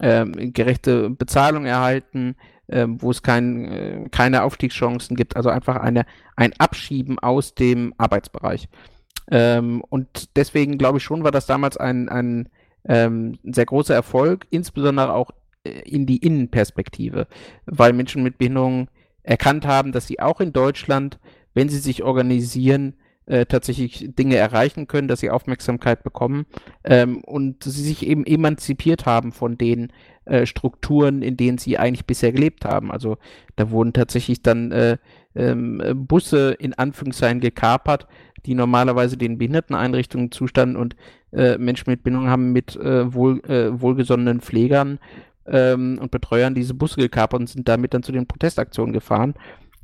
ähm, 0.00 0.52
gerechte 0.52 1.10
Bezahlung 1.10 1.66
erhalten, 1.66 2.36
ähm, 2.68 3.00
wo 3.00 3.10
es 3.10 3.22
kein, 3.22 3.64
äh, 3.64 4.08
keine 4.10 4.42
Aufstiegschancen 4.42 5.16
gibt, 5.16 5.36
also 5.36 5.48
einfach 5.48 5.76
eine, 5.76 6.04
ein 6.36 6.52
Abschieben 6.58 7.18
aus 7.18 7.54
dem 7.54 7.94
Arbeitsbereich. 7.96 8.68
Ähm, 9.30 9.82
und 9.88 10.36
deswegen 10.36 10.78
glaube 10.78 10.98
ich 10.98 11.04
schon, 11.04 11.24
war 11.24 11.30
das 11.30 11.46
damals 11.46 11.76
ein, 11.76 12.08
ein 12.08 12.48
ähm, 12.84 13.38
sehr 13.42 13.66
großer 13.66 13.94
Erfolg, 13.94 14.46
insbesondere 14.50 15.12
auch 15.12 15.30
äh, 15.64 15.80
in 15.80 16.06
die 16.06 16.18
Innenperspektive, 16.18 17.26
weil 17.66 17.92
Menschen 17.92 18.22
mit 18.22 18.38
Behinderungen 18.38 18.88
erkannt 19.22 19.66
haben, 19.66 19.92
dass 19.92 20.06
sie 20.06 20.20
auch 20.20 20.40
in 20.40 20.52
Deutschland, 20.52 21.18
wenn 21.54 21.68
sie 21.68 21.78
sich 21.78 22.02
organisieren, 22.02 22.94
äh, 23.28 23.46
tatsächlich 23.46 24.14
Dinge 24.18 24.36
erreichen 24.36 24.86
können, 24.86 25.06
dass 25.06 25.20
sie 25.20 25.30
Aufmerksamkeit 25.30 26.02
bekommen 26.02 26.46
ähm, 26.84 27.22
und 27.24 27.62
sie 27.62 27.82
sich 27.82 28.06
eben 28.06 28.24
emanzipiert 28.24 29.06
haben 29.06 29.32
von 29.32 29.58
den 29.58 29.92
äh, 30.24 30.46
Strukturen, 30.46 31.22
in 31.22 31.36
denen 31.36 31.58
sie 31.58 31.78
eigentlich 31.78 32.06
bisher 32.06 32.32
gelebt 32.32 32.64
haben. 32.64 32.90
Also 32.90 33.18
da 33.56 33.70
wurden 33.70 33.92
tatsächlich 33.92 34.42
dann 34.42 34.72
äh, 34.72 34.96
ähm, 35.34 35.82
Busse 35.94 36.56
in 36.58 36.74
Anführungszeichen 36.74 37.40
gekapert, 37.40 38.08
die 38.46 38.54
normalerweise 38.54 39.16
den 39.16 39.36
Behinderteneinrichtungen 39.36 40.30
zustanden 40.30 40.76
und 40.76 40.96
äh, 41.32 41.58
Menschen 41.58 41.90
mit 41.90 42.02
Bindung 42.02 42.28
haben 42.28 42.52
mit 42.52 42.76
äh, 42.76 43.12
wohl, 43.12 43.40
äh, 43.44 43.78
wohlgesonnenen 43.78 44.40
Pflegern 44.40 44.98
ähm, 45.46 45.98
und 46.00 46.10
Betreuern 46.10 46.54
diese 46.54 46.74
Busse 46.74 47.00
gekapert 47.00 47.40
und 47.40 47.48
sind 47.48 47.68
damit 47.68 47.92
dann 47.92 48.02
zu 48.02 48.12
den 48.12 48.26
Protestaktionen 48.26 48.92
gefahren. 48.92 49.34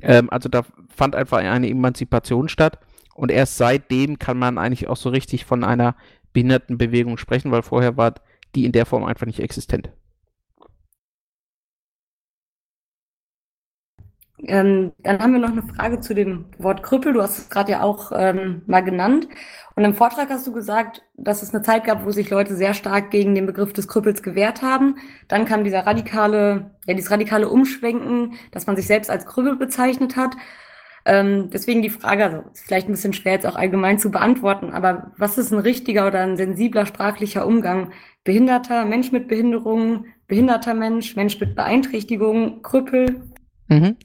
Ähm, 0.01 0.29
also 0.31 0.49
da 0.49 0.63
fand 0.89 1.15
einfach 1.15 1.37
eine 1.37 1.69
Emanzipation 1.69 2.49
statt. 2.49 2.79
Und 3.15 3.31
erst 3.31 3.57
seitdem 3.57 4.19
kann 4.19 4.37
man 4.37 4.57
eigentlich 4.57 4.87
auch 4.87 4.97
so 4.97 5.09
richtig 5.09 5.45
von 5.45 5.63
einer 5.63 5.95
Behindertenbewegung 6.33 7.17
sprechen, 7.17 7.51
weil 7.51 7.63
vorher 7.63 7.97
war 7.97 8.13
die 8.53 8.65
in 8.65 8.73
der 8.73 8.85
Form 8.85 9.05
einfach 9.05 9.25
nicht 9.25 9.39
existent. 9.39 9.89
Ähm, 14.47 14.91
dann 14.99 15.19
haben 15.19 15.31
wir 15.31 15.39
noch 15.39 15.51
eine 15.51 15.63
Frage 15.63 16.01
zu 16.01 16.13
dem 16.13 16.45
Wort 16.59 16.83
Krüppel. 16.83 17.13
Du 17.13 17.21
hast 17.21 17.37
es 17.37 17.49
gerade 17.49 17.71
ja 17.71 17.81
auch 17.81 18.11
ähm, 18.13 18.61
mal 18.67 18.81
genannt. 18.81 19.27
Und 19.75 19.85
im 19.85 19.95
Vortrag 19.95 20.29
hast 20.29 20.45
du 20.45 20.51
gesagt, 20.51 21.03
dass 21.15 21.41
es 21.41 21.53
eine 21.53 21.63
Zeit 21.63 21.85
gab, 21.85 22.05
wo 22.05 22.11
sich 22.11 22.29
Leute 22.29 22.55
sehr 22.55 22.73
stark 22.73 23.11
gegen 23.11 23.33
den 23.33 23.45
Begriff 23.45 23.73
des 23.73 23.87
Krüppels 23.87 24.21
gewehrt 24.23 24.61
haben. 24.61 24.97
Dann 25.29 25.45
kam 25.45 25.63
dieser 25.63 25.85
radikale, 25.85 26.71
ja, 26.85 26.93
dieses 26.93 27.11
radikale 27.11 27.49
Umschwenken, 27.49 28.33
dass 28.51 28.67
man 28.67 28.75
sich 28.75 28.87
selbst 28.87 29.09
als 29.09 29.25
Krüppel 29.25 29.55
bezeichnet 29.55 30.15
hat. 30.15 30.35
Ähm, 31.07 31.51
deswegen 31.51 31.83
die 31.83 31.91
Frage, 31.91 32.25
also 32.25 32.37
ist 32.51 32.65
vielleicht 32.65 32.89
ein 32.89 32.93
bisschen 32.93 33.13
schwer 33.13 33.33
jetzt 33.33 33.45
auch 33.45 33.55
allgemein 33.55 33.99
zu 33.99 34.09
beantworten, 34.09 34.71
aber 34.71 35.11
was 35.17 35.37
ist 35.37 35.51
ein 35.51 35.59
richtiger 35.59 36.07
oder 36.07 36.21
ein 36.21 36.35
sensibler 36.35 36.87
sprachlicher 36.87 37.45
Umgang? 37.45 37.91
Behinderter, 38.23 38.85
Mensch 38.85 39.11
mit 39.11 39.27
Behinderung, 39.27 40.05
behinderter 40.27 40.73
Mensch, 40.73 41.15
Mensch 41.15 41.39
mit 41.39 41.55
Beeinträchtigung, 41.55 42.63
Krüppel? 42.63 43.21
Mhm. 43.67 43.97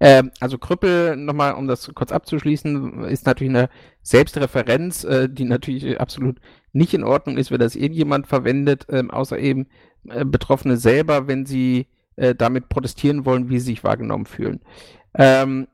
Ähm, 0.00 0.32
also 0.40 0.58
Krüppel, 0.58 1.16
nochmal, 1.16 1.54
um 1.54 1.68
das 1.68 1.92
kurz 1.94 2.10
abzuschließen, 2.10 3.04
ist 3.04 3.26
natürlich 3.26 3.54
eine 3.54 3.68
Selbstreferenz, 4.02 5.04
äh, 5.04 5.28
die 5.28 5.44
natürlich 5.44 6.00
absolut 6.00 6.40
nicht 6.72 6.92
in 6.92 7.04
Ordnung 7.04 7.38
ist, 7.38 7.52
wenn 7.52 7.60
das 7.60 7.76
irgendjemand 7.76 8.26
verwendet, 8.26 8.86
ähm, 8.90 9.12
außer 9.12 9.38
eben 9.38 9.66
äh, 10.08 10.24
Betroffene 10.24 10.76
selber, 10.76 11.28
wenn 11.28 11.46
sie 11.46 11.86
äh, 12.16 12.34
damit 12.34 12.68
protestieren 12.68 13.24
wollen, 13.24 13.48
wie 13.48 13.58
sie 13.58 13.66
sich 13.66 13.84
wahrgenommen 13.84 14.26
fühlen. 14.26 14.60
Ähm, 15.14 15.68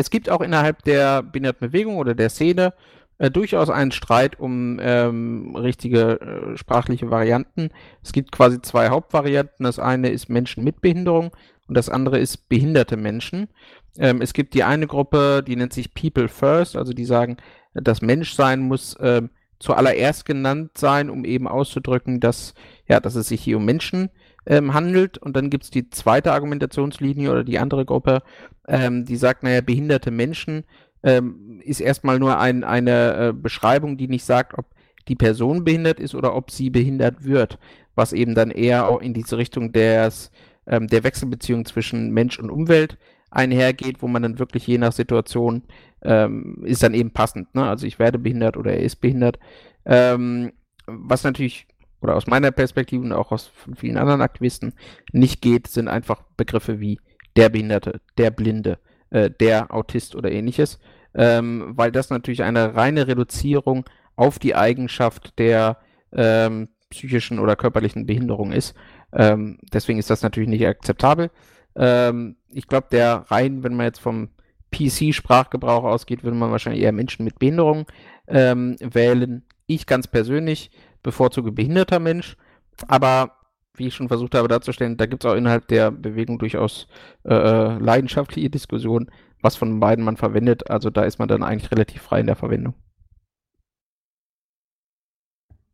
es 0.00 0.10
gibt 0.10 0.30
auch 0.30 0.40
innerhalb 0.40 0.82
der 0.84 1.22
Behindertenbewegung 1.22 1.96
oder 1.96 2.14
der 2.14 2.30
Szene 2.30 2.72
äh, 3.18 3.30
durchaus 3.30 3.68
einen 3.68 3.92
Streit 3.92 4.40
um 4.40 4.78
ähm, 4.80 5.54
richtige 5.54 6.20
äh, 6.20 6.56
sprachliche 6.56 7.10
Varianten. 7.10 7.68
Es 8.02 8.12
gibt 8.12 8.32
quasi 8.32 8.62
zwei 8.62 8.88
Hauptvarianten. 8.88 9.64
Das 9.64 9.78
eine 9.78 10.08
ist 10.08 10.30
Menschen 10.30 10.64
mit 10.64 10.80
Behinderung 10.80 11.32
und 11.68 11.76
das 11.76 11.90
andere 11.90 12.18
ist 12.18 12.48
behinderte 12.48 12.96
Menschen. 12.96 13.48
Ähm, 13.98 14.22
es 14.22 14.32
gibt 14.32 14.54
die 14.54 14.64
eine 14.64 14.86
Gruppe, 14.86 15.44
die 15.46 15.54
nennt 15.54 15.74
sich 15.74 15.92
People 15.92 16.28
First, 16.28 16.76
also 16.76 16.94
die 16.94 17.04
sagen, 17.04 17.36
das 17.74 18.00
Menschsein 18.00 18.60
muss 18.60 18.96
ähm, 19.00 19.28
zuallererst 19.58 20.24
genannt 20.24 20.78
sein, 20.78 21.10
um 21.10 21.26
eben 21.26 21.46
auszudrücken, 21.46 22.20
dass, 22.20 22.54
ja, 22.88 23.00
dass 23.00 23.14
es 23.14 23.28
sich 23.28 23.42
hier 23.42 23.58
um 23.58 23.66
Menschen 23.66 24.08
ähm, 24.46 24.72
handelt. 24.72 25.18
Und 25.18 25.36
dann 25.36 25.50
gibt 25.50 25.64
es 25.64 25.70
die 25.70 25.90
zweite 25.90 26.32
Argumentationslinie 26.32 27.30
oder 27.30 27.44
die 27.44 27.58
andere 27.58 27.84
Gruppe, 27.84 28.22
ähm, 28.70 29.04
die 29.04 29.16
sagt, 29.16 29.42
naja, 29.42 29.60
behinderte 29.60 30.10
Menschen 30.10 30.64
ähm, 31.02 31.60
ist 31.64 31.80
erstmal 31.80 32.18
nur 32.18 32.38
ein, 32.38 32.62
eine 32.64 33.16
äh, 33.16 33.32
Beschreibung, 33.32 33.96
die 33.96 34.08
nicht 34.08 34.24
sagt, 34.24 34.56
ob 34.56 34.66
die 35.08 35.16
Person 35.16 35.64
behindert 35.64 35.98
ist 35.98 36.14
oder 36.14 36.36
ob 36.36 36.50
sie 36.50 36.70
behindert 36.70 37.24
wird, 37.24 37.58
was 37.96 38.12
eben 38.12 38.34
dann 38.34 38.50
eher 38.50 38.88
auch 38.88 39.00
in 39.00 39.12
diese 39.12 39.36
Richtung 39.36 39.72
des 39.72 40.30
ähm, 40.66 40.86
der 40.86 41.02
Wechselbeziehung 41.02 41.64
zwischen 41.64 42.12
Mensch 42.12 42.38
und 42.38 42.50
Umwelt 42.50 42.96
einhergeht, 43.30 44.02
wo 44.02 44.08
man 44.08 44.22
dann 44.22 44.38
wirklich 44.38 44.66
je 44.66 44.78
nach 44.78 44.92
Situation 44.92 45.62
ähm, 46.02 46.62
ist 46.64 46.82
dann 46.82 46.94
eben 46.94 47.12
passend. 47.12 47.52
Ne? 47.54 47.64
Also 47.64 47.86
ich 47.86 47.98
werde 47.98 48.18
behindert 48.18 48.56
oder 48.56 48.72
er 48.72 48.82
ist 48.82 48.96
behindert. 48.96 49.38
Ähm, 49.84 50.52
was 50.86 51.24
natürlich, 51.24 51.66
oder 52.00 52.14
aus 52.14 52.26
meiner 52.26 52.50
Perspektive 52.52 53.02
und 53.02 53.12
auch 53.12 53.32
aus 53.32 53.46
von 53.48 53.74
vielen 53.74 53.96
anderen 53.96 54.20
Aktivisten 54.20 54.74
nicht 55.12 55.42
geht, 55.42 55.66
sind 55.66 55.88
einfach 55.88 56.22
Begriffe 56.36 56.80
wie 56.80 57.00
der 57.36 57.48
Behinderte, 57.48 58.00
der 58.18 58.30
Blinde, 58.30 58.78
äh, 59.10 59.30
der 59.30 59.72
Autist 59.74 60.14
oder 60.14 60.30
ähnliches, 60.30 60.78
ähm, 61.14 61.72
weil 61.74 61.92
das 61.92 62.10
natürlich 62.10 62.42
eine 62.42 62.74
reine 62.74 63.06
Reduzierung 63.06 63.84
auf 64.16 64.38
die 64.38 64.54
Eigenschaft 64.54 65.38
der 65.38 65.78
ähm, 66.12 66.68
psychischen 66.90 67.38
oder 67.38 67.56
körperlichen 67.56 68.06
Behinderung 68.06 68.52
ist. 68.52 68.74
Ähm, 69.12 69.58
deswegen 69.72 69.98
ist 69.98 70.10
das 70.10 70.22
natürlich 70.22 70.48
nicht 70.48 70.66
akzeptabel. 70.66 71.30
Ähm, 71.76 72.36
ich 72.50 72.66
glaube, 72.66 72.88
der 72.90 73.24
rein, 73.28 73.62
wenn 73.62 73.74
man 73.74 73.86
jetzt 73.86 74.00
vom 74.00 74.30
PC-Sprachgebrauch 74.72 75.84
ausgeht, 75.84 76.22
würde 76.22 76.36
man 76.36 76.50
wahrscheinlich 76.50 76.82
eher 76.82 76.92
Menschen 76.92 77.24
mit 77.24 77.38
Behinderung 77.38 77.86
ähm, 78.28 78.76
wählen. 78.80 79.44
Ich 79.66 79.86
ganz 79.86 80.06
persönlich 80.06 80.70
bevorzuge 81.02 81.52
behinderter 81.52 81.98
Mensch, 81.98 82.36
aber 82.86 83.36
wie 83.76 83.86
ich 83.86 83.94
schon 83.94 84.08
versucht 84.08 84.34
habe 84.34 84.48
darzustellen, 84.48 84.96
da 84.96 85.06
gibt 85.06 85.24
es 85.24 85.30
auch 85.30 85.34
innerhalb 85.34 85.68
der 85.68 85.90
Bewegung 85.90 86.38
durchaus 86.38 86.86
äh, 87.24 87.34
äh, 87.34 87.78
leidenschaftliche 87.78 88.50
Diskussionen, 88.50 89.10
was 89.40 89.56
von 89.56 89.80
beiden 89.80 90.04
man 90.04 90.16
verwendet. 90.16 90.70
Also 90.70 90.90
da 90.90 91.02
ist 91.02 91.18
man 91.18 91.28
dann 91.28 91.42
eigentlich 91.42 91.70
relativ 91.70 92.02
frei 92.02 92.20
in 92.20 92.26
der 92.26 92.36
Verwendung. 92.36 92.74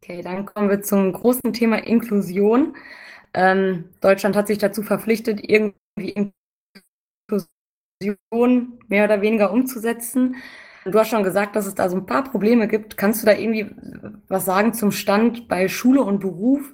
Okay, 0.03 0.23
dann 0.23 0.47
kommen 0.47 0.71
wir 0.71 0.83
zum 0.83 1.13
großen 1.13 1.53
Thema 1.53 1.79
Inklusion. 1.85 2.77
Ähm, 3.35 3.87
Deutschland 4.01 4.37
hat 4.37 4.47
sich 4.47 4.59
dazu 4.59 4.83
verpflichtet, 4.83 5.41
irgendwie 5.43 6.31
Inklusion 7.99 8.79
mehr 8.89 9.05
oder 9.05 9.21
weniger 9.21 9.51
umzusetzen. 9.51 10.37
Du 10.85 10.97
hast 10.97 11.09
schon 11.09 11.25
gesagt, 11.25 11.57
dass 11.57 11.67
es 11.67 11.75
da 11.75 11.89
so 11.89 11.97
ein 11.97 12.07
paar 12.07 12.23
Probleme 12.23 12.69
gibt. 12.69 12.97
Kannst 12.97 13.23
du 13.23 13.27
da 13.27 13.33
irgendwie 13.33 13.69
was 14.29 14.45
sagen 14.45 14.73
zum 14.75 14.93
Stand 14.93 15.49
bei 15.49 15.67
Schule 15.67 16.03
und 16.03 16.21
Beruf? 16.21 16.73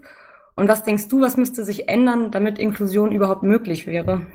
Und 0.55 0.69
was 0.69 0.85
denkst 0.85 1.09
du, 1.09 1.21
was 1.21 1.37
müsste 1.37 1.65
sich 1.65 1.89
ändern, 1.89 2.31
damit 2.31 2.59
Inklusion 2.59 3.13
überhaupt 3.13 3.43
möglich 3.43 3.87
wäre? 3.87 4.27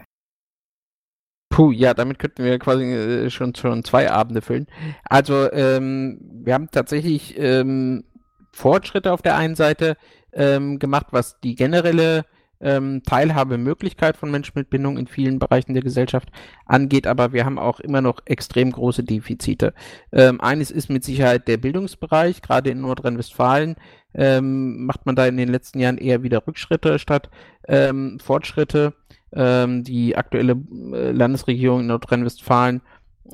Puh, 1.49 1.72
ja, 1.72 1.94
damit 1.94 2.19
könnten 2.19 2.44
wir 2.44 2.60
quasi 2.60 2.84
äh, 2.84 3.30
schon, 3.30 3.56
schon 3.56 3.84
zwei 3.84 4.11
Abende 4.11 4.41
füllen. 4.41 4.68
Also, 5.03 5.52
ähm, 5.52 6.19
wir 6.44 6.53
haben 6.53 6.69
tatsächlich 6.72 7.35
ähm, 7.38 8.03
Fortschritte 8.52 9.11
auf 9.11 9.22
der 9.22 9.38
einen 9.38 9.56
Seite 9.56 9.98
ähm, 10.34 10.80
gemacht, 10.80 11.07
was 11.11 11.39
die 11.39 11.56
generelle 11.56 12.26
ähm, 12.60 13.04
Teilhabemöglichkeit 13.04 14.18
von 14.18 14.32
Menschen 14.32 14.54
mit 14.56 14.70
Bindung 14.70 14.98
in 14.98 15.08
vielen 15.08 15.40
Bereichen 15.40 15.74
der 15.74 15.84
Gesellschaft 15.84 16.30
angeht, 16.66 17.08
aber 17.08 17.34
wir 17.34 17.46
haben 17.46 17.60
auch 17.60 17.80
immer 17.80 18.02
noch 18.02 18.22
extrem 18.26 18.72
große 18.72 19.04
Defizite. 19.04 19.74
Ähm, 20.12 20.42
eines 20.42 20.72
ist 20.72 20.90
mit 20.90 21.04
Sicherheit 21.04 21.48
der 21.48 21.58
Bildungsbereich, 21.58 22.42
gerade 22.42 22.70
in 22.70 22.82
Nordrhein-Westfalen 22.82 23.76
ähm, 24.14 24.86
macht 24.86 25.06
man 25.06 25.16
da 25.16 25.28
in 25.28 25.38
den 25.38 25.50
letzten 25.50 25.80
Jahren 25.80 25.98
eher 25.98 26.24
wieder 26.24 26.46
Rückschritte 26.46 27.00
statt 27.00 27.30
ähm, 27.68 28.20
Fortschritte. 28.20 28.94
Ähm, 29.34 29.84
die 29.84 30.16
aktuelle 30.16 30.54
äh, 30.94 31.12
Landesregierung 31.12 31.82
in 31.82 31.88
Nordrhein-Westfalen 31.88 32.82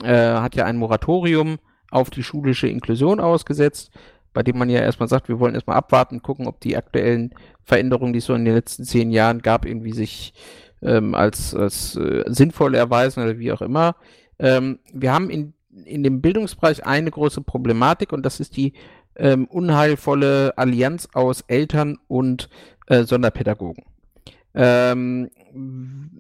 äh, 0.04 0.14
hat 0.14 0.56
ja 0.56 0.66
ein 0.66 0.78
Moratorium 0.78 1.60
auf 1.92 2.10
die 2.10 2.24
schulische 2.24 2.68
Inklusion 2.68 3.20
ausgesetzt 3.20 3.92
bei 4.34 4.44
dem 4.44 4.58
man 4.58 4.70
ja 4.70 4.82
erstmal 4.82 5.10
sagt, 5.10 5.30
wir 5.30 5.40
wollen 5.40 5.54
erstmal 5.54 5.78
abwarten, 5.78 6.22
gucken, 6.22 6.48
ob 6.48 6.60
die 6.60 6.76
aktuellen 6.76 7.34
Veränderungen, 7.64 8.14
die 8.14 8.20
es 8.20 8.26
so 8.26 8.34
in 8.34 8.46
den 8.46 8.56
letzten 8.56 8.84
zehn 8.84 9.12
Jahren 9.12 9.42
gab, 9.42 9.66
irgendwie 9.66 9.94
sich 9.94 10.34
ähm, 10.82 11.16
als, 11.16 11.56
als 11.56 11.96
äh, 11.96 12.24
sinnvoll 12.28 12.76
erweisen 12.76 13.24
oder 13.24 13.40
wie 13.40 13.52
auch 13.52 13.62
immer. 13.62 13.96
Ähm, 14.40 14.80
wir 14.92 15.14
haben 15.14 15.30
in, 15.30 15.54
in 15.86 16.04
dem 16.04 16.22
Bildungsbereich 16.22 16.86
eine 16.86 17.12
große 17.12 17.42
Problematik 17.42 18.12
und 18.12 18.26
das 18.26 18.40
ist 18.40 18.58
die 18.58 18.74
ähm, 19.16 19.46
unheilvolle 19.46 20.54
Allianz 20.58 21.08
aus 21.14 21.42
Eltern 21.48 22.00
und 22.08 22.50
äh, 22.88 23.04
Sonderpädagogen. 23.04 23.84
Ähm, 24.56 25.30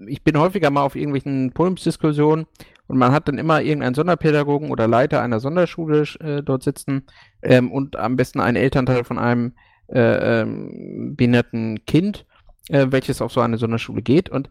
ich 0.07 0.23
bin 0.23 0.38
häufiger 0.38 0.69
mal 0.69 0.84
auf 0.84 0.95
irgendwelchen 0.95 1.52
Podiumsdiskussionen 1.52 2.45
und 2.88 2.98
man 2.98 3.12
hat 3.12 3.28
dann 3.28 3.38
immer 3.38 3.62
irgendeinen 3.62 3.96
Sonderpädagogen 3.96 4.70
oder 4.70 4.88
Leiter 4.88 5.22
einer 5.22 5.40
Sonderschule 5.40 6.04
äh, 6.20 6.44
dort 6.44 6.64
sitzen 6.64 7.06
ähm, 7.42 7.72
und 7.72 7.96
am 7.96 8.16
besten 8.16 8.40
einen 8.40 8.58
Elternteil 8.58 9.04
von 9.04 9.18
einem 9.18 9.54
äh, 9.88 10.42
ähm, 10.42 11.16
behinderten 11.16 11.86
Kind, 11.86 12.26
äh, 12.70 12.88
welches 12.90 13.22
auf 13.22 13.32
so 13.32 13.42
eine 13.42 13.58
Sonderschule 13.58 14.02
geht. 14.02 14.30
Und 14.30 14.50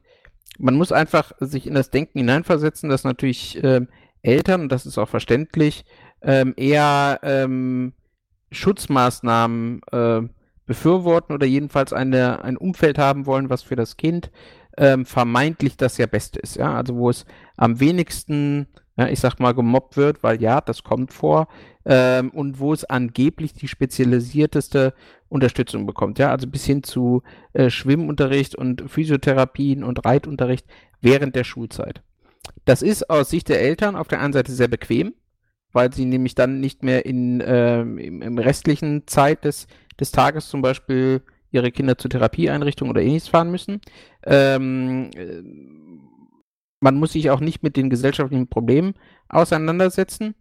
man 0.59 0.75
muss 0.75 0.93
einfach 0.93 1.33
sich 1.41 1.67
in 1.67 1.75
das 1.75 1.91
Denken 1.91 2.19
hineinversetzen, 2.19 2.89
dass 2.89 3.05
natürlich 3.05 3.63
ähm, 3.63 3.89
Eltern, 4.23 4.63
und 4.63 4.73
das 4.73 4.87
ist 4.87 4.99
auch 4.99 5.09
verständlich, 5.09 5.85
ähm, 6.23 6.55
eher 6.57 7.21
ähm, 7.23 7.93
Schutzmaßnahmen 8.51 9.81
äh, 9.91 10.21
befürworten 10.67 11.35
oder 11.35 11.47
jedenfalls 11.47 11.93
eine, 11.93 12.45
ein 12.45 12.57
Umfeld 12.57 12.99
haben 12.99 13.27
wollen, 13.27 13.51
was 13.51 13.63
für 13.63 13.77
das 13.77 13.97
Kind 13.97 14.31
ähm, 14.83 15.07
vermeintlich 15.07 15.77
das 15.77 15.97
ja 15.97 16.07
Beste 16.07 16.41
ist. 16.41 16.57
Ja? 16.57 16.75
Also 16.75 16.97
wo 16.97 17.09
es 17.09 17.25
am 17.57 17.79
wenigsten, 17.79 18.67
ja, 18.97 19.07
ich 19.07 19.21
sag 19.21 19.39
mal, 19.39 19.55
gemobbt 19.55 19.97
wird, 19.97 20.25
weil 20.25 20.43
ja, 20.43 20.61
das 20.61 20.83
kommt 20.83 21.13
vor, 21.13 21.47
ähm, 21.85 22.31
und 22.31 22.59
wo 22.59 22.73
es 22.73 22.85
angeblich 22.85 23.53
die 23.53 23.69
spezialisierteste 23.69 24.93
Unterstützung 25.29 25.87
bekommt. 25.87 26.19
Ja, 26.19 26.33
also 26.33 26.49
bis 26.49 26.65
hin 26.65 26.83
zu 26.83 27.23
äh, 27.53 27.71
Schwimmunterricht 27.71 28.57
und 28.57 28.91
Physiotherapien 28.91 29.85
und 29.85 30.05
Reitunterricht 30.05 30.67
während 31.01 31.37
der 31.37 31.45
Schulzeit. 31.45 32.03
Das 32.65 32.83
ist 32.83 33.09
aus 33.09 33.31
Sicht 33.31 33.49
der 33.49 33.61
Eltern 33.61 33.95
auf 33.95 34.09
der 34.09 34.21
einen 34.21 34.33
Seite 34.33 34.51
sehr 34.51 34.69
bequem, 34.69 35.15
weil 35.73 35.93
sie 35.93 36.07
nämlich 36.07 36.35
dann 36.35 36.59
nicht 36.59 36.83
mehr 36.83 37.07
in, 37.07 37.41
äh, 37.41 37.83
im, 37.83 38.21
im, 38.21 38.39
restlichen 38.39 39.07
Zeit 39.07 39.45
des, 39.45 39.69
des 40.01 40.11
Tages 40.11 40.49
zum 40.49 40.61
Beispiel 40.61 41.23
ihre 41.53 41.71
Kinder 41.71 41.97
zur 41.99 42.11
Therapieeinrichtung 42.11 42.91
oder 42.91 43.01
ähnliches 43.01 43.29
fahren 43.29 43.51
müssen. 43.51 43.81
Ähm, 44.25 45.11
äh, 45.15 45.43
man 46.81 46.97
muss 46.97 47.13
sich 47.13 47.31
auch 47.31 47.41
nicht 47.41 47.63
mit 47.63 47.77
den 47.77 47.91
gesellschaftlichen 47.91 48.49
Problemen 48.49 48.95
auseinandersetzen. 49.29 50.35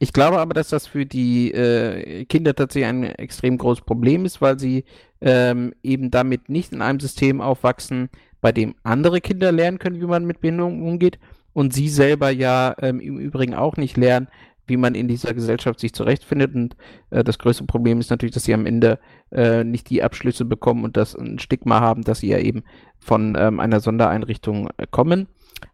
Ich 0.00 0.12
glaube 0.12 0.38
aber, 0.38 0.54
dass 0.54 0.68
das 0.68 0.86
für 0.86 1.06
die 1.06 1.50
äh, 1.52 2.24
Kinder 2.26 2.54
tatsächlich 2.54 2.88
ein 2.88 3.02
extrem 3.02 3.58
großes 3.58 3.84
Problem 3.84 4.24
ist, 4.24 4.40
weil 4.40 4.58
sie 4.58 4.84
ähm, 5.20 5.74
eben 5.82 6.10
damit 6.10 6.48
nicht 6.48 6.72
in 6.72 6.82
einem 6.82 7.00
System 7.00 7.40
aufwachsen, 7.40 8.08
bei 8.40 8.52
dem 8.52 8.76
andere 8.84 9.20
Kinder 9.20 9.50
lernen 9.50 9.80
können, 9.80 10.00
wie 10.00 10.06
man 10.06 10.24
mit 10.24 10.40
Behinderung 10.40 10.86
umgeht 10.86 11.18
und 11.52 11.74
sie 11.74 11.88
selber 11.88 12.30
ja 12.30 12.76
ähm, 12.80 13.00
im 13.00 13.18
Übrigen 13.18 13.54
auch 13.54 13.76
nicht 13.76 13.96
lernen, 13.96 14.28
wie 14.68 14.76
man 14.76 14.94
in 14.94 15.08
dieser 15.08 15.34
Gesellschaft 15.34 15.80
sich 15.80 15.92
zurechtfindet. 15.92 16.54
Und 16.54 16.76
äh, 17.10 17.24
das 17.24 17.38
größte 17.38 17.64
Problem 17.64 18.00
ist 18.00 18.10
natürlich, 18.10 18.34
dass 18.34 18.44
sie 18.44 18.54
am 18.54 18.66
Ende 18.66 18.98
äh, 19.30 19.64
nicht 19.64 19.90
die 19.90 20.02
Abschlüsse 20.02 20.44
bekommen 20.44 20.84
und 20.84 20.96
das 20.96 21.14
ein 21.14 21.38
Stigma 21.38 21.80
haben, 21.80 22.02
dass 22.02 22.20
sie 22.20 22.28
ja 22.28 22.38
eben 22.38 22.62
von 22.98 23.36
ähm, 23.38 23.60
einer 23.60 23.80
Sondereinrichtung 23.80 24.68
äh, 24.76 24.86
kommen. 24.90 25.28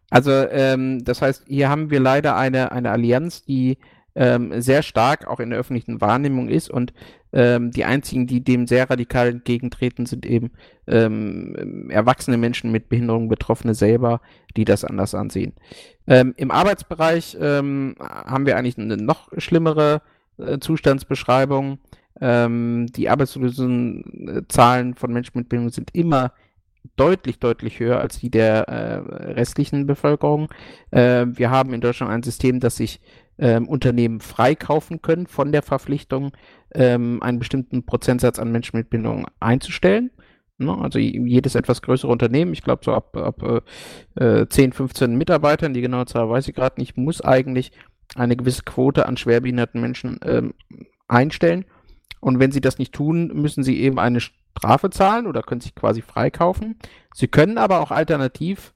Also 0.09 0.31
ähm, 0.31 1.03
das 1.03 1.21
heißt, 1.21 1.45
hier 1.47 1.69
haben 1.69 1.89
wir 1.89 1.99
leider 1.99 2.35
eine, 2.35 2.71
eine 2.71 2.91
Allianz, 2.91 3.43
die 3.43 3.77
ähm, 4.15 4.61
sehr 4.61 4.81
stark 4.81 5.27
auch 5.27 5.39
in 5.39 5.49
der 5.49 5.59
öffentlichen 5.59 5.99
Wahrnehmung 5.99 6.47
ist 6.47 6.69
und 6.69 6.93
ähm, 7.35 7.71
die 7.71 7.83
einzigen, 7.83 8.27
die 8.27 8.41
dem 8.41 8.65
sehr 8.65 8.89
radikal 8.89 9.27
entgegentreten, 9.27 10.05
sind 10.05 10.25
eben 10.25 10.51
ähm, 10.87 11.89
erwachsene 11.91 12.37
Menschen 12.37 12.71
mit 12.71 12.87
Behinderungen, 12.87 13.27
Betroffene 13.27 13.75
selber, 13.75 14.21
die 14.55 14.63
das 14.63 14.85
anders 14.85 15.13
ansehen. 15.13 15.53
Ähm, 16.07 16.33
Im 16.37 16.49
Arbeitsbereich 16.49 17.37
ähm, 17.39 17.95
haben 17.99 18.45
wir 18.45 18.57
eigentlich 18.57 18.77
eine 18.77 18.95
noch 18.95 19.29
schlimmere 19.37 20.01
äh, 20.37 20.59
Zustandsbeschreibung. 20.59 21.79
Ähm, 22.21 22.87
die 22.95 23.09
Arbeitslosenzahlen 23.09 24.95
von 24.95 25.11
Menschen 25.11 25.37
mit 25.37 25.49
Behinderungen 25.49 25.73
sind 25.73 25.93
immer 25.93 26.31
deutlich, 26.95 27.39
deutlich 27.39 27.81
höher 27.81 27.99
als 27.99 28.19
die 28.19 28.29
der 28.29 28.69
äh, 28.69 29.31
restlichen 29.33 29.87
Bevölkerung. 29.87 30.47
Äh, 30.91 31.25
wir 31.27 31.49
haben 31.49 31.73
in 31.73 31.81
Deutschland 31.81 32.13
ein 32.13 32.23
System, 32.23 32.61
das 32.61 32.77
sich 32.77 33.01
ähm, 33.37 33.67
Unternehmen 33.67 34.19
freikaufen 34.19 35.01
können 35.01 35.27
von 35.27 35.51
der 35.51 35.61
Verpflichtung, 35.61 36.31
ähm, 36.73 37.21
einen 37.21 37.39
bestimmten 37.39 37.85
Prozentsatz 37.85 38.39
an 38.39 38.51
Menschen 38.51 38.77
mit 38.77 38.89
Behinderung 38.89 39.27
einzustellen. 39.39 40.11
Ne? 40.57 40.75
Also 40.77 40.99
jedes 40.99 41.55
etwas 41.55 41.81
größere 41.81 42.11
Unternehmen, 42.11 42.53
ich 42.53 42.63
glaube 42.63 42.83
so 42.85 42.93
ab, 42.93 43.15
ab 43.17 43.63
äh, 44.15 44.45
10, 44.47 44.73
15 44.73 45.15
Mitarbeitern, 45.15 45.73
die 45.73 45.81
genaue 45.81 46.05
Zahl 46.05 46.29
weiß 46.29 46.47
ich 46.47 46.55
gerade 46.55 46.79
nicht, 46.79 46.97
muss 46.97 47.21
eigentlich 47.21 47.71
eine 48.15 48.35
gewisse 48.35 48.63
Quote 48.63 49.05
an 49.05 49.17
schwerbehinderten 49.17 49.81
Menschen 49.81 50.19
ähm, 50.23 50.53
einstellen. 51.07 51.65
Und 52.21 52.39
wenn 52.39 52.51
sie 52.51 52.61
das 52.61 52.79
nicht 52.79 52.93
tun, 52.93 53.27
müssen 53.33 53.63
sie 53.63 53.79
eben 53.81 53.99
eine 53.99 54.19
Strafe 54.19 54.89
zahlen 54.89 55.27
oder 55.27 55.41
können 55.41 55.61
sich 55.61 55.75
quasi 55.75 56.01
freikaufen. 56.01 56.79
Sie 57.13 57.27
können 57.27 57.57
aber 57.57 57.81
auch 57.81 57.91
alternativ 57.91 58.73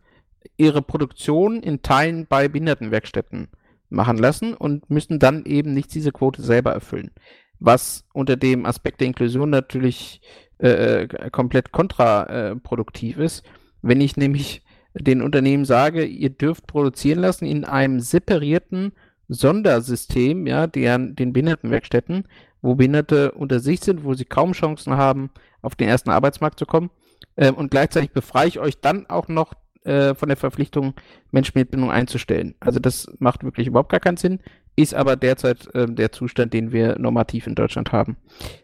ihre 0.58 0.82
Produktion 0.82 1.64
in 1.64 1.82
Teilen 1.82 2.28
bei 2.28 2.48
Behindertenwerkstätten 2.48 3.50
machen 3.90 4.18
lassen 4.18 4.54
und 4.54 4.90
müssen 4.90 5.20
dann 5.20 5.46
eben 5.46 5.74
nicht 5.74 5.94
diese 5.94 6.12
Quote 6.12 6.42
selber 6.42 6.72
erfüllen. 6.72 7.12
Was 7.60 8.06
unter 8.14 8.38
dem 8.38 8.66
Aspekt 8.66 9.02
der 9.02 9.08
Inklusion 9.08 9.50
natürlich 9.50 10.22
äh, 10.62 11.04
äh, 11.04 11.30
komplett 11.32 11.72
kontraproduktiv 11.72 13.18
ist. 13.18 13.44
Wenn 13.82 14.02
ich 14.02 14.18
nämlich 14.18 14.62
den 14.94 15.22
Unternehmen 15.22 15.64
sage, 15.64 16.04
ihr 16.04 16.32
dürft 16.32 16.68
produzieren 16.68 17.20
lassen 17.20 17.46
in 17.46 17.64
einem 17.64 18.02
separierten 18.02 18.92
Sondersystem, 19.30 20.48
ja, 20.48 20.68
deren, 20.68 21.16
den 21.16 21.32
Behindertenwerkstätten, 21.32 22.28
wo 22.62 22.76
Behinderte 22.76 23.32
unter 23.32 23.62
sich 23.62 23.80
sind, 23.80 24.04
wo 24.04 24.16
sie 24.16 24.26
kaum 24.26 24.52
Chancen 24.52 24.98
haben, 24.98 25.30
auf 25.62 25.76
den 25.76 25.88
ersten 25.88 26.10
Arbeitsmarkt 26.10 26.60
zu 26.60 26.66
kommen. 26.66 26.90
Äh, 27.38 27.52
und 27.52 27.72
gleichzeitig 27.72 28.12
befreie 28.12 28.50
ich 28.50 28.60
euch 28.60 28.82
dann 28.82 29.06
auch 29.08 29.30
noch 29.30 29.54
äh, 29.84 30.14
von 30.16 30.30
der 30.30 30.38
Verpflichtung, 30.38 30.94
Menschen 31.32 31.58
mit 31.58 31.72
Bindung 31.72 31.92
einzustellen. 31.92 32.56
Also 32.60 32.80
das 32.80 33.12
macht 33.20 33.44
wirklich 33.44 33.68
überhaupt 33.68 33.92
gar 33.92 34.00
keinen 34.00 34.18
Sinn, 34.18 34.40
ist 34.76 34.94
aber 34.94 35.16
derzeit 35.16 35.74
äh, 35.74 35.88
der 35.88 36.12
Zustand, 36.12 36.54
den 36.54 36.72
wir 36.72 36.98
normativ 37.00 37.48
in 37.48 37.56
Deutschland 37.56 37.92
haben. 37.92 38.18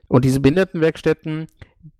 Und 0.08 0.26
diese 0.26 0.40
Behindertenwerkstätten, 0.40 1.48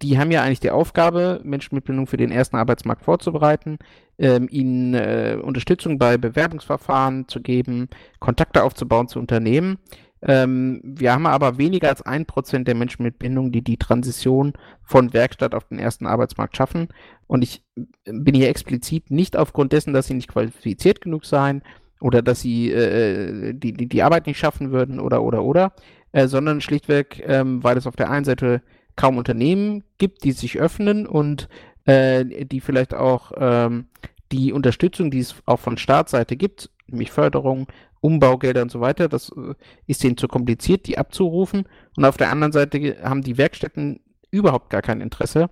die 0.02 0.18
haben 0.18 0.32
ja 0.32 0.42
eigentlich 0.42 0.60
die 0.60 0.72
Aufgabe, 0.72 1.42
Menschen 1.44 1.76
mit 1.76 1.86
Bindung 1.86 2.08
für 2.08 2.18
den 2.18 2.32
ersten 2.32 2.56
Arbeitsmarkt 2.56 3.04
vorzubereiten, 3.04 3.78
ähm, 4.18 4.48
ihnen 4.50 4.94
äh, 4.94 5.38
Unterstützung 5.42 6.00
bei 6.00 6.18
Bewerbungsverfahren 6.18 7.28
zu 7.28 7.42
geben, 7.42 7.90
Kontakte 8.20 8.64
aufzubauen 8.64 9.08
zu 9.08 9.20
Unternehmen. 9.20 9.78
Ähm, 10.22 10.82
wir 10.84 11.14
haben 11.14 11.28
aber 11.28 11.58
weniger 11.58 11.90
als 11.90 12.02
ein 12.02 12.26
Prozent 12.26 12.68
der 12.68 12.76
Menschen 12.76 13.04
mit 13.04 13.20
Bindung, 13.20 13.52
die 13.52 13.62
die 13.62 13.78
Transition 13.78 14.54
von 14.84 15.14
Werkstatt 15.14 15.54
auf 15.54 15.66
den 15.66 15.80
ersten 15.80 16.08
Arbeitsmarkt 16.08 16.56
schaffen. 16.56 16.88
Und 17.28 17.44
ich 17.44 17.64
bin 18.06 18.36
hier 18.36 18.50
explizit 18.50 19.12
nicht 19.12 19.38
aufgrund 19.38 19.74
dessen, 19.74 19.94
dass 19.94 20.08
sie 20.08 20.14
nicht 20.14 20.30
qualifiziert 20.30 21.02
genug 21.02 21.26
seien 21.26 21.64
oder 22.00 22.22
dass 22.22 22.42
sie 22.42 22.72
äh, 22.72 23.54
die, 23.54 23.74
die, 23.74 23.88
die 23.88 24.04
Arbeit 24.04 24.28
nicht 24.28 24.38
schaffen 24.38 24.72
würden 24.72 25.00
oder 25.00 25.24
oder 25.24 25.44
oder, 25.44 25.74
äh, 26.12 26.28
sondern 26.28 26.62
schlichtweg, 26.62 27.24
ähm, 27.26 27.64
weil 27.64 27.78
es 27.78 27.88
auf 27.88 27.96
der 27.96 28.10
einen 28.10 28.26
Seite 28.26 28.62
kaum 28.96 29.18
Unternehmen 29.18 29.84
gibt, 29.98 30.24
die 30.24 30.32
sich 30.32 30.60
öffnen 30.60 31.06
und 31.06 31.50
äh, 31.86 32.46
die 32.46 32.62
vielleicht 32.62 32.94
auch 32.94 33.32
ähm, 33.38 33.88
die 34.32 34.54
Unterstützung, 34.54 35.12
die 35.12 35.20
es 35.20 35.36
auch 35.46 35.60
von 35.60 35.78
Staatsseite 35.78 36.36
gibt, 36.36 36.70
nämlich 36.88 37.12
Förderung, 37.12 37.68
Umbaugelder 38.02 38.62
und 38.62 38.72
so 38.72 38.82
weiter, 38.82 39.08
das 39.08 39.30
äh, 39.30 39.54
ist 39.88 40.04
denen 40.04 40.18
zu 40.18 40.28
kompliziert, 40.28 40.88
die 40.88 40.98
abzurufen. 40.98 41.68
Und 41.98 42.06
auf 42.06 42.18
der 42.18 42.32
anderen 42.32 42.52
Seite 42.52 42.98
haben 43.04 43.22
die 43.22 43.38
Werkstätten 43.38 44.00
überhaupt 44.32 44.70
gar 44.70 44.82
kein 44.82 45.02
Interesse, 45.02 45.50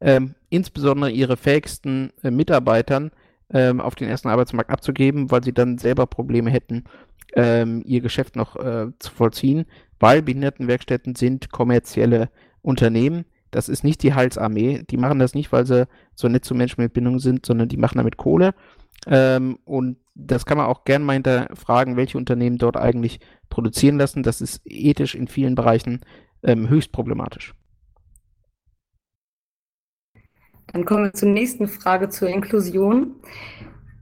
ähm, 0.00 0.34
insbesondere 0.50 1.10
ihre 1.10 1.36
fähigsten 1.36 2.12
äh, 2.22 2.30
Mitarbeitern 2.30 3.10
ähm, 3.52 3.80
auf 3.80 3.94
den 3.94 4.08
ersten 4.08 4.28
Arbeitsmarkt 4.28 4.70
abzugeben, 4.70 5.30
weil 5.30 5.42
sie 5.42 5.52
dann 5.52 5.78
selber 5.78 6.06
Probleme 6.06 6.50
hätten, 6.50 6.84
ähm, 7.34 7.82
ihr 7.86 8.00
Geschäft 8.00 8.36
noch 8.36 8.56
äh, 8.56 8.88
zu 8.98 9.12
vollziehen, 9.12 9.66
weil 9.98 10.22
Behindertenwerkstätten 10.22 11.14
sind 11.14 11.50
kommerzielle 11.50 12.28
Unternehmen. 12.62 13.24
Das 13.50 13.68
ist 13.68 13.84
nicht 13.84 14.02
die 14.02 14.14
Halsarmee. 14.14 14.82
Die 14.90 14.96
machen 14.96 15.18
das 15.18 15.34
nicht, 15.34 15.52
weil 15.52 15.66
sie 15.66 15.86
so 16.14 16.28
nett 16.28 16.44
zu 16.44 16.54
Menschen 16.54 16.82
mit 16.82 16.92
Bindung 16.92 17.18
sind, 17.20 17.46
sondern 17.46 17.68
die 17.68 17.76
machen 17.76 17.98
damit 17.98 18.16
Kohle. 18.16 18.54
Ähm, 19.06 19.58
und 19.64 19.98
das 20.14 20.46
kann 20.46 20.56
man 20.56 20.66
auch 20.66 20.84
gerne 20.84 21.04
mal 21.04 21.12
hinterfragen, 21.12 21.96
welche 21.96 22.18
Unternehmen 22.18 22.58
dort 22.58 22.76
eigentlich 22.76 23.20
produzieren 23.50 23.98
lassen. 23.98 24.22
Das 24.22 24.40
ist 24.40 24.62
ethisch 24.64 25.14
in 25.14 25.28
vielen 25.28 25.54
Bereichen 25.54 26.00
ähm, 26.42 26.68
höchst 26.68 26.92
problematisch. 26.92 27.54
Dann 30.72 30.84
kommen 30.84 31.04
wir 31.04 31.12
zur 31.12 31.28
nächsten 31.28 31.68
Frage 31.68 32.08
zur 32.08 32.28
Inklusion. 32.28 33.16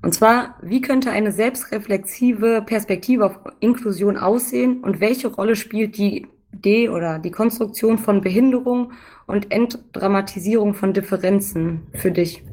Und 0.03 0.13
zwar, 0.13 0.57
wie 0.63 0.81
könnte 0.81 1.11
eine 1.11 1.33
selbstreflexive 1.33 2.63
Perspektive 2.67 3.27
auf 3.27 3.39
Inklusion 3.61 4.17
aussehen 4.17 4.83
und 4.83 5.01
welche 5.01 5.29
Rolle 5.29 5.57
spielt 5.57 5.97
die 5.97 6.27
Idee 6.53 6.89
oder 6.89 7.19
die 7.19 7.31
Konstruktion 7.31 7.99
von 7.99 8.21
Behinderung 8.21 8.93
und 9.27 9.51
Entdramatisierung 9.51 10.75
von 10.75 10.93
Differenzen 10.93 11.87
für 11.95 12.11
dich? 12.11 12.45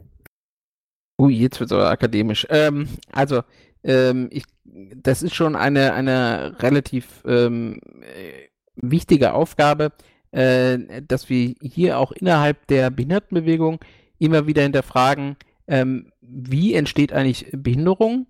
Ui, 1.22 1.36
jetzt 1.36 1.60
wird 1.60 1.70
es 1.70 1.78
aber 1.78 1.92
akademisch. 1.92 2.48
Ähm, 2.50 2.88
also, 3.12 3.44
ähm, 3.84 4.28
ich, 4.32 4.44
das 4.96 5.22
ist 5.22 5.36
schon 5.36 5.56
eine, 5.56 5.94
eine 5.94 6.56
relativ 6.64 7.22
ähm, 7.28 7.80
wichtige 8.76 9.34
Aufgabe, 9.34 9.92
äh, 10.32 10.80
dass 11.08 11.30
wir 11.30 11.54
hier 11.62 12.00
auch 12.00 12.12
innerhalb 12.12 12.66
der 12.68 12.90
Behindertenbewegung 12.90 13.80
immer 14.18 14.48
wieder 14.48 14.64
hinterfragen, 14.64 15.36
ähm, 15.68 16.12
wie 16.22 16.74
entsteht 16.74 17.14
eigentlich 17.14 17.46
Behinderung? 17.52 18.26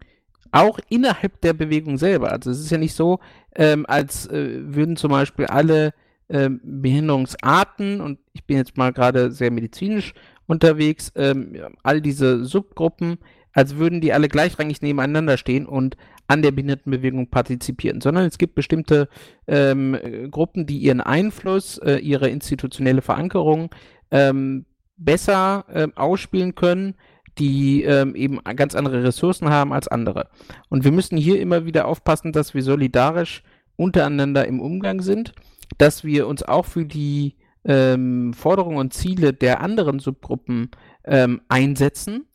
Auch 0.51 0.77
innerhalb 0.89 1.39
der 1.39 1.53
Bewegung 1.53 1.97
selber. 1.97 2.33
Also 2.33 2.51
es 2.51 2.59
ist 2.59 2.71
ja 2.71 2.77
nicht 2.77 2.93
so, 2.93 3.19
ähm, 3.55 3.85
als 3.87 4.27
äh, 4.27 4.59
würden 4.63 4.97
zum 4.97 5.11
Beispiel 5.11 5.45
alle 5.45 5.93
äh, 6.27 6.49
Behinderungsarten, 6.61 8.01
und 8.01 8.19
ich 8.33 8.43
bin 8.43 8.57
jetzt 8.57 8.75
mal 8.75 8.91
gerade 8.91 9.31
sehr 9.31 9.49
medizinisch 9.49 10.13
unterwegs, 10.47 11.11
ähm, 11.15 11.55
all 11.83 12.01
diese 12.01 12.45
Subgruppen, 12.45 13.17
als 13.53 13.75
würden 13.75 14.01
die 14.01 14.13
alle 14.13 14.27
gleichrangig 14.27 14.81
nebeneinander 14.81 15.37
stehen 15.37 15.65
und 15.65 15.97
an 16.27 16.41
der 16.41 16.51
Behindertenbewegung 16.51 17.29
partizipieren, 17.29 17.99
sondern 17.99 18.25
es 18.25 18.37
gibt 18.37 18.55
bestimmte 18.55 19.09
ähm, 19.47 19.97
Gruppen, 20.31 20.65
die 20.65 20.77
ihren 20.77 21.01
Einfluss, 21.01 21.77
äh, 21.79 21.97
ihre 21.97 22.29
institutionelle 22.29 23.01
Verankerung 23.01 23.69
ähm, 24.11 24.65
besser 24.95 25.65
äh, 25.69 25.87
ausspielen 25.95 26.55
können, 26.55 26.95
die 27.37 27.83
ähm, 27.83 28.15
eben 28.15 28.39
ganz 28.55 28.75
andere 28.75 29.03
Ressourcen 29.03 29.49
haben 29.49 29.73
als 29.73 29.87
andere. 29.87 30.29
Und 30.69 30.83
wir 30.83 30.91
müssen 30.91 31.17
hier 31.17 31.39
immer 31.39 31.65
wieder 31.65 31.87
aufpassen, 31.87 32.31
dass 32.31 32.53
wir 32.53 32.63
solidarisch 32.63 33.43
untereinander 33.75 34.47
im 34.47 34.59
Umgang 34.59 35.01
sind, 35.01 35.33
dass 35.77 36.03
wir 36.03 36.27
uns 36.27 36.43
auch 36.43 36.65
für 36.65 36.85
die 36.85 37.35
ähm, 37.65 38.33
Forderungen 38.33 38.77
und 38.77 38.93
Ziele 38.93 39.33
der 39.33 39.61
anderen 39.61 39.99
Subgruppen 39.99 40.71
ähm, 41.05 41.41
einsetzen 41.47 42.25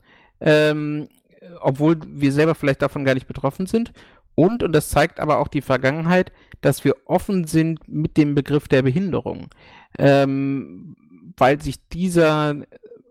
ähm, 0.41 1.09
obwohl 1.61 1.99
wir 2.07 2.33
selber 2.33 2.55
vielleicht 2.55 2.83
davon 2.83 3.05
gar 3.05 3.15
nicht 3.15 3.27
betroffen 3.27 3.67
sind. 3.67 3.93
Und, 4.35 4.63
und 4.63 4.73
das 4.73 4.91
zeigt 4.91 5.19
aber 5.21 5.39
auch 5.39 5.49
die 5.49 5.63
Vergangenheit, 5.63 6.33
dass 6.61 6.85
wir 6.85 6.95
offen 7.07 7.45
sind 7.45 7.89
mit 7.89 8.17
dem 8.17 8.35
Begriff 8.35 8.69
der 8.69 8.83
Behinderung. 8.83 9.49
Ähm, 9.99 10.97
weil 11.39 11.61
sich 11.61 11.89
dieser, 11.89 12.57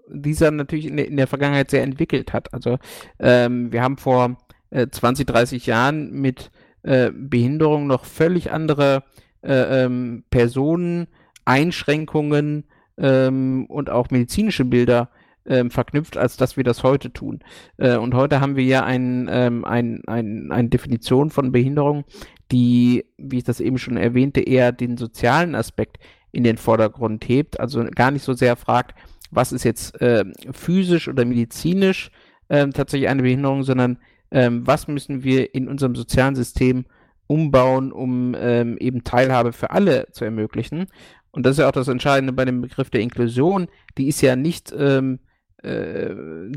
dieser 0.07 0.51
natürlich 0.51 0.85
in 0.85 0.97
der, 0.97 1.07
in 1.07 1.17
der 1.17 1.27
Vergangenheit 1.27 1.71
sehr 1.71 1.83
entwickelt 1.83 2.33
hat. 2.33 2.53
Also 2.53 2.77
ähm, 3.19 3.71
wir 3.71 3.81
haben 3.81 3.97
vor 3.97 4.37
äh, 4.69 4.87
20, 4.87 5.25
30 5.27 5.65
Jahren 5.65 6.11
mit 6.11 6.51
äh, 6.83 7.11
Behinderung 7.11 7.87
noch 7.87 8.05
völlig 8.05 8.51
andere 8.51 9.03
äh, 9.41 9.83
ähm, 9.83 10.23
Personen, 10.29 11.07
Einschränkungen 11.45 12.65
ähm, 12.97 13.65
und 13.67 13.89
auch 13.89 14.09
medizinische 14.09 14.65
Bilder 14.65 15.09
ähm, 15.45 15.69
verknüpft, 15.69 16.17
als 16.17 16.38
dass 16.38 16.57
wir 16.57 16.63
das 16.63 16.84
heute 16.84 17.13
tun. 17.13 17.39
Äh, 17.77 17.97
und 17.97 18.13
heute 18.15 18.41
haben 18.41 18.55
wir 18.55 18.63
ja 18.63 18.84
ein, 18.84 19.30
ähm, 19.31 19.63
ein, 19.63 20.01
ein, 20.07 20.51
eine 20.51 20.69
Definition 20.69 21.30
von 21.30 21.51
Behinderung, 21.51 22.03
die, 22.51 23.05
wie 23.17 23.38
ich 23.38 23.43
das 23.43 23.59
eben 23.59 23.77
schon 23.77 23.97
erwähnte, 23.97 24.41
eher 24.41 24.72
den 24.72 24.97
sozialen 24.97 25.55
Aspekt 25.55 25.97
in 26.31 26.43
den 26.43 26.57
Vordergrund 26.57 27.27
hebt, 27.30 27.59
also 27.59 27.84
gar 27.95 28.11
nicht 28.11 28.23
so 28.23 28.34
sehr 28.34 28.55
fragt, 28.55 28.95
was 29.31 29.51
ist 29.51 29.63
jetzt 29.63 29.99
äh, 30.01 30.26
physisch 30.51 31.07
oder 31.07 31.26
medizinisch 31.26 32.11
äh, 32.49 32.67
tatsächlich 32.69 33.09
eine 33.09 33.22
Behinderung, 33.22 33.63
sondern 33.63 33.99
ähm, 34.31 34.65
was 34.65 34.88
müssen 34.88 35.23
wir 35.23 35.53
in 35.55 35.67
unserem 35.67 35.95
sozialen 35.95 36.35
System 36.35 36.85
umbauen, 37.27 37.91
um 37.91 38.35
ähm, 38.38 38.77
eben 38.77 39.03
Teilhabe 39.03 39.51
für 39.53 39.72
alle 39.72 40.07
zu 40.11 40.26
ermöglichen. 40.26 40.88
Und 41.35 41.45
das 41.45 41.53
ist 41.53 41.59
ja 41.59 41.67
auch 41.67 41.73
das 41.73 41.89
Entscheidende 41.89 42.33
bei 42.33 42.45
dem 42.45 42.61
Begriff 42.61 42.89
der 42.89 43.01
Inklusion. 43.01 43.67
Die 43.97 44.07
ist 44.07 44.21
ja 44.21 44.35
nicht 44.35 44.73
ähm, 44.77 45.19
äh, 45.65 46.15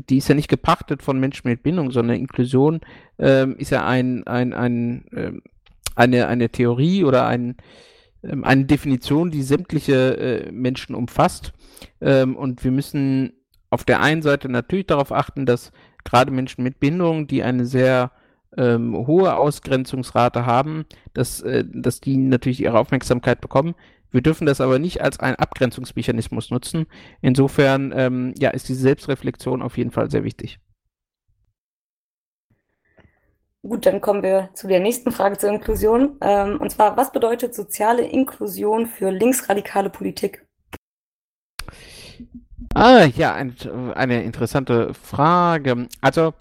die 0.09 0.17
ist 0.17 0.29
ja 0.29 0.35
nicht 0.35 0.49
gepachtet 0.49 1.01
von 1.01 1.19
Menschen 1.19 1.49
mit 1.49 1.63
Bindung, 1.63 1.91
sondern 1.91 2.17
Inklusion 2.17 2.81
ähm, 3.17 3.55
ist 3.57 3.71
ja 3.71 3.85
ein, 3.85 4.25
ein, 4.27 4.53
ein, 4.53 5.07
äh, 5.11 5.31
eine, 5.95 6.27
eine 6.27 6.49
Theorie 6.49 7.03
oder 7.03 7.25
ein, 7.25 7.57
ähm, 8.23 8.43
eine 8.43 8.65
Definition, 8.65 9.31
die 9.31 9.41
sämtliche 9.41 10.17
äh, 10.17 10.51
Menschen 10.51 10.95
umfasst. 10.95 11.53
Ähm, 12.01 12.35
und 12.35 12.63
wir 12.63 12.71
müssen 12.71 13.33
auf 13.71 13.83
der 13.83 14.01
einen 14.01 14.21
Seite 14.21 14.47
natürlich 14.47 14.87
darauf 14.87 15.11
achten, 15.11 15.45
dass 15.45 15.71
gerade 16.03 16.31
Menschen 16.31 16.63
mit 16.63 16.79
Behinderung, 16.79 17.27
die 17.27 17.43
eine 17.43 17.65
sehr 17.65 18.11
ähm, 18.57 18.95
hohe 18.95 19.35
Ausgrenzungsrate 19.35 20.45
haben, 20.45 20.85
dass, 21.13 21.41
äh, 21.41 21.65
dass 21.67 21.99
die 21.99 22.17
natürlich 22.17 22.61
ihre 22.61 22.77
Aufmerksamkeit 22.77 23.41
bekommen. 23.41 23.75
Wir 24.11 24.21
dürfen 24.21 24.45
das 24.45 24.61
aber 24.61 24.79
nicht 24.79 25.01
als 25.01 25.19
einen 25.19 25.35
Abgrenzungsmechanismus 25.35 26.49
nutzen. 26.49 26.87
Insofern 27.21 27.93
ähm, 27.95 28.33
ja, 28.37 28.49
ist 28.49 28.69
diese 28.69 28.81
Selbstreflexion 28.81 29.61
auf 29.61 29.77
jeden 29.77 29.91
Fall 29.91 30.09
sehr 30.09 30.23
wichtig. 30.23 30.59
Gut, 33.61 33.85
dann 33.85 33.99
kommen 33.99 34.23
wir 34.23 34.49
zu 34.53 34.67
der 34.67 34.79
nächsten 34.79 35.11
Frage 35.11 35.37
zur 35.37 35.49
Inklusion. 35.49 36.17
Ähm, 36.21 36.61
und 36.61 36.71
zwar, 36.71 36.95
was 36.95 37.11
bedeutet 37.11 37.53
soziale 37.53 38.03
Inklusion 38.03 38.87
für 38.87 39.11
linksradikale 39.11 39.89
Politik? 39.89 40.45
Ah, 42.73 43.05
ja, 43.05 43.33
ein, 43.33 43.55
eine 43.95 44.23
interessante 44.23 44.93
Frage. 44.93 45.87
Also, 45.99 46.33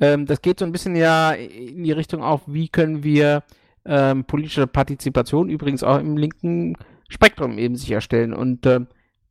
ähm, 0.00 0.24
das 0.24 0.40
geht 0.40 0.60
so 0.60 0.64
ein 0.64 0.72
bisschen 0.72 0.96
ja 0.96 1.32
in 1.32 1.84
die 1.84 1.92
Richtung 1.92 2.22
auch, 2.22 2.40
wie 2.46 2.68
können 2.68 3.04
wir 3.04 3.42
ähm, 3.84 4.24
politische 4.24 4.66
Partizipation 4.66 5.50
übrigens 5.50 5.82
auch 5.82 5.98
im 5.98 6.16
linken 6.16 6.76
Spektrum 7.12 7.58
eben 7.58 7.76
sicherstellen. 7.76 8.32
Und 8.32 8.66
äh, 8.66 8.80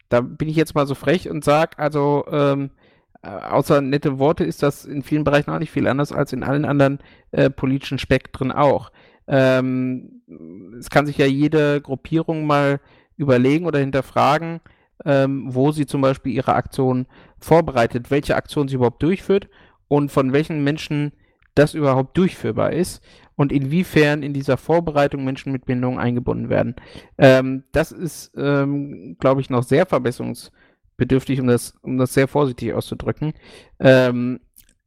da 0.10 0.22
bin 0.22 0.50
ich 0.50 0.56
jetzt 0.56 0.76
mal 0.76 0.88
so 0.88 0.96
frech 0.96 1.30
und 1.30 1.44
sage, 1.44 1.78
also 1.78 2.26
ähm, 2.32 2.72
äh, 3.24 3.30
außer 3.30 3.82
nette 3.82 4.20
Worte 4.20 4.44
ist 4.44 4.64
das 4.64 4.86
in 4.86 5.04
vielen 5.04 5.24
Bereichen 5.24 5.52
auch 5.52 5.60
nicht 5.60 5.72
viel 5.72 5.88
anders 5.88 6.12
als 6.12 6.34
in 6.34 6.44
allen 6.44 6.66
anderen 6.66 7.00
äh, 7.32 7.50
politischen 7.50 8.00
Spektren 8.00 8.52
auch. 8.52 8.92
Ähm, 9.28 10.22
es 10.80 10.90
kann 10.90 11.06
sich 11.06 11.18
ja 11.18 11.26
jede 11.26 11.82
Gruppierung 11.82 12.46
mal 12.46 12.80
überlegen 13.16 13.66
oder 13.66 13.80
hinterfragen, 13.80 14.60
ähm, 15.06 15.46
wo 15.48 15.72
sie 15.72 15.86
zum 15.86 16.02
Beispiel 16.02 16.34
ihre 16.34 16.56
Aktion 16.56 17.06
vorbereitet, 17.40 18.12
welche 18.12 18.36
Aktion 18.36 18.68
sie 18.68 18.76
überhaupt 18.76 19.04
durchführt 19.04 19.50
und 19.88 20.12
von 20.12 20.34
welchen 20.34 20.64
Menschen 20.64 21.14
das 21.56 21.74
überhaupt 21.74 22.18
durchführbar 22.18 22.74
ist 22.74 23.04
und 23.36 23.52
inwiefern 23.52 24.24
in 24.24 24.34
dieser 24.34 24.58
Vorbereitung 24.58 25.24
Menschen 25.24 25.52
mit 25.52 25.66
Behinderung 25.66 26.00
eingebunden 26.00 26.50
werden. 26.50 26.76
Ähm, 27.18 27.64
das 27.72 27.92
ist, 27.92 28.32
ähm, 28.36 29.18
glaube 29.20 29.42
ich, 29.42 29.50
noch 29.50 29.64
sehr 29.64 29.86
verbesserungsbedürftig, 29.86 31.42
um 31.42 31.48
das, 31.48 31.74
um 31.82 31.98
das 31.98 32.14
sehr 32.14 32.28
vorsichtig 32.28 32.74
auszudrücken. 32.74 33.34
Ähm, 33.80 34.40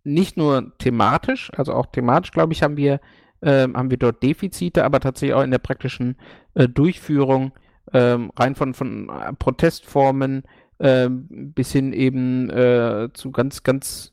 nicht 0.04 0.36
nur 0.36 0.76
thematisch, 0.78 1.50
also 1.56 1.72
auch 1.72 1.86
thematisch, 1.86 2.30
glaube 2.30 2.52
ich, 2.52 2.62
haben 2.62 2.76
wir, 2.76 3.00
ähm, 3.42 3.76
haben 3.76 3.90
wir 3.90 3.96
dort 3.96 4.22
Defizite, 4.22 4.84
aber 4.84 5.00
tatsächlich 5.00 5.34
auch 5.34 5.42
in 5.42 5.50
der 5.50 5.58
praktischen 5.58 6.16
äh, 6.54 6.68
Durchführung, 6.68 7.52
ähm, 7.92 8.30
rein 8.36 8.54
von, 8.54 8.74
von 8.74 9.08
äh, 9.08 9.32
Protestformen 9.32 10.44
ähm, 10.80 11.52
bis 11.54 11.72
hin 11.72 11.92
eben 11.92 12.50
äh, 12.50 13.08
zu 13.12 13.30
ganz, 13.30 13.62
ganz 13.62 14.12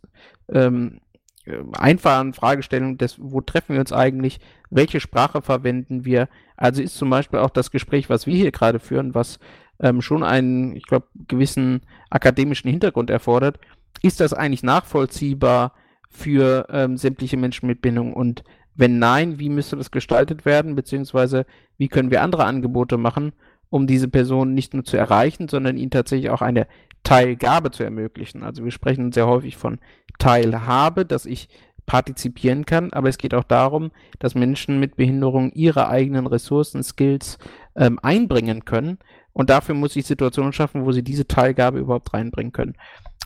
einfachen 1.73 2.33
Fragestellung 2.33 2.97
des, 2.97 3.17
wo 3.19 3.41
treffen 3.41 3.73
wir 3.73 3.79
uns 3.79 3.93
eigentlich, 3.93 4.39
welche 4.69 4.99
Sprache 4.99 5.41
verwenden 5.41 6.05
wir. 6.05 6.29
Also 6.57 6.81
ist 6.81 6.97
zum 6.97 7.09
Beispiel 7.09 7.39
auch 7.39 7.49
das 7.49 7.71
Gespräch, 7.71 8.09
was 8.09 8.27
wir 8.27 8.35
hier 8.35 8.51
gerade 8.51 8.79
führen, 8.79 9.15
was 9.15 9.39
ähm, 9.79 10.01
schon 10.01 10.23
einen, 10.23 10.75
ich 10.75 10.85
glaube, 10.85 11.07
gewissen 11.27 11.81
akademischen 12.09 12.69
Hintergrund 12.69 13.09
erfordert, 13.09 13.59
ist 14.01 14.19
das 14.19 14.33
eigentlich 14.33 14.63
nachvollziehbar 14.63 15.73
für 16.09 16.67
ähm, 16.69 16.97
sämtliche 16.97 17.37
Menschen 17.37 17.67
mit 17.67 17.81
Bindung? 17.81 18.13
Und 18.13 18.43
wenn 18.75 18.99
nein, 18.99 19.39
wie 19.39 19.49
müsste 19.49 19.75
das 19.75 19.91
gestaltet 19.91 20.45
werden, 20.45 20.75
beziehungsweise 20.75 21.45
wie 21.77 21.87
können 21.87 22.11
wir 22.11 22.21
andere 22.21 22.45
Angebote 22.45 22.97
machen, 22.97 23.33
um 23.69 23.87
diese 23.87 24.07
Person 24.07 24.53
nicht 24.53 24.73
nur 24.73 24.83
zu 24.83 24.97
erreichen, 24.97 25.47
sondern 25.47 25.77
ihnen 25.77 25.91
tatsächlich 25.91 26.29
auch 26.29 26.41
eine 26.41 26.67
Teilgabe 27.03 27.71
zu 27.71 27.83
ermöglichen. 27.83 28.43
Also 28.43 28.63
wir 28.63 28.71
sprechen 28.71 29.11
sehr 29.11 29.27
häufig 29.27 29.57
von 29.57 29.79
Teilhabe, 30.19 31.05
dass 31.05 31.25
ich 31.25 31.49
partizipieren 31.85 32.65
kann, 32.65 32.93
aber 32.93 33.09
es 33.09 33.17
geht 33.17 33.33
auch 33.33 33.43
darum, 33.43 33.91
dass 34.19 34.35
Menschen 34.35 34.79
mit 34.79 34.95
Behinderung 34.95 35.51
ihre 35.51 35.89
eigenen 35.89 36.27
Ressourcen, 36.27 36.83
Skills 36.83 37.37
ähm, 37.75 37.99
einbringen 38.01 38.65
können. 38.65 38.99
Und 39.33 39.49
dafür 39.49 39.75
muss 39.75 39.95
ich 39.95 40.05
Situationen 40.05 40.53
schaffen, 40.53 40.85
wo 40.85 40.91
sie 40.91 41.03
diese 41.03 41.27
Teilgabe 41.27 41.79
überhaupt 41.79 42.13
reinbringen 42.13 42.51
können. 42.51 42.75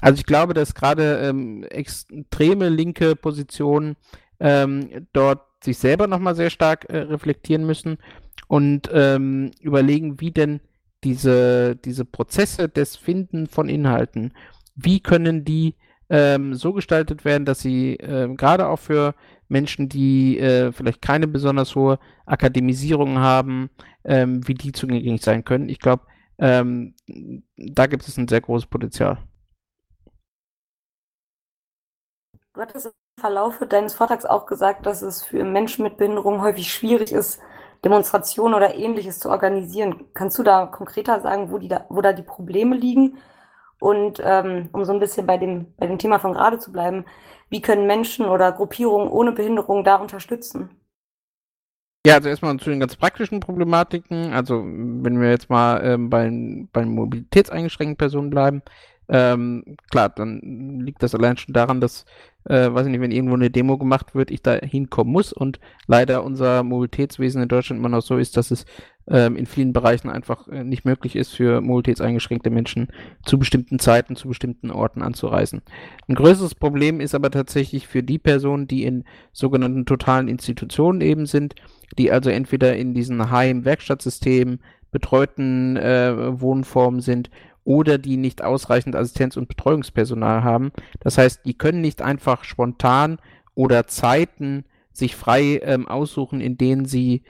Also 0.02 0.19
ich 0.19 0.26
glaube, 0.26 0.53
dass 0.53 0.76
gerade 0.76 1.19
ähm, 1.19 1.64
extreme 1.64 2.69
linke 2.69 3.15
Positionen 3.15 3.95
ähm, 4.39 5.07
dort 5.14 5.41
sich 5.64 5.77
selber 5.77 6.07
nochmal 6.07 6.35
sehr 6.35 6.49
stark 6.49 6.85
äh, 6.89 6.97
reflektieren 6.97 7.65
müssen 7.65 7.97
und 8.47 8.89
ähm, 8.93 9.52
überlegen, 9.61 10.19
wie 10.22 10.31
denn 10.31 10.60
diese, 11.06 11.76
diese 11.77 12.03
Prozesse 12.03 12.68
des 12.68 12.98
Finden 12.98 13.48
von 13.48 13.69
Inhalten, 13.69 14.34
wie 14.76 14.99
können 14.99 15.45
die 15.45 15.76
ähm, 16.10 16.56
so 16.56 16.73
gestaltet 16.73 17.23
werden, 17.23 17.45
dass 17.45 17.61
sie 17.61 17.95
äh, 17.95 18.27
gerade 18.36 18.68
auch 18.68 18.80
für 18.80 19.15
Menschen, 19.48 19.88
die 19.88 20.40
äh, 20.40 20.72
vielleicht 20.72 21.02
keine 21.02 21.27
besonders 21.27 21.76
hohe 21.76 21.99
Akademisierung 22.26 23.19
haben, 23.19 23.69
ähm, 24.03 24.45
wie 24.48 24.56
die 24.56 24.72
zugänglich 24.72 25.22
sein 25.22 25.45
können. 25.45 25.69
Ich 25.69 25.80
glaube, 25.80 26.03
ähm, 26.40 26.95
da 27.56 27.86
gibt 27.88 28.07
es 28.07 28.18
ein 28.18 28.27
sehr 28.27 28.41
großes 28.41 28.68
Potenzial. 28.68 29.19
Du 32.53 32.61
hattest 32.61 32.88
im 32.88 32.91
Verlauf 33.19 33.60
deines 33.69 33.94
Vortrags 33.94 34.26
auch 34.26 34.45
gesagt, 34.45 34.86
dass 34.86 35.02
es 35.02 35.23
für 35.23 35.44
Menschen 35.44 35.84
mit 35.84 35.98
Behinderung 35.98 36.41
häufig 36.41 36.73
schwierig 36.73 37.11
ist, 37.11 37.40
Demonstrationen 37.85 38.55
oder 38.55 38.75
ähnliches 38.75 39.19
zu 39.19 39.29
organisieren. 39.29 40.05
Kannst 40.15 40.37
du 40.39 40.43
da 40.43 40.65
konkreter 40.65 41.21
sagen, 41.21 41.51
wo, 41.51 41.59
die 41.59 41.67
da, 41.67 41.85
wo 41.89 42.01
da 42.01 42.13
die 42.13 42.23
Probleme 42.23 42.75
liegen? 42.75 43.19
Und 43.79 44.19
ähm, 44.23 44.69
um 44.71 44.83
so 44.85 44.91
ein 44.91 44.99
bisschen 44.99 45.27
bei 45.27 45.37
dem, 45.37 45.73
bei 45.77 45.85
dem 45.85 45.99
Thema 45.99 46.17
von 46.17 46.33
gerade 46.33 46.57
zu 46.57 46.71
bleiben, 46.71 47.05
wie 47.49 47.61
können 47.61 47.85
Menschen 47.85 48.25
oder 48.25 48.51
Gruppierungen 48.51 49.07
ohne 49.07 49.31
Behinderung 49.31 49.83
da 49.83 49.97
unterstützen? 49.97 50.71
Ja, 52.05 52.15
also 52.15 52.29
erstmal 52.29 52.57
zu 52.57 52.69
den 52.69 52.79
ganz 52.79 52.95
praktischen 52.95 53.39
Problematiken. 53.39 54.33
Also 54.33 54.63
wenn 54.63 55.19
wir 55.19 55.29
jetzt 55.29 55.49
mal 55.49 55.83
ähm, 55.83 56.09
bei, 56.09 56.29
bei 56.71 56.85
mobilitätseingeschränkten 56.85 57.97
Personen 57.97 58.29
bleiben, 58.29 58.63
ähm, 59.07 59.77
klar, 59.91 60.10
dann 60.10 60.80
liegt 60.80 61.03
das 61.03 61.14
allein 61.14 61.38
schon 61.38 61.53
daran, 61.53 61.80
dass, 61.80 62.06
äh, 62.45 62.72
weiß 62.72 62.86
ich 62.86 62.91
nicht, 62.91 63.02
wenn 63.02 63.11
irgendwo 63.11 63.36
eine 63.36 63.52
Demo 63.52 63.77
gemacht 63.77 64.15
wird, 64.15 64.32
ich 64.32 64.41
da 64.41 64.53
hinkommen 64.56 65.14
muss 65.14 65.32
und 65.32 65.60
leider 65.88 66.23
unser 66.23 66.64
Mobilitätswesen 66.64 67.41
in 67.41 67.48
Deutschland 67.48 67.80
immer 67.80 67.90
noch 67.90 68.02
so 68.02 68.18
ist, 68.18 68.38
dass 68.38 68.52
es 68.52 68.65
ähm, 69.07 69.36
in 69.36 69.45
vielen 69.45 69.73
Bereichen 69.73 70.10
einfach 70.10 70.48
äh, 70.48 70.64
nicht 70.64 70.86
möglich 70.86 71.15
ist, 71.15 71.36
für 71.36 71.61
mobilitätseingeschränkte 71.61 72.49
Menschen 72.49 72.88
zu 73.23 73.38
bestimmten 73.38 73.77
Zeiten, 73.77 74.15
zu 74.15 74.27
bestimmten 74.27 74.72
Orten 74.72 75.03
anzureisen. 75.03 75.61
Ein 76.07 76.15
größeres 76.15 76.56
Problem 76.56 76.99
ist 76.99 77.14
aber 77.14 77.30
tatsächlich 77.30 77.88
für 77.88 78.02
die 78.02 78.18
Personen, 78.18 78.68
die 78.68 78.84
in 78.84 79.03
sogenannten 79.32 79.86
totalen 79.86 80.27
Institutionen 80.27 81.02
eben 81.02 81.27
sind, 81.27 81.53
die 81.99 82.11
also 82.11 82.32
entweder 82.32 82.76
in 82.76 82.95
diesen 82.95 83.30
Heim-Werkstattsystemen, 83.30 84.60
betreuten 84.91 85.76
äh, 85.76 86.40
Wohnformen 86.40 87.02
sind 87.02 87.30
oder 87.65 87.97
die 87.97 88.15
nicht 88.15 88.41
ausreichend 88.41 88.95
Assistenz- 88.95 89.35
und 89.35 89.49
Betreuungspersonal 89.49 90.43
haben. 90.43 90.71
Das 91.01 91.17
heißt, 91.17 91.41
die 91.45 91.57
können 91.57 91.81
nicht 91.81 92.01
einfach 92.01 92.45
spontan 92.45 93.17
oder 93.55 93.87
Zeiten 93.87 94.63
sich 94.93 95.17
frei 95.17 95.59
ähm, 95.63 95.87
aussuchen, 95.87 96.39
in 96.39 96.57
denen 96.57 96.85
sie 96.85 97.23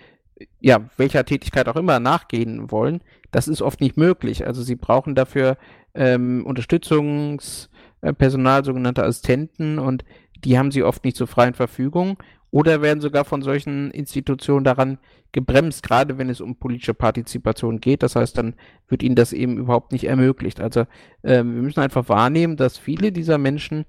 ja, 0.59 0.81
welcher 0.97 1.23
Tätigkeit 1.25 1.69
auch 1.69 1.77
immer 1.77 1.99
nachgehen 1.99 2.71
wollen. 2.71 3.01
Das 3.31 3.47
ist 3.47 3.61
oft 3.61 3.79
nicht 3.81 3.97
möglich. 3.97 4.45
Also 4.45 4.61
sie 4.63 4.75
brauchen 4.75 5.15
dafür 5.15 5.57
ähm, 5.93 6.45
Unterstützungspersonal, 6.45 8.65
sogenannte 8.65 9.03
Assistenten 9.03 9.79
und 9.79 10.03
die 10.43 10.59
haben 10.59 10.71
sie 10.71 10.83
oft 10.83 11.05
nicht 11.05 11.17
zur 11.17 11.27
freien 11.27 11.53
Verfügung 11.53 12.17
oder 12.55 12.81
werden 12.81 13.01
sogar 13.01 13.25
von 13.25 13.41
solchen 13.41 13.91
Institutionen 13.91 14.63
daran 14.63 14.97
gebremst, 15.33 15.83
gerade 15.83 16.17
wenn 16.17 16.29
es 16.29 16.39
um 16.39 16.55
politische 16.55 16.93
Partizipation 16.93 17.81
geht. 17.81 18.01
Das 18.01 18.15
heißt, 18.15 18.37
dann 18.37 18.55
wird 18.87 19.03
ihnen 19.03 19.15
das 19.15 19.33
eben 19.33 19.57
überhaupt 19.57 19.91
nicht 19.91 20.05
ermöglicht. 20.05 20.61
Also 20.61 20.85
äh, 21.21 21.43
wir 21.43 21.43
müssen 21.43 21.81
einfach 21.81 22.07
wahrnehmen, 22.07 22.55
dass 22.55 22.77
viele 22.77 23.11
dieser 23.11 23.37
Menschen 23.37 23.83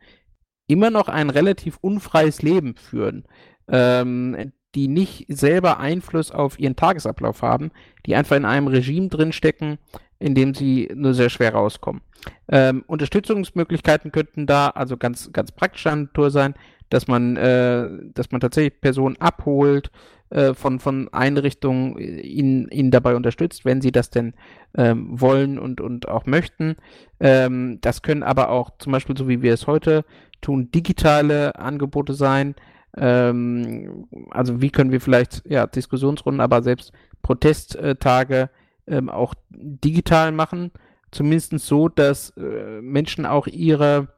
immer 0.67 0.91
noch 0.91 1.07
ein 1.09 1.31
relativ 1.31 1.79
unfreies 1.81 2.43
Leben 2.43 2.75
führen, 2.75 3.27
ähm, 3.69 4.51
die 4.75 4.89
nicht 4.89 5.27
selber 5.29 5.79
Einfluss 5.79 6.33
auf 6.33 6.59
ihren 6.59 6.75
Tagesablauf 6.75 7.43
haben, 7.43 7.71
die 8.05 8.17
einfach 8.17 8.35
in 8.35 8.45
einem 8.45 8.67
Regime 8.67 9.07
drinstecken, 9.07 9.79
in 10.19 10.35
dem 10.35 10.55
sie 10.55 10.91
nur 10.93 11.15
sehr 11.15 11.31
schwer 11.31 11.55
rauskommen. 11.55 12.03
Ähm, 12.49 12.83
Unterstützungsmöglichkeiten 12.89 14.11
könnten 14.11 14.49
da 14.49 14.71
also 14.71 14.97
ganz, 14.97 15.31
ganz 15.33 15.53
praktischer 15.53 15.95
Natur 15.95 16.33
sein, 16.33 16.55
dass 16.89 17.09
man, 17.09 17.37
äh, 17.37 17.89
dass 18.15 18.31
man 18.31 18.41
tatsächlich 18.41 18.81
Personen 18.81 19.17
abholt, 19.19 19.91
äh, 20.31 20.55
von, 20.55 20.81
von 20.81 21.09
Einrichtungen 21.13 21.99
ihnen, 21.99 22.69
ihnen 22.69 22.91
dabei 22.91 23.15
unterstützt, 23.15 23.65
wenn 23.65 23.81
sie 23.81 23.93
das 23.93 24.11
denn 24.11 24.35
ähm, 24.77 25.21
wollen 25.21 25.57
und, 25.57 25.81
und 25.81 26.09
auch 26.09 26.27
möchten. 26.27 26.77
Ähm, 27.21 27.79
das 27.81 28.03
können 28.03 28.25
aber 28.25 28.51
auch 28.51 28.71
zum 28.79 28.91
Beispiel, 28.91 29.17
so 29.17 29.29
wie 29.29 29.43
wir 29.43 29.55
es 29.55 29.69
heute 29.69 30.05
tun, 30.41 30.73
digitale 30.73 31.55
Angebote 31.57 32.13
sein. 32.13 32.57
Ähm, 32.97 34.09
also 34.31 34.61
wie 34.61 34.71
können 34.71 34.91
wir 34.91 35.01
vielleicht, 35.01 35.43
ja, 35.49 35.69
Diskussionsrunden, 35.69 36.41
aber 36.41 36.61
selbst 36.63 36.93
Protesttage 37.23 38.51
ähm, 38.89 39.09
auch 39.09 39.35
digital 39.51 40.33
machen. 40.33 40.73
Zumindest 41.13 41.57
so, 41.61 41.89
dass 41.89 42.31
äh, 42.31 42.81
Menschen 42.81 43.27
auch 43.27 43.47
ihre, 43.47 44.09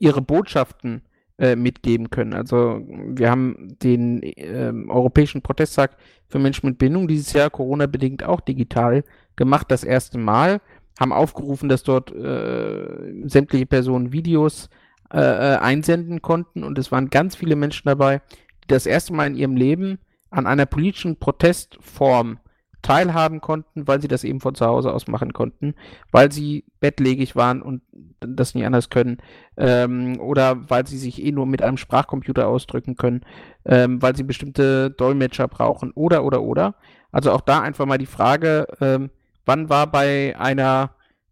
ihre 0.00 0.20
Botschaften 0.20 1.02
äh, 1.38 1.56
mitgeben 1.56 2.10
können. 2.10 2.34
Also 2.34 2.82
wir 2.88 3.30
haben 3.30 3.76
den 3.82 4.22
äh, 4.22 4.72
Europäischen 4.88 5.42
Protesttag 5.42 5.96
für 6.28 6.38
Menschen 6.38 6.68
mit 6.68 6.78
Bindung 6.78 7.08
dieses 7.08 7.32
Jahr 7.32 7.50
Corona-bedingt 7.50 8.24
auch 8.24 8.40
digital 8.40 9.04
gemacht, 9.36 9.70
das 9.70 9.84
erste 9.84 10.18
Mal, 10.18 10.60
haben 10.98 11.12
aufgerufen, 11.12 11.68
dass 11.68 11.84
dort 11.84 12.12
äh, 12.12 13.28
sämtliche 13.28 13.66
Personen 13.66 14.12
Videos 14.12 14.68
äh, 15.12 15.20
äh, 15.20 15.56
einsenden 15.58 16.20
konnten 16.22 16.64
und 16.64 16.76
es 16.76 16.90
waren 16.90 17.08
ganz 17.08 17.36
viele 17.36 17.56
Menschen 17.56 17.86
dabei, 17.86 18.20
die 18.64 18.68
das 18.68 18.84
erste 18.84 19.12
Mal 19.12 19.28
in 19.28 19.36
ihrem 19.36 19.56
Leben 19.56 19.98
an 20.30 20.46
einer 20.46 20.66
politischen 20.66 21.16
Protestform 21.16 22.40
teilhaben 22.82 23.40
konnten, 23.40 23.86
weil 23.86 24.00
sie 24.00 24.08
das 24.08 24.24
eben 24.24 24.40
von 24.40 24.54
zu 24.54 24.66
Hause 24.66 24.92
aus 24.92 25.08
machen 25.08 25.32
konnten, 25.32 25.74
weil 26.12 26.30
sie 26.30 26.64
bettlägig 26.80 27.34
waren 27.34 27.60
und 27.60 27.82
das 28.20 28.54
nicht 28.54 28.64
anders 28.64 28.88
können, 28.90 29.18
ähm, 29.56 30.20
oder 30.20 30.70
weil 30.70 30.86
sie 30.86 30.98
sich 30.98 31.24
eh 31.24 31.32
nur 31.32 31.46
mit 31.46 31.62
einem 31.62 31.76
Sprachcomputer 31.76 32.46
ausdrücken 32.46 32.96
können, 32.96 33.22
ähm, 33.64 34.00
weil 34.00 34.16
sie 34.16 34.22
bestimmte 34.22 34.90
Dolmetscher 34.90 35.48
brauchen, 35.48 35.90
oder, 35.92 36.24
oder, 36.24 36.42
oder. 36.42 36.74
Also 37.10 37.32
auch 37.32 37.40
da 37.40 37.60
einfach 37.60 37.86
mal 37.86 37.98
die 37.98 38.06
Frage, 38.06 38.66
ähm, 38.80 39.10
wann 39.44 39.68
war 39.68 39.86
bei 39.90 40.36
einer, 40.38 40.90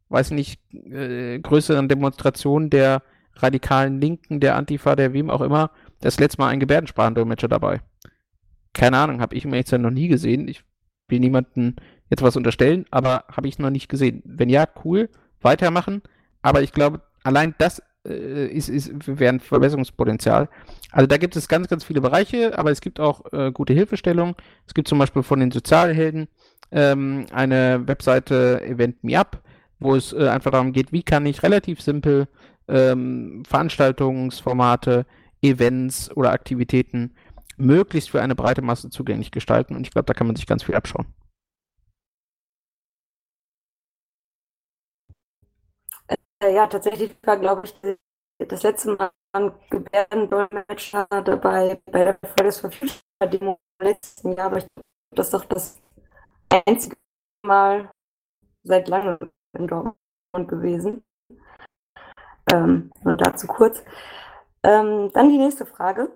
weiß 0.08 0.32
nicht, 0.32 0.60
äh, 0.72 1.38
größeren 1.38 1.88
Demonstration 1.88 2.70
der 2.70 3.02
radikalen 3.34 4.00
Linken, 4.00 4.40
der 4.40 4.56
Antifa, 4.56 4.96
der 4.96 5.12
wem 5.12 5.30
auch 5.30 5.42
immer, 5.42 5.70
das 6.00 6.18
letzte 6.18 6.40
Mal 6.40 6.48
ein 6.48 6.60
Gebärdensprachendolmetscher 6.60 7.48
dabei? 7.48 7.80
Keine 8.72 8.98
Ahnung, 8.98 9.20
habe 9.20 9.34
ich 9.34 9.44
mir 9.44 9.56
jetzt 9.56 9.72
noch 9.72 9.90
nie 9.90 10.08
gesehen. 10.08 10.48
Ich 10.48 10.64
will 11.08 11.20
niemanden 11.20 11.76
jetzt 12.10 12.22
was 12.22 12.36
unterstellen, 12.36 12.86
aber 12.90 13.24
habe 13.30 13.48
ich 13.48 13.58
noch 13.58 13.70
nicht 13.70 13.88
gesehen. 13.88 14.22
Wenn 14.24 14.48
ja, 14.48 14.66
cool, 14.84 15.08
weitermachen. 15.40 16.02
Aber 16.42 16.62
ich 16.62 16.72
glaube, 16.72 17.00
allein 17.22 17.54
das 17.58 17.82
äh, 18.06 18.46
ist, 18.46 18.68
ist 18.68 18.92
wäre 19.06 19.34
ein 19.34 19.40
Verbesserungspotenzial. 19.40 20.48
Also 20.92 21.06
da 21.06 21.16
gibt 21.16 21.36
es 21.36 21.48
ganz, 21.48 21.68
ganz 21.68 21.84
viele 21.84 22.00
Bereiche, 22.00 22.58
aber 22.58 22.70
es 22.70 22.80
gibt 22.80 23.00
auch 23.00 23.32
äh, 23.32 23.50
gute 23.52 23.72
Hilfestellungen. 23.72 24.34
Es 24.66 24.74
gibt 24.74 24.88
zum 24.88 24.98
Beispiel 24.98 25.22
von 25.22 25.40
den 25.40 25.50
Sozialhelden 25.50 26.28
ähm, 26.70 27.26
eine 27.32 27.86
Webseite 27.86 28.62
Event 28.64 29.02
Me 29.02 29.18
Up, 29.18 29.42
wo 29.78 29.94
es 29.94 30.12
äh, 30.12 30.28
einfach 30.28 30.52
darum 30.52 30.72
geht, 30.72 30.92
wie 30.92 31.02
kann 31.02 31.26
ich 31.26 31.42
relativ 31.42 31.80
simpel 31.80 32.28
ähm, 32.68 33.42
Veranstaltungsformate, 33.46 35.06
Events 35.42 36.10
oder 36.16 36.32
Aktivitäten 36.32 37.14
möglichst 37.56 38.10
für 38.10 38.22
eine 38.22 38.34
breite 38.34 38.62
Masse 38.62 38.90
zugänglich 38.90 39.30
gestalten. 39.30 39.76
Und 39.76 39.86
ich 39.86 39.90
glaube, 39.90 40.06
da 40.06 40.14
kann 40.14 40.26
man 40.26 40.36
sich 40.36 40.46
ganz 40.46 40.64
viel 40.64 40.74
abschauen. 40.74 41.06
Äh, 46.40 46.54
ja, 46.54 46.66
tatsächlich 46.66 47.16
war, 47.22 47.38
glaube 47.38 47.66
ich, 47.66 47.98
das 48.48 48.62
letzte 48.62 48.94
Mal 48.94 49.10
ein 49.32 49.52
Gebärdendolmetscher 49.70 51.06
dabei 51.24 51.80
bei 51.86 52.04
der 52.04 52.18
Fridays 52.22 52.60
for 52.60 52.70
Future 52.70 53.00
Demo 53.30 53.58
im 53.78 53.86
letzten 53.86 54.32
Jahr, 54.32 54.46
aber 54.46 54.58
ich 54.58 54.66
glaube, 54.66 54.86
das 55.12 55.26
ist 55.26 55.34
doch 55.34 55.44
das 55.46 55.80
einzige 56.50 56.96
Mal 57.42 57.90
seit 58.62 58.88
langem 58.88 59.30
in 59.56 59.66
Dortmund 59.66 60.48
gewesen. 60.48 61.04
Ähm, 62.52 62.90
nur 63.02 63.16
dazu 63.16 63.46
kurz. 63.46 63.82
Ähm, 64.62 65.10
dann 65.12 65.30
die 65.30 65.38
nächste 65.38 65.66
Frage. 65.66 66.10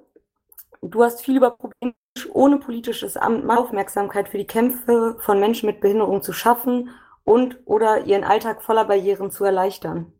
Du 0.82 1.02
hast 1.04 1.22
viel 1.22 1.36
über 1.36 1.50
Probleme 1.50 1.94
ohne 2.32 2.58
politisches 2.58 3.16
Amt 3.16 3.48
Aufmerksamkeit 3.48 4.28
für 4.28 4.38
die 4.38 4.46
Kämpfe 4.46 5.16
von 5.20 5.38
Menschen 5.38 5.66
mit 5.66 5.80
Behinderung 5.80 6.22
zu 6.22 6.32
schaffen 6.32 6.90
und 7.24 7.58
oder 7.66 8.06
ihren 8.06 8.24
Alltag 8.24 8.62
voller 8.62 8.86
Barrieren 8.86 9.30
zu 9.30 9.44
erleichtern. 9.44 10.12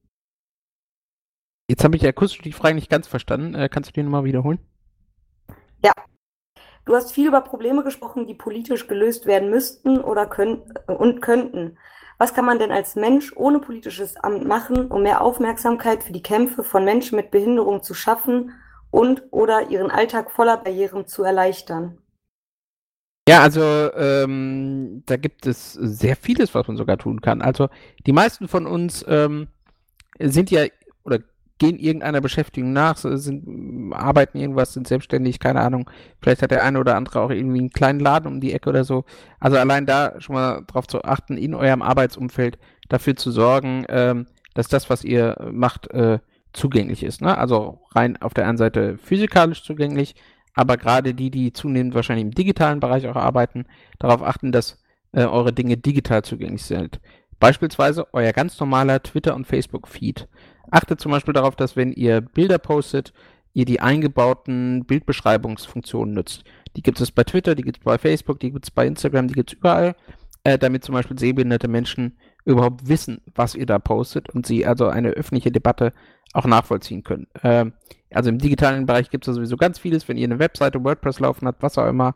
Jetzt 1.69 1.85
habe 1.85 1.97
ich 1.97 2.07
akustisch 2.07 2.43
die 2.43 2.53
Frage 2.53 2.75
nicht 2.75 2.91
ganz 2.91 3.07
verstanden. 3.07 3.55
Äh, 3.55 3.69
kannst 3.69 3.91
du 3.91 3.93
die 3.95 4.03
nochmal 4.03 4.25
wiederholen? 4.25 4.59
Ja. 5.83 5.93
Du 6.85 6.95
hast 6.95 7.13
viel 7.13 7.29
über 7.29 7.41
Probleme 7.41 7.83
gesprochen, 7.83 8.27
die 8.27 8.35
politisch 8.35 8.87
gelöst 8.87 9.27
werden 9.27 9.51
müssten 9.51 9.99
oder 9.99 10.27
können 10.27 10.63
und 10.87 11.23
könnten. 11.23 11.79
Was 12.19 12.35
kann 12.35 12.45
man 12.45 12.59
denn 12.59 12.73
als 12.73 12.97
Mensch 12.97 13.33
ohne 13.35 13.61
politisches 13.61 14.17
Amt 14.17 14.47
machen, 14.47 14.91
um 14.91 15.03
mehr 15.03 15.23
Aufmerksamkeit 15.23 16.03
für 16.03 16.13
die 16.13 16.23
Kämpfe 16.23 16.65
von 16.65 16.85
Menschen 16.85 17.17
mit 17.17 17.31
Behinderung 17.31 17.83
zu 17.83 17.95
schaffen 17.95 18.53
und 18.91 19.23
oder 19.31 19.71
ihren 19.71 19.91
Alltag 19.91 20.31
voller 20.31 20.57
Barrieren 20.57 21.07
zu 21.07 21.23
erleichtern? 21.23 21.99
Ja, 23.29 23.43
also 23.43 23.63
ähm, 23.63 25.03
da 25.07 25.17
gibt 25.17 25.47
es 25.47 25.75
sehr 25.75 26.17
vieles, 26.17 26.55
was 26.55 26.67
man 26.67 26.77
sogar 26.77 26.99
tun 26.99 27.21
kann. 27.21 27.43
Also 27.43 27.69
die 28.07 28.13
meisten 28.13 28.49
von 28.49 28.67
uns 28.67 29.05
ähm, 29.07 29.49
sind 30.19 30.51
ja 30.51 30.65
oder 31.05 31.21
gehen 31.59 31.79
irgendeiner 31.79 32.21
Beschäftigung 32.21 32.73
nach, 32.73 32.97
sind, 32.97 33.93
arbeiten 33.93 34.39
irgendwas, 34.39 34.73
sind 34.73 34.89
selbstständig, 34.89 35.39
keine 35.39 35.61
Ahnung. 35.61 35.89
Vielleicht 36.21 36.43
hat 36.43 36.51
der 36.51 36.65
eine 36.65 36.81
oder 36.81 36.97
andere 36.97 37.21
auch 37.21 37.31
irgendwie 37.31 37.61
einen 37.61 37.71
kleinen 37.71 38.01
Laden 38.01 38.27
um 38.27 38.41
die 38.41 38.53
Ecke 38.53 38.71
oder 38.71 38.83
so. 38.83 39.05
Also 39.39 39.59
allein 39.59 39.87
da 39.87 40.21
schon 40.21 40.35
mal 40.35 40.65
darauf 40.67 40.89
zu 40.89 41.05
achten, 41.05 41.37
in 41.37 41.55
eurem 41.55 41.83
Arbeitsumfeld 41.83 42.59
dafür 42.89 43.15
zu 43.15 43.31
sorgen, 43.31 43.85
ähm, 43.89 44.27
dass 44.55 44.69
das, 44.69 44.91
was 44.91 45.05
ihr 45.05 45.37
macht, 45.53 45.91
äh, 45.93 46.19
zugänglich 46.53 47.03
ist. 47.03 47.21
Ne? 47.21 47.37
Also 47.37 47.81
rein 47.95 48.21
auf 48.21 48.35
der 48.35 48.47
einen 48.47 48.59
Seite 48.59 48.99
physikalisch 48.99 49.63
zugänglich, 49.63 50.15
aber 50.55 50.77
gerade 50.77 51.15
die, 51.15 51.31
die 51.31 51.53
zunehmend 51.53 51.95
wahrscheinlich 51.95 52.25
im 52.25 52.35
digitalen 52.35 52.81
Bereich 52.81 53.07
auch 53.07 53.17
arbeiten, 53.17 53.67
darauf 53.99 54.23
achten, 54.23 54.53
dass 54.53 54.83
äh, 55.13 55.25
eure 55.25 55.53
Dinge 55.53 55.77
digital 55.77 56.23
zugänglich 56.23 56.65
sind. 56.65 57.01
Beispielsweise 57.39 58.13
euer 58.13 58.33
ganz 58.33 58.59
normaler 58.61 59.03
Twitter- 59.03 59.35
und 59.35 59.47
Facebook-Feed. 59.47 60.29
Achtet 60.71 61.01
zum 61.01 61.13
Beispiel 61.13 61.35
darauf, 61.35 61.57
dass 61.57 61.77
wenn 61.77 61.93
ihr 61.93 62.21
Bilder 62.21 62.59
postet, 62.59 63.13
ihr 63.55 63.65
die 63.65 63.81
eingebauten 63.81 64.85
Bildbeschreibungsfunktionen 64.85 66.15
nutzt. 66.15 66.45
Die 66.77 66.83
gibt 66.83 67.01
es 67.01 67.11
bei 67.11 67.25
Twitter, 67.25 67.55
die 67.55 67.63
gibt 67.63 67.79
es 67.79 67.85
bei 67.85 67.99
Facebook, 67.99 68.39
die 68.41 68.53
gibt 68.53 68.67
es 68.67 68.71
bei 68.71 68.87
Instagram, 68.87 69.27
die 69.27 69.35
gibt 69.35 69.53
es 69.53 69.59
überall, 69.59 69.97
äh, 70.45 70.59
damit 70.59 70.85
zum 70.85 70.95
Beispiel 70.95 71.19
sehbehinderte 71.19 71.67
Menschen 71.67 72.17
überhaupt 72.45 72.89
wissen, 72.89 73.21
was 73.35 73.55
ihr 73.55 73.67
da 73.67 73.79
postet 73.79 74.31
und 74.31 74.47
sie 74.47 74.67
also 74.67 74.89
eine 74.89 75.11
öffentliche 75.11 75.53
Debatte 75.53 75.93
auch 76.33 76.47
nachvollziehen 76.47 77.03
können. 77.03 77.27
Ähm, 77.43 77.73
also 78.13 78.31
im 78.31 78.39
digitalen 78.39 78.87
Bereich 78.87 79.11
gibt 79.11 79.27
es 79.27 79.35
sowieso 79.35 79.57
ganz 79.57 79.79
vieles. 79.79 80.09
Wenn 80.09 80.17
ihr 80.17 80.27
eine 80.27 80.39
Webseite, 80.39 80.83
WordPress 80.83 81.21
laufen 81.21 81.47
habt, 81.47 81.63
was 81.63 81.79
auch 81.79 81.89
immer, 81.89 82.15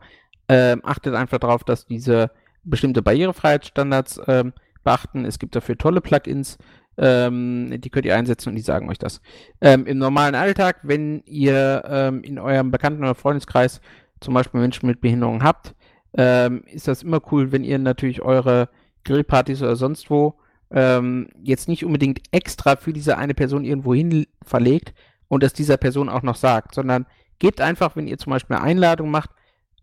ähm, 0.49 0.81
achtet 0.85 1.15
einfach 1.15 1.39
darauf, 1.39 1.65
dass 1.65 1.87
diese 1.87 2.31
bestimmte 2.65 3.03
Barrierefreiheitsstandards 3.03 4.21
ähm, 4.27 4.53
beachten. 4.83 5.25
Es 5.25 5.39
gibt 5.39 5.57
dafür 5.57 5.79
tolle 5.79 6.01
Plugins, 6.01 6.59
ähm, 6.97 7.81
die 7.81 7.91
könnt 7.91 8.07
ihr 8.07 8.17
einsetzen 8.17 8.51
und 8.51 8.57
die 8.57 8.63
sagen 8.63 8.89
euch 8.89 8.99
das. 8.99 9.21
Ähm, 9.61 9.87
Im 9.87 9.99
normalen 9.99 10.35
Alltag, 10.35 10.81
wenn 10.83 11.23
ihr 11.25 11.83
ähm, 11.87 12.23
in 12.23 12.39
eurem 12.39 12.71
Bekannten- 12.71 13.03
oder 13.03 13.15
Freundeskreis 13.15 13.81
zum 14.21 14.35
Beispiel 14.35 14.61
Menschen 14.61 14.87
mit 14.87 15.01
Behinderung 15.01 15.43
habt, 15.43 15.75
ist 16.17 16.87
das 16.87 17.03
immer 17.03 17.21
cool, 17.33 17.51
wenn 17.51 17.65
ihr 17.65 17.77
natürlich 17.81 18.23
eure 18.23 18.69
Grillpartys 19.05 19.63
oder 19.63 19.77
sonst 19.77 20.11
wo 20.11 20.35
ähm, 20.71 21.29
jetzt 21.43 21.69
nicht 21.69 21.85
unbedingt 21.85 22.21
extra 22.33 22.77
für 22.77 22.93
diese 22.93 23.17
eine 23.17 23.35
Person 23.35 23.65
irgendwo 23.65 23.95
hin 23.95 24.27
verlegt 24.45 24.95
und 25.29 25.43
das 25.43 25.53
dieser 25.53 25.77
Person 25.77 26.09
auch 26.09 26.23
noch 26.23 26.37
sagt, 26.37 26.75
sondern 26.75 27.07
gebt 27.39 27.61
einfach, 27.61 27.97
wenn 27.97 28.09
ihr 28.09 28.19
zum 28.19 28.31
Beispiel 28.31 28.57
eine 28.57 28.65
Einladung 28.65 29.11
macht, 29.11 29.31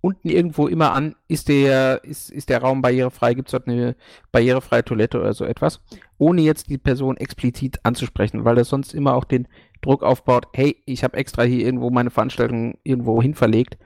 unten 0.02 0.30
irgendwo 0.30 0.68
immer 0.68 0.94
an, 0.94 1.16
ist 1.28 1.48
der, 1.48 2.04
ist, 2.04 2.32
ist 2.32 2.50
der 2.50 2.62
Raum 2.62 2.82
barrierefrei, 2.82 3.36
gibt 3.36 3.50
es 3.50 3.52
dort 3.52 3.68
eine 3.68 3.96
barrierefreie 4.32 4.84
Toilette 4.84 5.20
oder 5.20 5.34
so 5.34 5.46
etwas, 5.46 5.80
ohne 6.18 6.42
jetzt 6.42 6.70
die 6.70 6.80
Person 6.80 7.18
explizit 7.18 7.80
anzusprechen, 7.84 8.44
weil 8.44 8.56
das 8.56 8.70
sonst 8.70 8.94
immer 8.94 9.14
auch 9.14 9.26
den 9.26 9.48
Druck 9.82 10.04
aufbaut, 10.04 10.48
hey, 10.54 10.82
ich 10.86 11.04
habe 11.04 11.18
extra 11.18 11.44
hier 11.44 11.66
irgendwo 11.66 11.92
meine 11.92 12.10
Veranstaltung 12.10 12.78
irgendwo 12.84 13.22
hin 13.22 13.36
verlegt 13.36 13.78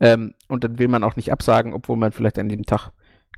ähm, 0.00 0.34
und 0.48 0.64
dann 0.64 0.78
will 0.78 0.88
man 0.88 1.04
auch 1.04 1.16
nicht 1.16 1.30
absagen, 1.30 1.74
obwohl 1.74 1.96
man 1.96 2.12
vielleicht 2.12 2.38
an 2.38 2.48
dem 2.48 2.64
Tag 2.64 2.90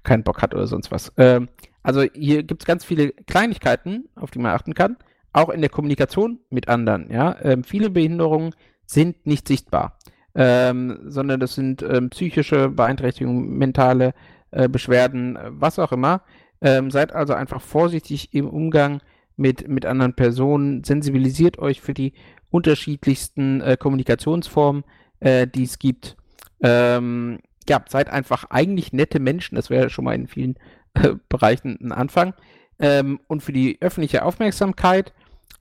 keinen 0.03 0.23
Bock 0.23 0.43
hat 0.43 0.55
oder 0.55 0.67
sonst 0.67 0.91
was. 0.91 1.13
Ähm, 1.17 1.49
also 1.83 2.03
hier 2.03 2.43
gibt 2.43 2.63
es 2.63 2.67
ganz 2.67 2.85
viele 2.85 3.11
Kleinigkeiten, 3.11 4.09
auf 4.15 4.31
die 4.31 4.39
man 4.39 4.53
achten 4.53 4.75
kann, 4.75 4.97
auch 5.33 5.49
in 5.49 5.61
der 5.61 5.71
Kommunikation 5.71 6.41
mit 6.51 6.69
anderen. 6.69 7.11
Ja? 7.11 7.37
Ähm, 7.43 7.65
viele 7.65 7.91
Behinderungen 7.91 8.55
sind 8.87 9.27
nicht 9.27 9.49
sichtbar 9.49 9.99
ähm, 10.35 10.99
sondern 11.07 11.41
das 11.41 11.55
sind 11.55 11.83
ähm, 11.83 12.11
psychische 12.11 12.69
Beeinträchtigungen, 12.69 13.59
mentale 13.59 14.15
äh, 14.51 14.69
Beschwerden, 14.69 15.39
was 15.49 15.79
auch 15.79 15.93
immer. 15.93 16.23
Ähm, 16.61 16.91
seid 16.91 17.13
also 17.13 17.35
einfach 17.35 17.61
vorsichtig 17.61 18.35
im 18.35 18.49
Umgang 18.49 19.01
mit, 19.37 19.69
mit 19.69 19.87
anderen 19.87 20.15
Personen, 20.15 20.85
sensibilisiert 20.85 21.59
euch 21.59 21.81
für 21.81 21.95
die 21.95 22.13
unterschiedlichsten 22.51 23.61
äh, 23.61 23.77
Kommunikationsformen, 23.79 24.85
äh, 25.21 25.47
die 25.47 25.65
es 25.65 25.79
gibt. 25.79 26.17
Ähm, 26.63 27.39
ja, 27.69 27.85
seid 27.89 28.11
einfach 28.11 28.45
eigentlich 28.51 28.93
nette 28.93 29.21
Menschen, 29.21 29.55
das 29.55 29.71
wäre 29.71 29.91
schon 29.91 30.05
mal 30.05 30.15
in 30.15 30.27
vielen 30.27 30.57
äh, 30.95 31.15
Bereichen 31.29 31.79
ein 31.81 31.93
Anfang. 31.93 32.35
Ähm, 32.79 33.21
und 33.27 33.43
für 33.43 33.53
die 33.53 33.79
öffentliche 33.81 34.25
Aufmerksamkeit 34.25 35.13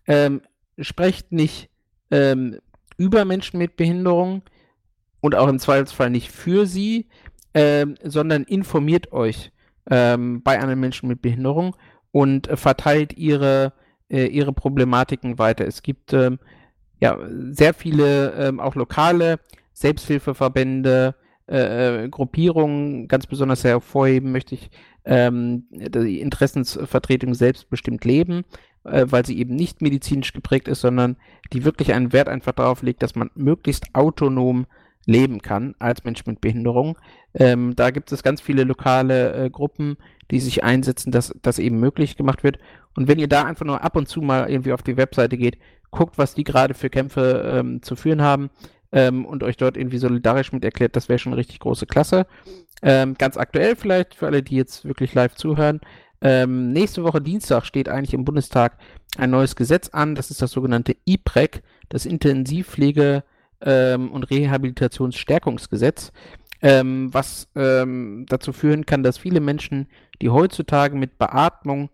ähm, 0.07 0.41
sprecht 0.79 1.31
nicht 1.31 1.69
über 2.97 3.23
Menschen 3.23 3.59
mit 3.59 3.75
Behinderung, 3.75 4.41
und 5.21 5.35
auch 5.35 5.47
im 5.47 5.59
Zweifelsfall 5.59 6.09
nicht 6.09 6.31
für 6.31 6.65
sie, 6.65 7.07
ähm, 7.53 7.95
sondern 8.03 8.43
informiert 8.43 9.11
euch 9.11 9.51
ähm, 9.89 10.41
bei 10.43 10.59
anderen 10.59 10.79
Menschen 10.79 11.09
mit 11.09 11.21
Behinderung 11.21 11.75
und 12.11 12.47
äh, 12.47 12.57
verteilt 12.57 13.17
ihre, 13.17 13.73
äh, 14.09 14.27
ihre 14.27 14.53
Problematiken 14.53 15.39
weiter. 15.39 15.65
Es 15.65 15.81
gibt 15.81 16.13
ähm, 16.13 16.39
ja 16.99 17.17
sehr 17.51 17.73
viele 17.73 18.33
ähm, 18.33 18.59
auch 18.59 18.75
lokale 18.75 19.39
Selbsthilfeverbände, 19.73 21.15
äh, 21.49 22.03
äh, 22.03 22.09
Gruppierungen, 22.09 23.07
ganz 23.07 23.25
besonders 23.25 23.63
hervorheben 23.63 24.31
möchte 24.31 24.53
ich 24.53 24.69
ähm, 25.03 25.65
die 25.71 26.21
Interessensvertretung 26.21 27.33
selbstbestimmt 27.33 28.05
leben, 28.05 28.43
äh, 28.83 29.07
weil 29.09 29.25
sie 29.25 29.39
eben 29.39 29.55
nicht 29.55 29.81
medizinisch 29.81 30.31
geprägt 30.31 30.67
ist, 30.67 30.81
sondern 30.81 31.17
die 31.51 31.65
wirklich 31.65 31.93
einen 31.93 32.13
Wert 32.13 32.29
einfach 32.29 32.51
darauf 32.51 32.83
legt, 32.83 33.01
dass 33.01 33.15
man 33.15 33.31
möglichst 33.33 33.95
autonom 33.95 34.67
leben 35.07 35.41
kann 35.41 35.73
als 35.79 36.03
Mensch 36.03 36.23
mit 36.27 36.39
Behinderung. 36.39 36.99
Ähm, 37.33 37.75
da 37.75 37.89
gibt 37.89 38.11
es 38.11 38.21
ganz 38.21 38.41
viele 38.41 38.63
lokale 38.63 39.33
äh, 39.33 39.49
Gruppen, 39.49 39.97
die 40.29 40.39
sich 40.39 40.63
einsetzen, 40.63 41.11
dass 41.11 41.33
das 41.41 41.57
eben 41.57 41.79
möglich 41.79 42.15
gemacht 42.15 42.43
wird. 42.43 42.59
Und 42.95 43.07
wenn 43.07 43.17
ihr 43.17 43.27
da 43.27 43.45
einfach 43.45 43.65
nur 43.65 43.83
ab 43.83 43.95
und 43.95 44.07
zu 44.07 44.21
mal 44.21 44.47
irgendwie 44.49 44.73
auf 44.73 44.83
die 44.83 44.97
Webseite 44.97 45.37
geht, 45.37 45.57
guckt, 45.89 46.19
was 46.19 46.35
die 46.35 46.43
gerade 46.43 46.75
für 46.75 46.91
Kämpfe 46.91 47.51
ähm, 47.55 47.81
zu 47.81 47.95
führen 47.95 48.21
haben 48.21 48.51
ähm, 48.91 49.25
und 49.25 49.43
euch 49.43 49.57
dort 49.57 49.77
irgendwie 49.77 49.97
solidarisch 49.97 50.51
mit 50.51 50.63
erklärt, 50.63 50.95
das 50.95 51.09
wäre 51.09 51.19
schon 51.19 51.33
eine 51.33 51.39
richtig 51.39 51.59
große 51.59 51.85
Klasse. 51.85 52.25
Ähm, 52.81 53.15
ganz 53.17 53.37
aktuell 53.37 53.75
vielleicht 53.75 54.15
für 54.15 54.27
alle, 54.27 54.41
die 54.41 54.55
jetzt 54.55 54.85
wirklich 54.85 55.13
live 55.13 55.35
zuhören. 55.35 55.81
Ähm, 56.21 56.71
nächste 56.71 57.03
Woche 57.03 57.21
Dienstag 57.21 57.65
steht 57.65 57.89
eigentlich 57.89 58.13
im 58.13 58.25
Bundestag 58.25 58.77
ein 59.17 59.29
neues 59.29 59.55
Gesetz 59.55 59.89
an. 59.89 60.15
Das 60.15 60.31
ist 60.31 60.41
das 60.41 60.51
sogenannte 60.51 60.95
IPREC, 61.05 61.61
das 61.89 62.05
Intensivpflege- 62.05 63.23
ähm, 63.61 64.11
und 64.11 64.29
Rehabilitationsstärkungsgesetz, 64.29 66.11
ähm, 66.61 67.13
was 67.13 67.49
ähm, 67.55 68.25
dazu 68.29 68.53
führen 68.53 68.85
kann, 68.85 69.03
dass 69.03 69.17
viele 69.17 69.39
Menschen, 69.39 69.87
die 70.21 70.29
heutzutage 70.29 70.95
mit 70.95 71.17
Beatmung 71.17 71.89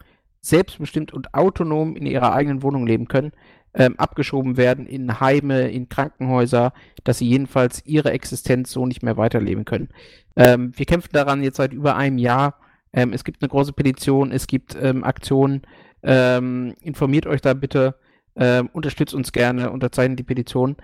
selbstbestimmt 0.45 1.13
und 1.13 1.33
autonom 1.33 1.95
in 1.95 2.05
ihrer 2.05 2.33
eigenen 2.33 2.63
Wohnung 2.63 2.85
leben 2.85 3.07
können, 3.07 3.31
ähm, 3.73 3.95
abgeschoben 3.97 4.57
werden 4.57 4.85
in 4.85 5.19
Heime, 5.19 5.69
in 5.69 5.89
Krankenhäuser, 5.89 6.73
dass 7.03 7.17
sie 7.17 7.27
jedenfalls 7.27 7.85
ihre 7.85 8.11
Existenz 8.11 8.71
so 8.71 8.85
nicht 8.85 9.03
mehr 9.03 9.17
weiterleben 9.17 9.65
können. 9.65 9.89
Ähm, 10.35 10.71
wir 10.75 10.85
kämpfen 10.85 11.11
daran 11.13 11.43
jetzt 11.43 11.57
seit 11.57 11.73
über 11.73 11.95
einem 11.95 12.17
Jahr. 12.17 12.59
Ähm, 12.93 13.11
es 13.11 13.23
gibt 13.23 13.41
eine 13.41 13.49
große 13.49 13.73
Petition, 13.73 14.31
es 14.31 14.47
gibt 14.47 14.75
Aktionen. 14.75 15.63
informiert 16.01 17.25
euch 17.25 17.41
da 17.41 17.55
bitte, 17.55 17.95
unterstützt 18.35 19.15
uns 19.15 19.31
gerne, 19.31 19.71
unterzeichnet 19.71 20.19
die 20.19 20.23
Petition 20.23 20.75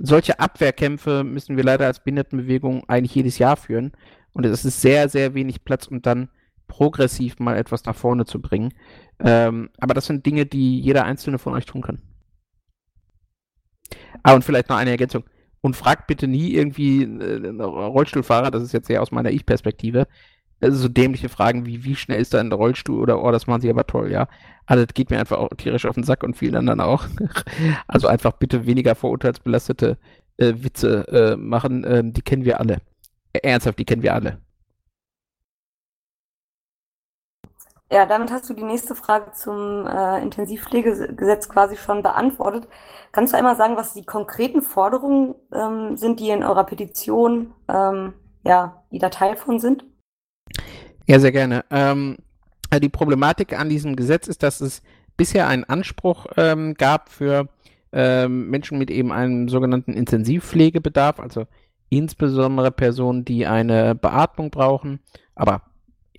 solche 0.00 0.38
Abwehrkämpfe 0.38 1.24
müssen 1.24 1.56
wir 1.56 1.64
leider 1.64 1.86
als 1.86 2.00
Behindertenbewegung 2.00 2.88
eigentlich 2.88 3.14
jedes 3.14 3.38
Jahr 3.38 3.56
führen. 3.56 3.92
Und 4.32 4.46
es 4.46 4.64
ist 4.64 4.80
sehr, 4.80 5.08
sehr 5.08 5.34
wenig 5.34 5.64
Platz, 5.64 5.86
um 5.86 6.02
dann 6.02 6.28
progressiv 6.68 7.38
mal 7.40 7.56
etwas 7.56 7.84
nach 7.84 7.96
vorne 7.96 8.24
zu 8.24 8.40
bringen. 8.40 8.72
Ähm, 9.18 9.70
aber 9.78 9.94
das 9.94 10.06
sind 10.06 10.24
Dinge, 10.24 10.46
die 10.46 10.80
jeder 10.80 11.04
einzelne 11.04 11.38
von 11.38 11.54
euch 11.54 11.66
tun 11.66 11.82
kann. 11.82 12.00
Ah, 14.22 14.34
und 14.34 14.44
vielleicht 14.44 14.68
noch 14.68 14.76
eine 14.76 14.90
Ergänzung. 14.90 15.24
Und 15.60 15.74
fragt 15.74 16.06
bitte 16.06 16.28
nie 16.28 16.52
irgendwie 16.52 17.02
äh, 17.02 17.62
Rollstuhlfahrer, 17.62 18.52
das 18.52 18.62
ist 18.62 18.72
jetzt 18.72 18.86
sehr 18.86 19.02
aus 19.02 19.10
meiner 19.10 19.30
Ich-Perspektive, 19.30 20.06
also 20.60 20.76
so 20.76 20.88
dämliche 20.88 21.28
Fragen 21.28 21.66
wie, 21.66 21.84
wie 21.84 21.96
schnell 21.96 22.20
ist 22.20 22.34
da 22.34 22.40
ein 22.40 22.52
Rollstuhl 22.52 23.00
oder, 23.00 23.22
oh, 23.22 23.30
das 23.30 23.46
machen 23.46 23.60
sie 23.60 23.70
aber 23.70 23.86
toll, 23.86 24.10
ja. 24.10 24.28
Also 24.66 24.84
das 24.84 24.94
geht 24.94 25.10
mir 25.10 25.18
einfach 25.18 25.38
auch 25.38 25.48
tierisch 25.56 25.86
auf 25.86 25.94
den 25.94 26.04
Sack 26.04 26.22
und 26.22 26.36
vielen 26.36 26.56
anderen 26.56 26.80
auch. 26.80 27.06
also 27.86 28.06
einfach 28.08 28.32
bitte 28.32 28.66
weniger 28.66 28.94
vorurteilsbelastete 28.94 29.98
äh, 30.36 30.54
Witze 30.56 31.08
äh, 31.08 31.36
machen, 31.36 31.84
ähm, 31.88 32.12
die 32.12 32.22
kennen 32.22 32.44
wir 32.44 32.60
alle. 32.60 32.78
Ernsthaft, 33.32 33.78
die 33.78 33.84
kennen 33.84 34.02
wir 34.02 34.14
alle. 34.14 34.38
Ja, 37.90 38.04
damit 38.04 38.30
hast 38.30 38.48
du 38.50 38.54
die 38.54 38.64
nächste 38.64 38.94
Frage 38.94 39.32
zum 39.32 39.86
äh, 39.86 40.20
Intensivpflegegesetz 40.20 41.48
quasi 41.48 41.76
schon 41.76 42.02
beantwortet. 42.02 42.68
Kannst 43.12 43.32
du 43.32 43.38
einmal 43.38 43.56
sagen, 43.56 43.76
was 43.76 43.94
die 43.94 44.04
konkreten 44.04 44.60
Forderungen 44.60 45.34
ähm, 45.54 45.96
sind, 45.96 46.20
die 46.20 46.28
in 46.28 46.42
eurer 46.42 46.64
Petition, 46.64 47.54
ähm, 47.66 48.12
ja, 48.44 48.82
die 48.92 48.98
da 48.98 49.08
Teil 49.08 49.36
von 49.36 49.58
sind? 49.58 49.86
Ja, 51.06 51.18
sehr 51.18 51.32
gerne. 51.32 51.64
Ähm, 51.70 52.18
die 52.82 52.90
Problematik 52.90 53.58
an 53.58 53.70
diesem 53.70 53.96
Gesetz 53.96 54.28
ist, 54.28 54.42
dass 54.42 54.60
es 54.60 54.82
bisher 55.16 55.48
einen 55.48 55.64
Anspruch 55.64 56.26
ähm, 56.36 56.74
gab 56.74 57.08
für 57.08 57.48
ähm, 57.92 58.50
Menschen 58.50 58.76
mit 58.76 58.90
eben 58.90 59.12
einem 59.12 59.48
sogenannten 59.48 59.94
Intensivpflegebedarf, 59.94 61.18
also 61.20 61.46
insbesondere 61.88 62.70
Personen, 62.70 63.24
die 63.24 63.46
eine 63.46 63.94
Beatmung 63.94 64.50
brauchen, 64.50 65.00
aber 65.34 65.62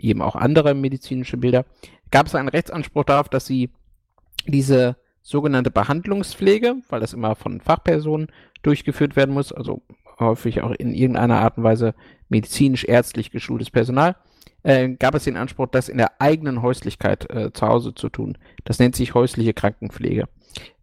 eben 0.04 0.22
auch 0.22 0.36
andere 0.36 0.74
medizinische 0.74 1.38
Bilder, 1.38 1.66
gab 2.12 2.28
es 2.28 2.36
einen 2.36 2.50
Rechtsanspruch 2.50 3.04
darauf, 3.06 3.30
dass 3.30 3.46
sie 3.46 3.70
diese 4.48 4.96
sogenannte 5.22 5.72
Behandlungspflege, 5.72 6.76
weil 6.90 7.00
das 7.00 7.14
immer 7.14 7.36
von 7.36 7.62
Fachpersonen 7.62 8.28
durchgeführt 8.64 9.16
werden 9.16 9.34
muss, 9.34 9.52
also 9.52 9.82
häufig 10.20 10.62
auch 10.62 10.72
in 10.72 10.94
irgendeiner 10.94 11.40
Art 11.40 11.58
und 11.58 11.64
Weise 11.64 11.94
medizinisch-ärztlich 12.30 13.32
geschultes 13.32 13.70
Personal, 13.70 14.16
äh, 14.64 14.90
gab 14.90 15.16
es 15.16 15.24
den 15.24 15.38
Anspruch, 15.38 15.68
das 15.68 15.90
in 15.90 15.98
der 15.98 16.20
eigenen 16.20 16.62
Häuslichkeit 16.62 17.30
äh, 17.30 17.54
zu 17.54 17.68
Hause 17.68 17.96
zu 17.96 18.10
tun. 18.10 18.38
Das 18.66 18.80
nennt 18.80 18.96
sich 18.96 19.14
häusliche 19.14 19.54
Krankenpflege. 19.54 20.26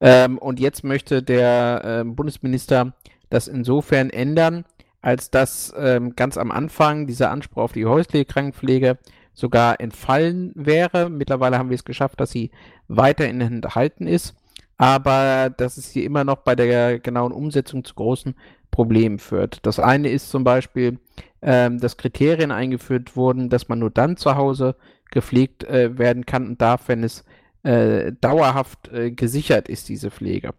Ähm, 0.00 0.38
und 0.38 0.60
jetzt 0.60 0.84
möchte 0.84 1.22
der 1.22 1.82
äh, 1.84 2.04
Bundesminister 2.04 2.94
das 3.28 3.48
insofern 3.48 4.10
ändern, 4.10 4.64
als 5.02 5.30
dass 5.30 5.74
ähm, 5.76 6.16
ganz 6.16 6.36
am 6.36 6.50
Anfang 6.50 7.06
dieser 7.06 7.30
Anspruch 7.30 7.62
auf 7.62 7.72
die 7.72 7.86
häusliche 7.86 8.24
Krankenpflege 8.24 8.98
sogar 9.32 9.80
entfallen 9.80 10.52
wäre. 10.54 11.10
Mittlerweile 11.10 11.58
haben 11.58 11.70
wir 11.70 11.74
es 11.74 11.84
geschafft, 11.84 12.20
dass 12.20 12.30
sie 12.30 12.50
weiterhin 12.88 13.40
enthalten 13.40 14.06
ist, 14.06 14.34
aber 14.78 15.50
dass 15.50 15.76
es 15.76 15.90
hier 15.90 16.04
immer 16.04 16.24
noch 16.24 16.38
bei 16.38 16.56
der 16.56 16.98
genauen 16.98 17.32
Umsetzung 17.32 17.84
zu 17.84 17.94
großen 17.94 18.34
Problemen 18.70 19.18
führt. 19.18 19.64
Das 19.64 19.78
eine 19.78 20.08
ist 20.08 20.30
zum 20.30 20.44
Beispiel, 20.44 20.98
ähm, 21.42 21.78
dass 21.78 21.96
Kriterien 21.96 22.50
eingeführt 22.50 23.16
wurden, 23.16 23.48
dass 23.48 23.68
man 23.68 23.78
nur 23.78 23.90
dann 23.90 24.16
zu 24.16 24.36
Hause 24.36 24.74
gepflegt 25.10 25.64
äh, 25.64 25.98
werden 25.98 26.26
kann 26.26 26.46
und 26.46 26.60
darf, 26.60 26.88
wenn 26.88 27.04
es 27.04 27.24
äh, 27.62 28.12
dauerhaft 28.20 28.88
äh, 28.92 29.10
gesichert 29.10 29.68
ist, 29.68 29.88
diese 29.88 30.10
Pflege. 30.10 30.50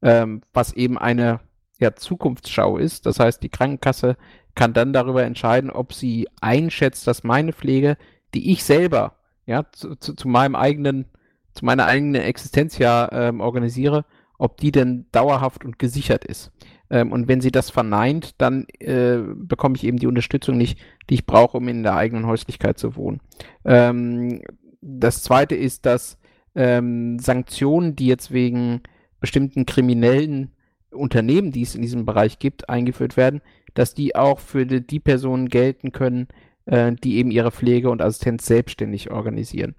Ähm, 0.00 0.42
was 0.52 0.72
eben 0.72 0.98
eine 0.98 1.40
ja, 1.82 1.94
Zukunftsschau 1.94 2.78
ist. 2.78 3.06
Das 3.06 3.20
heißt, 3.20 3.42
die 3.42 3.50
Krankenkasse 3.50 4.16
kann 4.54 4.72
dann 4.72 4.92
darüber 4.92 5.22
entscheiden, 5.22 5.70
ob 5.70 5.92
sie 5.92 6.28
einschätzt, 6.40 7.06
dass 7.06 7.24
meine 7.24 7.52
Pflege, 7.52 7.96
die 8.34 8.52
ich 8.52 8.64
selber 8.64 9.16
ja, 9.46 9.66
zu, 9.72 9.96
zu, 9.96 10.14
zu 10.14 10.28
meinem 10.28 10.54
eigenen, 10.54 11.06
zu 11.54 11.64
meiner 11.64 11.86
eigenen 11.86 12.22
Existenz 12.22 12.78
ja 12.78 13.08
ähm, 13.12 13.40
organisiere, 13.40 14.04
ob 14.38 14.56
die 14.58 14.72
denn 14.72 15.06
dauerhaft 15.12 15.64
und 15.64 15.78
gesichert 15.78 16.24
ist. 16.24 16.52
Ähm, 16.90 17.12
und 17.12 17.28
wenn 17.28 17.40
sie 17.40 17.50
das 17.50 17.70
verneint, 17.70 18.34
dann 18.38 18.66
äh, 18.78 19.18
bekomme 19.34 19.76
ich 19.76 19.84
eben 19.84 19.98
die 19.98 20.06
Unterstützung 20.06 20.56
nicht, 20.56 20.78
die 21.08 21.14
ich 21.14 21.26
brauche, 21.26 21.56
um 21.56 21.68
in 21.68 21.82
der 21.82 21.96
eigenen 21.96 22.26
Häuslichkeit 22.26 22.78
zu 22.78 22.96
wohnen. 22.96 23.20
Ähm, 23.64 24.42
das 24.80 25.22
zweite 25.22 25.54
ist, 25.54 25.86
dass 25.86 26.18
ähm, 26.54 27.18
Sanktionen, 27.18 27.96
die 27.96 28.06
jetzt 28.06 28.32
wegen 28.32 28.82
bestimmten 29.20 29.64
kriminellen 29.64 30.52
Unternehmen, 30.92 31.52
die 31.52 31.62
es 31.62 31.74
in 31.74 31.82
diesem 31.82 32.04
Bereich 32.04 32.38
gibt, 32.38 32.68
eingeführt 32.68 33.16
werden, 33.16 33.40
dass 33.74 33.94
die 33.94 34.14
auch 34.14 34.38
für 34.38 34.66
die, 34.66 34.86
die 34.86 35.00
Personen 35.00 35.48
gelten 35.48 35.92
können, 35.92 36.28
äh, 36.66 36.92
die 36.92 37.16
eben 37.16 37.30
ihre 37.30 37.50
Pflege 37.50 37.90
und 37.90 38.02
Assistenz 38.02 38.46
selbstständig 38.46 39.10
organisieren. 39.10 39.74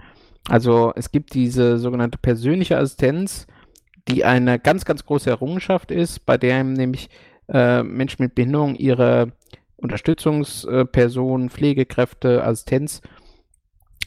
Also 0.49 0.91
es 0.95 1.11
gibt 1.11 1.34
diese 1.34 1.77
sogenannte 1.77 2.18
persönliche 2.18 2.77
Assistenz, 2.77 3.48
die 4.10 4.26
eine 4.26 4.60
ganz, 4.60 4.84
ganz 4.84 5.06
große 5.06 5.30
Errungenschaft 5.30 5.91
ist, 5.91 6.26
bei 6.26 6.38
der 6.38 6.64
nämlich 6.64 7.10
äh, 7.48 7.84
Menschen 7.84 8.23
mit 8.23 8.35
Behinderung 8.35 8.76
ihre 8.76 9.31
Unterstützungspersonen, 9.77 11.49
Pflegekräfte, 11.49 12.44
Assistenz 12.44 13.02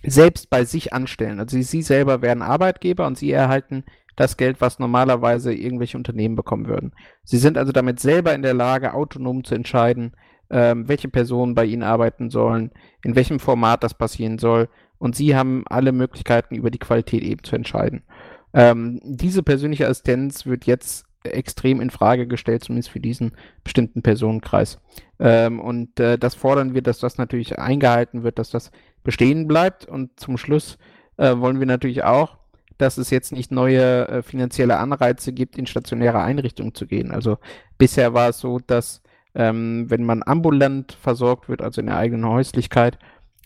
selbst 0.02 0.50
bei 0.50 0.64
sich 0.64 0.92
anstellen. 0.92 1.40
Also 1.40 1.56
sie, 1.56 1.62
sie 1.62 1.82
selber 1.82 2.22
werden 2.22 2.42
Arbeitgeber 2.42 3.06
und 3.06 3.18
sie 3.18 3.32
erhalten 3.32 3.84
das 4.16 4.36
Geld, 4.36 4.60
was 4.60 4.78
normalerweise 4.78 5.54
irgendwelche 5.54 5.96
Unternehmen 5.96 6.36
bekommen 6.36 6.66
würden. 6.66 6.92
Sie 7.22 7.38
sind 7.38 7.58
also 7.58 7.72
damit 7.72 8.00
selber 8.00 8.34
in 8.34 8.42
der 8.42 8.54
Lage, 8.54 8.94
autonom 8.94 9.44
zu 9.44 9.54
entscheiden, 9.54 10.12
ähm, 10.50 10.88
welche 10.88 11.08
Personen 11.08 11.54
bei 11.54 11.64
ihnen 11.64 11.82
arbeiten 11.82 12.30
sollen, 12.30 12.70
in 13.04 13.14
welchem 13.14 13.38
Format 13.38 13.84
das 13.84 13.94
passieren 13.94 14.38
soll. 14.38 14.68
Und 14.98 15.14
sie 15.14 15.36
haben 15.36 15.64
alle 15.68 15.92
Möglichkeiten, 15.92 16.54
über 16.54 16.70
die 16.70 16.78
Qualität 16.78 17.22
eben 17.22 17.44
zu 17.44 17.54
entscheiden. 17.56 18.02
Ähm, 18.54 19.00
diese 19.04 19.42
persönliche 19.42 19.86
Assistenz 19.86 20.46
wird 20.46 20.64
jetzt 20.64 21.04
extrem 21.24 21.80
in 21.80 21.90
Frage 21.90 22.26
gestellt, 22.26 22.64
zumindest 22.64 22.90
für 22.90 23.00
diesen 23.00 23.32
bestimmten 23.64 24.02
Personenkreis. 24.02 24.78
Ähm, 25.18 25.60
und 25.60 25.98
äh, 26.00 26.18
das 26.18 26.34
fordern 26.34 26.72
wir, 26.72 26.82
dass 26.82 26.98
das 26.98 27.18
natürlich 27.18 27.58
eingehalten 27.58 28.22
wird, 28.22 28.38
dass 28.38 28.50
das 28.50 28.70
bestehen 29.02 29.46
bleibt. 29.46 29.86
Und 29.86 30.18
zum 30.18 30.38
Schluss 30.38 30.78
äh, 31.16 31.36
wollen 31.36 31.58
wir 31.58 31.66
natürlich 31.66 32.04
auch, 32.04 32.38
dass 32.78 32.98
es 32.98 33.10
jetzt 33.10 33.32
nicht 33.32 33.50
neue 33.50 34.08
äh, 34.08 34.22
finanzielle 34.22 34.78
Anreize 34.78 35.32
gibt, 35.32 35.56
in 35.56 35.66
stationäre 35.66 36.22
Einrichtungen 36.22 36.74
zu 36.74 36.86
gehen. 36.86 37.10
Also 37.10 37.38
bisher 37.78 38.14
war 38.14 38.28
es 38.30 38.38
so, 38.38 38.58
dass 38.58 39.02
ähm, 39.34 39.86
wenn 39.88 40.04
man 40.04 40.22
ambulant 40.24 40.92
versorgt 40.92 41.48
wird, 41.48 41.62
also 41.62 41.80
in 41.80 41.88
der 41.88 41.98
eigenen 41.98 42.26
Häuslichkeit, 42.26 42.98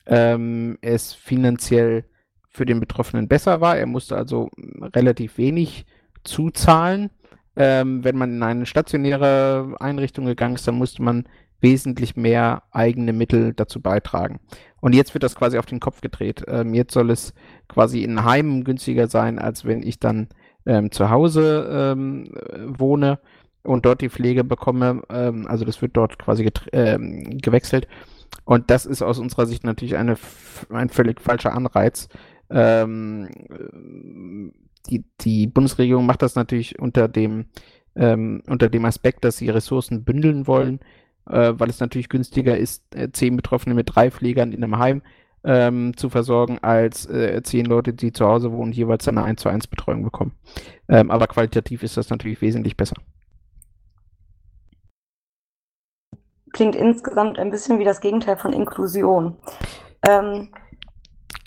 ähm, 0.07 0.79
es 0.81 1.13
finanziell 1.13 2.05
für 2.49 2.65
den 2.65 2.81
Betroffenen 2.81 3.29
besser 3.29 3.61
war. 3.61 3.77
Er 3.77 3.87
musste 3.87 4.17
also 4.17 4.51
relativ 4.95 5.39
wenig 5.39 5.87
zuzahlen. 6.25 7.11
Ähm, 7.57 8.05
wenn 8.05 8.17
man 8.17 8.31
in 8.35 8.43
eine 8.43 8.67
stationäre 8.67 9.77
Einrichtung 9.81 10.27
gegangen 10.27 10.55
ist, 10.55 10.67
dann 10.67 10.77
musste 10.77 11.03
man 11.03 11.29
wesentlich 11.61 12.17
mehr 12.17 12.63
eigene 12.71 13.13
Mittel 13.13 13.53
dazu 13.55 13.81
beitragen. 13.81 14.41
Und 14.81 14.95
jetzt 14.95 15.15
wird 15.15 15.23
das 15.23 15.37
quasi 15.37 15.59
auf 15.59 15.67
den 15.67 15.81
Kopf 15.81 16.01
gedreht. 16.01 16.45
Ähm, 16.49 16.75
jetzt 16.75 16.95
soll 16.95 17.11
es 17.11 17.35
quasi 17.69 18.03
in 18.03 18.25
Heimen 18.25 18.65
günstiger 18.65 19.09
sein, 19.09 19.39
als 19.39 19.65
wenn 19.65 19.83
ich 19.83 20.01
dann 20.01 20.29
ähm, 20.67 20.91
zu 20.91 21.11
Hause 21.11 21.69
ähm, 21.71 22.33
wohne 22.79 23.19
und 23.63 23.85
dort 23.85 24.01
die 24.01 24.09
Pflege 24.09 24.43
bekomme. 24.43 25.03
Ähm, 25.11 25.47
also 25.47 25.65
das 25.65 25.83
wird 25.83 25.97
dort 25.97 26.19
quasi 26.19 26.51
ähm, 26.73 27.39
gewechselt. 27.39 27.87
Und 28.45 28.71
das 28.71 28.87
ist 28.87 29.03
aus 29.03 29.19
unserer 29.19 29.47
Sicht 29.47 29.65
natürlich 29.65 29.97
eine, 29.97 30.17
ein 30.71 30.89
völlig 30.89 31.21
falscher 31.21 31.53
Anreiz. 31.53 32.09
Ähm, 32.49 33.29
die, 34.89 35.05
die 35.21 35.47
Bundesregierung 35.47 36.07
macht 36.07 36.23
das 36.23 36.37
natürlich 36.37 36.79
unter 36.79 37.07
dem, 37.07 37.47
unter 37.93 38.69
dem 38.69 38.85
Aspekt, 38.85 39.25
dass 39.25 39.37
sie 39.37 39.51
Ressourcen 39.51 40.05
bündeln 40.05 40.47
wollen 40.47 40.81
äh, 41.31 41.59
weil 41.59 41.71
es 41.71 41.81
natürlich 41.81 42.09
günstiger 42.09 42.57
ist, 42.57 42.95
äh, 42.95 43.11
zehn 43.13 43.37
Betroffene 43.37 43.75
mit 43.75 43.95
drei 43.95 44.11
Pflegern 44.11 44.53
in 44.53 44.63
einem 44.63 44.79
Heim 44.79 45.03
ähm, 45.45 45.97
zu 45.97 46.11
versorgen, 46.11 46.59
als 46.61 47.07
äh, 47.07 47.43
zehn 47.43 47.65
Leute, 47.65 47.93
die 47.93 48.13
zu 48.13 48.27
Hause 48.27 48.53
wohnen, 48.53 48.73
jeweils 48.73 49.09
eine 49.09 49.25
1 49.25 49.41
zu 49.41 49.49
1 49.49 49.69
Betreuung 49.69 50.03
bekommen. 50.03 50.33
Ähm, 50.89 51.11
aber 51.11 51.27
qualitativ 51.27 51.83
ist 51.83 51.97
das 51.97 52.11
natürlich 52.11 52.41
wesentlich 52.43 52.77
besser. 52.77 52.97
Klingt 56.53 56.75
insgesamt 56.75 57.39
ein 57.39 57.51
bisschen 57.51 57.79
wie 57.79 57.85
das 57.85 58.01
Gegenteil 58.01 58.37
von 58.37 58.53
Inklusion. 58.53 59.37
Ähm, 60.07 60.49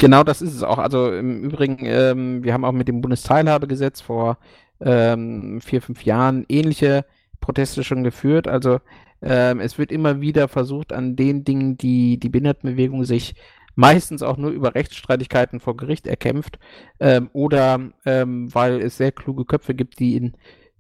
Genau 0.04 0.24
das 0.24 0.42
ist 0.42 0.54
es 0.54 0.64
auch. 0.64 0.80
Also 0.80 1.14
im 1.14 1.44
Übrigen, 1.44 1.78
ähm, 1.86 2.44
wir 2.44 2.54
haben 2.54 2.66
auch 2.66 2.74
mit 2.74 2.90
dem 2.90 3.00
Bundesteilhabegesetz 3.00 4.02
vor 4.02 4.38
ähm, 4.82 5.62
vier, 5.62 5.82
fünf 5.82 6.04
Jahren 6.04 6.46
ähnliche 6.50 7.06
Proteste 7.40 7.86
schon 7.86 8.04
geführt. 8.04 8.50
Also 8.50 8.80
ähm, 9.24 9.60
es 9.60 9.78
wird 9.78 9.92
immer 9.92 10.22
wieder 10.22 10.48
versucht, 10.48 10.94
an 10.94 11.16
den 11.16 11.44
Dingen, 11.44 11.78
die 11.78 12.20
die 12.20 12.30
Behindertenbewegung 12.30 13.06
sich 13.06 13.36
meistens 13.76 14.22
auch 14.22 14.38
nur 14.38 14.52
über 14.52 14.76
Rechtsstreitigkeiten 14.76 15.60
vor 15.60 15.78
Gericht 15.78 16.06
erkämpft 16.06 16.60
ähm, 17.00 17.30
oder 17.34 17.80
ähm, 18.06 18.54
weil 18.54 18.82
es 18.82 18.98
sehr 18.98 19.12
kluge 19.12 19.46
Köpfe 19.46 19.74
gibt, 19.74 20.00
die 20.00 20.16
in, 20.16 20.34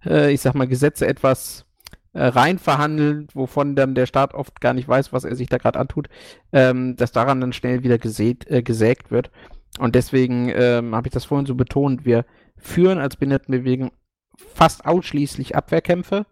äh, 0.05 0.31
ich 0.31 0.41
sag 0.41 0.53
mal, 0.55 0.67
Gesetze 0.67 1.07
etwas 1.07 1.65
äh, 2.13 2.25
rein 2.25 2.59
verhandeln, 2.59 3.27
wovon 3.33 3.75
dann 3.75 3.95
der 3.95 4.05
Staat 4.05 4.33
oft 4.33 4.61
gar 4.61 4.73
nicht 4.73 4.87
weiß, 4.87 5.13
was 5.13 5.23
er 5.23 5.35
sich 5.35 5.49
da 5.49 5.57
gerade 5.57 5.79
antut, 5.79 6.09
ähm, 6.51 6.95
dass 6.95 7.11
daran 7.11 7.41
dann 7.41 7.53
schnell 7.53 7.83
wieder 7.83 7.97
gesät, 7.97 8.49
äh, 8.49 8.61
gesägt 8.61 9.09
wird. 9.09 9.31
Und 9.79 9.95
deswegen 9.95 10.51
ähm, 10.53 10.93
habe 10.93 11.07
ich 11.07 11.13
das 11.13 11.25
vorhin 11.25 11.47
so 11.47 11.55
betont, 11.55 12.05
wir 12.05 12.25
führen 12.57 12.99
als 12.99 13.15
Behindertenbewegung 13.15 13.91
fast 14.37 14.85
ausschließlich 14.85 15.55
Abwehrkämpfe. 15.55 16.27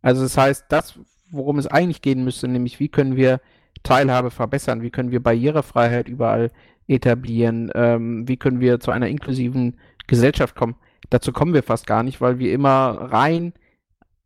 Also 0.00 0.22
das 0.22 0.38
heißt, 0.38 0.66
das, 0.70 0.98
worum 1.30 1.58
es 1.58 1.66
eigentlich 1.66 2.02
gehen 2.02 2.24
müsste, 2.24 2.48
nämlich 2.48 2.80
wie 2.80 2.88
können 2.88 3.16
wir 3.16 3.40
Teilhabe 3.82 4.30
verbessern, 4.30 4.82
wie 4.82 4.90
können 4.90 5.10
wir 5.10 5.22
Barrierefreiheit 5.22 6.08
überall 6.08 6.50
etablieren, 6.88 7.70
ähm, 7.74 8.28
wie 8.28 8.36
können 8.36 8.60
wir 8.60 8.80
zu 8.80 8.90
einer 8.90 9.08
inklusiven 9.08 9.76
Gesellschaft 10.06 10.54
kommen. 10.54 10.76
Dazu 11.10 11.32
kommen 11.32 11.54
wir 11.54 11.62
fast 11.62 11.86
gar 11.86 12.02
nicht, 12.02 12.20
weil 12.20 12.38
wir 12.38 12.52
immer 12.52 13.08
rein 13.12 13.52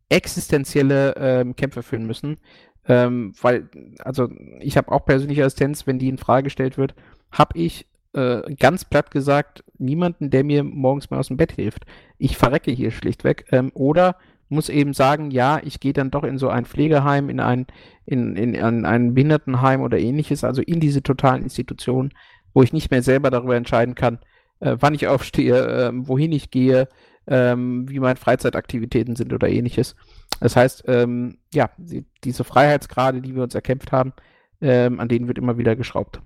existenzielle 0.09 1.15
ähm, 1.17 1.55
Kämpfe 1.55 1.83
führen 1.83 2.05
müssen. 2.05 2.37
Ähm, 2.87 3.33
weil, 3.41 3.69
also 3.99 4.29
ich 4.59 4.77
habe 4.77 4.91
auch 4.91 5.05
persönliche 5.05 5.45
Assistenz, 5.45 5.85
wenn 5.85 5.99
die 5.99 6.09
in 6.09 6.17
Frage 6.17 6.45
gestellt 6.45 6.77
wird, 6.77 6.95
habe 7.31 7.57
ich 7.57 7.87
äh, 8.13 8.41
ganz 8.55 8.85
platt 8.85 9.11
gesagt 9.11 9.63
niemanden, 9.77 10.29
der 10.29 10.43
mir 10.43 10.63
morgens 10.63 11.09
mal 11.09 11.19
aus 11.19 11.27
dem 11.27 11.37
Bett 11.37 11.53
hilft. 11.53 11.85
Ich 12.17 12.37
verrecke 12.37 12.71
hier 12.71 12.91
schlichtweg. 12.91 13.45
Ähm, 13.51 13.71
oder 13.73 14.17
muss 14.51 14.69
eben 14.69 14.93
sagen, 14.93 15.31
ja, 15.31 15.59
ich 15.63 15.79
gehe 15.79 15.93
dann 15.93 16.11
doch 16.11 16.23
in 16.23 16.37
so 16.37 16.49
ein 16.49 16.65
Pflegeheim, 16.65 17.29
in 17.29 17.39
ein, 17.39 17.67
in, 18.05 18.35
in, 18.35 18.53
in 18.53 18.85
ein 18.85 19.13
Behindertenheim 19.13 19.81
oder 19.81 19.97
ähnliches, 19.97 20.43
also 20.43 20.61
in 20.61 20.79
diese 20.79 21.01
totalen 21.01 21.43
Institutionen, 21.43 22.13
wo 22.53 22.61
ich 22.61 22.73
nicht 22.73 22.91
mehr 22.91 23.01
selber 23.01 23.29
darüber 23.31 23.55
entscheiden 23.55 23.95
kann, 23.95 24.19
äh, 24.59 24.77
wann 24.79 24.93
ich 24.93 25.07
aufstehe, 25.07 25.55
äh, 25.55 25.91
wohin 25.93 26.31
ich 26.31 26.51
gehe, 26.51 26.87
äh, 27.25 27.55
wie 27.55 27.99
meine 27.99 28.17
Freizeitaktivitäten 28.17 29.15
sind 29.15 29.33
oder 29.33 29.49
ähnliches. 29.49 29.95
Das 30.39 30.55
heißt, 30.55 30.83
ähm, 30.87 31.37
ja, 31.53 31.69
die, 31.77 32.05
diese 32.23 32.43
Freiheitsgrade, 32.43 33.21
die 33.21 33.35
wir 33.35 33.43
uns 33.43 33.55
erkämpft 33.55 33.91
haben, 33.91 34.13
ähm, 34.59 34.99
an 34.99 35.07
denen 35.07 35.27
wird 35.27 35.37
immer 35.37 35.57
wieder 35.57 35.75
geschraubt. 35.75 36.21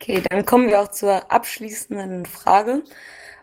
Okay, 0.00 0.22
dann 0.30 0.46
kommen 0.46 0.68
wir 0.68 0.80
auch 0.80 0.88
zur 0.88 1.30
abschließenden 1.32 2.24
Frage. 2.24 2.84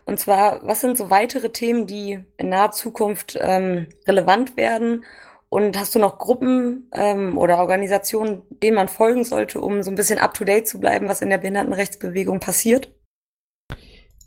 Und 0.06 0.20
zwar, 0.20 0.66
was 0.66 0.82
sind 0.82 0.98
so 0.98 1.10
weitere 1.10 1.50
Themen, 1.50 1.88
die 1.88 2.24
in 2.38 2.50
naher 2.50 2.72
Zukunft 2.72 3.38
ähm, 3.40 3.88
relevant 4.08 4.56
werden? 4.56 5.04
Und 5.50 5.80
hast 5.80 5.96
du 5.96 6.00
noch 6.00 6.18
Gruppen 6.18 6.90
ähm, 6.92 7.38
oder 7.38 7.58
Organisationen, 7.58 8.44
denen 8.50 8.76
man 8.76 8.88
folgen 8.88 9.24
sollte, 9.24 9.62
um 9.62 9.84
so 9.84 9.92
ein 9.92 9.96
bisschen 9.96 10.20
up-to-date 10.20 10.68
zu 10.68 10.80
bleiben, 10.80 11.08
was 11.08 11.22
in 11.22 11.30
der 11.30 11.38
Behindertenrechtsbewegung 11.38 12.40
passiert? 12.40 12.92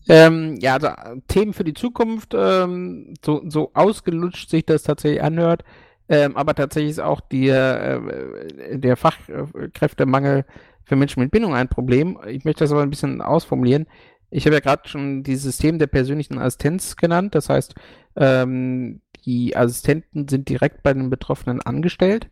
Ähm, 0.09 0.57
ja, 0.61 0.75
also 0.75 0.89
Themen 1.29 1.53
für 1.53 1.65
die 1.65 1.75
Zukunft, 1.75 2.35
ähm, 2.35 3.15
so, 3.23 3.43
so 3.47 3.73
ausgelutscht 3.75 4.49
sich 4.49 4.65
das 4.65 4.85
tatsächlich 4.85 5.23
anhört, 5.23 5.65
ähm, 6.09 6.35
aber 6.35 6.55
tatsächlich 6.55 6.93
ist 6.93 7.01
auch 7.01 7.21
die, 7.21 7.49
äh, 7.49 8.79
der 8.79 8.97
Fachkräftemangel 8.97 10.47
für 10.85 10.97
Menschen 10.97 11.23
mit 11.23 11.31
Bindung 11.31 11.55
ein 11.55 11.69
Problem. 11.69 12.19
Ich 12.27 12.47
möchte 12.47 12.65
das 12.65 12.73
aber 12.73 12.83
ein 12.83 12.91
bisschen 12.91 13.21
ausformulieren. 13.21 13.87
Ich 14.31 14.45
habe 14.47 14.57
ja 14.57 14.61
gerade 14.61 14.89
schon 14.89 15.23
dieses 15.23 15.45
System 15.45 15.79
der 15.79 15.87
persönlichen 15.87 16.39
Assistenz 16.39 16.97
genannt. 16.97 17.35
Das 17.35 17.49
heißt, 17.49 17.75
ähm, 18.17 19.01
die 19.25 19.57
Assistenten 19.57 20.29
sind 20.29 20.49
direkt 20.49 20.83
bei 20.83 20.93
den 20.93 21.11
Betroffenen 21.11 21.61
angestellt. 21.63 22.29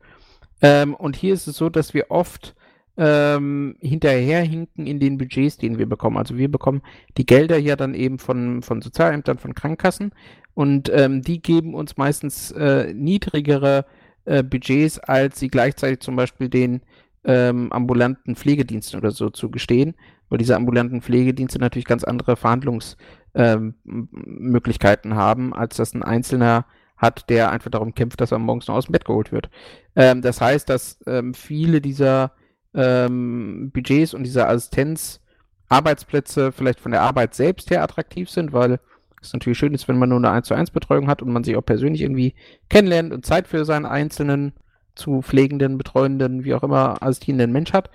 Ähm, 0.62 0.94
und 0.94 1.16
hier 1.16 1.34
ist 1.34 1.46
es 1.46 1.56
so, 1.56 1.68
dass 1.68 1.94
wir 1.94 2.10
oft 2.10 2.54
ähm, 2.96 3.76
hinterherhinken 3.80 4.86
in 4.86 5.00
den 5.00 5.18
Budgets, 5.18 5.58
den 5.58 5.78
wir 5.78 5.86
bekommen. 5.86 6.16
Also 6.16 6.36
wir 6.38 6.50
bekommen 6.50 6.82
die 7.16 7.26
Gelder 7.26 7.58
ja 7.58 7.76
dann 7.76 7.94
eben 7.94 8.18
von, 8.18 8.62
von 8.62 8.80
Sozialämtern, 8.80 9.38
von 9.38 9.54
Krankenkassen 9.54 10.12
und 10.54 10.90
ähm, 10.92 11.20
die 11.20 11.42
geben 11.42 11.74
uns 11.74 11.98
meistens 11.98 12.52
äh, 12.52 12.92
niedrigere 12.94 13.84
äh, 14.24 14.42
Budgets, 14.42 14.98
als 14.98 15.38
sie 15.38 15.48
gleichzeitig 15.48 16.00
zum 16.00 16.16
Beispiel 16.16 16.48
den 16.48 16.80
ähm, 17.24 17.70
ambulanten 17.72 18.36
Pflegediensten 18.36 18.98
oder 18.98 19.10
so 19.10 19.28
zugestehen, 19.28 19.94
weil 20.28 20.38
diese 20.38 20.56
ambulanten 20.56 21.02
Pflegedienste 21.02 21.58
natürlich 21.58 21.84
ganz 21.84 22.04
andere 22.04 22.36
Verhandlungsmöglichkeiten 22.36 25.10
ähm, 25.12 25.16
haben, 25.16 25.54
als 25.54 25.76
das 25.76 25.94
ein 25.94 26.02
Einzelner 26.02 26.66
hat, 26.96 27.28
der 27.28 27.50
einfach 27.50 27.70
darum 27.70 27.94
kämpft, 27.94 28.20
dass 28.20 28.32
er 28.32 28.38
morgens 28.38 28.68
noch 28.68 28.76
aus 28.76 28.86
dem 28.86 28.92
Bett 28.92 29.04
geholt 29.04 29.32
wird. 29.32 29.50
Ähm, 29.94 30.22
das 30.22 30.40
heißt, 30.40 30.68
dass 30.68 30.98
ähm, 31.06 31.34
viele 31.34 31.80
dieser 31.80 32.32
ähm, 32.74 33.70
Budgets 33.72 34.14
und 34.14 34.24
dieser 34.24 34.48
Assistenzarbeitsplätze 34.48 36.52
vielleicht 36.52 36.80
von 36.80 36.92
der 36.92 37.02
Arbeit 37.02 37.34
selbst 37.34 37.70
her 37.70 37.82
attraktiv 37.82 38.30
sind, 38.30 38.52
weil 38.52 38.80
es 39.20 39.32
natürlich 39.32 39.58
schön 39.58 39.74
ist, 39.74 39.88
wenn 39.88 39.98
man 39.98 40.08
nur 40.08 40.18
eine 40.18 40.30
1 40.30 40.46
zu 40.46 40.54
1 40.54 40.70
Betreuung 40.70 41.08
hat 41.08 41.22
und 41.22 41.32
man 41.32 41.44
sich 41.44 41.56
auch 41.56 41.64
persönlich 41.64 42.02
irgendwie 42.02 42.34
kennenlernt 42.68 43.12
und 43.12 43.26
Zeit 43.26 43.48
für 43.48 43.64
seinen 43.64 43.86
einzelnen 43.86 44.52
zu 44.94 45.22
pflegenden, 45.22 45.78
betreuenden, 45.78 46.44
wie 46.44 46.54
auch 46.54 46.62
immer, 46.62 47.02
assistierenden 47.02 47.52
Mensch 47.52 47.72
hat. 47.72 47.90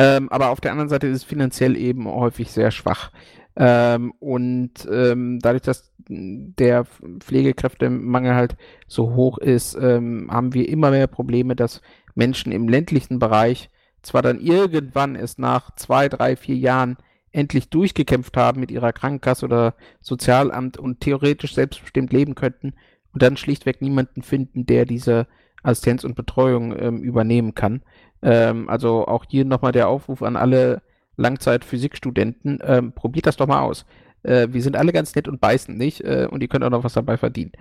Ähm, 0.00 0.30
aber 0.30 0.48
auf 0.48 0.62
der 0.62 0.72
anderen 0.72 0.88
Seite 0.88 1.08
ist 1.08 1.16
es 1.18 1.24
finanziell 1.24 1.76
eben 1.76 2.08
häufig 2.08 2.50
sehr 2.50 2.70
schwach. 2.70 3.12
Ähm, 3.54 4.14
und 4.18 4.88
ähm, 4.90 5.40
dadurch, 5.42 5.60
dass 5.60 5.92
der 6.08 6.86
Pflegekräftemangel 7.18 8.34
halt 8.34 8.56
so 8.86 9.14
hoch 9.14 9.36
ist, 9.36 9.74
ähm, 9.74 10.28
haben 10.30 10.54
wir 10.54 10.70
immer 10.70 10.90
mehr 10.90 11.06
Probleme, 11.06 11.54
dass 11.54 11.82
Menschen 12.14 12.50
im 12.50 12.66
ländlichen 12.66 13.18
Bereich 13.18 13.68
zwar 14.00 14.22
dann 14.22 14.40
irgendwann 14.40 15.16
es 15.16 15.36
nach 15.36 15.74
zwei, 15.74 16.08
drei, 16.08 16.34
vier 16.34 16.56
Jahren 16.56 16.96
endlich 17.30 17.68
durchgekämpft 17.68 18.38
haben 18.38 18.58
mit 18.58 18.70
ihrer 18.70 18.94
Krankenkasse 18.94 19.44
oder 19.44 19.74
Sozialamt 20.00 20.78
und 20.78 21.00
theoretisch 21.00 21.54
selbstbestimmt 21.54 22.10
leben 22.10 22.34
könnten 22.34 22.72
und 23.12 23.22
dann 23.22 23.36
schlichtweg 23.36 23.82
niemanden 23.82 24.22
finden, 24.22 24.64
der 24.64 24.86
diese 24.86 25.26
Assistenz 25.62 26.04
und 26.04 26.14
Betreuung 26.14 26.74
ähm, 26.78 27.02
übernehmen 27.02 27.54
kann. 27.54 27.82
Ähm, 28.22 28.68
also 28.68 29.06
auch 29.06 29.24
hier 29.28 29.44
nochmal 29.44 29.72
der 29.72 29.88
Aufruf 29.88 30.22
an 30.22 30.36
alle 30.36 30.82
Langzeit-Physikstudenten, 31.16 32.58
ähm, 32.62 32.92
probiert 32.92 33.26
das 33.26 33.36
doch 33.36 33.46
mal 33.46 33.60
aus. 33.60 33.84
Äh, 34.22 34.48
wir 34.50 34.62
sind 34.62 34.76
alle 34.76 34.92
ganz 34.92 35.14
nett 35.14 35.28
und 35.28 35.40
beißen 35.40 35.76
nicht 35.76 36.02
äh, 36.02 36.28
und 36.30 36.42
ihr 36.42 36.48
könnt 36.48 36.64
auch 36.64 36.70
noch 36.70 36.84
was 36.84 36.94
dabei 36.94 37.16
verdienen. 37.16 37.52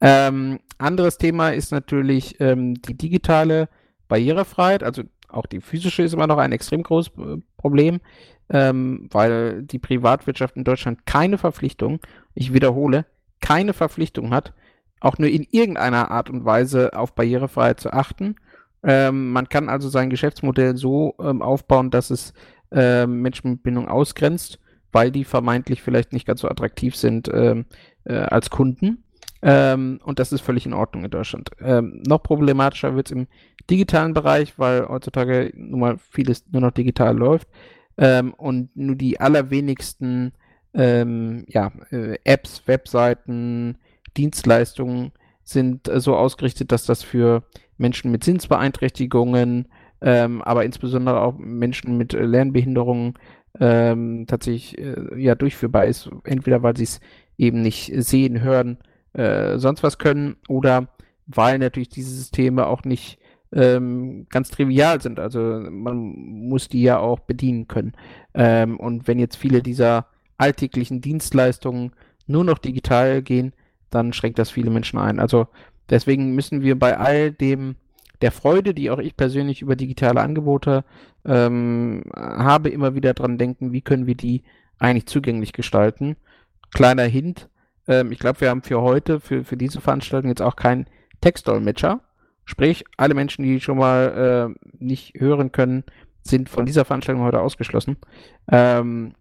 Ähm, 0.00 0.60
anderes 0.78 1.18
Thema 1.18 1.50
ist 1.50 1.72
natürlich 1.72 2.40
ähm, 2.40 2.74
die 2.82 2.96
digitale 2.96 3.68
Barrierefreiheit, 4.08 4.82
also 4.82 5.02
auch 5.28 5.46
die 5.46 5.60
physische 5.60 6.02
ist 6.02 6.14
immer 6.14 6.26
noch 6.26 6.38
ein 6.38 6.52
extrem 6.52 6.82
großes 6.82 7.12
äh, 7.18 7.36
Problem, 7.56 8.00
ähm, 8.48 9.08
weil 9.10 9.62
die 9.62 9.78
Privatwirtschaft 9.78 10.56
in 10.56 10.64
Deutschland 10.64 11.04
keine 11.06 11.38
Verpflichtung, 11.38 12.00
ich 12.34 12.52
wiederhole, 12.52 13.06
keine 13.40 13.72
Verpflichtung 13.72 14.32
hat, 14.32 14.54
auch 15.00 15.18
nur 15.18 15.28
in 15.28 15.46
irgendeiner 15.50 16.10
Art 16.10 16.30
und 16.30 16.44
Weise 16.44 16.96
auf 16.96 17.14
Barrierefreiheit 17.14 17.80
zu 17.80 17.92
achten. 17.92 18.36
Ähm, 18.86 19.32
man 19.32 19.48
kann 19.48 19.68
also 19.68 19.88
sein 19.88 20.10
Geschäftsmodell 20.10 20.76
so 20.76 21.16
ähm, 21.20 21.42
aufbauen, 21.42 21.90
dass 21.90 22.10
es 22.10 22.32
ähm, 22.70 23.20
Menschen 23.20 23.50
mit 23.50 23.64
Bindung 23.64 23.88
ausgrenzt, 23.88 24.60
weil 24.92 25.10
die 25.10 25.24
vermeintlich 25.24 25.82
vielleicht 25.82 26.12
nicht 26.12 26.24
ganz 26.24 26.40
so 26.40 26.48
attraktiv 26.48 26.94
sind 26.94 27.28
ähm, 27.34 27.66
äh, 28.04 28.14
als 28.14 28.48
Kunden. 28.48 29.02
Ähm, 29.42 29.98
und 30.04 30.20
das 30.20 30.32
ist 30.32 30.40
völlig 30.40 30.66
in 30.66 30.72
Ordnung 30.72 31.04
in 31.04 31.10
Deutschland. 31.10 31.50
Ähm, 31.60 32.00
noch 32.06 32.22
problematischer 32.22 32.94
wird 32.94 33.08
es 33.08 33.12
im 33.12 33.26
digitalen 33.68 34.14
Bereich, 34.14 34.56
weil 34.56 34.88
heutzutage 34.88 35.52
nun 35.56 35.80
mal 35.80 35.98
vieles 35.98 36.44
nur 36.52 36.62
noch 36.62 36.70
digital 36.70 37.16
läuft 37.16 37.48
und 38.36 38.76
nur 38.76 38.94
die 38.94 39.18
allerwenigsten 39.18 40.34
ja, 40.74 41.72
äh, 41.90 42.18
Apps, 42.24 42.62
Webseiten, 42.66 43.78
Dienstleistungen 44.18 45.12
sind 45.46 45.88
äh, 45.88 46.00
so 46.00 46.16
ausgerichtet, 46.16 46.72
dass 46.72 46.84
das 46.84 47.02
für 47.02 47.44
Menschen 47.78 48.10
mit 48.10 48.24
Sinnsbeeinträchtigungen, 48.24 49.68
ähm, 50.00 50.42
aber 50.42 50.64
insbesondere 50.64 51.20
auch 51.20 51.36
Menschen 51.38 51.96
mit 51.96 52.14
äh, 52.14 52.24
Lernbehinderungen 52.24 53.14
ähm, 53.60 54.26
tatsächlich 54.26 54.78
äh, 54.78 55.20
ja 55.20 55.34
durchführbar 55.34 55.86
ist. 55.86 56.10
Entweder 56.24 56.62
weil 56.62 56.76
sie 56.76 56.84
es 56.84 57.00
eben 57.38 57.62
nicht 57.62 57.92
sehen, 57.94 58.42
hören, 58.42 58.78
äh, 59.12 59.58
sonst 59.58 59.82
was 59.82 59.98
können 59.98 60.36
oder 60.48 60.88
weil 61.26 61.58
natürlich 61.58 61.88
diese 61.88 62.14
Systeme 62.14 62.66
auch 62.66 62.84
nicht 62.84 63.18
ähm, 63.52 64.26
ganz 64.30 64.50
trivial 64.50 65.00
sind. 65.00 65.18
Also 65.18 65.40
man 65.40 65.96
muss 65.96 66.68
die 66.68 66.82
ja 66.82 66.98
auch 66.98 67.20
bedienen 67.20 67.68
können. 67.68 67.92
Ähm, 68.34 68.78
und 68.78 69.08
wenn 69.08 69.18
jetzt 69.18 69.36
viele 69.36 69.62
dieser 69.62 70.06
alltäglichen 70.38 71.00
Dienstleistungen 71.00 71.92
nur 72.26 72.44
noch 72.44 72.58
digital 72.58 73.22
gehen, 73.22 73.52
dann 73.90 74.12
schränkt 74.12 74.38
das 74.38 74.50
viele 74.50 74.70
Menschen 74.70 74.98
ein. 74.98 75.18
Also 75.20 75.46
deswegen 75.90 76.34
müssen 76.34 76.62
wir 76.62 76.78
bei 76.78 76.96
all 76.96 77.32
dem 77.32 77.76
der 78.22 78.32
Freude, 78.32 78.72
die 78.72 78.90
auch 78.90 78.98
ich 78.98 79.16
persönlich 79.16 79.62
über 79.62 79.76
digitale 79.76 80.20
Angebote 80.20 80.84
ähm, 81.24 82.04
habe, 82.14 82.70
immer 82.70 82.94
wieder 82.94 83.12
dran 83.14 83.36
denken, 83.38 83.72
wie 83.72 83.82
können 83.82 84.06
wir 84.06 84.14
die 84.14 84.42
eigentlich 84.78 85.06
zugänglich 85.06 85.52
gestalten. 85.52 86.16
Kleiner 86.72 87.04
Hint, 87.04 87.48
ähm, 87.88 88.12
ich 88.12 88.18
glaube, 88.18 88.40
wir 88.40 88.50
haben 88.50 88.62
für 88.62 88.80
heute, 88.80 89.20
für, 89.20 89.44
für 89.44 89.56
diese 89.56 89.80
Veranstaltung 89.80 90.30
jetzt 90.30 90.42
auch 90.42 90.56
keinen 90.56 90.86
Textdolmetscher. 91.20 92.00
Sprich, 92.44 92.84
alle 92.96 93.14
Menschen, 93.14 93.42
die 93.44 93.60
schon 93.60 93.78
mal 93.78 94.54
äh, 94.56 94.68
nicht 94.78 95.14
hören 95.18 95.52
können, 95.52 95.84
sind 96.22 96.48
von 96.48 96.66
dieser 96.66 96.84
Veranstaltung 96.84 97.24
heute 97.24 97.40
ausgeschlossen. 97.40 97.96
Ähm, 98.50 99.14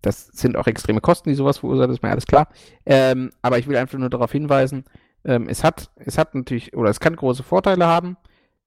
das 0.00 0.26
sind 0.26 0.56
auch 0.56 0.66
extreme 0.66 1.00
Kosten, 1.00 1.28
die 1.28 1.36
sowas 1.36 1.58
verursachen, 1.58 1.92
ist 1.92 2.02
mir 2.02 2.10
alles 2.10 2.26
klar. 2.26 2.48
Ähm, 2.84 3.30
aber 3.42 3.58
ich 3.58 3.68
will 3.68 3.76
einfach 3.76 3.98
nur 3.98 4.10
darauf 4.10 4.32
hinweisen, 4.32 4.84
ähm, 5.24 5.48
es 5.48 5.64
hat, 5.64 5.90
es 5.96 6.18
hat 6.18 6.34
natürlich, 6.34 6.76
oder 6.76 6.90
es 6.90 7.00
kann 7.00 7.16
große 7.16 7.42
Vorteile 7.42 7.86
haben. 7.86 8.18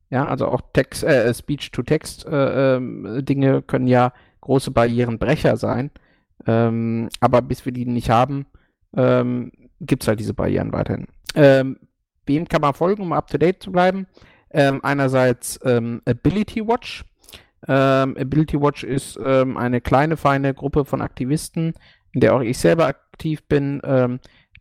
Ja, 0.09 0.25
also 0.25 0.47
auch 0.47 0.61
Text, 0.73 1.03
äh, 1.03 1.33
Speech-to-Text-Dinge 1.33 3.47
äh, 3.47 3.55
ähm, 3.57 3.67
können 3.67 3.87
ja 3.87 4.13
große 4.41 4.71
Barrierenbrecher 4.71 5.57
sein. 5.57 5.91
Ähm, 6.45 7.09
aber 7.19 7.41
bis 7.41 7.65
wir 7.65 7.71
die 7.71 7.85
nicht 7.85 8.09
haben, 8.09 8.45
ähm, 8.95 9.51
gibt 9.81 10.03
es 10.03 10.07
halt 10.07 10.19
diese 10.19 10.33
Barrieren 10.33 10.73
weiterhin. 10.73 11.07
Ähm, 11.33 11.79
wem 12.25 12.47
kann 12.47 12.61
man 12.61 12.73
folgen, 12.73 13.01
um 13.01 13.13
up 13.13 13.29
to 13.29 13.37
date 13.37 13.63
zu 13.63 13.71
bleiben? 13.71 14.07
Ähm, 14.51 14.79
einerseits 14.83 15.59
ähm, 15.63 16.01
Ability 16.05 16.67
Watch. 16.67 17.03
Ability 17.67 18.61
Watch 18.61 18.83
ist 18.83 19.19
eine 19.19 19.81
kleine, 19.81 20.17
feine 20.17 20.53
Gruppe 20.53 20.85
von 20.85 21.01
Aktivisten, 21.01 21.73
in 22.11 22.21
der 22.21 22.35
auch 22.35 22.41
ich 22.41 22.59
selber 22.59 22.85
aktiv 22.85 23.41
bin, 23.47 23.81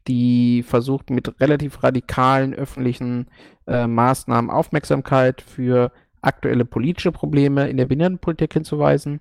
die 0.08 0.62
versucht 0.62 1.10
mit 1.10 1.40
relativ 1.40 1.82
radikalen 1.82 2.54
öffentlichen 2.54 3.26
äh, 3.66 3.86
Maßnahmen 3.86 4.50
Aufmerksamkeit 4.50 5.40
für 5.40 5.92
aktuelle 6.20 6.64
politische 6.64 7.12
Probleme 7.12 7.68
in 7.68 7.76
der 7.76 7.86
Behindertenpolitik 7.86 8.52
hinzuweisen. 8.52 9.20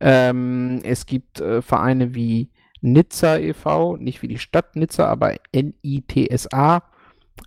Ähm, 0.00 0.80
es 0.84 1.06
gibt 1.06 1.40
äh, 1.40 1.62
Vereine 1.62 2.14
wie 2.14 2.50
Nizza 2.80 3.38
e.V., 3.38 3.96
nicht 3.96 4.22
wie 4.22 4.28
die 4.28 4.38
Stadt 4.38 4.76
Nizza, 4.76 5.06
aber 5.06 5.36
N-I-T-S-A, 5.52 6.82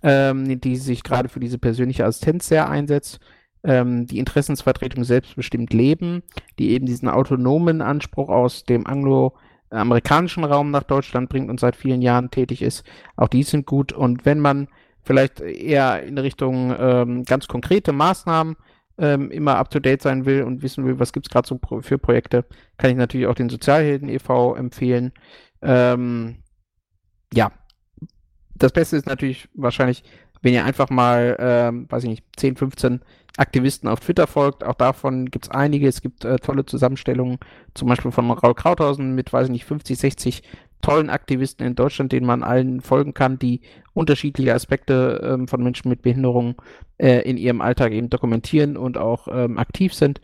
ähm, 0.02 0.60
die 0.60 0.76
sich 0.76 1.02
gerade 1.02 1.28
für 1.28 1.40
diese 1.40 1.58
persönliche 1.58 2.04
Assistenz 2.04 2.48
sehr 2.48 2.68
einsetzt. 2.68 3.20
Ähm, 3.64 4.06
die 4.06 4.18
Interessensvertretung 4.18 5.04
selbstbestimmt 5.04 5.72
leben, 5.72 6.22
die 6.58 6.70
eben 6.70 6.86
diesen 6.86 7.08
autonomen 7.08 7.82
Anspruch 7.82 8.28
aus 8.28 8.64
dem 8.64 8.86
angloamerikanischen 9.70 10.44
Raum 10.44 10.70
nach 10.70 10.82
Deutschland 10.82 11.28
bringt 11.28 11.50
und 11.50 11.60
seit 11.60 11.76
vielen 11.76 12.02
Jahren 12.02 12.30
tätig 12.30 12.62
ist. 12.62 12.84
Auch 13.16 13.28
die 13.28 13.42
sind 13.42 13.66
gut. 13.66 13.92
Und 13.92 14.24
wenn 14.24 14.40
man 14.40 14.68
vielleicht 15.02 15.40
eher 15.40 16.02
in 16.02 16.18
Richtung 16.18 16.74
ähm, 16.78 17.24
ganz 17.24 17.48
konkrete 17.48 17.92
Maßnahmen 17.92 18.56
ähm, 18.98 19.30
immer 19.30 19.56
up-to-date 19.56 20.02
sein 20.02 20.26
will 20.26 20.42
und 20.42 20.62
wissen 20.62 20.84
will, 20.84 20.98
was 20.98 21.12
gibt 21.12 21.26
es 21.26 21.30
gerade 21.30 21.46
so 21.46 21.56
pro 21.56 21.80
für 21.80 21.98
Projekte, 21.98 22.44
kann 22.76 22.90
ich 22.90 22.96
natürlich 22.96 23.26
auch 23.26 23.34
den 23.34 23.48
Sozialhelden 23.48 24.08
e.V. 24.08 24.56
empfehlen. 24.56 25.12
Ähm, 25.62 26.42
ja, 27.32 27.52
das 28.54 28.72
Beste 28.72 28.96
ist 28.96 29.06
natürlich 29.06 29.48
wahrscheinlich, 29.54 30.02
wenn 30.42 30.54
ihr 30.54 30.64
einfach 30.64 30.90
mal, 30.90 31.36
ähm, 31.38 31.86
weiß 31.88 32.04
ich 32.04 32.10
nicht, 32.10 32.24
10, 32.36 32.56
15 32.56 33.00
Aktivisten 33.38 33.88
auf 33.88 34.00
Twitter 34.00 34.26
folgt. 34.26 34.64
Auch 34.64 34.74
davon 34.74 35.26
gibt 35.30 35.46
es 35.46 35.50
einige. 35.50 35.88
Es 35.88 36.02
gibt 36.02 36.24
äh, 36.24 36.36
tolle 36.36 36.66
Zusammenstellungen, 36.66 37.38
zum 37.74 37.88
Beispiel 37.88 38.10
von 38.10 38.30
Raul 38.30 38.54
Krauthausen 38.54 39.14
mit, 39.14 39.32
weiß 39.32 39.46
ich 39.46 39.52
nicht, 39.52 39.64
50, 39.64 39.98
60 39.98 40.42
tollen 40.82 41.10
Aktivisten 41.10 41.66
in 41.66 41.74
Deutschland, 41.74 42.12
denen 42.12 42.26
man 42.26 42.42
allen 42.42 42.80
folgen 42.80 43.14
kann, 43.14 43.38
die 43.38 43.62
unterschiedliche 43.94 44.54
Aspekte 44.54 45.20
ähm, 45.24 45.48
von 45.48 45.62
Menschen 45.62 45.88
mit 45.88 46.02
Behinderung 46.02 46.60
äh, 46.98 47.20
in 47.28 47.36
ihrem 47.36 47.60
Alltag 47.60 47.92
eben 47.92 48.10
dokumentieren 48.10 48.76
und 48.76 48.96
auch 48.96 49.28
ähm, 49.30 49.58
aktiv 49.58 49.94
sind. 49.94 50.20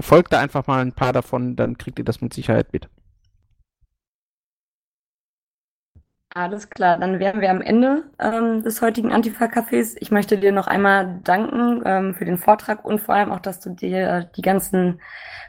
Folgt 0.00 0.32
da 0.32 0.40
einfach 0.40 0.66
mal 0.66 0.80
ein 0.80 0.92
paar 0.92 1.12
davon, 1.12 1.54
dann 1.54 1.78
kriegt 1.78 1.98
ihr 1.98 2.04
das 2.04 2.20
mit 2.20 2.34
Sicherheit 2.34 2.72
mit. 2.72 2.88
Alles 6.36 6.68
klar, 6.68 6.98
dann 6.98 7.20
wären 7.20 7.40
wir 7.40 7.48
am 7.50 7.60
Ende 7.60 8.10
ähm, 8.18 8.64
des 8.64 8.82
heutigen 8.82 9.12
Antifa-Cafés. 9.12 9.96
Ich 10.00 10.10
möchte 10.10 10.36
dir 10.36 10.50
noch 10.50 10.66
einmal 10.66 11.20
danken 11.22 11.80
ähm, 11.84 12.12
für 12.16 12.24
den 12.24 12.38
Vortrag 12.38 12.84
und 12.84 12.98
vor 13.00 13.14
allem 13.14 13.30
auch, 13.30 13.38
dass 13.38 13.60
du 13.60 13.70
dir 13.70 14.28
die 14.36 14.42
ganzen 14.42 15.00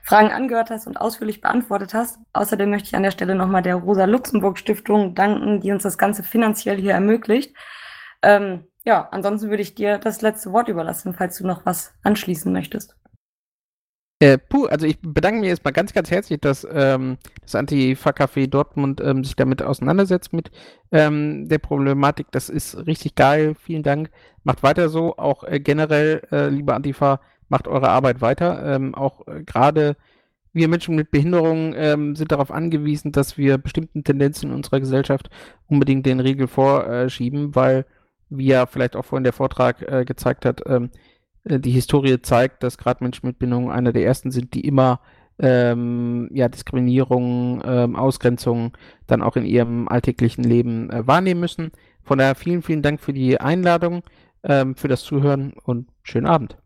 Fragen 0.04 0.32
angehört 0.32 0.70
hast 0.70 0.86
und 0.86 0.98
ausführlich 0.98 1.42
beantwortet 1.42 1.96
hast. 1.96 2.20
Außerdem 2.34 2.70
möchte 2.70 2.90
ich 2.90 2.96
an 2.96 3.02
der 3.02 3.10
Stelle 3.10 3.34
nochmal 3.34 3.64
der 3.64 3.78
Rosa-Luxemburg-Stiftung 3.78 5.16
danken, 5.16 5.60
die 5.60 5.72
uns 5.72 5.82
das 5.82 5.98
Ganze 5.98 6.22
finanziell 6.22 6.78
hier 6.80 6.94
ermöglicht. 6.94 7.56
Ähm, 8.22 8.68
ja, 8.84 9.08
ansonsten 9.10 9.50
würde 9.50 9.64
ich 9.64 9.74
dir 9.74 9.98
das 9.98 10.22
letzte 10.22 10.52
Wort 10.52 10.68
überlassen, 10.68 11.16
falls 11.16 11.36
du 11.40 11.48
noch 11.48 11.66
was 11.66 11.96
anschließen 12.04 12.54
möchtest. 12.54 12.96
Äh, 14.20 14.38
puh, 14.38 14.66
also 14.68 14.86
ich 14.86 14.98
bedanke 15.02 15.42
mich 15.42 15.50
erstmal 15.50 15.74
ganz, 15.74 15.92
ganz 15.92 16.10
herzlich, 16.10 16.40
dass 16.40 16.66
ähm, 16.72 17.18
das 17.42 17.56
Antifa-Café 17.56 18.48
Dortmund 18.48 19.02
ähm, 19.02 19.26
sich 19.26 19.36
damit 19.36 19.62
auseinandersetzt 19.62 20.32
mit 20.32 20.52
ähm, 20.92 21.50
der 21.50 21.58
Problematik. 21.58 22.28
Das 22.32 22.50
ist 22.50 22.88
richtig 22.88 23.16
geil. 23.16 23.56
Vielen 23.56 23.84
Dank. 23.84 24.10
Macht 24.46 24.64
weiter 24.64 24.88
so. 24.88 25.18
Auch 25.18 25.44
äh, 25.44 25.60
generell, 25.60 26.22
äh, 26.32 26.48
liebe 26.48 26.74
Antifa, 26.74 27.20
macht 27.50 27.68
eure 27.68 27.90
Arbeit 27.90 28.22
weiter. 28.22 28.76
Ähm, 28.76 28.96
auch 28.96 29.28
äh, 29.28 29.44
gerade 29.44 29.98
wir 30.54 30.70
Menschen 30.70 30.96
mit 30.96 31.12
Behinderungen 31.12 31.74
ähm, 31.76 32.16
sind 32.16 32.32
darauf 32.32 32.50
angewiesen, 32.52 33.12
dass 33.12 33.38
wir 33.38 33.58
bestimmten 33.58 34.06
Tendenzen 34.06 34.50
in 34.50 34.56
unserer 34.56 34.80
Gesellschaft 34.80 35.30
unbedingt 35.68 36.06
den 36.06 36.22
Riegel 36.22 36.48
vorschieben, 36.48 37.54
weil, 37.56 37.86
wie 38.30 38.46
ja 38.46 38.66
vielleicht 38.66 38.96
auch 38.96 39.04
vorhin 39.04 39.26
der 39.26 39.34
Vortrag 39.34 39.82
äh, 39.82 40.06
gezeigt 40.06 40.46
hat, 40.46 40.62
ähm, 40.66 40.86
äh, 40.86 40.98
die 41.46 41.72
Historie 41.72 42.22
zeigt, 42.22 42.64
dass 42.64 42.78
gerade 42.78 43.04
Menschen 43.04 43.28
mit 43.28 43.40
Bindung 43.40 43.72
einer 43.72 43.94
der 43.94 44.06
ersten 44.06 44.32
sind, 44.32 44.54
die 44.54 44.68
immer 44.68 45.00
ähm, 45.38 46.30
ja, 46.32 46.48
Diskriminierung, 46.48 47.62
ähm, 47.66 47.96
Ausgrenzung 47.96 48.76
dann 49.08 49.22
auch 49.22 49.36
in 49.36 49.46
ihrem 49.46 49.88
alltäglichen 49.88 50.44
Leben 50.44 50.90
äh, 50.90 51.06
wahrnehmen 51.06 51.42
müssen. 51.42 51.72
Von 52.04 52.20
daher 52.20 52.36
vielen, 52.36 52.62
vielen 52.62 52.82
Dank 52.82 53.00
für 53.00 53.14
die 53.14 53.40
Einladung, 53.40 54.04
ähm, 54.44 54.76
für 54.76 54.88
das 54.88 55.04
Zuhören 55.04 55.54
und 55.64 55.88
schönen 56.04 56.28
Abend. 56.28 56.58